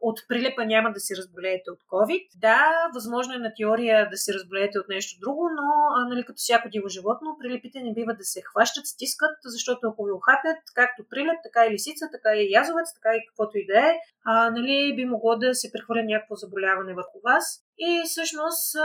от 0.00 0.18
прилепа 0.28 0.64
няма 0.64 0.92
да 0.92 1.00
се 1.00 1.16
разболеете 1.16 1.70
от 1.70 1.82
COVID. 1.92 2.24
Да, 2.40 2.60
възможно 2.94 3.34
е 3.34 3.44
на 3.46 3.52
теория 3.56 4.10
да 4.10 4.16
се 4.16 4.34
разболеете 4.34 4.78
от 4.78 4.88
нещо 4.88 5.20
друго, 5.20 5.48
но 5.58 5.68
а, 5.96 6.08
нали, 6.08 6.24
като 6.24 6.36
всяко 6.36 6.68
диво 6.68 6.88
животно, 6.88 7.36
прилепите 7.40 7.80
не 7.80 7.94
бива 7.94 8.14
да 8.14 8.24
се 8.24 8.40
хващат, 8.42 8.86
стискат, 8.86 9.36
защото 9.44 9.88
ако 9.88 10.04
ви 10.04 10.12
охапят, 10.12 10.60
както 10.74 11.08
прилеп, 11.10 11.38
така 11.42 11.66
и 11.66 11.72
лисица, 11.74 12.04
така 12.12 12.30
и 12.36 12.52
язовец, 12.52 12.88
така 12.94 13.16
и 13.16 13.24
каквото 13.28 13.58
и 13.58 13.66
да 13.66 13.78
е, 13.78 13.92
а, 14.24 14.50
нали, 14.50 14.94
би 14.96 15.04
могло 15.04 15.36
да 15.36 15.54
се 15.54 15.72
прехвърля 15.72 16.02
някакво 16.04 16.34
заболяване 16.34 16.94
върху 16.94 17.18
вас. 17.24 17.63
И 17.78 18.02
всъщност 18.04 18.76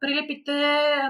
прилепите 0.00 0.52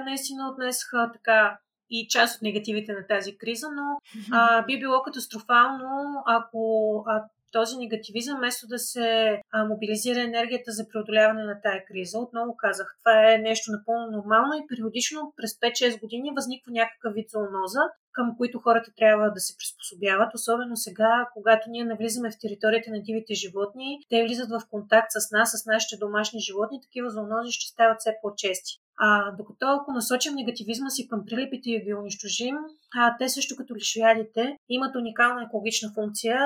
наистина 0.04 0.50
отнесаха 0.52 1.10
така 1.12 1.58
и 1.90 2.08
част 2.08 2.36
от 2.36 2.42
негативите 2.42 2.92
на 2.92 3.06
тази 3.06 3.38
криза, 3.38 3.66
но 3.74 4.00
а, 4.32 4.64
би 4.64 4.78
било 4.78 5.02
катастрофално, 5.02 6.22
ако 6.26 7.04
а, 7.06 7.24
този 7.52 7.76
негативизъм, 7.76 8.38
вместо 8.38 8.66
да 8.66 8.78
се 8.78 9.40
а, 9.50 9.64
мобилизира 9.64 10.20
енергията 10.20 10.72
за 10.72 10.88
преодоляване 10.88 11.44
на 11.44 11.60
тая 11.62 11.84
криза, 11.84 12.18
отново 12.18 12.56
казах, 12.56 12.96
това 12.98 13.32
е 13.32 13.38
нещо 13.38 13.72
напълно 13.72 14.10
нормално 14.10 14.54
и 14.54 14.66
периодично 14.68 15.32
през 15.36 15.52
5-6 15.52 16.00
години 16.00 16.32
възниква 16.36 16.72
някакъв 16.72 17.14
вид 17.14 17.30
зооноза, 17.30 17.80
към 18.18 18.36
които 18.36 18.58
хората 18.58 18.90
трябва 18.96 19.30
да 19.30 19.40
се 19.40 19.56
приспособяват, 19.58 20.34
особено 20.34 20.76
сега, 20.76 21.26
когато 21.34 21.70
ние 21.70 21.84
навлизаме 21.84 22.30
в 22.30 22.40
територията 22.40 22.90
на 22.90 23.02
дивите 23.02 23.34
животни, 23.34 23.98
те 24.10 24.24
влизат 24.24 24.50
в 24.50 24.60
контакт 24.70 25.08
с 25.10 25.30
нас, 25.30 25.50
с 25.50 25.66
нашите 25.66 25.96
домашни 25.96 26.40
животни, 26.40 26.82
такива 26.82 27.10
зоонози 27.10 27.52
ще 27.52 27.72
стават 27.72 28.00
все 28.00 28.16
по-чести. 28.22 28.72
А, 29.00 29.30
докато 29.38 29.66
ако 29.66 29.92
насочим 29.92 30.34
негативизма 30.34 30.90
си 30.90 31.08
към 31.08 31.24
прилепите 31.26 31.70
и 31.70 31.84
ги 31.84 31.94
унищожим, 31.94 32.56
а, 32.96 33.16
те 33.18 33.28
също 33.28 33.56
като 33.56 33.74
лишоядите 33.74 34.56
имат 34.68 34.96
уникална 34.96 35.42
екологична 35.42 35.88
функция. 35.94 36.40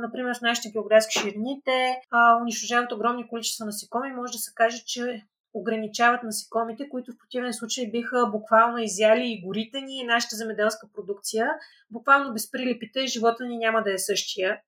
Например, 0.00 0.36
в 0.38 0.42
нашите 0.42 0.70
географски 0.70 1.18
ширини 1.18 1.62
те 1.64 2.00
а, 2.10 2.42
унищожават 2.42 2.92
огромни 2.92 3.28
количества 3.28 3.66
насекоми. 3.66 4.12
Може 4.12 4.32
да 4.32 4.38
се 4.38 4.52
каже, 4.54 4.82
че 4.86 5.22
ограничават 5.54 6.22
насекомите, 6.22 6.88
които 6.88 7.12
в 7.12 7.18
противен 7.18 7.52
случай 7.52 7.90
биха 7.90 8.26
буквално 8.32 8.78
изяли 8.78 9.26
и 9.26 9.42
горите 9.42 9.80
ни 9.80 9.98
и 9.98 10.04
нашата 10.04 10.36
земеделска 10.36 10.88
продукция. 10.94 11.48
Буквално 11.90 12.32
без 12.32 12.50
прилепите 12.50 13.06
живота 13.06 13.44
ни 13.44 13.58
няма 13.58 13.82
да 13.82 13.92
е 13.92 13.98
същия 13.98 14.60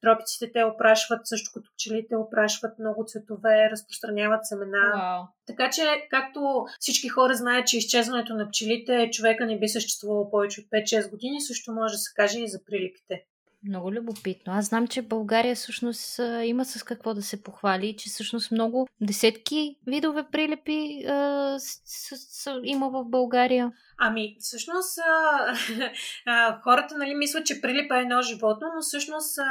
тропиците 0.00 0.52
те 0.52 0.64
опрашват, 0.64 1.20
също 1.24 1.50
като 1.54 1.70
пчелите 1.74 2.16
опрашват 2.16 2.78
много 2.78 3.04
цветове, 3.06 3.70
разпространяват 3.70 4.46
семена. 4.46 4.92
Wow. 4.96 5.26
Така 5.46 5.70
че, 5.70 5.82
както 6.10 6.40
всички 6.80 7.08
хора 7.08 7.34
знаят, 7.34 7.66
че 7.66 7.78
изчезването 7.78 8.34
на 8.34 8.48
пчелите 8.48 9.10
човека 9.12 9.46
не 9.46 9.58
би 9.58 9.68
съществувало 9.68 10.30
повече 10.30 10.60
от 10.60 10.66
5-6 10.66 11.10
години, 11.10 11.40
също 11.40 11.72
може 11.72 11.92
да 11.92 11.98
се 11.98 12.12
каже 12.14 12.40
и 12.40 12.48
за 12.48 12.64
прилипите. 12.64 13.24
Много 13.64 13.92
любопитно. 13.92 14.52
Аз 14.52 14.66
знам, 14.66 14.86
че 14.86 15.02
България 15.02 15.54
всъщност 15.54 16.20
има 16.44 16.64
с 16.64 16.82
какво 16.82 17.14
да 17.14 17.22
се 17.22 17.42
похвали, 17.42 17.96
че 17.96 18.10
всъщност 18.10 18.50
много 18.50 18.88
десетки 19.00 19.76
видове 19.86 20.24
прилепи 20.32 21.04
а, 21.08 21.56
с, 21.58 21.80
с, 21.84 22.16
с, 22.16 22.60
има 22.64 22.90
в 22.90 23.04
България. 23.04 23.72
Ами, 24.02 24.36
всъщност, 24.38 24.98
а, 24.98 25.12
а, 26.26 26.60
хората 26.60 26.98
нали, 26.98 27.14
мислят, 27.14 27.46
че 27.46 27.60
прилипа 27.60 27.98
е 27.98 28.02
едно 28.02 28.22
животно, 28.22 28.66
но 28.74 28.80
всъщност 28.82 29.38
а, 29.38 29.44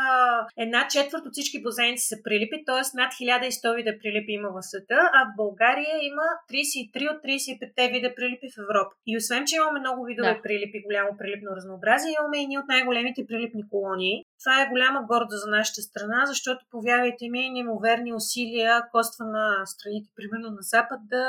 една 0.57 0.87
четвърт 0.87 1.25
от 1.25 1.33
всички 1.33 1.63
бозайници 1.63 2.05
са 2.07 2.17
прилипи, 2.23 2.57
т.е. 2.65 2.83
над 2.99 3.11
1100 3.13 3.75
вида 3.75 3.93
прилипи 4.01 4.31
има 4.31 4.49
в 4.55 4.59
света, 4.69 4.99
а 5.17 5.19
в 5.25 5.35
България 5.37 5.95
има 6.11 6.27
33 6.51 7.11
от 7.13 7.19
35 7.23 7.91
вида 7.91 8.09
прилипи 8.15 8.47
в 8.53 8.57
Европа. 8.65 8.91
И 9.07 9.17
освен, 9.17 9.43
че 9.47 9.55
имаме 9.55 9.79
много 9.79 10.05
видове 10.05 10.33
да. 10.33 10.41
прилипи, 10.41 10.85
голямо 10.87 11.11
прилипно 11.17 11.49
разнообразие, 11.57 12.15
имаме 12.19 12.37
и 12.41 12.47
ние 12.47 12.59
от 12.59 12.67
най-големите 12.67 13.27
прилипни 13.29 13.63
колонии. 13.69 14.15
Това 14.43 14.61
е 14.61 14.69
голяма 14.73 14.99
горда 15.11 15.35
за 15.43 15.49
нашата 15.57 15.81
страна, 15.81 16.19
защото, 16.25 16.59
повярвайте 16.71 17.25
ми, 17.29 17.49
неимоверни 17.49 18.13
усилия 18.13 18.71
коства 18.91 19.25
на 19.25 19.65
страните, 19.65 20.09
примерно 20.17 20.49
на 20.57 20.63
Запад, 20.73 20.99
да 21.15 21.23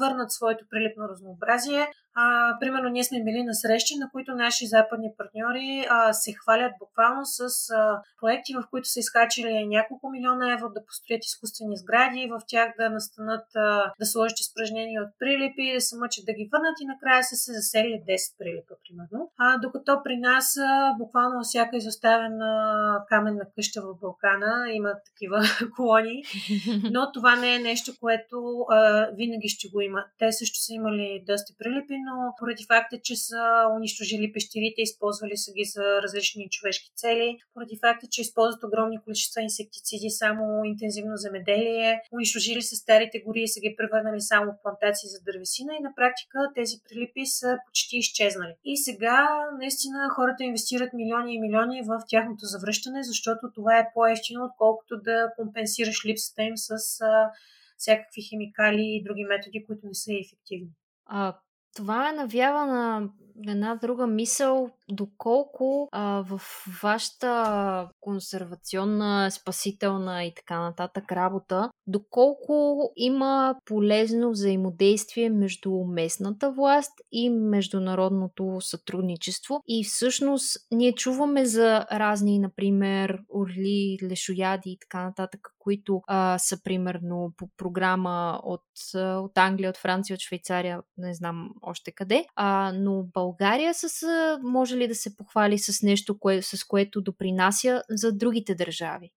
върнат 0.00 0.30
своето 0.32 0.64
прилипно 0.70 1.08
разнообразие. 1.08 1.82
А, 2.20 2.56
примерно, 2.60 2.88
ние 2.88 3.04
сме 3.04 3.24
били 3.24 3.42
на 3.42 3.54
срещи, 3.54 3.98
на 3.98 4.10
които 4.10 4.34
наши 4.34 4.66
западни 4.66 5.10
партньори 5.18 5.86
а, 5.90 6.12
се 6.12 6.32
хвалят 6.32 6.72
буквално 6.78 7.22
с 7.24 7.40
а, 7.70 8.02
проекти, 8.20 8.54
в 8.54 8.64
които 8.70 8.88
са 8.88 9.00
изхачили 9.00 9.66
няколко 9.66 10.10
милиона 10.10 10.52
евро 10.52 10.68
да 10.68 10.84
построят 10.86 11.24
изкуствени 11.24 11.76
сгради, 11.76 12.30
в 12.32 12.40
тях 12.48 12.68
да 12.78 12.90
настанат, 12.90 13.46
а, 13.56 13.92
да 14.00 14.06
сложат 14.06 14.40
изпражнения 14.40 15.02
от 15.02 15.08
прилипи, 15.18 15.74
да 15.74 15.80
се 15.80 15.96
мъчат 15.96 16.24
да 16.26 16.32
ги 16.32 16.48
върнат 16.52 16.76
и 16.80 16.86
накрая 16.86 17.24
са 17.24 17.36
се 17.36 17.52
засели 17.52 18.02
10 18.08 18.38
прилипа, 18.38 18.74
примерно. 18.84 19.30
А, 19.38 19.58
докато 19.58 20.02
при 20.04 20.16
нас 20.16 20.56
а, 20.56 20.94
буквално 20.98 21.42
всяка 21.42 21.76
изоставена 21.76 22.50
каменна 23.08 23.44
къща 23.54 23.80
в 23.82 24.00
Балкана 24.00 24.72
има 24.72 24.92
такива 25.06 25.38
колони, 25.76 26.22
но 26.92 27.12
това 27.12 27.36
не 27.36 27.54
е 27.54 27.58
нещо, 27.58 27.92
което 28.00 28.36
а, 28.70 29.08
винаги 29.12 29.48
ще 29.48 29.68
го 29.68 29.80
има. 29.80 30.04
Те 30.18 30.32
също 30.32 30.58
са 30.58 30.72
имали 30.72 31.24
доста 31.26 31.54
прилипи, 31.58 31.94
именно 32.08 32.34
поради 32.38 32.64
факта, 32.64 32.96
че 33.02 33.16
са 33.16 33.42
унищожили 33.76 34.32
пещерите, 34.32 34.82
използвали 34.82 35.36
са 35.36 35.52
ги 35.52 35.64
за 35.64 36.02
различни 36.02 36.48
човешки 36.50 36.90
цели, 36.94 37.38
поради 37.54 37.78
факта, 37.80 38.06
че 38.10 38.20
използват 38.20 38.64
огромни 38.64 39.00
количества 39.04 39.42
инсектициди, 39.42 40.10
само 40.10 40.64
интензивно 40.64 41.16
земеделие, 41.16 42.00
унищожили 42.12 42.62
са 42.62 42.76
старите 42.76 43.22
гори 43.26 43.42
и 43.42 43.48
са 43.48 43.60
ги 43.60 43.76
превърнали 43.76 44.20
само 44.20 44.52
в 44.52 44.62
плантации 44.62 45.08
за 45.08 45.18
дървесина 45.26 45.72
и 45.74 45.82
на 45.82 45.92
практика 45.96 46.38
тези 46.54 46.76
прилипи 46.84 47.26
са 47.26 47.58
почти 47.66 47.96
изчезнали. 47.96 48.54
И 48.64 48.76
сега 48.76 49.28
наистина 49.58 50.08
хората 50.16 50.44
инвестират 50.44 50.92
милиони 50.92 51.34
и 51.34 51.40
милиони 51.40 51.82
в 51.82 52.00
тяхното 52.08 52.44
завръщане, 52.46 53.02
защото 53.02 53.52
това 53.54 53.78
е 53.78 53.90
по-ефтино, 53.94 54.44
отколкото 54.44 55.00
да 55.00 55.32
компенсираш 55.36 56.04
липсата 56.04 56.42
им 56.42 56.56
с 56.56 56.76
всякакви 57.78 58.22
химикали 58.22 58.82
и 58.82 59.02
други 59.02 59.24
методи, 59.24 59.64
които 59.66 59.86
не 59.86 59.94
са 59.94 60.12
ефективни. 60.12 60.70
А, 61.06 61.38
това 61.78 62.08
е 62.08 62.12
навява 62.12 62.66
на 62.66 63.08
една 63.48 63.74
друга 63.74 64.06
мисъл, 64.06 64.70
доколко 64.90 65.88
а, 65.92 66.24
в 66.28 66.40
вашата 66.82 67.88
консервационна, 68.00 69.30
спасителна 69.30 70.24
и 70.24 70.34
така 70.34 70.60
нататък 70.60 71.12
работа, 71.12 71.70
доколко 71.86 72.82
има 72.96 73.54
полезно 73.64 74.30
взаимодействие 74.30 75.30
между 75.30 75.72
местната 75.88 76.52
власт 76.52 76.92
и 77.12 77.30
международното 77.30 78.56
сътрудничество. 78.60 79.60
И 79.66 79.84
всъщност 79.84 80.56
ние 80.70 80.92
чуваме 80.92 81.44
за 81.44 81.86
разни, 81.92 82.38
например, 82.38 83.18
орли, 83.34 83.98
лешояди 84.02 84.70
и 84.70 84.78
така 84.78 85.04
нататък, 85.04 85.40
които 85.58 86.02
а, 86.06 86.38
са 86.38 86.62
примерно 86.62 87.32
по 87.36 87.48
програма 87.56 88.40
от, 88.44 88.64
от 88.94 89.38
Англия, 89.38 89.70
от 89.70 89.76
Франция, 89.76 90.14
от 90.14 90.20
Швейцария, 90.20 90.80
не 90.98 91.14
знам 91.14 91.50
още 91.62 91.92
къде. 91.92 92.26
А, 92.34 92.72
но 92.74 93.04
България 93.14 93.74
с, 93.74 94.06
може 94.42 94.77
ли 94.78 94.88
да 94.88 94.94
се 94.94 95.16
похвали 95.16 95.58
с 95.58 95.82
нещо, 95.82 96.18
кое, 96.18 96.42
с 96.42 96.64
което 96.64 97.00
допринася 97.00 97.82
за 97.90 98.12
другите 98.12 98.54
държави? 98.54 99.10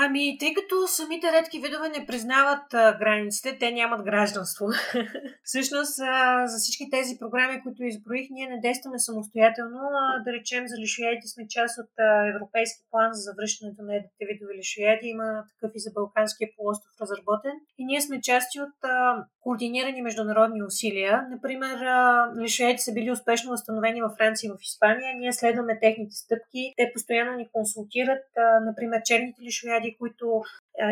Ами, 0.00 0.36
тъй 0.40 0.54
като 0.54 0.86
самите 0.86 1.32
редки 1.32 1.60
видове 1.60 1.88
не 1.88 2.06
признават 2.06 2.74
а, 2.74 2.98
границите, 2.98 3.58
те 3.60 3.70
нямат 3.70 4.02
гражданство. 4.04 4.66
Всъщност, 5.48 5.94
а, 6.00 6.46
за 6.46 6.56
всички 6.58 6.90
тези 6.90 7.18
програми, 7.18 7.62
които 7.62 7.84
изброих, 7.84 8.26
ние 8.30 8.48
не 8.48 8.60
действаме 8.60 8.98
самостоятелно. 8.98 9.80
А, 10.00 10.22
да 10.24 10.32
речем, 10.32 10.64
за 10.68 10.76
лишоядите 10.82 11.28
сме 11.28 11.44
част 11.48 11.78
от 11.78 11.92
а, 11.98 12.28
Европейски 12.34 12.82
план 12.90 13.10
за 13.12 13.20
завръщането 13.28 13.82
на 13.82 13.96
едните 13.96 14.24
видове 14.30 14.52
лишояди. 14.58 15.06
Има 15.08 15.44
такъв 15.52 15.70
и 15.74 15.80
за 15.80 15.90
Балканския 15.94 16.48
полуостров 16.56 17.00
разработен. 17.00 17.56
И 17.78 17.84
ние 17.84 18.00
сме 18.00 18.20
части 18.20 18.60
от 18.60 18.78
а, 18.82 19.24
координирани 19.40 20.02
международни 20.02 20.62
усилия. 20.62 21.26
Например, 21.30 21.76
а, 21.80 21.98
лишоядите 22.42 22.82
са 22.82 22.92
били 22.92 23.10
успешно 23.10 23.50
възстановени 23.50 24.02
във 24.02 24.12
Франция 24.18 24.48
и 24.48 24.50
в 24.50 24.62
Испания. 24.62 25.16
Ние 25.18 25.32
следваме 25.32 25.78
техните 25.80 26.14
стъпки. 26.14 26.74
Те 26.76 26.90
постоянно 26.94 27.32
ни 27.36 27.48
консултират. 27.52 28.24
А, 28.36 28.60
например, 28.60 29.00
черните 29.04 29.42
лишояди 29.42 29.87
млади, 29.88 29.96
които 29.98 30.42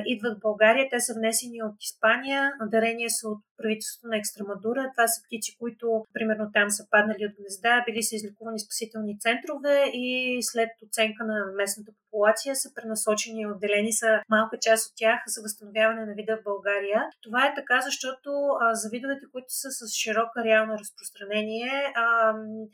идват 0.06 0.38
в 0.38 0.40
България. 0.40 0.88
Те 0.90 1.00
са 1.00 1.14
внесени 1.14 1.62
от 1.62 1.76
Испания, 1.80 2.52
дарения 2.70 3.10
са 3.10 3.28
от 3.28 3.42
правителството 3.60 4.08
на 4.10 4.16
Екстрамадура. 4.16 4.90
Това 4.94 5.06
са 5.12 5.18
птици, 5.24 5.56
които, 5.60 5.86
примерно, 6.16 6.44
там 6.56 6.68
са 6.70 6.82
паднали 6.90 7.26
от 7.28 7.34
гнезда, 7.38 7.84
били 7.86 8.02
са 8.02 8.16
излекувани 8.16 8.58
спасителни 8.66 9.14
центрове 9.24 9.76
и 10.06 10.08
след 10.50 10.70
оценка 10.86 11.20
на 11.30 11.38
местната 11.60 11.92
популация 12.00 12.56
са 12.56 12.68
пренасочени 12.76 13.40
и 13.42 13.50
отделени 13.52 13.92
са 13.92 14.10
малка 14.28 14.56
част 14.66 14.82
от 14.88 14.94
тях 14.96 15.18
за 15.26 15.38
възстановяване 15.42 16.02
на 16.06 16.14
вида 16.14 16.34
в 16.36 16.46
България. 16.50 17.00
Това 17.26 17.40
е 17.46 17.54
така, 17.60 17.78
защото 17.88 18.30
а, 18.60 18.74
за 18.74 18.86
видовете, 18.94 19.24
които 19.32 19.50
са 19.62 19.68
с 19.78 19.80
широка 20.02 20.38
реално 20.44 20.72
разпространение, 20.82 21.72
а, 21.94 22.06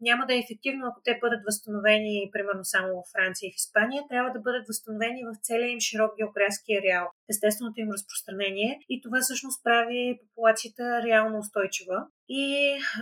няма 0.08 0.22
да 0.26 0.34
е 0.34 0.42
ефективно, 0.44 0.82
ако 0.86 1.00
те 1.04 1.18
бъдат 1.24 1.42
възстановени, 1.48 2.30
примерно, 2.34 2.64
само 2.64 2.88
в 2.94 3.10
Франция 3.14 3.46
и 3.48 3.54
в 3.54 3.60
Испания. 3.62 4.02
Трябва 4.10 4.30
да 4.36 4.44
бъдат 4.46 4.64
възстановени 4.70 5.22
в 5.30 5.32
целия 5.46 5.70
им 5.70 5.80
широк 5.80 6.10
географски 6.20 6.78
ареал, 6.80 7.06
естественото 7.34 7.80
им 7.80 7.90
разпространение. 7.96 8.78
И 8.88 9.00
това 9.04 9.18
всъщност 9.20 9.64
прави 9.64 10.18
популацията 10.22 11.02
реално 11.06 11.38
устойчива. 11.38 11.98
И 12.28 12.44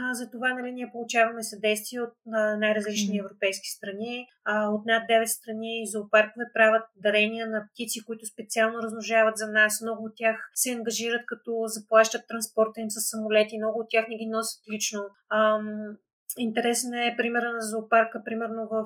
а, 0.00 0.14
за 0.14 0.30
това 0.30 0.48
нали, 0.54 0.72
ние 0.72 0.92
получаваме 0.92 1.42
съдействие 1.42 2.00
от 2.00 2.14
а, 2.32 2.56
най-различни 2.56 3.18
европейски 3.18 3.68
страни. 3.76 4.26
А, 4.44 4.68
от 4.68 4.86
над 4.86 5.02
9 5.08 5.24
страни 5.24 5.86
зоопаркове 5.92 6.44
правят 6.54 6.82
дарения 6.96 7.46
на 7.46 7.68
птици, 7.70 8.04
които 8.06 8.26
специално 8.26 8.82
размножават 8.82 9.36
за 9.36 9.46
нас. 9.46 9.80
Много 9.82 10.04
от 10.04 10.12
тях 10.16 10.50
се 10.54 10.70
ангажират 10.70 11.22
като 11.26 11.50
заплащат 11.66 12.22
транспорта 12.28 12.80
им 12.80 12.90
с 12.90 13.00
самолети. 13.10 13.58
Много 13.58 13.78
от 13.80 13.86
тях 13.90 14.04
не 14.08 14.16
ги 14.16 14.26
носят 14.26 14.60
лично. 14.72 15.00
Ам, 15.32 15.96
Интересен 16.38 16.94
е 16.94 17.14
примера 17.16 17.52
на 17.52 17.60
зоопарка, 17.60 18.22
примерно 18.24 18.68
в, 18.70 18.84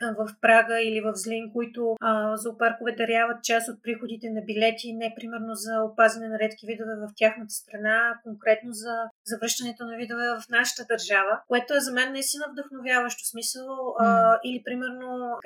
в 0.00 0.28
Прага 0.40 0.80
или 0.80 1.00
в 1.00 1.12
Злин, 1.14 1.52
които 1.52 1.96
а, 2.00 2.36
зоопаркове 2.36 2.92
даряват 2.92 3.44
част 3.44 3.68
от 3.68 3.82
приходите 3.82 4.30
на 4.30 4.40
билети, 4.40 4.92
не 4.92 5.14
примерно 5.16 5.54
за 5.54 5.82
опазване 5.82 6.28
на 6.28 6.38
редки 6.38 6.66
видове 6.66 6.94
в 6.94 7.08
тяхната 7.16 7.54
страна, 7.54 8.20
конкретно 8.24 8.72
за 8.72 8.94
завръщането 9.24 9.84
на 9.84 9.96
видове 9.96 10.24
в 10.28 10.48
нашата 10.50 10.84
държава, 10.88 11.40
което 11.48 11.74
е 11.74 11.80
за 11.80 11.92
мен 11.92 12.12
наистина 12.12 12.44
вдъхновяващо 12.52 13.24
смисъл. 13.24 13.66
Mm. 13.66 13.94
А, 13.98 14.38
или 14.44 14.62
примерно 14.64 15.38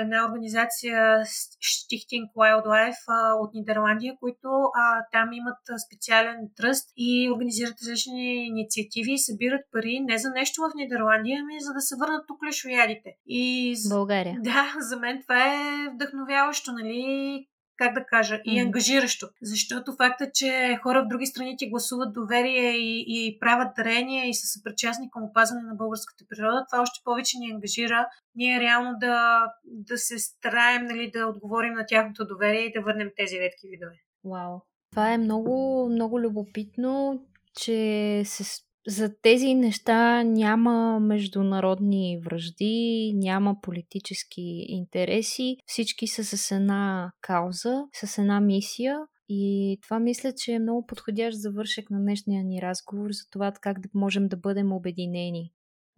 една 0.00 0.26
организация 0.28 1.24
Stichting 1.70 2.26
Wildlife 2.36 3.04
а, 3.08 3.34
от 3.34 3.54
Нидерландия, 3.54 4.14
които 4.20 4.48
а, 4.74 5.04
там 5.12 5.32
имат 5.32 5.58
специален 5.86 6.36
тръст 6.56 6.92
и 6.96 7.30
организират 7.34 7.74
различни 7.82 8.46
инициативи 8.46 9.12
и 9.12 9.18
събират 9.18 9.60
пари 9.72 10.00
не 10.00 10.18
за 10.18 10.30
нещо 10.30 10.62
в 10.62 10.74
Нидерландия, 10.80 11.40
ами 11.42 11.60
за 11.60 11.72
да 11.72 11.80
се 11.80 11.94
върнат 12.00 12.24
тук 12.28 12.38
лешоядите. 12.46 13.10
И... 13.26 13.74
България. 13.88 14.36
Да, 14.42 14.74
за 14.78 14.96
мен 14.96 15.22
това 15.22 15.54
е 15.54 15.88
вдъхновяващо, 15.94 16.72
нали? 16.72 17.46
как 17.80 17.94
да 17.94 18.04
кажа, 18.06 18.40
и 18.44 18.60
ангажиращо. 18.60 19.28
Защото 19.42 19.96
факта, 19.96 20.30
че 20.34 20.78
хора 20.82 21.02
в 21.02 21.08
други 21.08 21.26
страни 21.26 21.56
ти 21.56 21.70
гласуват 21.70 22.12
доверие 22.12 22.70
и, 22.70 23.04
и 23.08 23.38
правят 23.38 23.68
дарения 23.76 24.28
и 24.28 24.34
са 24.34 24.46
съпричастни 24.46 25.10
към 25.10 25.22
опазване 25.24 25.62
на 25.62 25.74
българската 25.74 26.24
природа, 26.28 26.66
това 26.70 26.82
още 26.82 27.00
повече 27.04 27.38
ни 27.38 27.52
ангажира. 27.52 28.08
Ние 28.34 28.60
реално 28.60 28.90
да, 29.00 29.46
да 29.64 29.98
се 29.98 30.18
стараем 30.18 30.84
нали, 30.84 31.10
да 31.10 31.26
отговорим 31.26 31.72
на 31.74 31.86
тяхното 31.86 32.26
доверие 32.26 32.60
и 32.60 32.72
да 32.72 32.80
върнем 32.80 33.10
тези 33.16 33.40
редки 33.40 33.68
видове. 33.70 33.96
Вау. 34.24 34.58
Това 34.90 35.12
е 35.12 35.18
много, 35.18 35.88
много 35.90 36.20
любопитно, 36.20 37.22
че 37.60 38.22
се 38.24 38.44
за 38.86 39.14
тези 39.22 39.54
неща 39.54 40.22
няма 40.22 41.00
международни 41.00 42.20
връжди, 42.24 43.12
няма 43.14 43.56
политически 43.62 44.64
интереси. 44.68 45.56
Всички 45.66 46.06
са 46.06 46.24
с 46.24 46.50
една 46.50 47.12
кауза, 47.20 47.84
с 47.92 48.18
една 48.18 48.40
мисия. 48.40 48.98
И 49.28 49.78
това 49.82 49.98
мисля, 49.98 50.32
че 50.36 50.52
е 50.52 50.58
много 50.58 50.86
подходящ 50.86 51.38
завършек 51.38 51.90
на 51.90 52.00
днешния 52.00 52.44
ни 52.44 52.62
разговор 52.62 53.10
за 53.10 53.22
това 53.30 53.52
как 53.60 53.80
да 53.80 53.88
можем 53.94 54.28
да 54.28 54.36
бъдем 54.36 54.72
обединени. 54.72 55.52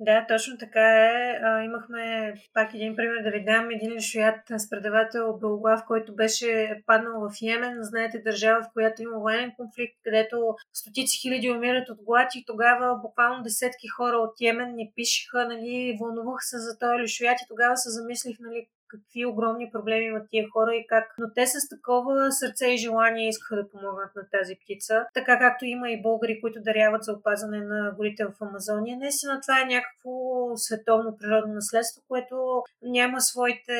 Да, 0.04 0.26
точно 0.28 0.58
така 0.58 0.86
е. 1.06 1.40
А, 1.42 1.62
имахме 1.62 2.34
пак 2.54 2.74
един 2.74 2.96
пример 2.96 3.22
да 3.22 3.30
ви 3.30 3.44
дам. 3.44 3.70
Един 3.70 3.92
лишоят 3.92 4.40
с 4.58 4.70
предавател 4.70 5.38
Белглав, 5.40 5.80
който 5.86 6.14
беше 6.14 6.82
паднал 6.86 7.20
в 7.20 7.42
Йемен. 7.42 7.78
Знаете, 7.80 8.22
държава, 8.24 8.62
в 8.62 8.72
която 8.72 9.02
има 9.02 9.18
военен 9.18 9.52
конфликт, 9.56 9.94
където 10.04 10.36
стотици 10.72 11.20
хиляди 11.20 11.50
умират 11.50 11.88
от 11.88 11.98
глад 12.02 12.34
и 12.34 12.44
тогава 12.46 12.98
буквално 13.02 13.42
десетки 13.42 13.88
хора 13.88 14.16
от 14.16 14.40
Йемен 14.40 14.74
ни 14.74 14.92
пишеха, 14.96 15.48
нали, 15.48 15.98
вълнувах 16.00 16.40
се 16.40 16.58
за 16.58 16.78
този 16.78 17.02
лишоят 17.02 17.40
и 17.40 17.48
тогава 17.48 17.76
се 17.76 17.90
замислих, 17.90 18.36
нали, 18.40 18.66
какви 18.92 19.26
огромни 19.26 19.70
проблеми 19.72 20.04
имат 20.06 20.26
тия 20.30 20.48
хора 20.52 20.74
и 20.74 20.86
как. 20.86 21.14
Но 21.18 21.26
те 21.34 21.46
с 21.46 21.68
такова 21.68 22.32
сърце 22.32 22.66
и 22.66 22.76
желание 22.76 23.28
искаха 23.28 23.56
да 23.56 23.70
помогнат 23.70 24.12
на 24.16 24.22
тази 24.32 24.54
птица. 24.62 25.06
Така 25.14 25.38
както 25.38 25.64
има 25.64 25.90
и 25.90 26.02
българи, 26.02 26.40
които 26.40 26.60
даряват 26.62 27.04
за 27.04 27.12
опазване 27.12 27.60
на 27.60 27.94
горите 27.96 28.24
в 28.24 28.32
Амазония. 28.40 28.98
Наистина 28.98 29.40
това 29.40 29.60
е 29.60 29.72
някакво 29.74 30.12
световно 30.56 31.16
природно 31.18 31.54
наследство, 31.54 32.02
което 32.08 32.62
няма 32.82 33.20
своите 33.20 33.76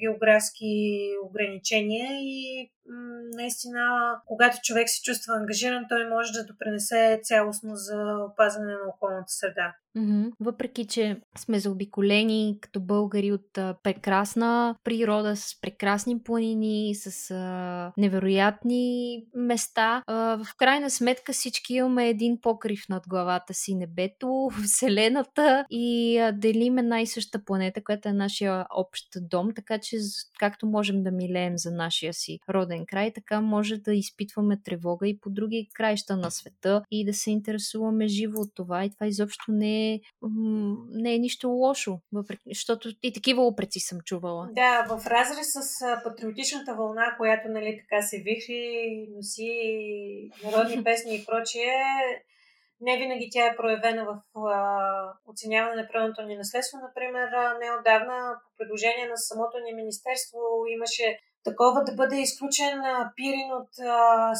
географски 0.00 0.72
ограничения 1.22 2.08
и 2.12 2.70
наистина, 3.36 4.14
когато 4.26 4.56
човек 4.62 4.88
се 4.88 5.02
чувства 5.02 5.34
ангажиран, 5.36 5.86
той 5.88 6.08
може 6.08 6.32
да 6.32 6.44
допринесе 6.44 7.20
цялостно 7.22 7.70
за 7.74 8.16
опазване 8.32 8.72
на 8.72 8.88
околната 8.88 9.28
среда. 9.32 9.74
Mm-hmm. 9.96 10.32
Въпреки, 10.40 10.86
че 10.86 11.20
сме 11.38 11.58
заобиколени 11.58 12.58
като 12.60 12.80
българи 12.80 13.32
от 13.32 13.58
а, 13.58 13.76
прекрасна 13.82 14.76
природа, 14.84 15.36
с 15.36 15.60
прекрасни 15.60 16.22
планини, 16.22 16.94
с 16.94 17.30
а, 17.30 17.92
невероятни 17.96 19.22
места, 19.34 20.02
а, 20.06 20.44
в 20.44 20.56
крайна 20.56 20.90
сметка 20.90 21.32
всички 21.32 21.74
имаме 21.74 22.08
един 22.08 22.40
покрив 22.40 22.88
над 22.88 23.08
главата 23.08 23.54
си, 23.54 23.74
небето, 23.74 24.48
Вселената 24.64 25.64
и 25.70 26.18
а, 26.18 26.32
делим 26.32 26.78
една 26.78 27.00
и 27.00 27.06
съща 27.06 27.44
планета, 27.44 27.84
която 27.84 28.08
е 28.08 28.12
нашия 28.12 28.66
общ 28.74 29.06
дом, 29.20 29.48
така 29.56 29.78
че 29.78 29.96
както 30.38 30.66
можем 30.66 31.02
да 31.02 31.10
милеем 31.10 31.58
за 31.58 31.70
нашия 31.70 32.14
си 32.14 32.38
роден 32.50 32.75
даден 32.76 32.86
край, 32.86 33.12
така 33.12 33.40
може 33.40 33.76
да 33.76 33.94
изпитваме 33.94 34.62
тревога 34.64 35.08
и 35.08 35.20
по 35.20 35.30
други 35.30 35.68
краища 35.74 36.16
на 36.16 36.30
света 36.30 36.82
и 36.90 37.04
да 37.04 37.14
се 37.14 37.30
интересуваме 37.30 38.08
живо 38.08 38.40
от 38.40 38.54
това. 38.54 38.84
И 38.84 38.90
това 38.90 39.06
изобщо 39.06 39.44
не 39.48 39.92
е, 39.92 40.00
не 40.90 41.14
е 41.14 41.18
нищо 41.18 41.48
лошо, 41.48 42.00
въпреки, 42.12 42.42
защото 42.48 42.88
и 43.02 43.12
такива 43.12 43.46
опреци 43.46 43.80
съм 43.80 44.00
чувала. 44.00 44.48
Да, 44.52 44.86
в 44.88 45.06
разрез 45.06 45.46
с 45.46 46.00
патриотичната 46.04 46.74
вълна, 46.74 47.14
която 47.16 47.48
нали, 47.48 47.80
така 47.80 48.02
се 48.02 48.16
вихри, 48.16 49.06
носи 49.16 50.30
народни 50.44 50.84
песни 50.84 51.16
и 51.16 51.24
прочие, 51.26 51.72
не 52.80 52.98
винаги 52.98 53.28
тя 53.32 53.46
е 53.46 53.56
проявена 53.56 54.04
в 54.04 54.38
а, 54.38 55.12
оценяване 55.26 55.82
на 55.82 55.88
природното 55.88 56.22
ни 56.22 56.36
наследство. 56.36 56.78
Например, 56.78 57.28
неодавна 57.60 58.40
по 58.42 58.56
предложение 58.58 59.08
на 59.08 59.16
самото 59.16 59.58
ни 59.58 59.74
министерство 59.74 60.38
имаше 60.76 61.18
такова 61.48 61.78
да 61.88 61.92
бъде 62.00 62.16
изключен 62.26 62.76
Пирин 63.16 63.50
от 63.60 63.72
а, 63.80 63.90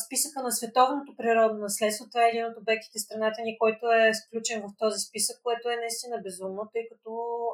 списъка 0.05 0.39
на 0.47 0.53
световното 0.53 1.11
природно 1.19 1.59
наследство. 1.67 2.09
Това 2.11 2.23
е 2.25 2.33
един 2.33 2.47
от 2.47 2.57
обектите 2.63 2.99
страната 2.99 3.39
ни, 3.47 3.59
който 3.63 3.85
е 3.93 4.17
включен 4.21 4.59
в 4.65 4.69
този 4.83 4.99
списък, 5.09 5.37
което 5.47 5.65
е 5.71 5.83
наистина 5.85 6.17
безумно, 6.27 6.63
тъй 6.73 6.85
като 6.91 7.11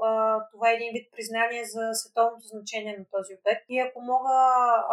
а, 0.09 0.11
това 0.53 0.67
е 0.71 0.77
един 0.79 0.91
вид 0.97 1.07
признание 1.17 1.65
за 1.75 1.83
световното 2.01 2.47
значение 2.55 2.95
на 3.01 3.05
този 3.17 3.33
обект. 3.41 3.65
И 3.75 3.77
ако 3.87 3.99
мога, 4.13 4.37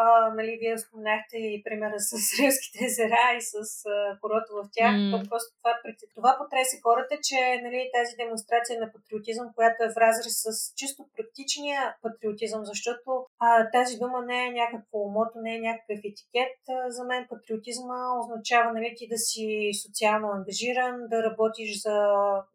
а, 0.03 0.06
нали, 0.38 0.52
вие 0.61 0.77
споменахте 0.77 1.38
и 1.38 1.64
примера 1.65 1.98
с 2.10 2.11
Рилските 2.40 2.80
езера 2.90 3.26
и 3.40 3.41
с 3.52 3.56
а, 3.86 4.18
корото 4.22 4.52
в 4.60 4.61
тях, 4.76 4.94
mm. 4.95 5.11
то 5.11 5.18
просто 5.30 5.49
това, 5.60 5.73
това 6.18 6.31
потресе 6.40 6.76
хората, 6.86 7.14
че 7.27 7.40
нали, 7.65 7.80
тази 7.98 8.14
демонстрация 8.22 8.76
на 8.80 8.88
патриотизъм, 8.94 9.48
която 9.57 9.80
е 9.84 9.94
в 9.94 9.98
разрез 10.06 10.36
с 10.45 10.48
чисто 10.80 10.99
практичния 11.15 11.80
патриотизъм, 12.06 12.61
защото 12.72 13.10
а, 13.40 13.49
тази 13.76 13.94
дума 14.03 14.19
не 14.30 14.38
е 14.45 14.48
е 14.49 14.59
някакво 14.61 14.97
мото, 15.15 15.35
не 15.35 15.55
е 15.55 15.65
някакъв 15.67 15.99
етикет. 16.09 16.57
За 16.88 17.03
мен 17.03 17.27
патриотизма 17.30 17.99
означава 18.19 18.73
нали, 18.73 18.93
ти 18.97 19.07
да 19.07 19.17
си 19.17 19.69
социално 19.85 20.27
ангажиран, 20.27 20.95
да 21.11 21.23
работиш 21.23 21.81
за, 21.81 21.97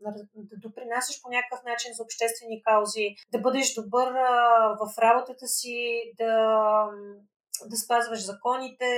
да 0.00 0.56
допринасяш 0.66 1.22
по 1.22 1.28
някакъв 1.30 1.60
начин 1.64 1.90
за 1.94 2.02
обществени 2.02 2.62
каузи, 2.62 3.14
да 3.32 3.38
бъдеш 3.38 3.74
добър 3.74 4.08
в 4.80 4.98
работата 4.98 5.46
си, 5.46 5.76
да 6.18 6.32
да 7.70 7.76
спазваш 7.76 8.24
законите, 8.24 8.90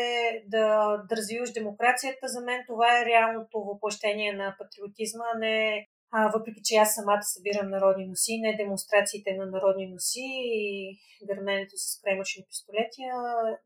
да, 0.46 0.96
да 1.08 1.16
развиваш 1.16 1.52
демокрацията. 1.52 2.28
За 2.28 2.40
мен 2.40 2.64
това 2.66 3.00
е 3.00 3.04
реалното 3.04 3.64
въплъщение 3.64 4.32
на 4.32 4.56
патриотизма, 4.58 5.24
а 5.34 5.38
не 5.38 5.86
а, 6.10 6.30
въпреки, 6.34 6.60
че 6.64 6.74
аз 6.74 6.94
самата 6.94 7.22
събирам 7.22 7.70
народни 7.70 8.06
носи, 8.06 8.40
не 8.42 8.56
демонстрациите 8.56 9.36
на 9.38 9.46
народни 9.46 9.86
носи 9.86 10.26
и 10.44 10.98
гърменето 11.26 11.72
с 11.76 12.00
кремъчни 12.02 12.44
пистолети, 12.48 13.02
а 13.14 13.18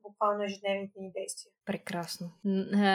буквално 0.02 0.44
ежедневните 0.44 1.00
ни 1.00 1.12
действия. 1.14 1.52
Прекрасно. 1.66 2.30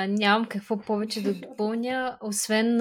Нямам 0.07 0.45
какво 0.45 0.77
повече 0.77 1.23
да 1.23 1.33
допълня, 1.33 2.17
освен 2.21 2.77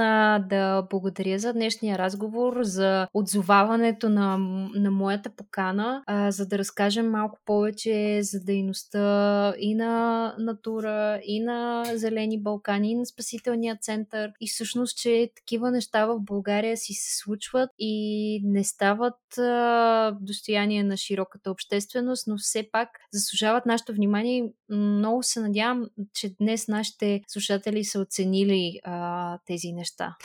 да 0.49 0.86
благодаря 0.91 1.39
за 1.39 1.53
днешния 1.53 1.99
разговор, 1.99 2.62
за 2.62 3.09
отзоваването 3.15 4.09
на, 4.09 4.39
на 4.74 4.91
моята 4.91 5.31
покана, 5.31 6.03
за 6.28 6.47
да 6.47 6.59
разкажем 6.59 7.11
малко 7.11 7.39
повече 7.45 8.23
за 8.23 8.41
дейността 8.41 9.55
и 9.59 9.74
на 9.74 10.35
Натура, 10.39 11.20
и 11.24 11.41
на 11.41 11.85
Зелени 11.95 12.43
Балкани, 12.43 12.91
и 12.91 12.95
на 12.95 13.07
Спасителния 13.07 13.78
център. 13.81 14.32
И 14.41 14.49
всъщност, 14.49 14.99
че 14.99 15.31
такива 15.36 15.70
неща 15.70 16.07
в 16.07 16.20
България 16.20 16.53
си 16.76 16.93
се 16.93 17.16
случват 17.16 17.70
и 17.78 18.40
не 18.44 18.64
стават 18.64 19.39
а, 19.39 20.16
достояние 20.20 20.82
на 20.82 20.97
широката 20.97 21.51
общественост, 21.51 22.26
но 22.26 22.36
все 22.39 22.68
пак 22.72 22.89
заслужават 23.12 23.66
нашето 23.66 23.93
внимание. 23.93 24.52
Много 24.68 25.22
се 25.22 25.40
надявам 25.40 25.86
че 26.12 26.35
днес 26.40 26.68
нашите 26.68 27.22
слушатели 27.28 27.85
са 27.85 28.01
оценили 28.01 28.81
а, 28.85 29.39
тези 29.47 29.72
неща. 29.72 30.16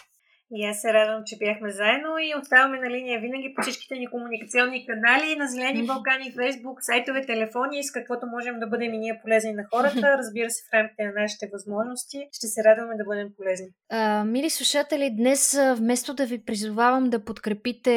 И 0.56 0.66
аз 0.66 0.82
се 0.82 0.94
радвам, 0.94 1.24
че 1.26 1.38
бяхме 1.38 1.70
заедно 1.72 2.12
и 2.18 2.40
оставаме 2.42 2.78
на 2.80 2.90
линия 2.90 3.20
винаги 3.20 3.54
по 3.56 3.62
всичките 3.62 3.96
ни 3.96 4.08
комуникационни 4.08 4.86
канали, 4.88 5.36
на 5.36 5.48
Зелени 5.48 5.88
Балкани, 5.88 6.32
Фейсбук, 6.32 6.78
сайтове, 6.82 7.26
телефони, 7.26 7.84
с 7.84 7.92
каквото 7.92 8.28
можем 8.36 8.60
да 8.60 8.68
бъдем 8.68 8.94
и 8.94 8.98
ние 8.98 9.20
полезни 9.24 9.54
на 9.54 9.64
хората, 9.74 10.18
разбира 10.18 10.50
се, 10.50 10.62
в 10.70 10.74
рамките 10.74 11.04
на 11.04 11.12
нашите 11.22 11.50
възможности. 11.54 12.28
Ще 12.32 12.48
се 12.48 12.64
радваме 12.64 12.94
да 12.98 13.04
бъдем 13.04 13.30
полезни. 13.38 13.68
А, 13.90 14.24
мили 14.24 14.50
слушатели, 14.50 15.16
днес 15.18 15.60
вместо 15.76 16.14
да 16.14 16.26
ви 16.26 16.46
призовавам 16.46 17.10
да 17.10 17.24
подкрепите 17.26 17.94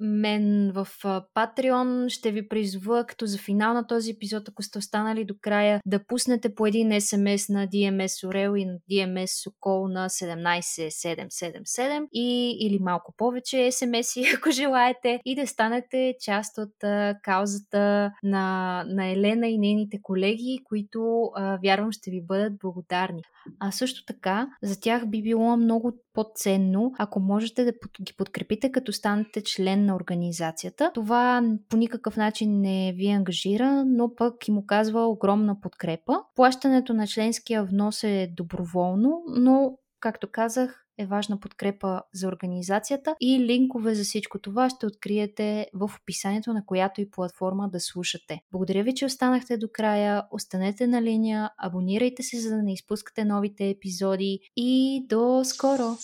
мен 0.00 0.72
в 0.74 0.88
Patreon, 1.36 2.08
ще 2.08 2.30
ви 2.30 2.48
призова 2.48 3.04
като 3.04 3.26
за 3.26 3.38
финал 3.38 3.74
на 3.74 3.86
този 3.86 4.10
епизод, 4.10 4.48
ако 4.48 4.62
сте 4.62 4.78
останали 4.78 5.24
до 5.24 5.34
края, 5.40 5.80
да 5.86 6.04
пуснете 6.04 6.54
по 6.54 6.66
един 6.66 7.00
СМС 7.00 7.48
на 7.48 7.66
DMS 7.66 8.28
Орел 8.28 8.56
и 8.56 8.64
на 8.64 8.78
DMS 8.90 9.42
Сокол 9.42 9.88
на 9.88 10.08
17777 10.08 11.67
7 11.68 12.08
и, 12.12 12.56
или 12.60 12.78
малко 12.78 13.14
повече 13.16 13.72
смс 13.72 14.16
ако 14.36 14.50
желаете, 14.50 15.20
и 15.24 15.34
да 15.34 15.46
станете 15.46 16.14
част 16.20 16.58
от 16.58 16.84
а, 16.84 17.14
каузата 17.22 18.12
на, 18.22 18.84
на 18.88 19.06
Елена 19.06 19.48
и 19.48 19.58
нейните 19.58 19.98
колеги, 20.02 20.58
които 20.64 21.30
а, 21.34 21.58
вярвам 21.64 21.92
ще 21.92 22.10
ви 22.10 22.22
бъдат 22.26 22.58
благодарни. 22.58 23.22
А 23.60 23.70
също 23.70 24.04
така, 24.04 24.48
за 24.62 24.80
тях 24.80 25.06
би 25.06 25.22
било 25.22 25.56
много 25.56 25.92
по-ценно, 26.14 26.92
ако 26.98 27.20
можете 27.20 27.64
да 27.64 27.72
ги 28.02 28.12
подкрепите, 28.16 28.72
като 28.72 28.92
станете 28.92 29.42
член 29.42 29.84
на 29.84 29.96
организацията. 29.96 30.90
Това 30.94 31.42
по 31.68 31.76
никакъв 31.76 32.16
начин 32.16 32.60
не 32.60 32.92
ви 32.96 33.08
ангажира, 33.08 33.84
но 33.86 34.14
пък 34.14 34.48
им 34.48 34.58
оказва 34.58 35.06
огромна 35.06 35.60
подкрепа. 35.60 36.20
Плащането 36.36 36.94
на 36.94 37.06
членския 37.06 37.64
внос 37.64 38.04
е 38.04 38.32
доброволно, 38.36 39.22
но 39.36 39.78
както 40.00 40.28
казах, 40.32 40.84
е 40.98 41.06
важна 41.06 41.40
подкрепа 41.40 42.02
за 42.12 42.28
организацията 42.28 43.16
и 43.20 43.40
линкове 43.40 43.94
за 43.94 44.04
всичко 44.04 44.38
това 44.38 44.70
ще 44.70 44.86
откриете 44.86 45.66
в 45.74 45.90
описанието 46.02 46.52
на 46.52 46.66
която 46.66 47.00
и 47.00 47.10
платформа 47.10 47.68
да 47.68 47.80
слушате. 47.80 48.40
Благодаря 48.52 48.82
ви, 48.82 48.94
че 48.94 49.06
останахте 49.06 49.56
до 49.56 49.68
края, 49.72 50.22
останете 50.30 50.86
на 50.86 51.02
линия, 51.02 51.50
абонирайте 51.58 52.22
се, 52.22 52.40
за 52.40 52.50
да 52.50 52.62
не 52.62 52.72
изпускате 52.72 53.24
новите 53.24 53.68
епизоди 53.68 54.40
и 54.56 55.02
до 55.08 55.44
скоро! 55.44 55.96